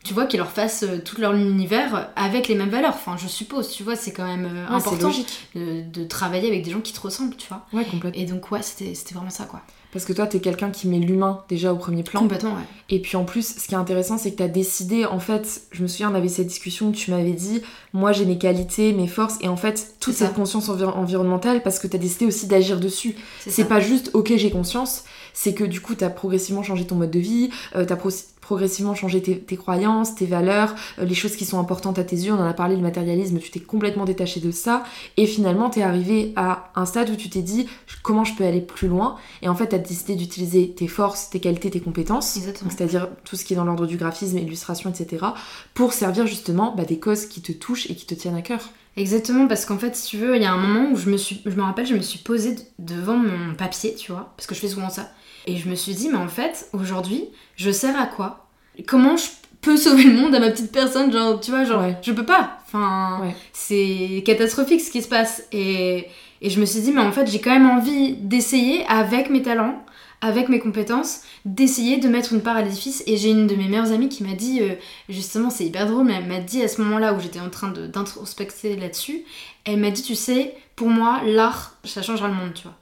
tu 0.03 0.13
vois, 0.13 0.25
qui 0.25 0.37
leur 0.37 0.51
fasse 0.51 0.83
euh, 0.83 0.99
tout 0.99 1.21
leur 1.21 1.33
univers 1.33 2.11
avec 2.15 2.47
les 2.49 2.55
mêmes 2.55 2.69
valeurs. 2.69 2.93
Enfin, 2.95 3.15
je 3.17 3.27
suppose, 3.27 3.69
tu 3.71 3.83
vois, 3.83 3.95
c'est 3.95 4.11
quand 4.11 4.25
même 4.27 4.67
Ouais, 4.69 4.75
important 4.75 5.09
de, 5.55 5.81
de 5.89 6.03
travailler 6.05 6.49
avec 6.49 6.63
des 6.63 6.71
gens 6.71 6.81
qui 6.81 6.93
te 6.93 6.99
ressemblent, 6.99 7.35
tu 7.37 7.47
vois. 7.47 7.65
Ouais, 7.71 7.85
complètement. 7.85 8.21
Et 8.21 8.25
donc, 8.25 8.51
ouais, 8.51 8.61
c'était 8.61 8.95
c'était 8.95 9.15
vraiment 9.15 9.29
ça, 9.29 9.45
quoi. 9.45 9.61
Parce 9.93 10.05
que 10.05 10.13
toi, 10.13 10.25
t'es 10.25 10.39
quelqu'un 10.39 10.71
qui 10.71 10.87
met 10.87 10.97
l'humain 10.97 11.43
déjà 11.47 11.71
au 11.71 11.77
premier 11.77 12.01
plan. 12.03 12.21
Complètement, 12.21 12.53
ouais. 12.55 12.63
Et 12.89 12.99
puis 12.99 13.15
en 13.15 13.25
plus, 13.25 13.55
ce 13.59 13.67
qui 13.67 13.75
est 13.75 13.77
intéressant, 13.77 14.17
c'est 14.17 14.31
que 14.31 14.37
tu 14.37 14.43
as 14.43 14.47
décidé, 14.47 15.05
en 15.05 15.19
fait, 15.19 15.61
je 15.71 15.83
me 15.83 15.87
souviens, 15.87 16.11
on 16.11 16.15
avait 16.15 16.27
cette 16.27 16.47
discussion 16.47 16.87
où 16.89 16.91
tu 16.91 17.11
m'avais 17.11 17.31
dit, 17.31 17.61
moi 17.93 18.11
j'ai 18.11 18.25
mes 18.25 18.37
qualités, 18.39 18.91
mes 18.91 19.07
forces, 19.07 19.37
et 19.41 19.47
en 19.47 19.55
fait, 19.55 19.93
toute 19.99 20.15
cette 20.15 20.33
conscience 20.33 20.67
envi- 20.69 20.83
environnementale, 20.83 21.61
parce 21.61 21.77
que 21.79 21.87
tu 21.87 21.95
as 21.95 21.99
décidé 21.99 22.25
aussi 22.25 22.47
d'agir 22.47 22.79
dessus. 22.79 23.15
C'est 23.39 23.65
pas 23.65 23.79
juste, 23.79 24.09
ok, 24.13 24.33
j'ai 24.35 24.49
conscience, 24.49 25.03
c'est 25.33 25.53
que 25.53 25.63
du 25.63 25.81
coup, 25.81 25.95
tu 25.95 26.03
as 26.03 26.09
progressivement 26.09 26.63
changé 26.63 26.85
ton 26.85 26.95
mode 26.95 27.11
de 27.11 27.19
vie, 27.19 27.49
euh, 27.75 27.85
tu 27.85 27.93
as 27.93 27.97
progressivement 28.41 28.93
changé 28.93 29.21
tes, 29.21 29.39
tes 29.39 29.57
croyances, 29.57 30.15
tes 30.15 30.25
valeurs, 30.25 30.75
euh, 30.99 31.05
les 31.05 31.15
choses 31.15 31.35
qui 31.35 31.45
sont 31.45 31.59
importantes 31.59 31.97
à 31.97 32.03
tes 32.03 32.15
yeux, 32.15 32.33
on 32.33 32.39
en 32.39 32.47
a 32.47 32.53
parlé, 32.53 32.75
le 32.75 32.81
matérialisme, 32.81 33.39
tu 33.39 33.51
t'es 33.51 33.59
complètement 33.59 34.05
détaché 34.05 34.39
de 34.39 34.51
ça, 34.51 34.83
et 35.17 35.25
finalement, 35.25 35.69
tu 35.69 35.79
es 35.79 35.83
arrivé 35.83 36.33
à 36.35 36.71
un 36.75 36.85
stade 36.85 37.09
où 37.09 37.15
tu 37.15 37.29
t'es 37.29 37.41
dit, 37.41 37.67
comment 38.03 38.23
je 38.23 38.35
peux 38.35 38.43
aller 38.43 38.61
plus 38.61 38.87
loin, 38.87 39.17
et 39.41 39.49
en 39.49 39.55
fait, 39.55 39.69
tu 39.69 39.75
as 39.75 39.79
décidé 39.79 40.15
d'utiliser 40.15 40.71
tes 40.71 40.87
forces, 40.87 41.29
tes 41.29 41.39
qualités, 41.39 41.71
tes 41.71 41.79
compétences, 41.79 42.27
c'est-à-dire 42.69 43.09
tout 43.23 43.35
ce 43.35 43.45
qui 43.45 43.53
est 43.53 43.55
dans 43.55 43.65
l'ordre 43.65 43.87
du 43.87 43.97
graphisme, 43.97 44.37
illustration, 44.37 44.89
etc., 44.89 45.25
pour 45.73 45.93
servir 45.93 46.27
justement 46.27 46.75
bah, 46.75 46.85
des 46.85 46.99
causes 46.99 47.25
qui 47.25 47.41
te 47.41 47.51
touchent 47.51 47.89
et 47.89 47.95
qui 47.95 48.05
te 48.05 48.13
tiennent 48.13 48.35
à 48.35 48.41
cœur. 48.41 48.69
Exactement, 48.95 49.47
parce 49.47 49.65
qu'en 49.65 49.79
fait, 49.79 49.95
si 49.95 50.07
tu 50.07 50.17
veux, 50.17 50.35
il 50.35 50.41
y 50.43 50.45
a 50.45 50.53
un 50.53 50.57
moment 50.57 50.91
où 50.91 50.95
je 50.95 51.09
me 51.09 51.17
suis, 51.17 51.41
je 51.45 51.55
me 51.55 51.63
rappelle, 51.63 51.87
je 51.87 51.95
me 51.95 52.01
suis 52.01 52.19
posée 52.19 52.55
devant 52.77 53.17
mon 53.17 53.55
papier, 53.55 53.95
tu 53.95 54.11
vois, 54.11 54.33
parce 54.37 54.45
que 54.45 54.53
je 54.53 54.59
fais 54.59 54.67
souvent 54.67 54.89
ça, 54.89 55.09
et 55.47 55.57
je 55.57 55.67
me 55.69 55.75
suis 55.75 55.93
dit, 55.93 56.09
mais 56.09 56.17
en 56.17 56.27
fait, 56.27 56.67
aujourd'hui, 56.73 57.25
je 57.55 57.71
sers 57.71 57.99
à 57.99 58.05
quoi? 58.05 58.47
Comment 58.87 59.17
je 59.17 59.27
peux 59.61 59.77
sauver 59.77 60.03
le 60.03 60.13
monde 60.13 60.33
à 60.35 60.39
ma 60.39 60.49
petite 60.51 60.71
personne, 60.71 61.11
genre, 61.11 61.39
tu 61.39 61.51
vois, 61.51 61.63
genre, 61.63 61.81
Ouais. 61.81 61.97
je 62.01 62.11
peux 62.11 62.25
pas. 62.25 62.59
Enfin, 62.65 63.19
Ouais. 63.21 63.35
c'est 63.53 64.23
catastrophique 64.25 64.81
ce 64.81 64.91
qui 64.91 65.01
se 65.01 65.07
passe. 65.07 65.43
Et, 65.51 66.07
et 66.41 66.49
je 66.49 66.59
me 66.59 66.65
suis 66.65 66.81
dit, 66.81 66.91
mais 66.91 67.01
en 67.01 67.11
fait, 67.11 67.27
j'ai 67.29 67.39
quand 67.39 67.51
même 67.51 67.69
envie 67.69 68.13
d'essayer 68.13 68.85
avec 68.87 69.29
mes 69.29 69.41
talents, 69.41 69.83
avec 70.21 70.47
mes 70.49 70.59
compétences, 70.59 71.21
d'essayer 71.45 71.97
de 71.97 72.07
mettre 72.07 72.33
une 72.33 72.41
part 72.41 72.55
à 72.57 72.61
l'édifice. 72.61 73.03
Et 73.07 73.15
j'ai 73.17 73.29
une 73.29 73.45
de 73.47 73.55
mes 73.55 73.67
meilleures 73.67 73.91
amies 73.91 74.09
qui 74.09 74.23
m'a 74.23 74.33
dit, 74.33 74.59
euh, 74.61 74.73
justement, 75.09 75.49
c'est 75.49 75.65
hyper 75.65 75.85
drôle, 75.87 76.05
mais 76.05 76.13
elle 76.13 76.25
m'a 76.27 76.39
dit 76.39 76.61
à 76.63 76.67
ce 76.67 76.81
moment-là 76.81 77.13
où 77.13 77.19
j'étais 77.19 77.39
en 77.41 77.49
train 77.49 77.69
d'introspecter 77.69 78.75
là-dessus, 78.75 79.23
elle 79.65 79.77
m'a 79.79 79.91
dit, 79.91 80.01
tu 80.03 80.15
sais, 80.15 80.55
pour 80.75 80.87
moi, 80.89 81.21
l'art, 81.25 81.75
ça 81.83 82.01
changera 82.01 82.27
le 82.27 82.33
monde, 82.33 82.53
tu 82.53 82.63
vois. 82.63 82.75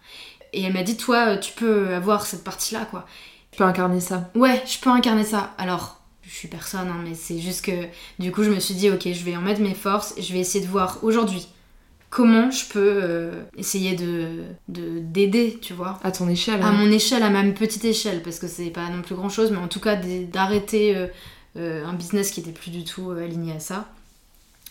Et 0.53 0.63
elle 0.63 0.73
m'a 0.73 0.83
dit, 0.83 0.97
toi, 0.97 1.29
euh, 1.29 1.37
tu 1.39 1.53
peux 1.53 1.93
avoir 1.93 2.25
cette 2.25 2.43
partie-là, 2.43 2.85
quoi. 2.85 3.05
Tu 3.51 3.57
peux 3.57 3.63
incarner 3.63 3.99
ça. 4.01 4.29
Ouais, 4.35 4.61
je 4.65 4.79
peux 4.79 4.89
incarner 4.89 5.23
ça. 5.23 5.53
Alors, 5.57 5.99
je 6.23 6.29
suis 6.29 6.47
personne, 6.47 6.87
hein, 6.89 7.01
mais 7.03 7.15
c'est 7.15 7.39
juste 7.39 7.63
que 7.65 7.71
du 8.19 8.31
coup, 8.31 8.43
je 8.43 8.49
me 8.49 8.59
suis 8.59 8.73
dit, 8.75 8.89
ok, 8.89 9.03
je 9.11 9.23
vais 9.23 9.35
en 9.35 9.41
mettre 9.41 9.61
mes 9.61 9.73
forces 9.73 10.13
et 10.17 10.21
je 10.21 10.33
vais 10.33 10.39
essayer 10.39 10.63
de 10.65 10.69
voir 10.69 10.99
aujourd'hui 11.03 11.47
comment 12.09 12.51
je 12.51 12.65
peux 12.67 12.99
euh, 13.01 13.43
essayer 13.57 13.95
de 13.95 14.43
de- 14.67 14.99
d'aider, 14.99 15.57
tu 15.61 15.73
vois. 15.73 15.99
À 16.03 16.11
ton 16.11 16.27
échelle. 16.27 16.61
À 16.61 16.71
mon 16.71 16.91
échelle, 16.91 17.23
à 17.23 17.29
ma 17.29 17.43
petite 17.51 17.85
échelle, 17.85 18.21
parce 18.21 18.37
que 18.39 18.47
c'est 18.47 18.69
pas 18.69 18.89
non 18.89 19.01
plus 19.01 19.15
grand 19.15 19.29
chose, 19.29 19.51
mais 19.51 19.57
en 19.57 19.69
tout 19.69 19.79
cas 19.79 19.95
d'arrêter 19.95 20.95
euh, 20.95 21.07
euh, 21.57 21.85
un 21.85 21.93
business 21.93 22.31
qui 22.31 22.41
était 22.41 22.51
plus 22.51 22.71
du 22.71 22.83
tout 22.83 23.11
aligné 23.11 23.53
à 23.53 23.59
ça 23.61 23.87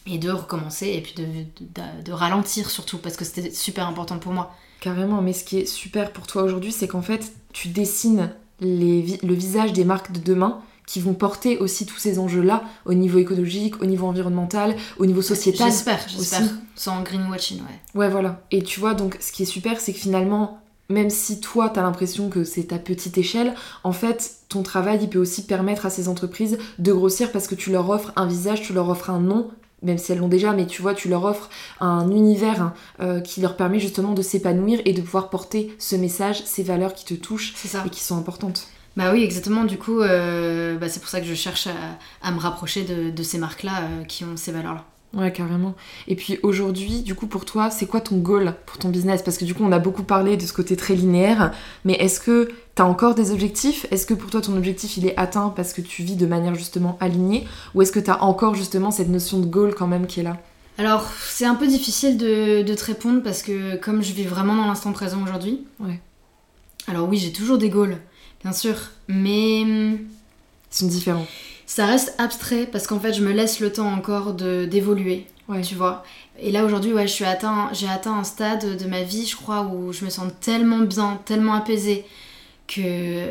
et 0.07 0.19
de 0.19 0.31
recommencer 0.31 0.89
et 0.89 1.01
puis 1.01 1.15
de, 1.15 1.25
de- 1.25 2.03
de 2.05 2.13
ralentir 2.13 2.71
surtout 2.71 2.99
parce 2.99 3.17
que 3.17 3.25
c'était 3.25 3.51
super 3.51 3.87
important 3.87 4.19
pour 4.19 4.33
moi. 4.33 4.55
Carrément, 4.81 5.21
mais 5.23 5.33
ce 5.33 5.45
qui 5.45 5.59
est 5.59 5.67
super 5.67 6.13
pour 6.13 6.27
toi 6.27 6.43
aujourd'hui, 6.43 6.73
c'est 6.73 6.89
qu'en 6.89 7.03
fait, 7.03 7.33
tu 7.53 7.69
dessines 7.69 8.31
les 8.61 9.01
vi- 9.03 9.19
le 9.27 9.35
visage 9.35 9.73
des 9.73 9.85
marques 9.85 10.13
de 10.13 10.21
demain 10.21 10.61
qui 10.87 11.01
vont 11.01 11.15
porter 11.15 11.59
aussi 11.59 11.87
tous 11.87 11.99
ces 11.99 12.19
enjeux-là 12.19 12.65
au 12.85 12.95
niveau 12.95 13.19
écologique, 13.19 13.81
au 13.81 13.87
niveau 13.87 14.07
environnemental, 14.07 14.75
au 14.99 15.07
niveau 15.07 15.23
sociétal. 15.23 15.71
J'espère, 15.71 16.01
j'espère. 16.09 16.43
Sans 16.75 17.03
greenwashing, 17.03 17.59
ouais. 17.61 18.01
Ouais, 18.01 18.09
voilà. 18.09 18.43
Et 18.51 18.63
tu 18.63 18.81
vois, 18.81 18.95
donc 18.95 19.17
ce 19.21 19.31
qui 19.31 19.43
est 19.45 19.47
super, 19.47 19.81
c'est 19.81 19.93
que 19.93 19.99
finalement, 20.01 20.61
même 20.89 21.11
si 21.11 21.39
toi, 21.41 21.69
t'as 21.69 21.83
l'impression 21.83 22.29
que 22.29 22.43
c'est 22.43 22.65
ta 22.65 22.79
petite 22.79 23.17
échelle, 23.19 23.55
en 23.85 23.93
fait, 23.93 24.33
ton 24.49 24.65
travail, 24.65 24.99
il 25.03 25.09
peut 25.09 25.21
aussi 25.21 25.47
permettre 25.47 25.87
à 25.87 25.91
ces 25.91 26.09
entreprises 26.09 26.59
de 26.81 26.93
grossir 26.93 27.31
parce 27.31 27.47
que 27.47 27.55
tu 27.55 27.71
leur 27.71 27.89
offres 27.89 28.13
un 28.17 28.27
visage, 28.27 28.63
tu 28.63 28.73
leur 28.73 28.89
offres 28.89 29.11
un 29.11 29.21
nom, 29.21 29.49
même 29.83 29.99
si 29.99 30.13
elles 30.13 30.19
l'ont 30.19 30.29
déjà, 30.29 30.53
mais 30.53 30.67
tu 30.67 30.83
vois, 30.83 30.95
tu 30.95 31.09
leur 31.09 31.25
offres 31.25 31.49
un 31.81 32.11
univers 32.11 32.63
hein, 32.63 32.75
euh, 33.01 33.21
qui 33.21 33.41
leur 33.41 33.57
permet 33.57 33.81
justement 33.81 34.13
de 34.13 34.23
s'épanouir 34.23 34.81
et 34.85 34.93
de 34.93 35.01
pouvoir 35.01 35.31
porter 35.31 35.75
ce 35.79 35.97
message, 35.97 36.43
ces 36.45 36.63
valeurs 36.63 36.95
qui 36.95 37.05
te 37.05 37.15
touchent 37.15 37.55
ça. 37.55 37.83
et 37.87 37.91
qui 37.91 38.03
sont 38.03 38.19
importantes. 38.19 38.69
Bah 38.97 39.13
oui, 39.13 39.23
exactement. 39.23 39.65
Du 39.65 39.79
coup, 39.79 40.01
euh, 40.01 40.77
bah 40.77 40.89
c'est 40.89 41.01
pour 41.01 41.09
ça 41.09 41.21
que 41.21 41.27
je 41.27 41.35
cherche 41.35 41.67
à, 41.69 41.73
à 42.23 42.33
me 42.33 42.39
rapprocher 42.39 42.83
de, 42.85 43.11
de 43.11 43.23
ces 43.23 43.39
marques-là 43.39 43.83
euh, 43.83 44.05
qui 44.05 44.25
ont 44.25 44.37
ces 44.37 44.53
valeurs-là. 44.53 44.85
Ouais, 45.13 45.33
carrément. 45.33 45.75
Et 46.07 46.15
puis 46.15 46.39
aujourd'hui, 46.45 47.03
du 47.03 47.17
coup, 47.17 47.27
pour 47.27 47.45
toi, 47.45 47.71
c'est 47.71 47.87
quoi 47.87 48.01
ton 48.01 48.19
goal 48.19 48.55
pour 48.65 48.79
ton 48.79 48.91
business? 48.91 49.23
Parce 49.23 49.39
que 49.39 49.45
du 49.45 49.55
coup, 49.55 49.65
on 49.65 49.73
a 49.73 49.81
beaucoup 49.81 50.05
parlé 50.05 50.37
de 50.37 50.43
ce 50.47 50.53
côté 50.53 50.77
très 50.77 50.95
linéaire, 50.95 51.53
mais 51.85 51.95
est-ce 51.95 52.21
que 52.21 52.49
t'as 52.77 52.85
encore 52.85 53.17
des 53.17 53.33
objectifs? 53.33 53.87
Est-ce 53.91 54.07
que 54.07 54.15
pour 54.15 54.31
toi, 54.31 54.41
ton 54.41 54.57
objectif, 54.57 54.97
il 54.97 55.07
est 55.07 55.17
atteint 55.19 55.53
parce 55.55 55.73
que 55.73 55.81
tu 55.81 56.05
vis 56.05 56.15
de 56.15 56.27
manière 56.27 56.55
justement 56.55 56.97
alignée? 57.01 57.45
Ou 57.75 57.83
est-ce 57.83 57.91
que 57.91 57.99
t'as 57.99 58.19
encore 58.21 58.55
justement 58.55 58.93
cette 58.93 59.09
notion 59.09 59.41
de 59.41 59.47
goal 59.47 59.75
quand 59.75 59.89
même 59.89 60.07
qui 60.07 60.21
est 60.21 60.23
là? 60.23 60.37
Alors, 60.79 61.11
c'est 61.27 61.45
un 61.45 61.57
peu 61.57 61.67
difficile 61.67 62.17
de, 62.17 62.63
de 62.63 62.75
te 62.75 62.85
répondre 62.85 63.21
parce 63.23 63.43
que 63.43 63.77
comme 63.77 64.03
je 64.03 64.13
vis 64.13 64.25
vraiment 64.25 64.55
dans 64.55 64.67
l'instant 64.67 64.93
présent 64.93 65.23
aujourd'hui. 65.23 65.65
Ouais. 65.81 66.01
Alors 66.87 67.09
oui, 67.09 67.19
j'ai 67.19 67.33
toujours 67.33 67.59
des 67.59 67.69
goals, 67.69 67.99
bien 68.43 68.53
sûr, 68.53 68.77
mais 69.09 69.63
hum, 69.63 69.99
Ils 70.73 70.77
sont 70.77 70.87
différents. 70.87 71.27
Ça 71.71 71.87
reste 71.87 72.17
abstrait 72.19 72.67
parce 72.67 72.89
qu'en 72.89 72.99
fait, 72.99 73.13
je 73.13 73.23
me 73.23 73.31
laisse 73.31 73.61
le 73.61 73.73
temps 73.73 73.93
encore 73.93 74.35
de 74.35 74.65
d'évoluer. 74.65 75.25
Ouais. 75.49 75.61
tu 75.61 75.77
vois. 75.77 76.03
Et 76.41 76.51
là 76.51 76.65
aujourd'hui, 76.65 76.93
ouais, 76.93 77.07
je 77.07 77.13
suis 77.13 77.25
atteint, 77.25 77.71
j'ai 77.73 77.89
atteint 77.89 78.15
un 78.15 78.25
stade 78.25 78.77
de 78.77 78.87
ma 78.89 79.03
vie, 79.03 79.25
je 79.25 79.37
crois, 79.37 79.63
où 79.63 79.93
je 79.93 80.05
me 80.05 80.11
sens 80.11 80.33
tellement 80.41 80.81
bien, 80.81 81.21
tellement 81.25 81.55
apaisée 81.55 82.05
que 82.67 83.29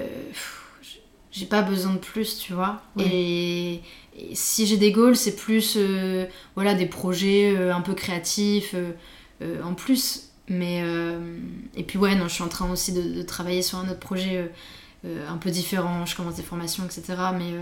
j'ai 1.32 1.46
pas 1.48 1.62
besoin 1.64 1.94
de 1.94 1.98
plus, 1.98 2.38
tu 2.38 2.54
vois. 2.54 2.82
Ouais. 2.96 3.10
Et, 3.12 3.74
et 4.18 4.36
si 4.36 4.66
j'ai 4.66 4.78
des 4.78 4.94
goals, 4.94 5.18
c'est 5.18 5.36
plus 5.36 5.74
euh, 5.76 6.26
voilà 6.56 6.76
des 6.76 6.86
projets 6.86 7.54
euh, 7.54 7.76
un 7.76 7.82
peu 7.82 7.94
créatifs 7.94 8.74
euh, 8.74 9.64
en 9.64 9.74
plus. 9.74 10.30
Mais 10.48 10.82
et 11.76 11.84
puis 11.84 12.00
ouais, 12.00 12.16
non, 12.16 12.30
je 12.30 12.36
suis 12.36 12.44
en 12.44 12.48
train 12.48 12.72
aussi 12.72 12.94
de, 12.94 13.02
de 13.02 13.22
travailler 13.22 13.62
sur 13.62 13.80
un 13.80 13.90
autre 13.90 14.00
projet. 14.00 14.50
Euh, 15.06 15.30
un 15.30 15.38
peu 15.38 15.50
différent, 15.50 16.06
je 16.06 16.16
commence 16.16 16.36
des 16.36 16.44
formations, 16.44 16.84
etc. 16.86 17.04
Mais 17.38 17.54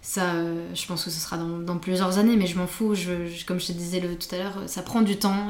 ça, 0.00 0.34
je 0.74 0.86
pense 0.86 1.04
que 1.04 1.10
ce 1.10 1.20
sera 1.20 1.36
dans, 1.38 1.78
plusieurs 1.78 2.18
années, 2.18 2.36
mais 2.36 2.46
je 2.46 2.58
m'en 2.58 2.66
fous. 2.66 2.94
Je, 2.94 3.44
comme 3.46 3.60
je 3.60 3.68
te 3.68 3.72
disais 3.72 4.00
le, 4.00 4.16
tout 4.16 4.34
à 4.34 4.38
l'heure, 4.38 4.62
ça 4.66 4.82
prend 4.82 5.02
du 5.02 5.16
temps. 5.18 5.48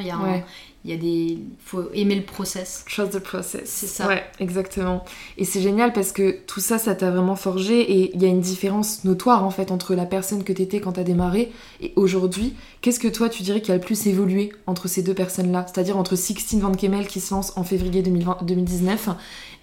Il 0.85 0.91
y 0.91 0.95
a 0.95 0.97
des 0.97 1.39
faut 1.65 1.85
aimer 1.95 2.17
le 2.17 2.25
process. 2.25 2.85
Trust 2.89 3.13
the 3.13 3.19
process. 3.21 3.63
C'est 3.67 3.87
ça. 3.87 4.09
Ouais 4.09 4.23
exactement. 4.41 5.05
Et 5.39 5.45
c'est 5.45 5.61
génial 5.61 5.93
parce 5.93 6.11
que 6.11 6.39
tout 6.47 6.61
ça 6.61 6.79
ça 6.79 6.95
t'a 6.95 7.11
vraiment 7.11 7.37
forgé 7.37 7.81
et 7.81 8.11
il 8.15 8.23
y 8.23 8.25
a 8.25 8.29
une 8.29 8.41
différence 8.41 9.05
notoire 9.05 9.45
en 9.45 9.51
fait 9.51 9.71
entre 9.71 9.95
la 9.95 10.07
personne 10.07 10.43
que 10.43 10.53
t'étais 10.53 10.81
quand 10.81 10.93
t'as 10.93 11.05
démarré 11.05 11.53
et 11.81 11.93
aujourd'hui. 11.95 12.55
Qu'est-ce 12.81 12.99
que 12.99 13.09
toi 13.09 13.29
tu 13.29 13.45
dirais 13.45 13.63
qui 13.63 13.71
a 13.71 13.75
le 13.75 13.81
plus 13.81 14.07
évolué 14.09 14.53
entre 14.67 14.89
ces 14.89 15.03
deux 15.03 15.15
personnes 15.15 15.53
là 15.53 15.65
c'est-à-dire 15.73 15.97
entre 15.97 16.17
Sixtine 16.17 16.61
Van 16.61 16.73
Kemel 16.73 17.07
qui 17.07 17.21
se 17.21 17.33
lance 17.33 17.53
en 17.57 17.63
février 17.63 18.03
2019 18.03 19.11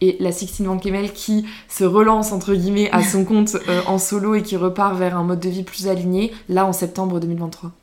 et 0.02 0.16
la 0.22 0.32
Sixtine 0.32 0.68
Van 0.68 0.78
Kemel 0.78 1.12
qui 1.12 1.46
se 1.68 1.84
relance 1.84 2.32
entre 2.32 2.54
guillemets 2.54 2.90
à 2.92 3.04
son 3.04 3.26
compte 3.30 3.58
euh, 3.68 3.82
en 3.88 3.98
solo 3.98 4.36
et 4.36 4.42
qui 4.42 4.56
repart 4.56 4.98
vers 4.98 5.18
un 5.18 5.24
mode 5.24 5.42
de 5.42 5.50
vie 5.50 5.64
plus 5.64 5.88
aligné 5.88 6.32
là 6.48 6.66
en 6.66 6.72
septembre 6.72 7.20
2023 7.20 7.74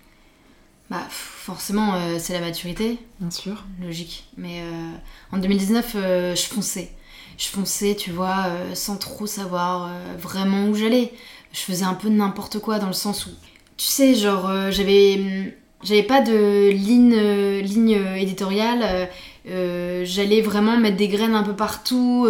bah, 0.90 1.02
forcément, 1.10 1.94
euh, 1.94 2.16
c'est 2.18 2.32
la 2.32 2.40
maturité. 2.40 2.98
Bien 3.20 3.30
sûr. 3.30 3.64
Logique. 3.82 4.24
Mais 4.36 4.60
euh, 4.60 4.92
en 5.32 5.38
2019, 5.38 5.92
euh, 5.96 6.34
je 6.34 6.42
fonçais. 6.42 6.92
Je 7.38 7.48
fonçais, 7.48 7.96
tu 7.96 8.12
vois, 8.12 8.46
sans 8.72 8.96
trop 8.96 9.26
savoir 9.26 9.90
vraiment 10.18 10.68
où 10.68 10.74
j'allais. 10.74 11.12
Je 11.52 11.60
faisais 11.60 11.84
un 11.84 11.92
peu 11.92 12.08
n'importe 12.08 12.60
quoi 12.60 12.78
dans 12.78 12.86
le 12.86 12.94
sens 12.94 13.26
où, 13.26 13.30
tu 13.76 13.84
sais, 13.84 14.14
genre, 14.14 14.50
j'avais. 14.70 15.54
J'avais 15.82 16.02
pas 16.02 16.22
de 16.22 16.70
ligne, 16.70 17.14
ligne 17.60 18.00
éditoriale. 18.16 19.10
J'allais 19.44 20.40
vraiment 20.40 20.78
mettre 20.78 20.96
des 20.96 21.08
graines 21.08 21.34
un 21.34 21.42
peu 21.42 21.54
partout. 21.54 22.26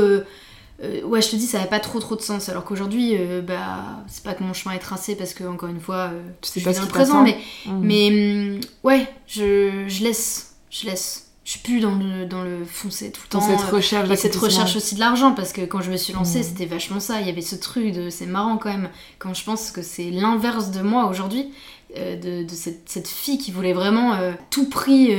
Euh, 0.82 1.02
ouais, 1.02 1.22
je 1.22 1.30
te 1.30 1.36
dis, 1.36 1.46
ça 1.46 1.58
n'avait 1.58 1.70
pas 1.70 1.80
trop 1.80 2.00
trop 2.00 2.16
de 2.16 2.20
sens. 2.20 2.48
Alors 2.48 2.64
qu'aujourd'hui, 2.64 3.12
euh, 3.14 3.40
bah, 3.40 4.02
c'est 4.08 4.22
pas 4.22 4.34
que 4.34 4.42
mon 4.42 4.52
chemin 4.52 4.74
est 4.74 4.80
tracé 4.80 5.14
parce 5.14 5.32
que, 5.32 5.44
encore 5.44 5.68
une 5.68 5.80
fois, 5.80 6.10
euh, 6.12 6.22
sais 6.42 6.60
pas 6.60 6.72
le 6.72 6.86
présent, 6.86 7.22
mais, 7.22 7.38
mmh. 7.66 7.80
mais 7.80 8.10
mm, 8.10 8.60
ouais, 8.84 9.08
je, 9.26 9.84
je, 9.88 10.04
laisse. 10.04 10.54
Je 10.70 10.86
laisse. 10.86 11.28
Je 11.44 11.52
suis 11.52 11.60
plus 11.60 11.80
dans 11.80 11.94
le, 11.94 12.26
dans 12.26 12.42
le 12.42 12.64
foncé 12.64 13.10
tout 13.10 13.22
le 13.24 13.28
temps. 13.28 13.40
cette 13.40 13.70
recherche 13.70 14.10
Et 14.10 14.16
cette 14.16 14.36
recherche 14.36 14.76
aussi 14.76 14.96
de 14.96 15.00
l'argent, 15.00 15.32
parce 15.32 15.52
que 15.52 15.62
quand 15.62 15.80
je 15.80 15.90
me 15.90 15.96
suis 15.96 16.12
lancée, 16.12 16.40
mmh. 16.40 16.44
c'était 16.44 16.66
vachement 16.66 17.00
ça. 17.00 17.20
Il 17.20 17.26
y 17.26 17.30
avait 17.30 17.40
ce 17.40 17.56
truc 17.56 17.92
de. 17.92 18.10
C'est 18.10 18.26
marrant 18.26 18.58
quand 18.58 18.70
même, 18.70 18.90
quand 19.18 19.32
je 19.32 19.44
pense 19.44 19.70
que 19.70 19.80
c'est 19.80 20.10
l'inverse 20.10 20.72
de 20.72 20.82
moi 20.82 21.06
aujourd'hui, 21.08 21.48
de, 21.94 22.42
de 22.42 22.54
cette, 22.54 22.90
cette, 22.90 23.08
fille 23.08 23.38
qui 23.38 23.52
voulait 23.52 23.72
vraiment 23.72 24.18
tout 24.50 24.68
prix 24.68 25.14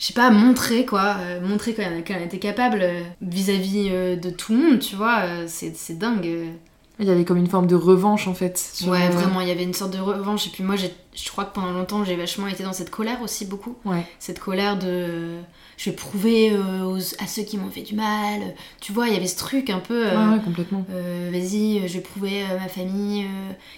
je 0.00 0.06
sais 0.06 0.14
pas, 0.14 0.30
montrer 0.30 0.86
quoi, 0.86 1.16
euh, 1.20 1.40
montrer 1.42 1.74
qu'elle 1.74 2.22
était 2.22 2.38
capable 2.38 2.80
euh, 2.80 3.02
vis-à-vis 3.20 3.90
euh, 3.90 4.16
de 4.16 4.30
tout 4.30 4.54
le 4.54 4.58
monde, 4.58 4.78
tu 4.78 4.96
vois, 4.96 5.46
c'est 5.46 5.98
dingue. 5.98 6.54
Il 7.00 7.06
y 7.06 7.10
avait 7.10 7.24
comme 7.24 7.38
une 7.38 7.46
forme 7.46 7.66
de 7.66 7.74
revanche 7.74 8.28
en 8.28 8.34
fait. 8.34 8.72
Ouais, 8.86 9.08
vraiment, 9.08 9.40
il 9.40 9.48
y 9.48 9.50
avait 9.50 9.64
une 9.64 9.74
sorte 9.74 9.92
de 9.92 9.98
revanche. 9.98 10.46
Et 10.46 10.50
puis 10.50 10.62
moi, 10.62 10.76
je 10.76 11.30
crois 11.30 11.44
que 11.44 11.54
pendant 11.54 11.72
longtemps, 11.72 12.04
j'ai 12.04 12.14
vachement 12.14 12.46
été 12.46 12.62
dans 12.62 12.74
cette 12.74 12.90
colère 12.90 13.22
aussi, 13.22 13.46
beaucoup. 13.46 13.76
Ouais. 13.84 14.04
Cette 14.18 14.38
colère 14.38 14.78
de. 14.78 15.38
Je 15.78 15.88
vais 15.88 15.96
prouver 15.96 16.52
à 17.18 17.26
ceux 17.26 17.42
qui 17.42 17.56
m'ont 17.56 17.70
fait 17.70 17.80
du 17.80 17.94
mal. 17.94 18.54
Tu 18.80 18.92
vois, 18.92 19.08
il 19.08 19.14
y 19.14 19.16
avait 19.16 19.26
ce 19.26 19.38
truc 19.38 19.70
un 19.70 19.78
peu. 19.78 20.04
ouais, 20.04 20.40
complètement. 20.44 20.84
Vas-y, 21.30 21.88
je 21.88 21.94
vais 21.94 22.00
prouver 22.00 22.42
à 22.42 22.58
ma 22.58 22.68
famille 22.68 23.24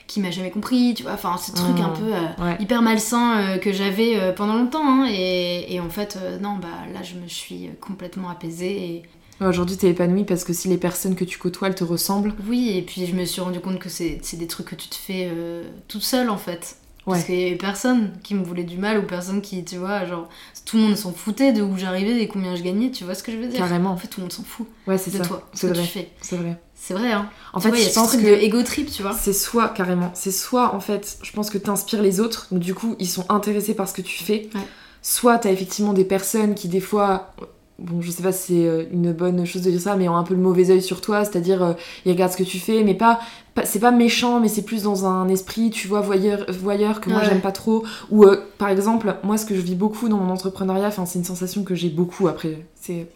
qui 0.08 0.20
m'a 0.20 0.32
jamais 0.32 0.50
compris. 0.50 0.94
Tu 0.94 1.04
vois, 1.04 1.12
enfin, 1.12 1.36
ce 1.38 1.52
truc 1.52 1.78
un 1.78 1.90
peu 1.90 2.12
hyper 2.58 2.82
malsain 2.82 3.58
que 3.58 3.72
j'avais 3.72 4.34
pendant 4.34 4.54
longtemps. 4.54 4.84
Hein, 4.84 5.06
et, 5.08 5.72
et, 5.72 5.80
en 5.80 5.90
fait, 5.90 6.18
non, 6.40 6.56
bah 6.60 6.68
là, 6.92 7.02
je 7.02 7.14
me 7.14 7.28
suis 7.28 7.70
complètement 7.80 8.28
apaisée. 8.30 8.84
Et, 8.84 9.02
Aujourd'hui, 9.48 9.76
t'es 9.76 9.90
épanouie 9.90 10.24
parce 10.24 10.44
que 10.44 10.52
si 10.52 10.68
les 10.68 10.78
personnes 10.78 11.14
que 11.14 11.24
tu 11.24 11.38
côtoies, 11.38 11.68
elles 11.68 11.74
te 11.74 11.84
ressemblent. 11.84 12.34
Oui, 12.46 12.72
et 12.76 12.82
puis 12.82 13.06
je 13.06 13.14
me 13.14 13.24
suis 13.24 13.40
rendu 13.40 13.60
compte 13.60 13.78
que 13.78 13.88
c'est 13.88 14.20
des 14.34 14.46
trucs 14.46 14.68
que 14.68 14.74
tu 14.74 14.88
te 14.88 14.94
fais 14.94 15.28
euh, 15.30 15.64
toute 15.88 16.02
seule 16.02 16.30
en 16.30 16.38
fait. 16.38 16.76
Parce 17.04 17.24
qu'il 17.24 17.40
y 17.40 17.46
avait 17.46 17.56
personne 17.56 18.12
qui 18.22 18.34
me 18.34 18.44
voulait 18.44 18.62
du 18.62 18.78
mal 18.78 18.98
ou 18.98 19.02
personne 19.02 19.42
qui, 19.42 19.64
tu 19.64 19.76
vois, 19.76 20.04
genre, 20.06 20.28
tout 20.64 20.76
le 20.76 20.84
monde 20.84 20.96
s'en 20.96 21.12
foutait 21.12 21.52
de 21.52 21.60
où 21.60 21.76
j'arrivais 21.76 22.22
et 22.22 22.28
combien 22.28 22.54
je 22.54 22.62
gagnais, 22.62 22.92
tu 22.92 23.02
vois 23.02 23.16
ce 23.16 23.24
que 23.24 23.32
je 23.32 23.38
veux 23.38 23.48
dire? 23.48 23.58
Carrément. 23.58 23.90
En 23.90 23.96
fait, 23.96 24.06
tout 24.06 24.20
le 24.20 24.24
monde 24.24 24.32
s'en 24.32 24.44
fout. 24.44 24.68
Ouais, 24.86 24.98
c'est 24.98 25.10
de 25.10 25.24
toi, 25.24 25.48
c'est 25.52 25.66
vrai. 25.66 26.12
C'est 26.20 26.36
vrai. 26.36 26.60
C'est 26.74 26.94
vrai, 26.94 27.12
hein. 27.12 27.28
En 27.52 27.60
fait, 27.60 27.74
je 27.74 27.92
pense 27.92 28.16
que. 28.16 28.26
ego 28.26 28.62
trip, 28.62 28.90
tu 28.90 29.02
vois. 29.02 29.14
C'est 29.14 29.32
soit, 29.32 29.68
carrément, 29.70 30.10
c'est 30.14 30.30
soit, 30.30 30.74
en 30.74 30.80
fait, 30.80 31.18
je 31.22 31.32
pense 31.32 31.50
que 31.50 31.58
t'inspires 31.58 32.02
les 32.02 32.20
autres, 32.20 32.48
donc 32.52 32.60
du 32.60 32.74
coup, 32.74 32.96
ils 32.98 33.08
sont 33.08 33.24
intéressés 33.30 33.74
par 33.74 33.88
ce 33.88 33.94
que 33.94 34.02
tu 34.02 34.22
fais. 34.22 34.48
Ouais. 34.54 34.60
Soit 35.00 35.38
t'as 35.38 35.50
effectivement 35.50 35.92
des 35.92 36.04
personnes 36.04 36.54
qui, 36.54 36.68
des 36.68 36.80
fois, 36.80 37.34
bon, 37.78 38.00
je 38.00 38.10
sais 38.10 38.22
pas 38.22 38.32
si 38.32 38.54
c'est 38.54 38.66
euh, 38.66 38.84
une 38.92 39.12
bonne 39.12 39.44
chose 39.44 39.62
de 39.62 39.70
dire 39.70 39.80
ça, 39.80 39.96
mais 39.96 40.08
ont 40.08 40.16
un 40.16 40.22
peu 40.22 40.34
le 40.34 40.40
mauvais 40.40 40.70
œil 40.70 40.82
sur 40.82 41.00
toi, 41.00 41.24
c'est-à-dire 41.24 41.62
euh, 41.62 41.72
ils 42.04 42.12
regardent 42.12 42.32
ce 42.32 42.36
que 42.36 42.42
tu 42.42 42.58
fais, 42.58 42.82
mais 42.82 42.94
pas, 42.94 43.20
c'est 43.64 43.80
pas 43.80 43.90
méchant, 43.90 44.40
mais 44.40 44.48
c'est 44.48 44.62
plus 44.62 44.84
dans 44.84 45.06
un 45.06 45.28
esprit, 45.28 45.70
tu 45.70 45.88
vois, 45.88 46.00
voyeur, 46.00 46.46
voyeur 46.48 47.00
que 47.00 47.10
moi 47.10 47.22
j'aime 47.24 47.40
pas 47.40 47.52
trop. 47.52 47.84
Ou 48.10 48.24
euh, 48.24 48.44
par 48.58 48.68
exemple, 48.68 49.16
moi 49.22 49.36
ce 49.36 49.46
que 49.46 49.54
je 49.54 49.60
vis 49.60 49.74
beaucoup 49.74 50.08
dans 50.08 50.18
mon 50.18 50.32
entrepreneuriat, 50.32 50.88
enfin 50.88 51.06
c'est 51.06 51.18
une 51.18 51.24
sensation 51.24 51.64
que 51.64 51.74
j'ai 51.74 51.88
beaucoup 51.88 52.28
après, 52.28 52.66
c'est 52.74 53.08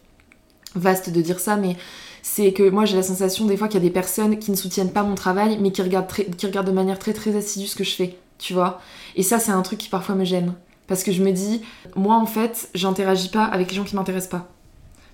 vaste 0.75 1.11
de 1.11 1.21
dire 1.23 1.41
ça, 1.41 1.57
mais 1.57 1.77
c'est 2.23 2.53
que 2.53 2.69
moi 2.69 2.85
j'ai 2.85 2.97
la 2.97 3.03
sensation 3.03 3.47
des 3.47 3.57
fois 3.57 3.69
qu'il 3.69 3.81
y 3.81 3.85
a 3.85 3.87
des 3.87 3.93
personnes 3.93 4.39
qui 4.39 4.51
ne 4.51 4.57
soutiennent 4.57 4.93
pas 4.93 5.03
mon 5.03 5.15
travail, 5.15 5.59
mais 5.61 5.71
qui 5.71 5.83
regardent, 5.83 6.11
qui 6.13 6.47
regardent 6.47 6.67
de 6.67 6.73
manière 6.73 6.99
très 6.99 7.13
très 7.13 7.37
assidue 7.37 7.67
ce 7.67 7.77
que 7.77 7.85
je 7.85 7.95
fais, 7.95 8.17
tu 8.39 8.53
vois. 8.53 8.81
Et 9.15 9.23
ça 9.23 9.39
c'est 9.39 9.53
un 9.53 9.63
truc 9.63 9.79
qui 9.79 9.89
parfois 9.89 10.15
me 10.15 10.25
gêne. 10.25 10.55
Parce 10.87 11.03
que 11.03 11.13
je 11.13 11.23
me 11.23 11.33
dis, 11.33 11.63
moi 11.95 12.17
en 12.17 12.27
fait, 12.27 12.69
j'interagis 12.75 13.29
pas 13.29 13.45
avec 13.45 13.71
les 13.71 13.77
gens 13.77 13.85
qui 13.85 13.97
m'intéressent 13.97 14.41
pas. 14.41 14.49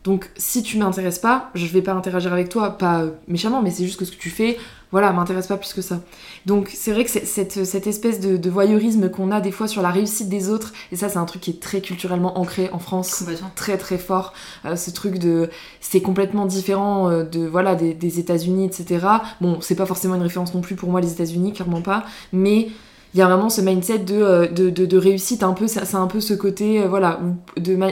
Donc 0.04 0.30
si 0.36 0.62
tu 0.62 0.78
m'intéresses 0.78 1.20
pas, 1.20 1.50
je 1.54 1.64
vais 1.66 1.82
pas 1.82 1.92
interagir 1.92 2.32
avec 2.32 2.48
toi, 2.48 2.76
pas 2.76 3.02
euh, 3.02 3.10
méchamment, 3.28 3.62
mais 3.62 3.70
c'est 3.70 3.84
juste 3.84 3.98
que 3.98 4.04
ce 4.04 4.10
que 4.10 4.16
tu 4.16 4.30
fais, 4.30 4.58
voilà, 4.90 5.12
m'intéresse 5.12 5.46
pas 5.46 5.56
plus 5.56 5.72
que 5.72 5.80
ça. 5.80 6.00
Donc 6.44 6.70
c'est 6.74 6.92
vrai 6.92 7.04
que 7.04 7.10
cette, 7.10 7.64
cette 7.64 7.86
espèce 7.86 8.18
de, 8.18 8.50
voyeurisme 8.50 9.08
qu'on 9.10 9.30
a 9.30 9.40
des 9.40 9.52
fois 9.52 9.68
sur 9.68 9.80
la 9.80 9.90
réussite 9.90 10.28
des 10.28 10.50
autres, 10.50 10.72
et 10.90 10.96
ça 10.96 11.08
c'est 11.08 11.18
un 11.18 11.24
truc 11.24 11.42
qui 11.42 11.50
est 11.50 11.60
très 11.60 11.80
culturellement 11.80 12.36
ancré 12.38 12.68
en 12.72 12.80
France, 12.80 13.24
très 13.54 13.78
très 13.78 13.96
fort. 13.96 14.32
Euh, 14.64 14.74
ce 14.74 14.90
truc 14.90 15.18
de, 15.18 15.50
c'est 15.80 16.02
complètement 16.02 16.46
différent 16.46 17.08
euh, 17.08 17.22
de 17.22 17.46
voilà 17.46 17.76
des, 17.76 17.94
des 17.94 18.18
États-Unis, 18.18 18.64
etc. 18.64 19.06
Bon, 19.40 19.60
c'est 19.60 19.76
pas 19.76 19.86
forcément 19.86 20.16
une 20.16 20.22
référence 20.22 20.52
non 20.52 20.62
plus 20.62 20.74
pour 20.74 20.90
moi 20.90 21.00
les 21.00 21.12
États-Unis, 21.12 21.52
clairement 21.52 21.82
pas, 21.82 22.04
mais 22.32 22.70
il 23.14 23.18
y 23.18 23.22
a 23.22 23.26
vraiment 23.26 23.50
ce 23.50 23.60
mindset 23.60 24.06
euh, 24.10 24.48
de, 24.48 24.70
de, 24.70 24.86
de, 24.86 24.96
réussite 24.96 25.42
un 25.42 25.52
peu 25.52 25.66
c'est 25.66 25.94
un 25.94 26.06
peu 26.06 26.20
ce 26.20 26.32
côté 26.32 26.82
euh, 26.82 26.88
voilà 26.88 27.20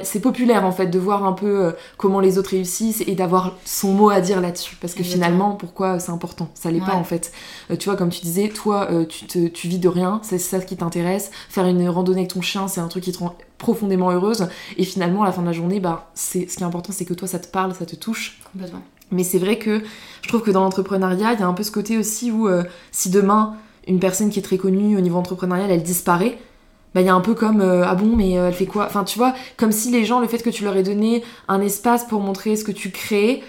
c'est 0.02 0.20
populaire 0.20 0.64
en 0.64 0.72
fait 0.72 0.86
de 0.86 0.98
voir 0.98 1.24
un 1.24 1.32
peu 1.32 1.66
euh, 1.66 1.72
comment 1.98 2.20
les 2.20 2.38
autres 2.38 2.50
réussissent 2.50 3.02
et 3.06 3.14
d'avoir 3.14 3.56
son 3.64 3.92
mot 3.92 4.10
à 4.10 4.20
dire 4.20 4.40
là-dessus. 4.40 4.76
Parce 4.80 4.94
que 4.94 5.02
finalement 5.02 5.52
pourquoi 5.52 5.98
c'est 5.98 6.12
important? 6.12 6.50
Ça 6.54 6.70
l'est 6.70 6.80
pas 6.80 6.94
en 6.94 7.04
fait. 7.04 7.32
Tu 7.78 7.88
vois 7.88 7.96
comme 7.96 8.08
tu 8.08 8.22
disais 8.22 8.48
toi 8.48 8.88
tu, 9.08 9.26
te, 9.26 9.48
tu 9.48 9.68
vis 9.68 9.78
de 9.78 9.88
rien 9.88 10.20
c'est 10.22 10.38
ça 10.38 10.60
qui 10.60 10.76
t'intéresse. 10.76 11.30
Faire 11.48 11.66
une 11.66 11.88
randonnée 11.88 12.20
avec 12.20 12.32
ton 12.32 12.40
chien 12.40 12.68
c'est 12.68 12.80
un 12.80 12.88
truc 12.88 13.04
qui 13.04 13.12
te 13.12 13.18
rend 13.18 13.36
profondément 13.58 14.10
heureuse. 14.10 14.48
Et 14.78 14.84
finalement 14.84 15.22
à 15.22 15.26
la 15.26 15.32
fin 15.32 15.42
de 15.42 15.46
la 15.46 15.52
journée 15.52 15.80
bah 15.80 16.10
c'est 16.14 16.48
ce 16.48 16.56
qui 16.56 16.62
est 16.62 16.66
important 16.66 16.92
c'est 16.92 17.04
que 17.04 17.14
toi 17.14 17.28
ça 17.28 17.38
te 17.38 17.48
parle 17.48 17.74
ça 17.74 17.84
te 17.84 17.96
touche. 17.96 18.40
Complètement. 18.52 18.82
Mais 19.10 19.24
c'est 19.24 19.38
vrai 19.38 19.58
que 19.58 19.82
je 20.22 20.28
trouve 20.28 20.42
que 20.42 20.50
dans 20.50 20.62
l'entrepreneuriat 20.62 21.34
il 21.34 21.40
y 21.40 21.42
a 21.42 21.46
un 21.46 21.52
peu 21.52 21.62
ce 21.62 21.72
côté 21.72 21.98
aussi 21.98 22.30
où 22.30 22.48
si 22.90 23.10
demain 23.10 23.56
une 23.86 23.98
personne 23.98 24.30
qui 24.30 24.38
est 24.38 24.42
très 24.42 24.58
connue 24.58 24.96
au 24.96 25.00
niveau 25.00 25.18
entrepreneurial, 25.18 25.70
elle 25.70 25.82
disparaît, 25.82 26.38
bah 26.94 27.00
il 27.00 27.06
y 27.06 27.10
a 27.10 27.14
un 27.14 27.20
peu 27.20 27.34
comme 27.34 27.60
euh, 27.60 27.84
ah 27.86 27.94
bon 27.94 28.16
mais 28.16 28.38
euh, 28.38 28.48
elle 28.48 28.54
fait 28.54 28.66
quoi? 28.66 28.86
Enfin 28.86 29.04
tu 29.04 29.18
vois, 29.18 29.34
comme 29.56 29.72
si 29.72 29.90
les 29.90 30.04
gens, 30.04 30.20
le 30.20 30.26
fait 30.26 30.42
que 30.42 30.50
tu 30.50 30.64
leur 30.64 30.76
aies 30.76 30.82
donné 30.82 31.22
un 31.48 31.60
espace 31.60 32.04
pour 32.04 32.20
montrer 32.20 32.56
ce 32.56 32.64
que 32.64 32.72
tu 32.72 32.90
crées 32.90 33.42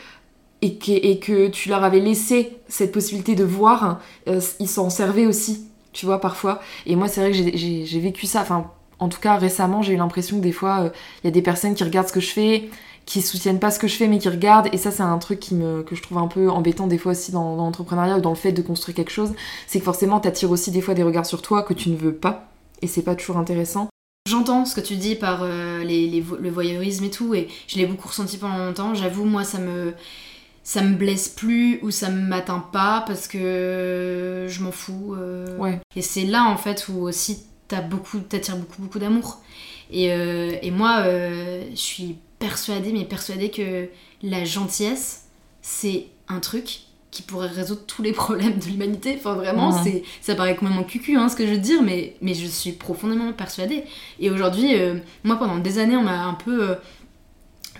et 0.61 0.75
que, 0.77 0.91
et 0.91 1.19
que 1.19 1.47
tu 1.47 1.69
leur 1.69 1.83
avais 1.83 1.99
laissé 1.99 2.57
cette 2.67 2.91
possibilité 2.91 3.35
de 3.35 3.43
voir, 3.43 3.99
euh, 4.27 4.39
ils 4.59 4.67
s'en 4.67 4.89
servaient 4.89 5.25
aussi, 5.25 5.65
tu 5.91 6.05
vois 6.05 6.21
parfois. 6.21 6.61
Et 6.85 6.95
moi 6.95 7.07
c'est 7.07 7.21
vrai 7.21 7.31
que 7.31 7.57
j'ai 7.57 7.99
vécu 7.99 8.27
ça, 8.27 8.41
enfin 8.41 8.69
en 8.99 9.09
tout 9.09 9.19
cas 9.19 9.37
récemment 9.37 9.81
j'ai 9.81 9.93
eu 9.93 9.97
l'impression 9.97 10.37
que 10.37 10.43
des 10.43 10.51
fois 10.51 10.91
il 11.23 11.27
y 11.27 11.29
a 11.29 11.31
des 11.31 11.41
personnes 11.41 11.73
qui 11.73 11.83
regardent 11.83 12.07
ce 12.07 12.13
que 12.13 12.19
je 12.19 12.31
fais 12.31 12.69
qui 13.05 13.21
soutiennent 13.21 13.59
pas 13.59 13.71
ce 13.71 13.79
que 13.79 13.87
je 13.87 13.95
fais 13.95 14.07
mais 14.07 14.19
qui 14.19 14.29
regardent 14.29 14.69
et 14.71 14.77
ça 14.77 14.91
c'est 14.91 15.03
un 15.03 15.17
truc 15.17 15.39
qui 15.39 15.55
me, 15.55 15.83
que 15.83 15.95
je 15.95 16.01
trouve 16.01 16.17
un 16.17 16.27
peu 16.27 16.49
embêtant 16.49 16.87
des 16.87 16.97
fois 16.97 17.13
aussi 17.13 17.31
dans, 17.31 17.55
l'entrepreneuriat 17.55 18.17
ou 18.17 18.21
dans 18.21 18.29
le 18.29 18.35
fait 18.35 18.51
de 18.51 18.61
construire 18.61 18.95
quelque 18.95 19.11
chose 19.11 19.33
c'est 19.67 19.79
que 19.79 19.85
forcément 19.85 20.19
t'attires 20.19 20.51
aussi 20.51 20.71
des 20.71 20.81
fois 20.81 20.93
des 20.93 21.03
regards 21.03 21.25
sur 21.25 21.41
toi 21.41 21.63
que 21.63 21.73
tu 21.73 21.89
ne 21.89 21.97
veux 21.97 22.13
pas 22.13 22.51
et 22.81 22.87
c'est 22.87 23.01
pas 23.01 23.15
toujours 23.15 23.37
intéressant 23.37 23.89
J'entends 24.29 24.65
ce 24.65 24.75
que 24.75 24.81
tu 24.81 24.97
dis 24.97 25.15
par 25.15 25.41
euh, 25.41 25.83
les, 25.83 26.23
le 26.39 26.49
voyeurisme 26.51 27.03
et 27.05 27.09
tout, 27.09 27.33
et 27.33 27.47
je 27.67 27.77
l'ai 27.77 27.87
beaucoup 27.87 28.07
ressenti 28.07 28.37
pendant 28.37 28.57
longtemps. 28.57 28.93
J'avoue, 28.93 29.25
moi, 29.25 29.43
ça 29.43 29.57
me, 29.57 29.93
ça 30.63 30.83
me 30.83 30.95
blesse 30.95 31.27
plus 31.27 31.79
ou 31.81 31.89
ça 31.89 32.11
me 32.11 32.21
m'atteint 32.21 32.59
pas 32.59 33.03
parce 33.07 33.27
que 33.27 34.45
je 34.47 34.63
m'en 34.63 34.71
fous. 34.71 35.15
Euh. 35.17 35.57
Ouais. 35.57 35.79
Et 35.95 36.03
c'est 36.03 36.25
là, 36.25 36.45
en 36.45 36.55
fait, 36.55 36.87
où 36.87 37.01
aussi 37.01 37.45
t'as 37.67 37.81
beaucoup, 37.81 38.19
t'attires 38.19 38.57
beaucoup, 38.57 38.83
beaucoup 38.83 38.99
d'amour. 38.99 39.41
Et, 39.89 40.13
euh, 40.13 40.55
et, 40.61 40.69
moi, 40.69 41.03
je 41.03 41.75
suis 41.75 42.19
persuadée, 42.41 42.91
mais 42.91 43.05
persuadée 43.05 43.49
que 43.49 43.87
la 44.21 44.43
gentillesse, 44.43 45.27
c'est 45.61 46.07
un 46.27 46.39
truc 46.39 46.81
qui 47.11 47.21
pourrait 47.21 47.47
résoudre 47.47 47.81
tous 47.85 48.01
les 48.01 48.11
problèmes 48.23 48.57
de 48.57 48.65
l'humanité. 48.65 49.15
Enfin, 49.17 49.35
vraiment, 49.35 49.71
c'est 49.83 50.03
ça 50.21 50.35
paraît 50.35 50.55
complètement 50.55 50.83
cucu, 50.83 51.15
hein, 51.17 51.29
ce 51.29 51.35
que 51.35 51.45
je 51.45 51.51
veux 51.51 51.57
dire, 51.57 51.81
mais, 51.81 52.15
mais 52.21 52.33
je 52.33 52.45
suis 52.45 52.71
profondément 52.71 53.31
persuadée. 53.31 53.83
Et 54.19 54.29
aujourd'hui, 54.31 54.75
euh, 54.75 54.95
moi, 55.23 55.37
pendant 55.37 55.57
des 55.57 55.79
années, 55.79 55.95
on 55.95 56.03
m'a 56.03 56.25
un 56.25 56.33
peu... 56.33 56.71
Euh, 56.71 56.75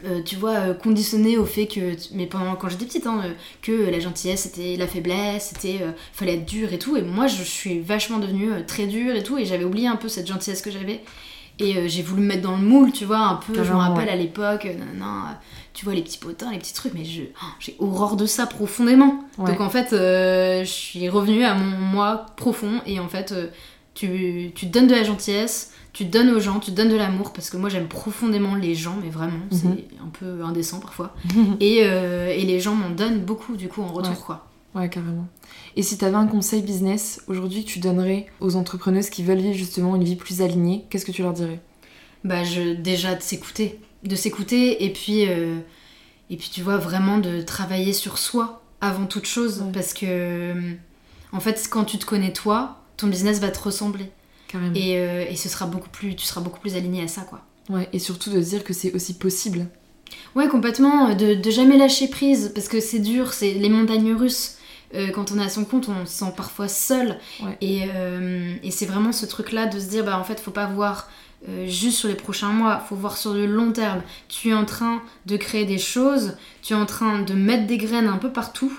euh, 0.04 0.24
tu 0.24 0.36
vois, 0.36 0.54
euh, 0.54 0.74
conditionné 0.74 1.38
au 1.38 1.46
fait 1.46 1.68
que, 1.68 1.96
mais 2.14 2.26
pendant 2.26 2.56
quand 2.56 2.70
j'étais 2.70 2.86
petite, 2.86 3.06
hein, 3.06 3.22
que 3.62 3.72
la 3.72 4.00
gentillesse 4.00 4.42
c'était 4.42 4.76
la 4.76 4.88
faiblesse, 4.88 5.52
c'était 5.54 5.80
fallait 6.12 6.36
être 6.36 6.46
dur 6.46 6.74
et 6.74 6.80
tout. 6.80 6.98
Et 6.98 7.04
moi, 7.04 7.28
je 7.28 7.44
suis 7.44 7.80
vachement 7.82 8.18
devenue 8.18 8.66
très 8.66 8.88
dure 8.88 9.16
et 9.16 9.22
tout, 9.22 9.38
et 9.38 9.46
j'avais 9.46 9.64
oublié 9.64 9.88
un 9.88 9.98
peu 9.98 10.08
cette 10.08 10.26
gentillesse 10.26 10.64
que 10.64 10.72
j'avais. 10.72 11.02
Et 11.62 11.88
j'ai 11.88 12.02
voulu 12.02 12.22
me 12.22 12.28
mettre 12.28 12.42
dans 12.42 12.58
le 12.58 12.64
moule, 12.64 12.92
tu 12.92 13.06
vois, 13.06 13.20
un 13.20 13.36
peu. 13.36 13.64
je 13.64 13.72
me 13.72 13.78
rappelle 13.78 14.10
à 14.10 14.16
l'époque, 14.16 14.68
non, 14.98 15.24
tu 15.74 15.86
vois, 15.86 15.94
les 15.94 16.02
petits 16.02 16.18
potins, 16.18 16.52
les 16.52 16.58
petits 16.58 16.74
trucs, 16.74 16.94
mais 16.94 17.04
oh, 17.06 17.46
j'ai 17.60 17.76
horreur 17.80 18.16
de 18.16 18.26
ça 18.26 18.46
profondément. 18.46 19.24
Donc 19.38 19.62
en 19.62 19.70
fait, 19.70 19.90
je 19.92 20.64
suis 20.66 21.10
revenue 21.10 21.44
à 21.44 21.54
mon 21.54 21.78
moi 21.78 22.26
profond, 22.36 22.82
et 22.86 23.00
en 23.00 23.08
fait, 23.08 23.34
tu, 23.94 24.52
tu 24.56 24.66
donnes 24.66 24.88
de 24.88 24.96
la 24.96 25.04
gentillesse 25.04 25.72
tu 25.94 26.06
donnes 26.06 26.30
aux 26.30 26.40
gens, 26.40 26.60
tu 26.60 26.72
donnes 26.72 26.90
de 26.90 26.96
l'amour, 26.96 27.34
parce 27.34 27.50
que 27.50 27.58
moi 27.58 27.70
j'aime 27.70 27.88
profondément 27.88 28.56
les 28.56 28.76
gens, 28.76 28.98
mais 29.02 29.10
vraiment, 29.10 29.46
mhm. 29.52 29.58
c'est 29.58 29.88
un 30.02 30.10
peu 30.10 30.44
indécent 30.44 30.80
parfois. 30.80 31.14
et, 31.60 31.82
euh, 31.84 32.30
et, 32.30 32.44
les 32.44 32.60
gens 32.60 32.76
m'en 32.76 32.90
donnent 32.90 33.20
beaucoup 33.20 33.58
du 33.58 33.68
coup 33.68 33.82
en 33.82 33.88
retour, 33.88 34.12
ouais. 34.12 34.18
quoi. 34.26 34.48
Ouais, 34.74 34.90
carrément. 34.90 35.28
Et 35.76 35.84
si 35.84 35.98
tu 35.98 36.06
avais 36.06 36.16
un 36.16 36.28
conseil 36.28 36.62
business 36.62 37.22
aujourd'hui 37.28 37.64
que 37.64 37.70
tu 37.70 37.80
donnerais 37.80 38.28
aux 38.40 38.56
entrepreneuses 38.56 39.10
qui 39.10 39.24
veulent 39.24 39.40
vivre 39.40 39.56
justement 39.56 39.96
une 39.96 40.04
vie 40.04 40.16
plus 40.16 40.42
alignée, 40.42 40.86
qu'est-ce 40.90 41.06
que 41.06 41.12
tu 41.12 41.22
leur 41.22 41.34
dirais? 41.34 41.60
Bah, 42.24 42.44
je, 42.44 42.74
déjà 42.74 43.16
de 43.16 43.22
s'écouter. 43.22 43.80
De 44.04 44.16
s'écouter, 44.16 44.84
et 44.84 44.92
puis, 44.92 45.28
euh, 45.28 45.60
et 46.30 46.38
puis 46.38 46.50
tu 46.52 46.62
vois, 46.62 46.78
vraiment 46.78 47.20
de 47.20 47.42
travailler 47.42 47.94
sur 47.94 48.18
soi 48.18 48.62
avant 48.82 49.06
toute 49.06 49.26
chose, 49.26 49.64
parce 49.74 49.94
que 49.94 50.56
en 51.32 51.40
fait, 51.40 51.68
quand 51.70 51.86
tu 51.86 51.98
te 51.98 52.06
connais 52.06 52.34
toi, 52.34 52.82
ton 52.98 53.08
business 53.08 53.40
va 53.40 53.50
te 53.50 53.60
ressembler. 53.60 54.12
Euh, 54.56 55.26
et, 55.30 55.36
ce 55.36 55.48
sera 55.48 55.66
beaucoup 55.66 55.90
plus, 55.90 56.16
tu 56.16 56.26
seras 56.26 56.42
beaucoup 56.42 56.60
plus 56.60 56.76
aligné 56.76 57.04
à 57.04 57.08
ça, 57.08 57.22
quoi. 57.22 57.42
Ouais, 57.70 57.88
et 57.94 58.00
surtout 58.00 58.32
de 58.32 58.40
dire 58.40 58.64
que 58.64 58.74
c'est 58.74 58.94
aussi 58.94 59.14
possible. 59.14 59.68
Ouais, 60.36 60.50
complètement. 60.50 61.16
De, 61.16 61.36
de 61.36 61.52
jamais 61.52 61.78
lâcher 61.78 62.10
prise, 62.10 62.52
parce 62.54 62.68
que 62.68 62.82
c'est 62.82 63.00
dur, 63.00 63.34
c'est 63.34 63.54
les 63.54 63.70
montagnes 63.70 64.14
russes. 64.14 64.58
Euh, 64.94 65.10
quand 65.12 65.32
on 65.32 65.40
est 65.40 65.44
à 65.44 65.50
son 65.50 65.66
compte, 65.66 65.90
on 65.90 66.06
se 66.06 66.12
sent 66.12 66.34
parfois 66.36 66.68
seul. 66.68 67.18
Et, 67.62 67.84
euh, 67.96 68.56
et 68.64 68.72
c'est 68.72 68.86
vraiment 68.86 69.12
ce 69.12 69.26
truc-là 69.26 69.68
de 69.68 69.80
se 69.80 69.86
dire, 69.86 70.04
bah 70.04 70.18
en 70.18 70.24
fait, 70.24 70.40
faut 70.40 70.52
pas 70.52 70.68
voir 70.68 71.10
juste 71.66 71.98
sur 71.98 72.08
les 72.08 72.16
prochains 72.16 72.52
mois, 72.52 72.78
faut 72.88 72.96
voir 72.96 73.18
sur 73.18 73.34
le 73.34 73.48
long 73.48 73.72
terme. 73.72 74.02
Tu 74.28 74.50
es 74.50 74.54
en 74.54 74.66
train 74.66 75.02
de 75.26 75.38
créer 75.38 75.66
des 75.66 75.80
choses, 75.80 76.38
tu 76.62 76.74
es 76.74 76.76
en 76.76 76.86
train 76.86 77.24
de 77.24 77.34
mettre 77.34 77.66
des 77.66 77.78
graines 77.78 78.08
un 78.08 78.18
peu 78.18 78.32
partout. 78.32 78.72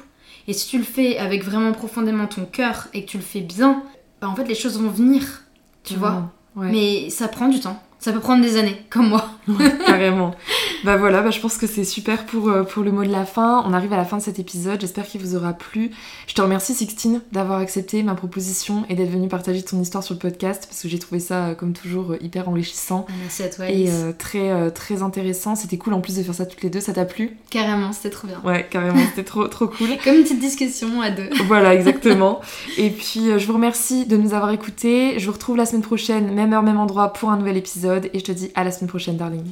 Et 0.47 0.53
si 0.53 0.69
tu 0.69 0.79
le 0.79 0.85
fais 0.85 1.19
avec 1.19 1.43
vraiment 1.45 1.73
profondément 1.73 2.27
ton 2.27 2.45
cœur 2.45 2.87
et 2.95 3.05
que 3.05 3.11
tu 3.11 3.17
le 3.17 3.23
fais 3.25 3.41
bien, 3.41 3.83
bah 4.21 4.29
en 4.29 4.37
fait, 4.37 4.45
les 4.45 4.55
choses 4.55 4.79
vont 4.79 4.91
venir 4.91 5.43
tu 5.85 5.95
vois? 5.97 6.33
Mais 6.57 7.11
ça 7.11 7.29
prend 7.29 7.49
du 7.49 7.61
temps. 7.61 7.83
Ça 8.03 8.13
peut 8.13 8.19
prendre 8.19 8.43
des 8.43 8.57
années, 8.57 8.77
comme 8.91 9.11
moi. 9.11 9.31
carrément. 9.87 10.35
Bah 10.83 10.97
voilà, 10.97 11.23
bah 11.23 11.31
je 11.31 11.39
pense 11.39 11.57
que 11.57 11.69
c'est 11.69 11.85
super 11.85 12.27
pour, 12.27 12.49
euh, 12.49 12.65
pour 12.65 12.83
le 12.83 12.91
mot 12.91 13.05
de 13.05 13.13
la 13.13 13.25
fin. 13.25 13.63
On 13.65 13.73
arrive 13.73 13.93
à 13.93 13.97
la 13.97 14.05
fin 14.05 14.17
de 14.17 14.23
cet 14.23 14.41
épisode. 14.41 14.81
J'espère 14.81 15.07
qu'il 15.07 15.21
vous 15.21 15.37
aura 15.37 15.53
plu. 15.53 15.93
Je 16.27 16.35
te 16.35 16.43
remercie, 16.43 16.75
Sixtine, 16.75 17.21
d'avoir 17.31 17.61
accepté 17.61 18.03
ma 18.03 18.17
proposition 18.17 18.85
et 18.89 18.97
d'être 18.97 19.11
venue 19.11 19.29
partager 19.29 19.63
ton 19.63 19.81
histoire 19.81 20.03
sur 20.03 20.15
le 20.15 20.19
podcast 20.19 20.67
parce 20.69 20.83
que 20.83 20.89
j'ai 20.89 20.99
trouvé 20.99 21.21
ça, 21.21 21.47
euh, 21.47 21.55
comme 21.55 21.75
toujours, 21.75 22.11
euh, 22.11 22.19
hyper 22.21 22.49
enrichissant. 22.49 23.07
Merci 23.21 23.45
à 23.45 23.49
toi, 23.51 23.71
Et 23.71 23.89
très, 24.19 24.73
très 24.73 25.03
intéressant. 25.03 25.55
C'était 25.55 25.79
cool 25.79 25.95
en 25.95 26.01
plus 26.01 26.17
de 26.17 26.25
faire 26.25 26.35
ça 26.35 26.45
toutes 26.45 26.63
les 26.63 26.71
deux. 26.71 26.81
Ça 26.81 26.93
t'a 26.93 27.05
plu? 27.05 27.37
Carrément, 27.51 27.93
c'était 27.93 28.11
trop 28.11 28.27
bien. 28.27 28.41
Ouais, 28.45 28.67
carrément, 28.69 28.99
c'était 29.11 29.23
trop, 29.23 29.47
trop 29.47 29.69
cool. 29.69 29.91
Comme 30.05 30.17
une 30.17 30.23
petite 30.25 30.41
discussion 30.41 31.01
à 31.01 31.11
deux. 31.11 31.31
voilà, 31.47 31.73
exactement. 31.73 32.41
et 32.79 32.91
puis, 32.91 33.39
je 33.39 33.47
vous 33.47 33.53
remercie 33.53 34.07
de 34.07 34.17
nous 34.17 34.35
avoir 34.35 34.51
écoutés. 34.51 35.21
Je 35.21 35.27
vous 35.27 35.33
retrouve 35.33 35.57
la 35.57 35.67
semaine 35.67 35.83
prochaine, 35.83 36.35
même 36.35 36.53
heure, 36.53 36.65
même 36.65 36.81
endroit, 36.81 37.13
pour 37.13 37.31
un 37.31 37.37
nouvel 37.37 37.57
épisode. 37.57 37.92
Et 38.13 38.19
je 38.19 38.25
te 38.25 38.33
dis 38.33 38.51
à 38.55 38.65
la 38.65 38.71
semaine 38.71 38.89
prochaine, 38.89 39.17
darling. 39.17 39.45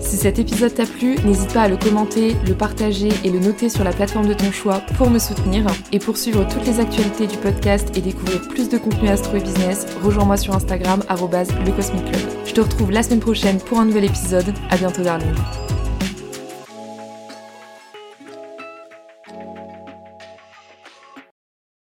Si 0.00 0.18
cet 0.18 0.38
épisode 0.38 0.74
t'a 0.74 0.84
plu, 0.84 1.16
n'hésite 1.24 1.54
pas 1.54 1.62
à 1.62 1.68
le 1.68 1.78
commenter, 1.78 2.36
le 2.46 2.54
partager 2.54 3.08
et 3.24 3.30
le 3.30 3.38
noter 3.38 3.70
sur 3.70 3.82
la 3.82 3.92
plateforme 3.92 4.28
de 4.28 4.34
ton 4.34 4.52
choix 4.52 4.80
pour 4.98 5.08
me 5.08 5.18
soutenir. 5.18 5.64
Et 5.90 5.98
pour 5.98 6.18
suivre 6.18 6.46
toutes 6.46 6.66
les 6.66 6.80
actualités 6.80 7.26
du 7.26 7.38
podcast 7.38 7.96
et 7.96 8.02
découvrir 8.02 8.46
plus 8.48 8.68
de 8.68 8.76
contenu 8.76 9.08
astro 9.08 9.36
et 9.36 9.40
business, 9.40 9.86
rejoins-moi 10.02 10.36
sur 10.36 10.54
Instagram, 10.54 11.02
le 11.08 11.72
Club. 11.72 12.20
Je 12.44 12.52
te 12.52 12.60
retrouve 12.60 12.90
la 12.90 13.02
semaine 13.02 13.20
prochaine 13.20 13.58
pour 13.58 13.80
un 13.80 13.86
nouvel 13.86 14.04
épisode. 14.04 14.52
À 14.68 14.76
bientôt, 14.76 15.02
darling. 15.02 15.32